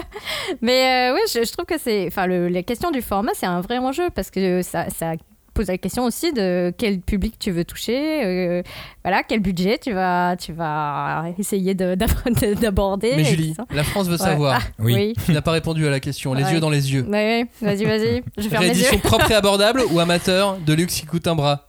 Mais 0.62 1.10
euh, 1.10 1.14
ouais, 1.14 1.20
je, 1.32 1.44
je 1.44 1.52
trouve 1.52 1.64
que 1.66 1.78
c'est, 1.78 2.06
enfin, 2.06 2.26
la 2.26 2.62
question 2.62 2.90
du 2.90 3.02
format, 3.02 3.32
c'est 3.34 3.46
un 3.46 3.60
vrai 3.60 3.78
enjeu 3.90 4.10
parce 4.14 4.30
que 4.30 4.62
ça, 4.62 4.88
ça 4.90 5.12
pose 5.52 5.66
la 5.66 5.78
question 5.78 6.04
aussi 6.04 6.32
de 6.32 6.72
quel 6.78 7.00
public 7.00 7.34
tu 7.38 7.50
veux 7.50 7.64
toucher, 7.64 8.24
euh, 8.24 8.62
voilà, 9.04 9.24
quel 9.24 9.40
budget 9.40 9.78
tu 9.78 9.92
vas, 9.92 10.36
tu 10.36 10.52
vas 10.52 11.24
essayer 11.38 11.74
de- 11.74 11.96
d'ab- 11.96 12.10
d'aborder. 12.60 13.12
Mais 13.16 13.24
Julie, 13.24 13.54
la 13.72 13.82
France 13.82 14.06
veut 14.06 14.12
Ouais. 14.12 14.18
savoir. 14.18 14.60
Ah, 14.62 14.68
Oui. 14.78 14.94
oui. 14.94 15.14
Tu 15.26 15.32
n'as 15.32 15.42
pas 15.42 15.50
répondu 15.50 15.86
à 15.86 15.90
la 15.90 15.98
question. 16.00 16.34
Les 16.34 16.44
Ouais. 16.44 16.52
yeux 16.52 16.60
dans 16.60 16.70
les 16.70 16.92
yeux. 16.92 17.02
Ouais, 17.08 17.46
vas-y, 17.60 17.84
vas-y. 17.84 18.22
Je 18.38 18.48
ferme 18.48 18.64
mes 18.64 18.68
yeux. 18.78 18.98
Propre 19.02 19.30
et 19.30 19.34
abordable 19.42 19.82
ou 19.90 19.98
amateur 19.98 20.56
de 20.58 20.72
luxe 20.72 20.94
qui 21.00 21.06
coûte 21.06 21.26
un 21.26 21.34
bras 21.34 21.66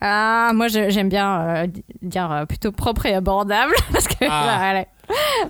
Ah, 0.00 0.50
moi 0.54 0.68
j'aime 0.68 1.08
bien 1.08 1.40
euh, 1.40 1.66
di- 1.66 1.82
dire 2.02 2.30
euh, 2.30 2.44
plutôt 2.44 2.70
propre 2.70 3.06
et 3.06 3.14
abordable 3.14 3.72
parce 3.92 4.06
que 4.06 4.24
Ah. 4.28 4.58
voilà, 4.58 4.84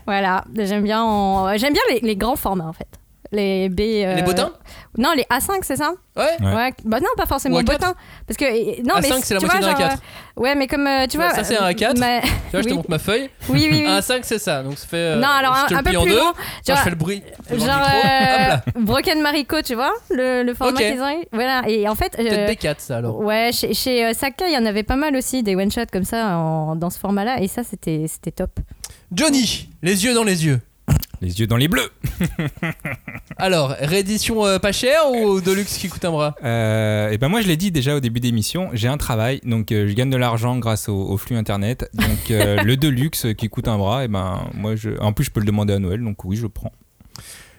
voilà, 0.07 0.45
j'aime 0.67 0.85
bien 0.85 1.57
j'aime 1.57 1.73
bien 1.73 1.83
les, 1.91 2.01
les 2.01 2.17
grands 2.17 2.37
formats 2.37 2.67
en 2.69 2.73
fait. 2.73 2.87
Les 3.33 3.69
B 3.69 3.81
euh, 3.81 4.15
Les 4.15 4.23
bottins? 4.23 4.53
Non, 4.99 5.13
les 5.17 5.25
A5, 5.25 5.59
c'est 5.63 5.77
ça? 5.77 5.93
Ouais. 6.17 6.25
Ouais. 6.41 6.73
Bah 6.85 7.01
non, 7.01 7.09
pas 7.17 7.27
forcément 7.27 7.59
A4? 7.61 7.65
bottins 7.65 7.95
parce 8.27 8.37
que 8.39 8.81
non 8.83 8.95
mais 9.03 9.09
A5, 9.11 9.21
c'est 9.23 9.35
la 9.35 9.41
moitié 9.41 9.61
d'un 9.61 9.71
genre, 9.71 9.79
A4. 9.81 9.93
euh, 9.93 9.97
Ouais, 10.43 10.55
mais 10.55 10.67
comme 10.67 10.87
euh, 10.87 11.07
tu 11.07 11.17
vois 11.19 11.31
ça, 11.31 11.45
c'est 11.45 11.59
un 11.59 11.69
A4. 11.71 11.99
ma- 11.99 12.21
Tu 12.21 12.29
vois, 12.53 12.63
je 12.63 12.69
te 12.69 12.75
montre 12.75 12.89
ma 12.91 12.99
feuille. 12.99 13.29
Oui, 13.49 13.69
oui, 13.71 13.83
oui. 13.83 13.87
Un 13.87 13.99
A5, 13.99 14.21
c'est 14.23 14.39
ça. 14.39 14.63
Donc 14.63 14.79
ça 14.79 14.87
fait. 14.87 14.97
euh, 14.97 15.17
non, 15.17 15.29
alors 15.29 15.55
je 15.57 15.67
te 15.67 15.75
un, 15.75 15.77
le 15.77 15.81
un 15.81 15.83
peu 15.83 15.91
plus 16.07 16.15
Genre, 16.17 16.35
je 16.69 16.73
fais 16.75 16.91
le 16.91 16.97
bruit. 16.97 17.23
genre 17.51 17.59
micro. 17.59 17.75
Hop 17.77 17.79
là. 18.05 18.53
euh, 18.77 18.81
Broken 18.81 19.21
Mariko, 19.23 19.61
tu 19.63 19.75
vois, 19.75 19.93
le, 20.11 20.43
le 20.43 20.55
format 20.55 20.79
Ok. 20.81 20.87
qu'ils 20.87 21.01
ont 21.03 21.11
eu. 21.11 21.25
Voilà, 21.33 21.63
et 21.69 21.89
en 21.89 21.95
fait 21.95 22.17
euh, 22.19 22.23
Peut-être 22.47 22.63
B4, 22.63 22.75
ça 22.79 22.97
alors. 22.99 23.19
Ouais, 23.19 23.51
chez, 23.53 23.75
chez 23.75 24.05
euh, 24.07 24.13
Saka, 24.15 24.47
il 24.49 24.55
y 24.55 24.59
en 24.59 24.65
avait 24.67 24.83
pas 24.85 24.97
mal 24.97 25.15
aussi, 25.17 25.43
des 25.43 25.57
one-shots 25.57 25.87
comme 25.93 26.05
ça, 26.05 26.39
en- 26.39 26.77
dans 26.77 26.91
ce 26.91 26.99
format-là, 26.99 27.41
et 27.41 27.49
ça, 27.49 27.63
c'était 27.65 28.07
c'était 28.09 28.31
top. 28.31 28.51
Johnny, 29.13 29.69
les 29.83 30.05
yeux 30.05 30.15
dans 30.15 30.25
les 30.25 30.45
yeux. 30.47 30.61
Les 31.23 31.41
yeux 31.41 31.47
dans 31.47 31.57
les 31.57 31.69
bleus. 31.69 31.89
Alors, 33.39 33.71
réédition 33.81 34.45
euh, 34.45 34.59
pas 34.59 34.73
chère 34.73 35.11
ou 35.11 35.41
Deluxe 35.41 35.79
qui 35.79 35.89
coûte 35.89 36.05
un 36.05 36.11
bras? 36.11 36.35
Euh, 36.45 37.11
et 37.11 37.19
ben 37.19 37.29
moi 37.29 37.41
je 37.41 37.49
l'ai 37.49 37.57
dit 37.57 37.71
déjà 37.71 37.97
au 37.97 38.01
début 38.01 38.21
d'émission, 38.21 38.69
j'ai 38.75 38.89
un 38.89 38.99
travail, 38.99 39.41
donc 39.45 39.73
euh, 39.73 39.89
je 39.89 39.93
gagne 39.95 40.11
de 40.11 40.17
l'argent 40.17 40.59
grâce 40.59 40.89
au, 40.89 40.95
au 40.97 41.17
flux 41.17 41.37
internet. 41.37 41.89
Donc 41.95 42.31
euh, 42.31 42.63
le 42.63 42.77
Deluxe 42.77 43.27
qui 43.37 43.49
coûte 43.49 43.69
un 43.69 43.79
bras, 43.79 44.05
et 44.05 44.09
ben 44.09 44.43
moi 44.55 44.77
je, 44.77 44.91
en 45.01 45.13
plus 45.13 45.25
je 45.25 45.31
peux 45.31 45.41
le 45.41 45.47
demander 45.47 45.73
à 45.75 45.79
Noël, 45.79 46.03
donc 46.03 46.25
oui 46.25 46.37
je 46.37 46.47
prends. 46.47 46.73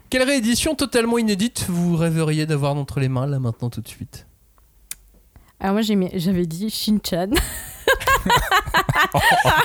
Quelle 0.09 0.23
réédition 0.23 0.75
totalement 0.75 1.17
inédite 1.17 1.65
vous 1.67 1.95
rêveriez 1.97 2.45
d'avoir 2.45 2.75
entre 2.75 2.99
les 2.99 3.09
mains 3.09 3.25
là 3.27 3.39
maintenant 3.39 3.69
tout 3.69 3.81
de 3.81 3.87
suite? 3.87 4.25
Alors 5.59 5.73
moi, 5.73 5.81
j'aimais- 5.81 6.11
j'avais 6.13 6.45
dit 6.45 6.69
Shin-Chan. 6.69 7.31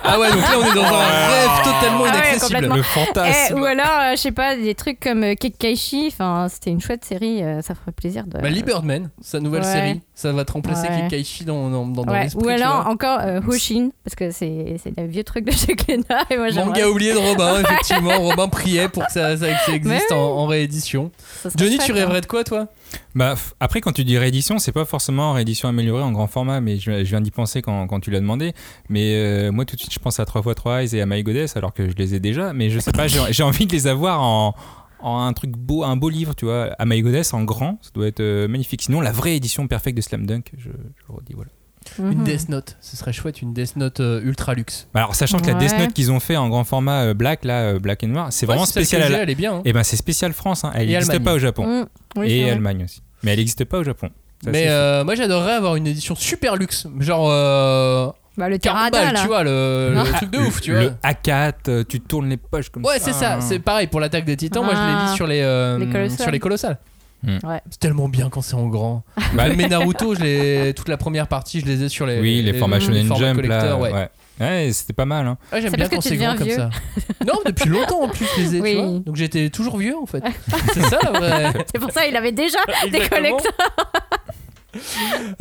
Ah 0.05 0.18
ouais, 0.18 0.31
donc 0.31 0.41
là 0.41 0.49
on 0.59 0.64
est 0.70 0.75
dans 0.75 0.85
un 0.85 1.29
rêve 1.29 1.64
totalement 1.64 2.05
Ah 2.07 2.12
ouais, 2.12 2.31
inaccessible. 2.31 2.66
Le 2.66 2.79
Eh, 2.79 2.83
fantasme. 2.83 3.61
ou 3.61 3.64
alors, 3.64 3.87
euh, 4.01 4.11
je 4.12 4.16
sais 4.16 4.33
pas, 4.33 4.57
des 4.57 4.75
trucs 4.75 5.01
comme 5.01 5.23
euh, 5.23 5.35
Kekkaishi, 5.35 6.09
enfin, 6.09 6.49
c'était 6.51 6.70
une 6.70 6.81
chouette 6.81 7.05
série, 7.05 7.43
euh, 7.43 7.62
ça 7.62 7.75
ferait 7.75 7.93
plaisir 7.93 8.25
de. 8.27 8.39
Bah, 8.39 8.49
Lee 8.51 8.62
Birdman, 8.62 9.11
sa 9.20 9.41
nouvelle 9.41 9.62
Ouais. 9.62 9.73
série, 9.73 10.01
ça 10.14 10.33
va 10.33 10.45
te 10.45 10.53
remplacer 10.53 10.89
Ouais. 10.89 11.03
Kikaishi 11.09 11.45
dans, 11.45 11.70
dans, 11.70 11.87
dans, 11.87 12.12
l'esprit. 12.12 12.45
Ou 12.45 12.49
alors 12.49 12.87
encore 12.89 13.20
euh, 13.23 13.41
Hoshin, 13.47 13.91
parce 14.05 14.14
que 14.16 14.31
c'est 14.31 14.77
c'est 14.83 14.99
un 14.99 15.07
vieux 15.07 15.25
truc 15.25 15.45
de 15.45 15.53
chez 15.53 15.75
Glénat. 15.75 16.25
Et 16.31 16.37
moi, 16.37 16.49
Manga 16.53 16.89
oublié 16.89 17.12
de 17.12 17.18
Robin, 17.18 17.61
effectivement. 17.64 18.18
Robin 18.18 18.49
priait 18.49 18.89
pour 18.89 19.07
que 19.07 19.12
ça, 19.12 19.37
ça, 19.37 19.47
que 19.49 19.59
ça 19.66 19.73
existe 19.73 20.12
en, 20.12 20.16
en 20.39 20.47
réédition. 20.47 21.11
Johnny, 21.57 21.77
chouette, 21.77 21.87
tu 21.87 21.93
hein. 21.93 21.97
rêverais 21.97 22.20
de 22.20 22.27
quoi, 22.27 22.45
toi? 22.45 22.66
Bah, 23.14 23.35
après, 23.61 23.81
quand 23.81 23.93
tu 23.93 24.05
dis 24.05 24.18
réédition, 24.18 24.59
c'est 24.59 24.73
pas 24.73 24.85
forcément 24.85 25.33
réédition 25.33 25.68
améliorée 25.68 26.03
en 26.03 26.12
grand 26.12 26.27
format, 26.27 26.61
mais 26.61 26.79
je, 26.79 27.05
je 27.05 27.11
viens 27.11 27.20
d'y 27.20 27.31
penser 27.31 27.62
quand, 27.62 27.87
quand 27.87 28.01
tu 28.01 28.11
l'as 28.12 28.20
demandé. 28.20 28.52
Mais 28.88 29.14
euh, 29.16 29.50
moi, 29.52 29.64
tout 29.64 29.76
de 29.76 29.80
suite, 29.80 29.92
je 29.92 29.98
pense 29.98 30.20
à 30.20 30.24
3x3 30.24 30.82
Eyes 30.82 30.96
et 30.96 31.02
à 31.02 31.06
My 31.06 31.22
Goddess, 31.22 31.56
alors 31.56 31.72
que 31.74 31.88
je 31.88 31.94
les 31.96 32.14
ai 32.14 32.20
déjà. 32.20 32.52
Mais 32.52 32.70
je 32.70 32.78
sais 32.78 32.92
pas, 32.92 33.06
j'ai 33.08 33.42
envie 33.42 33.66
de 33.66 33.72
les 33.72 33.86
avoir 33.86 34.22
en, 34.22 34.54
en 35.00 35.18
un 35.22 35.32
truc 35.32 35.50
beau, 35.52 35.82
un 35.84 35.96
beau 35.96 36.08
livre, 36.08 36.34
tu 36.34 36.44
vois. 36.44 36.74
À 36.78 36.84
My 36.86 37.00
Goddess, 37.02 37.34
en 37.34 37.42
grand, 37.44 37.78
ça 37.82 37.90
doit 37.94 38.06
être 38.06 38.20
euh, 38.20 38.48
magnifique. 38.48 38.82
Sinon, 38.82 39.00
la 39.00 39.12
vraie 39.12 39.36
édition 39.36 39.66
perfecte 39.66 39.96
de 39.96 40.02
Slam 40.02 40.26
Dunk, 40.26 40.52
je, 40.56 40.64
je 40.64 40.68
le 41.08 41.14
redis, 41.14 41.32
voilà. 41.34 41.50
Une 41.98 42.18
Mhm. 42.20 42.24
Death 42.24 42.48
Note, 42.48 42.76
ce 42.80 42.96
serait 42.96 43.12
chouette, 43.12 43.42
une 43.42 43.52
Death 43.52 43.74
Note 43.74 43.98
euh, 43.98 44.20
ultra 44.22 44.54
luxe. 44.54 44.86
Bah, 44.94 45.00
Alors, 45.00 45.16
sachant 45.16 45.40
que 45.40 45.48
la. 45.48 45.54
Death 45.54 45.76
Note 45.76 45.92
qu'ils 45.92 46.12
ont 46.12 46.20
fait 46.20 46.36
en 46.36 46.48
grand 46.48 46.62
format 46.62 47.06
euh, 47.06 47.12
black, 47.14 47.44
là, 47.44 47.72
euh, 47.74 47.78
black 47.80 48.04
et 48.04 48.06
noir, 48.06 48.28
c'est 48.32 48.46
vraiment 48.46 48.60
Ouais, 48.62 48.66
spécial. 48.68 49.12
Elle 49.12 49.28
est 49.30 49.34
bien. 49.34 49.56
hein. 49.56 49.62
Et 49.64 49.72
ben, 49.72 49.82
c'est 49.82 49.96
spécial 49.96 50.32
France, 50.32 50.62
hein. 50.64 50.70
elle 50.76 50.88
Et 50.88 50.92
n'existe 50.92 51.18
pas 51.18 51.34
au 51.34 51.40
Japon. 51.40 51.66
Mm. 51.82 51.86
Oui, 52.20 52.30
et. 52.30 52.50
Allemagne 52.50 52.84
aussi. 52.84 53.02
Mais 53.24 53.32
elle 53.32 53.38
n'existe 53.38 53.64
pas 53.64 53.78
au 53.78 53.82
Japon. 53.84 54.10
Mais 54.47 54.66
euh, 54.68 55.05
moi 55.05 55.14
j'adorerais 55.14 55.53
avoir 55.53 55.76
une 55.76 55.86
édition 55.86 56.14
super 56.14 56.57
luxe, 56.57 56.86
genre 56.99 57.28
euh, 57.30 58.09
Bah, 58.36 58.49
le 58.49 58.59
40 58.59 58.90
Tirada, 58.90 59.05
balles, 59.05 59.14
là. 59.14 59.20
tu 59.20 59.26
vois, 59.28 59.43
le, 59.45 59.93
le 59.95 60.12
truc 60.14 60.30
de 60.30 60.38
ouf, 60.38 60.61
tu 60.61 60.72
le 60.72 60.82
vois. 60.82 60.90
A4, 61.05 61.53
euh, 61.68 61.84
tu 61.88 62.01
tournes 62.01 62.28
les 62.28 62.36
poches 62.36 62.68
comme 62.70 62.84
Ouais, 62.84 62.99
ça. 62.99 63.05
c'est 63.07 63.12
ça, 63.12 63.40
c'est 63.40 63.59
pareil 63.61 63.86
pour 63.86 64.01
l'attaque 64.01 64.24
des 64.24 64.36
titans. 64.36 64.64
Moi 64.64 64.74
je 64.74 64.80
l'ai 64.80 64.84
Ah. 64.99 65.07
mis 65.11 65.16
sur 65.16 65.26
les, 65.26 65.40
euh, 65.43 65.78
Les 65.78 65.86
colossales. 65.86 66.18
sur 66.20 66.30
les 66.30 66.38
colossales. 66.40 66.78
Hmm. 67.24 67.38
Ouais. 67.45 67.61
C'est 67.70 67.78
tellement 67.78 68.09
bien 68.09 68.28
quand 68.30 68.43
c'est 68.43 68.55
en 68.55 68.66
grand. 68.66 69.05
Bah, 69.34 69.45
Mais 69.57 69.68
Naruto, 69.68 70.16
je 70.16 70.72
toute 70.72 70.88
la 70.88 70.97
première 70.97 71.28
partie, 71.28 71.61
je 71.61 71.66
les 71.66 71.84
ai 71.84 71.88
sur 71.88 72.05
les. 72.05 72.20
oui, 72.20 72.43
les, 72.43 72.53
formats 72.55 72.80
Shonen 72.80 73.07
formats 73.07 73.26
Jump, 73.26 73.43
là. 73.43 73.49
collecteurs, 73.49 73.80
ouais. 73.80 73.93
Ouais, 73.93 74.09
Ouais, 74.43 74.70
c'était 74.72 74.93
pas 74.93 75.05
mal. 75.07 75.26
Hein. 75.26 75.38
Ouais, 75.53 75.61
j'aime 75.62 75.72
bien 75.72 75.88
parce 75.88 75.90
que 75.90 75.95
quand 75.97 76.03
tu 76.03 76.09
c'est 76.09 76.16
grand 76.16 76.36
comme 76.36 76.47
vieux. 76.47 76.57
ça. 76.57 76.70
Non, 77.26 77.34
depuis 77.47 77.68
longtemps 77.68 78.03
en 78.03 78.09
plus, 78.09 78.26
je 78.36 78.40
les 78.43 78.57
ai, 78.57 78.61
Oui. 78.61 78.70
tu 78.72 78.76
vois. 78.82 78.99
Donc 79.01 79.16
j'étais 79.16 79.49
toujours 79.51 79.76
vieux 79.78 79.97
en 79.97 80.07
fait. 80.07 80.22
c'est 80.74 80.82
ça 80.82 80.99
la 81.05 81.18
vraie. 81.18 81.53
C'est 81.72 81.78
pour 81.80 81.90
ça 81.93 82.07
il 82.07 82.16
avait 82.16 82.32
déjà 82.32 82.59
des 82.90 83.09
collecteurs. 83.09 83.53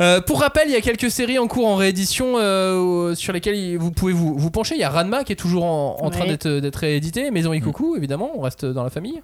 Euh, 0.02 0.20
pour 0.20 0.40
rappel, 0.40 0.64
il 0.68 0.72
y 0.72 0.76
a 0.76 0.80
quelques 0.82 1.10
séries 1.10 1.38
en 1.38 1.46
cours 1.48 1.66
en 1.66 1.76
réédition 1.76 2.34
euh, 2.36 3.14
sur 3.14 3.32
lesquelles 3.32 3.78
vous 3.78 3.90
pouvez 3.90 4.12
vous, 4.12 4.36
vous 4.36 4.50
pencher. 4.50 4.74
Il 4.74 4.80
y 4.80 4.84
a 4.84 4.90
Ranma 4.90 5.24
qui 5.24 5.32
est 5.32 5.36
toujours 5.36 5.64
en, 5.64 5.96
en 6.02 6.10
train 6.10 6.22
Ouais. 6.22 6.28
d'être 6.28 6.48
d'être 6.48 6.76
réédité. 6.76 7.30
Maison 7.30 7.52
Ikoku, 7.54 7.96
évidemment, 7.96 8.30
on 8.36 8.42
reste 8.42 8.64
dans 8.66 8.84
la 8.84 8.90
famille. 8.90 9.22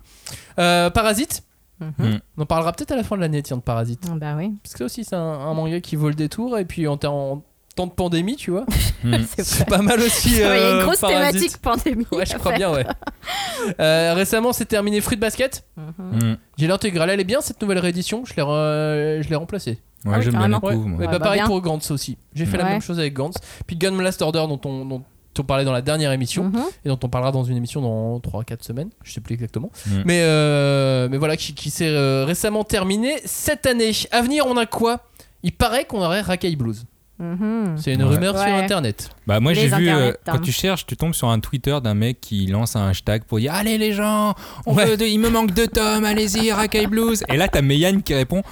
Euh, 0.59 0.89
Parasite, 0.91 1.43
Mhm. 1.81 2.18
on 2.37 2.43
en 2.43 2.47
parlera 2.47 2.72
peut-être 2.72 2.91
à 2.91 2.97
la 2.97 3.05
fin 3.05 3.14
de 3.14 3.20
l'année, 3.20 3.41
tiens, 3.43 3.57
de 3.59 3.62
Parasite. 3.62 4.03
Ah 4.11 4.14
Bah 4.16 4.35
oui, 4.37 4.53
Parce 4.64 4.72
que 4.72 4.79
ça 4.81 4.85
aussi, 4.87 5.05
c'est 5.05 5.14
un, 5.14 5.20
un 5.20 5.55
manga 5.55 5.79
qui 5.81 5.95
vaut 5.95 6.09
le 6.09 6.14
détour. 6.16 6.59
Et 6.59 6.64
puis 6.64 6.89
en, 6.89 6.99
en 7.05 7.43
temps 7.79 7.87
de 7.87 7.93
pandémie, 7.93 8.37
tu 8.37 8.51
vois, 8.51 8.66
Mm. 9.05 9.14
c'est 9.39 9.66
pas 9.68 9.79
mal 9.81 10.01
aussi. 10.01 10.31
Il 10.31 10.39
y 10.39 10.43
a 10.43 10.57
une 10.72 10.76
euh, 10.79 10.83
grosse 10.85 11.01
Parasite. 11.01 11.33
thématique 11.33 11.57
pandémie. 11.59 12.07
Ouais, 12.12 12.26
je 12.26 12.37
crois 12.37 12.53
bien, 12.53 12.72
ouais. 12.72 12.85
Euh, 13.81 14.14
récemment, 14.14 14.53
c'est 14.53 14.64
terminé 14.64 15.01
Fruit 15.01 15.16
Basket. 15.16 15.64
Mhm. 15.76 16.18
Mm. 16.33 16.37
J'ai 16.57 16.66
l'intégrale, 16.66 17.11
elle 17.11 17.20
est 17.20 17.24
bien 17.24 17.41
cette 17.41 17.61
nouvelle 17.62 17.79
réédition. 17.79 18.24
Je 18.24 18.35
l'ai 18.35 18.43
re- 18.43 19.22
je 19.22 19.29
l'ai 19.29 19.37
remplacée. 19.37 19.79
Ouais, 20.05 20.12
Ah 20.14 20.18
oui, 20.18 20.22
j'aime 20.22 20.33
bien 20.33 20.39
carrément. 20.41 20.59
beaucoup. 20.61 20.72
Ouais. 20.72 20.76
moi. 20.76 20.87
Mais 20.99 21.07
Ouais, 21.07 21.12
bah, 21.12 21.18
bah, 21.18 21.24
pareil 21.24 21.41
bien. 21.41 21.47
pour 21.47 21.61
Gantz 21.61 21.91
aussi. 21.91 22.16
J'ai 22.35 22.47
fait 22.47 22.57
la 22.57 22.64
même 22.64 22.81
chose 22.81 22.99
avec 22.99 23.14
Gantz. 23.14 23.37
Puis 23.66 23.76
Gun 23.76 24.01
Last 24.01 24.22
Order 24.22 24.45
dont 24.49 24.61
on, 24.64 24.85
dont 24.85 25.03
on 25.39 25.43
parlait 25.45 25.64
dans 25.64 25.72
la 25.72 25.83
dernière 25.83 26.11
émission 26.12 26.45
Mhm. 26.45 26.62
et 26.85 26.89
dont 26.89 26.99
on 27.03 27.09
parlera 27.09 27.31
dans 27.31 27.45
une 27.45 27.57
émission 27.57 27.81
dans 27.81 28.18
3-4 28.20 28.64
semaines. 28.64 28.91
Je 29.05 29.12
sais 29.12 29.20
plus 29.20 29.35
exactement. 29.35 29.70
Mm. 29.87 29.91
Mais, 30.05 30.20
euh, 30.22 31.09
mais 31.11 31.16
voilà, 31.18 31.37
qui, 31.37 31.55
qui 31.55 31.70
s'est 31.70 31.87
euh, 31.89 32.24
récemment 32.24 32.64
terminé 32.64 33.16
cette 33.24 33.66
année. 33.66 33.93
À 34.11 34.22
venir, 34.22 34.47
on 34.47 34.57
a 34.57 34.66
quoi? 34.66 35.01
Il 35.45 35.53
paraît 35.53 35.85
qu'on 35.85 36.03
aurait 36.03 36.20
Rakai 36.22 36.55
Blues. 36.57 36.85
Mhm. 37.19 37.77
C'est 37.77 37.95
une 37.95 38.03
Ouais. 38.05 38.14
rumeur 38.14 38.39
sur 38.39 38.47
internet. 38.55 39.11
Bah 39.27 39.41
moi 39.41 39.53
j'ai 39.53 39.66
vu 39.69 39.89
euh, 39.89 40.11
hein. 40.11 40.14
quand 40.25 40.39
tu 40.39 40.53
cherches, 40.53 40.87
tu 40.87 40.97
tombes 40.97 41.14
sur 41.14 41.29
un 41.29 41.41
Twitter 41.41 41.77
d'un 41.83 41.95
mec 41.95 42.21
qui 42.21 42.47
lance 42.47 42.77
un 42.77 42.89
hashtag 42.89 43.25
pour 43.25 43.39
dire 43.41 43.53
allez 43.55 43.77
les 43.77 43.93
gens, 43.93 44.35
on 44.66 44.75
Ouais. 44.75 44.87
veut 44.87 44.97
de- 44.97 45.05
il 45.05 45.19
me 45.19 45.29
manque 45.29 45.53
deux 45.53 45.66
tomes, 45.66 46.05
allez-y 46.05 46.53
Rakai 46.53 46.87
Blues. 46.87 47.25
Et 47.29 47.37
là 47.37 47.49
t'as 47.49 47.61
Meyane 47.62 48.03
qui 48.03 48.14
répond 48.14 48.43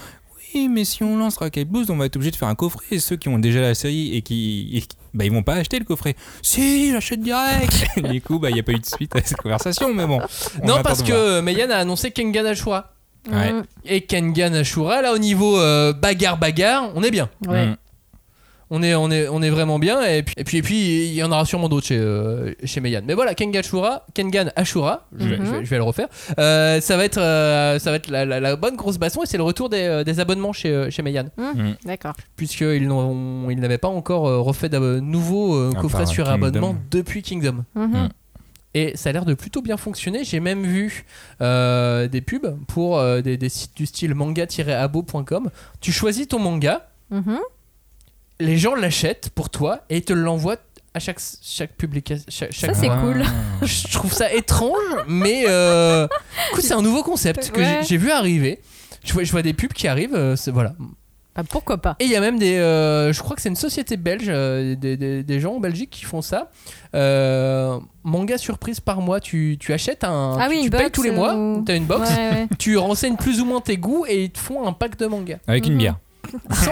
oui 0.55 0.69
mais 0.69 0.85
si 0.85 1.03
on 1.05 1.17
lance 1.17 1.37
Rakai 1.37 1.64
Blues, 1.64 1.91
on 1.91 1.97
va 1.97 2.07
être 2.07 2.17
obligé 2.17 2.31
de 2.33 2.37
faire 2.37 2.49
un 2.49 2.55
coffret. 2.57 2.85
Et 2.91 2.99
ceux 2.99 3.17
qui 3.17 3.29
ont 3.29 3.39
déjà 3.39 3.61
la 3.61 3.75
série 3.75 4.17
et 4.17 4.23
qui 4.23 4.71
et 4.75 4.81
qui- 4.81 4.97
bah 5.14 5.25
ils 5.25 5.33
vont 5.33 5.43
pas 5.45 5.55
acheter 5.55 5.79
le 5.79 5.85
coffret. 5.85 6.17
Si 6.43 6.91
j'achète 6.91 7.21
direct. 7.21 7.87
du 8.11 8.21
coup 8.21 8.39
bah 8.41 8.51
il 8.51 8.57
y 8.57 8.61
a 8.61 8.62
pas 8.64 8.73
eu 8.73 8.79
de 8.81 8.87
suite 8.87 9.14
à 9.14 9.21
cette 9.23 9.39
conversation 9.39 9.95
mais 9.95 10.07
bon. 10.07 10.21
on 10.62 10.67
non, 10.67 10.83
parce 10.83 11.03
que 11.03 11.41
Meian 11.41 11.71
a 11.71 11.77
annoncé 11.77 12.11
Kengan 12.11 12.47
Ashura. 12.47 12.93
Ouais. 13.31 13.53
Mhm. 13.53 13.64
Et 13.85 14.01
Kengan 14.03 14.55
Ashura, 14.55 15.03
là 15.03 15.12
au 15.12 15.19
niveau 15.19 15.59
euh, 15.59 15.93
bagarre 15.93 16.37
bagarre, 16.39 16.91
on 16.95 17.03
est 17.03 17.11
bien. 17.11 17.29
Ouais. 17.47 17.67
Mm. 17.67 17.77
On 18.69 18.83
est, 18.83 18.95
on 18.97 19.11
est, 19.12 19.29
on 19.29 19.43
est 19.43 19.51
vraiment 19.51 19.79
bien. 19.79 20.03
Et 20.03 20.23
puis, 20.25 20.35
et 20.37 20.43
puis, 20.45 20.59
et 20.59 20.62
puis 20.62 21.07
il 21.07 21.14
y 21.14 21.23
en 21.23 21.31
aura 21.31 21.45
sûrement 21.45 21.69
d'autres 21.69 21.87
chez, 21.87 21.99
euh, 21.99 22.53
chez 22.64 22.81
Meian. 22.81 23.01
Mais 23.07 23.14
voilà, 23.14 23.35
Kengan 23.35 23.61
Ashura, 23.61 24.05
Kengan 24.12 24.51
Ashura, 24.57 25.07
je, 25.17 25.25
vais, 25.29 25.37
je 25.37 25.43
vais- 25.43 25.64
je 25.64 25.71
vais 25.71 25.77
le 25.77 25.85
refaire. 25.85 26.09
Euh, 26.41 26.81
ça 26.81 26.97
va 26.97 27.05
être, 27.05 27.19
euh, 27.19 27.79
ça 27.79 27.91
va 27.91 27.97
être 27.97 28.11
la, 28.11 28.25
la- 28.25 28.41
la 28.41 28.57
bonne 28.57 28.75
grosse 28.75 28.99
baston 28.99 29.23
et 29.23 29.27
c'est 29.27 29.37
le 29.37 29.45
retour 29.45 29.69
des, 29.69 29.83
euh, 29.83 30.03
des 30.05 30.19
abonnements 30.19 30.53
chez, 30.53 30.91
chez 30.91 31.03
Meian. 31.03 31.27
Mhm. 31.37 31.77
D'accord. 31.85 32.14
Puisqu'ils 32.35 32.89
n'ont- 32.89 33.49
ils 33.51 33.61
n'avaient 33.61 33.79
pas 33.79 33.87
encore 33.89 34.23
refait 34.45 34.69
de 34.69 34.79
euh, 34.79 35.01
coffrets 35.81 35.99
part 36.05 36.09
sur 36.09 36.25
Kingdom. 36.25 36.47
abonnement 36.47 36.77
depuis 36.91 37.23
Kingdom. 37.23 37.64
Mhm. 37.77 38.09
Et 38.75 38.97
ça 38.97 39.09
a 39.09 39.12
l'air 39.12 39.25
de 39.25 39.33
plutôt 39.35 39.62
bien 39.62 39.77
fonctionner. 39.79 40.25
J'ai 40.25 40.41
même 40.41 40.64
vu 40.64 41.07
euh, 41.41 42.09
des 42.09 42.21
pubs 42.21 42.59
pour 42.67 42.99
euh, 42.99 43.21
des, 43.23 43.37
des 43.39 43.49
sites 43.49 43.75
du 43.77 43.87
style 43.87 44.14
manga-abo.com. 44.14 45.51
Tu 45.81 45.93
choisis 45.93 46.29
ton 46.29 46.39
manga. 46.41 46.89
Les 48.41 48.57
gens 48.59 48.74
l'achètent 48.74 49.30
pour 49.34 49.51
toi 49.51 49.80
et 49.91 49.99
ils 49.99 50.05
te 50.05 50.12
l'envoient 50.12 50.57
à 50.95 50.99
chaque, 50.99 51.20
chaque 51.43 51.72
publication. 51.76 52.24
Chaque, 52.28 52.53
chaque- 52.53 52.74
Ça, 52.74 52.80
c'est 52.80 52.89
Ah. 52.91 52.99
cool. 53.03 53.22
Je 53.66 53.89
trouve 53.93 54.12
ça 54.12 54.32
étrange, 54.32 54.72
mais 55.09 55.45
euh, 55.49 56.07
écoute, 56.51 56.62
c'est 56.64 56.74
un 56.74 56.82
nouveau 56.82 57.03
concept 57.03 57.51
que 57.51 57.62
j'ai- 57.62 57.66
Ouais. 57.78 57.80
j'ai 57.87 57.97
vu 57.99 58.11
arriver. 58.11 58.61
Je 59.05 59.12
vois, 59.12 59.22
je 59.24 59.30
vois 59.32 59.43
des 59.43 59.53
pubs 59.53 59.72
qui 59.72 59.89
arrivent, 59.89 60.14
euh, 60.14 60.37
c'est- 60.37 60.51
voilà. 60.51 60.74
Bah, 61.34 61.43
pourquoi 61.47 61.76
pas 61.76 61.97
Et 62.01 62.07
il 62.07 62.11
y 62.11 62.16
a 62.16 62.20
même 62.20 62.39
des. 62.39 62.57
euh, 62.57 63.12
je 63.12 63.20
crois 63.20 63.37
que 63.37 63.43
c'est 63.43 63.51
une 63.51 63.57
société 63.57 63.99
belge, 63.99 64.24
euh, 64.28 64.74
des, 64.74 64.97
des- 64.97 65.22
des 65.22 65.39
gens 65.41 65.57
en 65.57 65.61
Belgique 65.61 65.91
qui 65.91 66.07
font 66.07 66.22
ça. 66.22 66.51
Euh, 66.95 67.78
manga 68.05 68.39
surprise 68.39 68.80
par 68.80 69.03
mois. 69.03 69.20
Tu, 69.20 69.59
tu 69.61 69.74
achètes 69.74 70.03
un. 70.05 70.39
Ah 70.41 70.45
tu, 70.45 70.51
oui, 70.55 70.57
tu 70.61 70.64
une 70.64 70.70
payes 70.70 70.91
tous 70.91 71.03
les 71.03 71.11
mois. 71.11 71.34
Tu 71.66 71.72
as 71.72 71.74
une 71.74 71.84
box. 71.84 72.09
Ouais, 72.09 72.16
ouais. 72.16 72.47
Tu 72.59 72.78
renseignes 72.78 73.16
plus 73.16 73.43
ou 73.43 73.45
moins 73.45 73.61
tes 73.61 73.76
goûts 73.76 74.07
et 74.09 74.24
ils 74.24 74.30
te 74.30 74.39
font 74.39 74.66
un 74.66 74.72
pack 74.72 74.97
de 74.97 75.07
manga. 75.07 75.37
Avec 75.47 75.66
une 75.66 75.74
Mhm. 75.74 75.78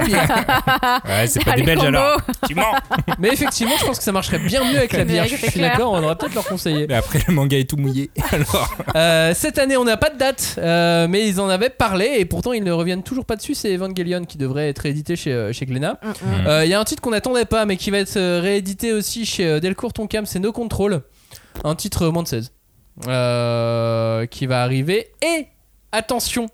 Bière. 0.05 1.03
Ouais, 1.07 1.27
c'est 1.27 1.45
pas 1.45 1.53
des 1.55 1.63
Belges 1.63 1.85
alors. 1.85 2.21
Tu 2.49 2.55
mens. 2.55 2.73
Mais 3.19 3.29
effectivement, 3.29 3.75
je 3.79 3.85
pense 3.87 3.99
que 3.99 4.05
ça 4.05 4.13
marcherait 4.13 4.39
bien 4.39 4.65
mieux 4.71 4.79
avec 4.79 4.93
la 4.93 5.05
bière. 5.05 5.27
Je 5.27 5.37
suis 5.37 5.61
d'accord, 5.61 5.93
on 5.93 6.03
aurait 6.03 6.17
peut-être 6.17 6.35
leur 6.35 6.47
conseiller. 6.47 6.87
Mais 6.89 6.95
après 6.95 7.21
le 7.27 7.35
manga 7.35 7.59
est 7.59 7.69
tout 7.69 7.77
mouillé. 7.77 8.11
Alors. 8.33 8.77
Euh, 8.95 9.33
cette 9.35 9.59
année, 9.59 9.77
on 9.77 9.85
n'a 9.85 9.97
pas 9.97 10.11
de 10.11 10.19
date, 10.19 10.57
euh, 10.59 11.07
mais 11.09 11.29
ils 11.29 11.41
en 11.41 11.49
avaient 11.49 11.71
parlé 11.71 12.15
et 12.19 12.25
pourtant 12.25 12.53
ils 12.53 12.65
ne 12.65 12.73
reviennent 12.73 13.03
toujours 13.03 13.25
pas 13.25 13.37
dessus. 13.37 13.55
C'est 13.55 13.75
Evangelion 13.75 14.25
qui 14.25 14.39
devrait 14.39 14.69
être 14.69 14.87
édité 14.87 15.17
chez, 15.17 15.33
euh, 15.33 15.53
chez 15.53 15.67
Glénat. 15.67 15.99
Mhm. 16.03 16.47
Euh, 16.47 16.65
Il 16.65 16.71
y 16.71 16.75
a 16.75 16.81
un 16.81 16.85
titre 16.85 17.03
qu'on 17.03 17.11
n'attendait 17.11 17.45
pas, 17.45 17.65
mais 17.67 17.77
qui 17.77 17.91
va 17.91 17.99
être 17.99 18.41
réédité 18.41 18.93
aussi 18.93 19.27
chez 19.27 19.61
Delcourt 19.61 19.93
Tonkam, 19.93 20.27
c'est 20.27 20.39
No 20.39 20.53
Control. 20.53 21.03
Un 21.63 21.75
titre 21.75 22.09
moins 22.09 22.23
de 22.23 22.29
16. 22.29 22.51
Euh, 23.09 24.27
qui 24.27 24.47
va 24.47 24.63
arriver. 24.63 25.09
Et 25.23 25.49
attention, 25.93 26.47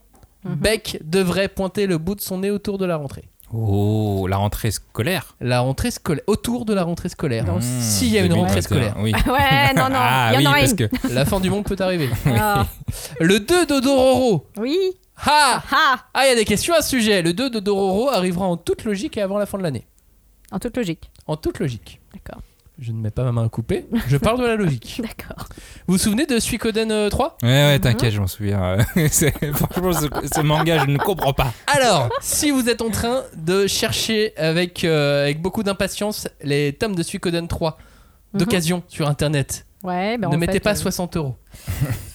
Mhm. 0.45 0.55
Beck 0.55 0.99
devrait 1.05 1.49
pointer 1.49 1.87
le 1.87 1.99
bout 1.99 2.15
de 2.15 2.21
son 2.21 2.39
nez 2.39 2.51
autour 2.51 2.79
de 2.79 2.87
la 2.87 2.97
rentrée. 2.97 3.29
Oh, 3.53 4.27
la 4.29 4.37
rentrée 4.37 4.71
scolaire. 4.71 5.35
La 5.41 5.61
rentrée 5.61 5.91
scolaire, 5.91 6.23
autour 6.29 6.65
de 6.65 6.73
la 6.73 6.85
rentrée 6.85 7.09
scolaire. 7.09 7.45
Mmh, 7.53 7.61
S'il 7.61 8.09
y 8.09 8.19
a 8.19 8.25
une 8.25 8.33
rentrée 8.33 8.61
2021, 8.61 8.63
scolaire, 8.63 8.95
Oui. 9.01 9.13
Ouais, 9.27 9.75
non, 9.75 9.89
non, 9.89 9.97
Ah 9.99 10.31
il 10.33 10.35
y 10.35 10.37
en 10.37 10.39
oui, 10.39 10.47
aura 10.47 10.59
parce 10.61 10.75
que 10.75 11.13
la 11.13 11.25
fin 11.25 11.41
du 11.41 11.51
monde 11.51 11.65
peut 11.65 11.77
arriver. 11.81 12.09
Ah. 12.27 12.67
Le 13.19 13.41
2 13.41 13.67
de 13.67 13.81
Dororo. 13.81 14.47
Oui. 14.57 14.77
Ha 15.17 15.63
Ah, 15.73 15.97
Ah, 16.15 16.27
il 16.27 16.29
y 16.29 16.33
a 16.33 16.37
des 16.37 16.45
questions 16.45 16.75
à 16.75 16.81
ce 16.81 16.91
sujet. 16.91 17.23
Le 17.23 17.33
2 17.33 17.51
de 17.51 17.59
Dororo 17.61 18.09
arrivera 18.09 18.47
en 18.47 18.57
toute 18.57 18.85
logique 18.85 19.17
et 19.19 19.21
avant 19.23 19.37
la 19.39 19.47
fin 19.47 19.59
de 19.59 19.65
l'année. 19.65 19.87
en 20.53 20.59
toute 20.61 20.77
logique. 20.77 21.11
En 21.27 21.37
toute 21.37 21.59
logique. 21.59 22.01
D'accord. 22.15 22.41
Je 22.81 22.93
ne 22.93 22.97
mets 22.99 23.11
pas 23.11 23.25
ma 23.25 23.33
main 23.33 23.45
à 23.45 23.49
couper, 23.51 23.85
je 24.09 24.17
parle 24.17 24.41
de 24.41 24.47
la 24.47 24.57
logique. 24.57 25.03
D'accord. 25.03 25.47
Vous 25.87 25.95
vous 25.95 25.99
souvenez 25.99 26.25
de 26.25 26.39
Suikoden 26.39 26.91
euh, 26.91 27.11
3 27.11 27.37
Ouais, 27.43 27.49
ouais, 27.49 27.75
Mhm. 27.77 27.81
t'inquiète, 27.83 28.13
je 28.13 28.21
m'en 28.21 28.27
souviens. 28.27 28.63
Euh, 28.63 28.83
c'est- 29.11 29.35
Franchement, 29.53 29.93
ce, 29.93 30.07
ce 30.35 30.41
manga, 30.41 30.79
je 30.79 30.87
ne 30.87 30.97
comprends 30.97 31.35
pas. 31.35 31.53
Alors, 31.67 32.09
si 32.23 32.51
vous 32.51 32.71
êtes 32.71 32.81
en 32.81 32.89
train 32.91 33.23
de 33.37 33.67
chercher 33.67 34.33
avec, 34.39 34.85
euh, 34.85 35.25
avec 35.25 35.43
beaucoup 35.43 35.63
d'impatience 35.63 36.27
les 36.43 36.73
tomes 36.73 36.95
de 36.95 37.03
Suikoden 37.03 37.49
3 37.49 37.77
d'occasion 38.33 38.83
sur 38.89 39.09
internet, 39.09 39.67
Ouais, 39.83 40.17
ben 40.19 40.29
ne 40.31 40.35
en 40.37 40.39
mettez 40.39 40.55
fait, 40.55 40.61
pas 40.61 40.73
euh, 40.73 40.75
60 40.77 41.17
euros. 41.19 41.37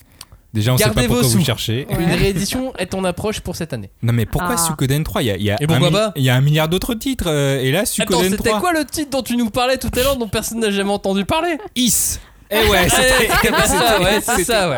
Déjà, 0.55 0.73
on 0.73 0.77
sait 0.77 0.85
Gardez 0.85 1.01
pas 1.01 1.07
pourquoi 1.07 1.21
vos 1.23 1.27
vous 1.29 1.39
sous. 1.39 1.45
cherchez. 1.45 1.85
Ouais. 1.89 2.01
Une 2.03 2.11
réédition 2.13 2.73
est 2.77 2.93
en 2.95 3.03
approche 3.03 3.41
pour 3.41 3.55
cette 3.55 3.73
année. 3.73 3.91
Non, 4.01 4.13
mais 4.13 4.25
pourquoi 4.25 4.53
Ah. 4.53 4.57
Suikoden 4.57 5.03
3 5.03 5.21
Il 5.21 5.25
y 5.25 5.31
a, 5.31 5.35
il 5.35 5.43
y 5.43 5.51
a 5.51 5.57
Et 5.61 5.67
pourquoi 5.67 5.87
un, 5.87 5.89
mi- 5.91 5.95
pas 5.95 6.13
il 6.15 6.23
y 6.23 6.29
a 6.29 6.35
un 6.35 6.41
milliard 6.41 6.69
d'autres 6.69 6.93
titres. 6.95 7.25
euh, 7.27 7.59
et 7.61 7.71
là, 7.71 7.79
Attends, 7.81 7.85
Suikoden 7.91 8.31
c'était 8.31 8.49
3. 8.49 8.59
quoi 8.61 8.71
le 8.73 8.85
titre 8.85 9.09
dont 9.11 9.21
tu 9.21 9.35
nous 9.35 9.49
parlais 9.49 9.77
tout 9.77 9.91
à 9.93 9.99
l'heure 9.99 10.15
dont 10.15 10.29
personne 10.29 10.61
n'a 10.61 10.71
jamais 10.71 10.91
entendu 10.91 11.25
parler? 11.25 11.57
Is 11.75 12.19
Eh 12.51 12.55
ouais, 12.57 12.69
Ouais, 12.69 12.89
c'était 12.89 13.29
c'est 13.41 13.49
pas 13.51 13.67
ça, 13.67 13.99
ouais, 14.01 14.21
c'est 14.21 14.43
ça, 14.43 14.69
ouais. 14.69 14.77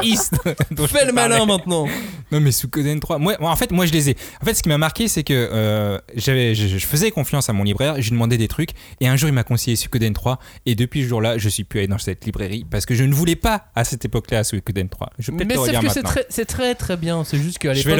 Fais 0.87 1.05
le 1.05 1.11
malin 1.11 1.45
maintenant. 1.45 1.85
Non 2.31 2.41
mais 2.41 2.51
Suikoden 2.51 2.99
3, 2.99 3.19
moi, 3.19 3.35
en 3.39 3.55
fait 3.55 3.71
moi 3.71 3.85
je 3.85 3.93
les 3.93 4.09
ai. 4.09 4.17
En 4.41 4.45
fait 4.45 4.53
ce 4.53 4.61
qui 4.61 4.67
m'a 4.69 4.77
marqué 4.77 5.07
c'est 5.07 5.23
que 5.23 5.33
euh, 5.33 5.97
j'avais, 6.15 6.55
je, 6.55 6.67
je 6.67 6.85
faisais 6.85 7.09
confiance 7.11 7.49
à 7.49 7.53
mon 7.53 7.63
libraire, 7.63 7.95
je 7.97 8.01
lui 8.03 8.11
demandais 8.11 8.37
des 8.37 8.49
trucs 8.49 8.71
et 8.99 9.07
un 9.07 9.15
jour 9.15 9.29
il 9.29 9.33
m'a 9.33 9.43
conseillé 9.45 9.75
Suikoden 9.77 10.13
3 10.13 10.37
et 10.65 10.75
depuis 10.75 11.03
ce 11.03 11.07
jour-là 11.07 11.37
je 11.37 11.47
suis 11.47 11.63
plus 11.63 11.79
allé 11.79 11.87
dans 11.87 11.97
cette 11.97 12.25
librairie 12.25 12.65
parce 12.69 12.85
que 12.85 12.95
je 12.95 13.05
ne 13.05 13.13
voulais 13.13 13.37
pas 13.37 13.67
à 13.75 13.85
cette 13.85 14.03
époque-là 14.03 14.43
Suikoden 14.43 14.89
3. 14.89 15.09
Je 15.19 15.31
vais 15.31 15.45
Mais 15.45 15.55
relire 15.55 15.79
que 15.79 15.89
c'est 15.89 16.03
très, 16.03 16.25
c'est 16.29 16.45
très 16.45 16.75
très 16.75 16.97
bien. 16.97 17.23
C'est 17.23 17.37
juste 17.37 17.59
qu'à 17.59 17.69
l'époque, 17.73 17.83
je 17.83 17.87
vais 17.89 17.91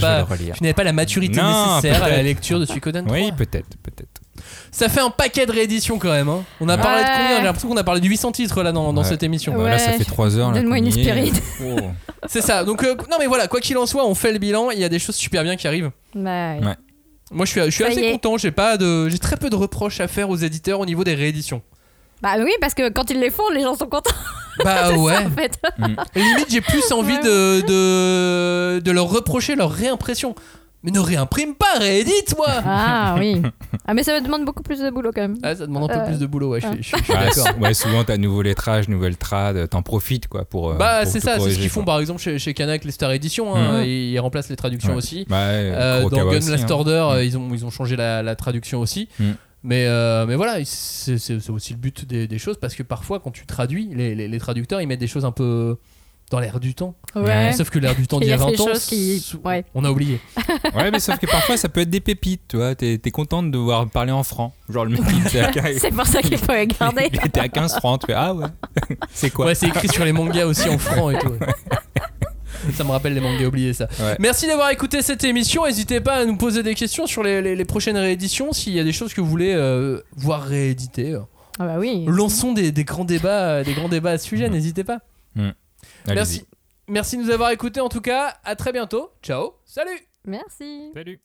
pas- 0.00 0.18
le 0.18 0.24
relire. 0.24 0.54
tu 0.56 0.62
n'avais 0.62 0.72
pas 0.74 0.84
la 0.84 0.92
maturité 0.92 1.40
Non, 1.40 1.76
nécessaire 1.76 2.02
à 2.04 2.08
la 2.08 2.22
lecture 2.22 2.58
de 2.60 2.64
Suikoden 2.64 3.04
3. 3.04 3.16
Oui 3.18 3.32
peut-être, 3.36 3.68
peut-être. 3.82 4.13
Ça 4.70 4.88
fait 4.88 5.00
un 5.00 5.10
paquet 5.10 5.46
de 5.46 5.52
rééditions 5.52 5.98
quand 5.98 6.10
même. 6.10 6.28
hein. 6.28 6.42
On 6.60 6.68
a 6.68 6.76
parlé 6.78 7.02
de 7.02 7.08
combien 7.08 7.36
J'ai 7.38 7.44
l'impression 7.44 7.68
qu'on 7.68 7.76
a 7.76 7.84
parlé 7.84 8.00
de 8.00 8.06
800 8.06 8.32
titres 8.32 8.62
là 8.62 8.72
dans, 8.72 9.04
cette 9.04 9.22
émission. 9.22 9.54
Bah, 9.56 9.68
là 9.68 9.78
ça 9.78 9.92
fait 9.92 10.04
3 10.04 10.36
heures. 10.38 10.52
donne-moi 10.52 10.78
une 10.78 10.86
y 10.86 10.88
est. 10.88 10.92
Spirit. 11.04 11.32
Oh. 11.64 11.76
C'est 12.28 12.40
ça. 12.40 12.64
Donc 12.64 12.82
euh, 12.84 12.94
non 13.10 13.16
mais 13.18 13.26
voilà, 13.26 13.48
quoi 13.48 13.60
qu'il 13.60 13.76
en 13.78 13.86
soit, 13.86 14.06
on 14.06 14.14
fait 14.14 14.32
le 14.32 14.38
bilan. 14.38 14.70
Il 14.70 14.78
y 14.78 14.84
a 14.84 14.88
des 14.88 14.98
choses 14.98 15.14
super 15.16 15.42
bien 15.42 15.56
qui 15.56 15.66
arrivent. 15.68 15.90
Bah, 16.14 16.54
Ouais. 16.54 16.74
Moi, 17.30 17.46
je 17.46 17.50
suis, 17.52 17.60
je 17.62 17.70
suis 17.70 17.84
Ça 17.84 17.90
assez 17.90 18.12
content. 18.12 18.36
J'ai 18.36 18.50
pas 18.50 18.76
de, 18.76 19.08
j'ai 19.08 19.18
très 19.18 19.36
peu 19.36 19.48
de 19.50 19.56
reproches 19.56 19.98
à 20.00 20.08
faire 20.08 20.28
aux 20.30 20.36
éditeurs 20.36 20.78
au 20.80 20.86
niveau 20.86 21.04
des 21.04 21.14
rééditions. 21.14 21.62
bah 22.22 22.34
oui, 22.38 22.52
parce 22.60 22.74
que 22.74 22.90
quand 22.90 23.10
ils 23.10 23.18
les 23.18 23.30
font, 23.30 23.48
les 23.52 23.62
gens 23.62 23.74
sont 23.74 23.86
contents 23.86 24.10
Bah 24.62 24.90
ouais. 24.96 25.16
en 25.16 25.30
fait. 25.30 25.58
Limite, 26.14 26.46
j'ai 26.50 26.60
plus 26.60 26.92
envie 26.92 27.14
Ouais. 27.14 27.22
de, 27.22 27.60
de 27.66 28.80
de 28.80 28.90
leur 28.92 29.08
reprocher 29.08 29.56
leur 29.56 29.72
réimpression. 29.72 30.34
Mais 30.84 30.90
ne 30.90 31.00
réimprime 31.00 31.54
pas, 31.54 31.78
réédite 31.80 32.34
moi. 32.36 32.46
Ah 32.64 33.16
oui. 33.18 33.40
Ah 33.86 33.94
mais 33.94 34.02
ça 34.02 34.12
me 34.20 34.24
demande 34.24 34.44
beaucoup 34.44 34.62
plus 34.62 34.78
de 34.80 34.90
boulot 34.90 35.10
quand 35.14 35.22
même. 35.22 35.36
Ah, 35.42 35.56
ça 35.56 35.66
demande 35.66 35.90
un 35.90 35.94
peu 35.94 36.00
Euh, 36.00 36.06
plus 36.06 36.18
de 36.18 36.26
boulot. 36.26 36.50
Ouais, 36.50 36.60
je 36.60 36.66
suis- 36.68 36.76
je 36.76 36.82
suis- 36.82 36.98
je 36.98 37.04
suis 37.04 37.12
Bah, 37.14 37.24
d'accord. 37.34 37.58
ouais, 37.62 37.72
souvent 37.74 38.04
t'as 38.04 38.18
nouveau 38.18 38.42
lettrage, 38.42 38.88
nouvelle 38.88 39.16
trad, 39.16 39.68
t'en 39.70 39.80
profites 39.82 40.28
quoi 40.28 40.44
pour. 40.44 40.70
euh, 40.72 40.76
Bah 40.76 41.00
pour 41.02 41.10
c'est 41.12 41.20
tout 41.20 41.26
ça, 41.26 41.40
c'est 41.40 41.50
ce 41.52 41.58
qu'ils 41.58 41.70
font 41.70 41.80
quoi. 41.84 41.94
par 41.94 42.00
exemple 42.00 42.20
chez, 42.20 42.38
chez 42.38 42.52
Kanak 42.54 42.84
les 42.84 42.90
Star 42.92 43.10
Edition, 43.12 43.56
hein, 43.56 43.78
Mhm. 43.78 43.84
ils, 43.86 44.10
ils 44.12 44.18
remplacent 44.20 44.50
les 44.50 44.56
traductions 44.56 44.90
Ouais. 44.92 44.98
aussi. 44.98 45.24
Bah, 45.28 45.36
ouais, 45.36 45.52
Euh, 45.74 46.02
dans 46.02 46.08
Kurokawa 46.10 46.32
Gun 46.32 46.38
aussi, 46.38 46.50
Last 46.50 46.64
hein. 46.70 46.74
Order, 46.74 46.90
Mm. 47.10 47.14
euh, 47.16 47.24
ils, 47.24 47.38
ont, 47.38 47.48
ils 47.54 47.64
ont 47.64 47.70
changé 47.70 47.96
la, 47.96 48.22
la 48.22 48.36
traduction 48.36 48.80
aussi. 48.80 49.08
Mm. 49.18 49.24
Mais, 49.66 49.86
euh, 49.86 50.26
mais 50.26 50.34
voilà, 50.36 50.62
c'est 50.66 51.16
c'est- 51.16 51.40
c'est 51.40 51.50
aussi 51.50 51.72
le 51.72 51.78
but 51.78 52.04
des, 52.06 52.28
des 52.28 52.38
choses 52.38 52.58
parce 52.60 52.74
que 52.74 52.82
parfois 52.82 53.20
quand 53.20 53.30
tu 53.30 53.46
traduis, 53.46 53.88
les, 53.94 54.14
les- 54.14 54.28
les 54.28 54.38
traducteurs 54.38 54.82
ils 54.82 54.86
mettent 54.86 55.00
des 55.00 55.06
choses 55.06 55.24
un 55.24 55.32
peu 55.32 55.78
dans 56.30 56.40
l'air 56.40 56.58
du 56.58 56.74
temps. 56.74 56.94
Ouais. 57.14 57.52
Sauf 57.52 57.70
que 57.70 57.78
l'air 57.78 57.94
du 57.94 58.06
temps 58.06 58.18
Il 58.18 58.22
d'il 58.22 58.30
y 58.30 58.32
a 58.32 58.34
a 58.34 58.38
20 58.38 58.50
des 58.50 58.60
ans, 58.60 58.66
qui- 58.88 59.24
ouais. 59.44 59.64
on 59.74 59.84
a 59.84 59.90
oublié. 59.90 60.20
Ouais, 60.74 60.90
mais 60.90 60.98
sauf 60.98 61.18
que 61.18 61.26
parfois 61.26 61.56
ça 61.56 61.68
peut 61.68 61.80
être 61.82 61.90
des 61.90 62.00
pépites, 62.00 62.42
tu 62.48 62.56
vois. 62.56 62.74
T'es 62.74 62.98
contente 63.12 63.50
de 63.50 63.58
voir 63.58 63.88
parler 63.88 64.10
en 64.12 64.22
francs. 64.24 64.52
Genre 64.68 64.84
le 64.84 64.92
mec 64.92 65.00
il 65.12 65.26
était 65.26 65.40
à, 65.40 65.52
C'est 65.78 65.90
pour 65.92 66.06
ça 66.06 66.20
qu'il 66.22 66.36
faut 66.38 66.52
les 66.52 66.66
garder. 66.66 67.08
il 67.12 67.26
était 67.26 67.40
à 67.40 67.48
15 67.48 67.74
francs. 67.76 68.00
Tu 68.00 68.06
fais 68.06 68.14
ah 68.14 68.34
ouais. 68.34 68.46
C'est 69.12 69.30
quoi 69.30 69.46
Ouais, 69.46 69.54
c'est 69.54 69.68
écrit 69.68 69.88
sur 69.88 70.04
les 70.04 70.12
mangas 70.12 70.46
aussi 70.46 70.68
en 70.68 70.78
franc 70.78 71.10
et 71.10 71.18
tout. 71.18 71.28
ouais. 71.28 71.38
Ça 72.74 72.82
me 72.82 72.90
rappelle 72.90 73.12
les 73.14 73.20
mangas 73.20 73.46
oubliés 73.46 73.74
ça. 73.74 73.86
Ouais. 74.00 74.16
Merci 74.18 74.46
d'avoir 74.46 74.70
écouté 74.70 75.02
cette 75.02 75.22
émission. 75.22 75.66
N'hésitez 75.66 76.00
pas 76.00 76.14
à 76.14 76.24
nous 76.24 76.36
poser 76.36 76.62
des 76.62 76.74
questions 76.74 77.06
sur 77.06 77.22
les, 77.22 77.42
les- 77.42 77.54
les 77.56 77.64
prochaines 77.64 77.96
rééditions. 77.98 78.52
S'il 78.52 78.72
y 78.72 78.80
a 78.80 78.84
des 78.84 78.92
choses 78.92 79.12
que 79.12 79.20
vous 79.20 79.28
voulez 79.28 79.52
euh, 79.54 80.00
voir 80.16 80.42
rééditées. 80.42 81.14
Ah 81.58 81.66
bah 81.66 81.76
oui. 81.78 82.04
Lançons 82.08 82.52
des, 82.52 82.72
des 82.72 82.84
grands 82.84 83.04
débats, 83.04 83.62
des 83.62 83.74
grands 83.74 83.88
débats 83.90 84.12
à 84.12 84.18
ce 84.18 84.26
sujet. 84.26 84.48
N'hésitez 84.48 84.82
pas. 84.82 84.98
Allez-y. 85.36 85.52
Merci. 86.06 86.44
Merci 86.88 87.16
de 87.16 87.22
nous 87.22 87.30
avoir 87.30 87.50
écoutés 87.50 87.80
en 87.80 87.88
tout 87.88 88.00
cas. 88.00 88.36
À 88.44 88.56
très 88.56 88.72
bientôt. 88.72 89.10
Ciao. 89.22 89.54
Salut. 89.64 89.98
Merci. 90.24 90.90
Salut. 90.94 91.20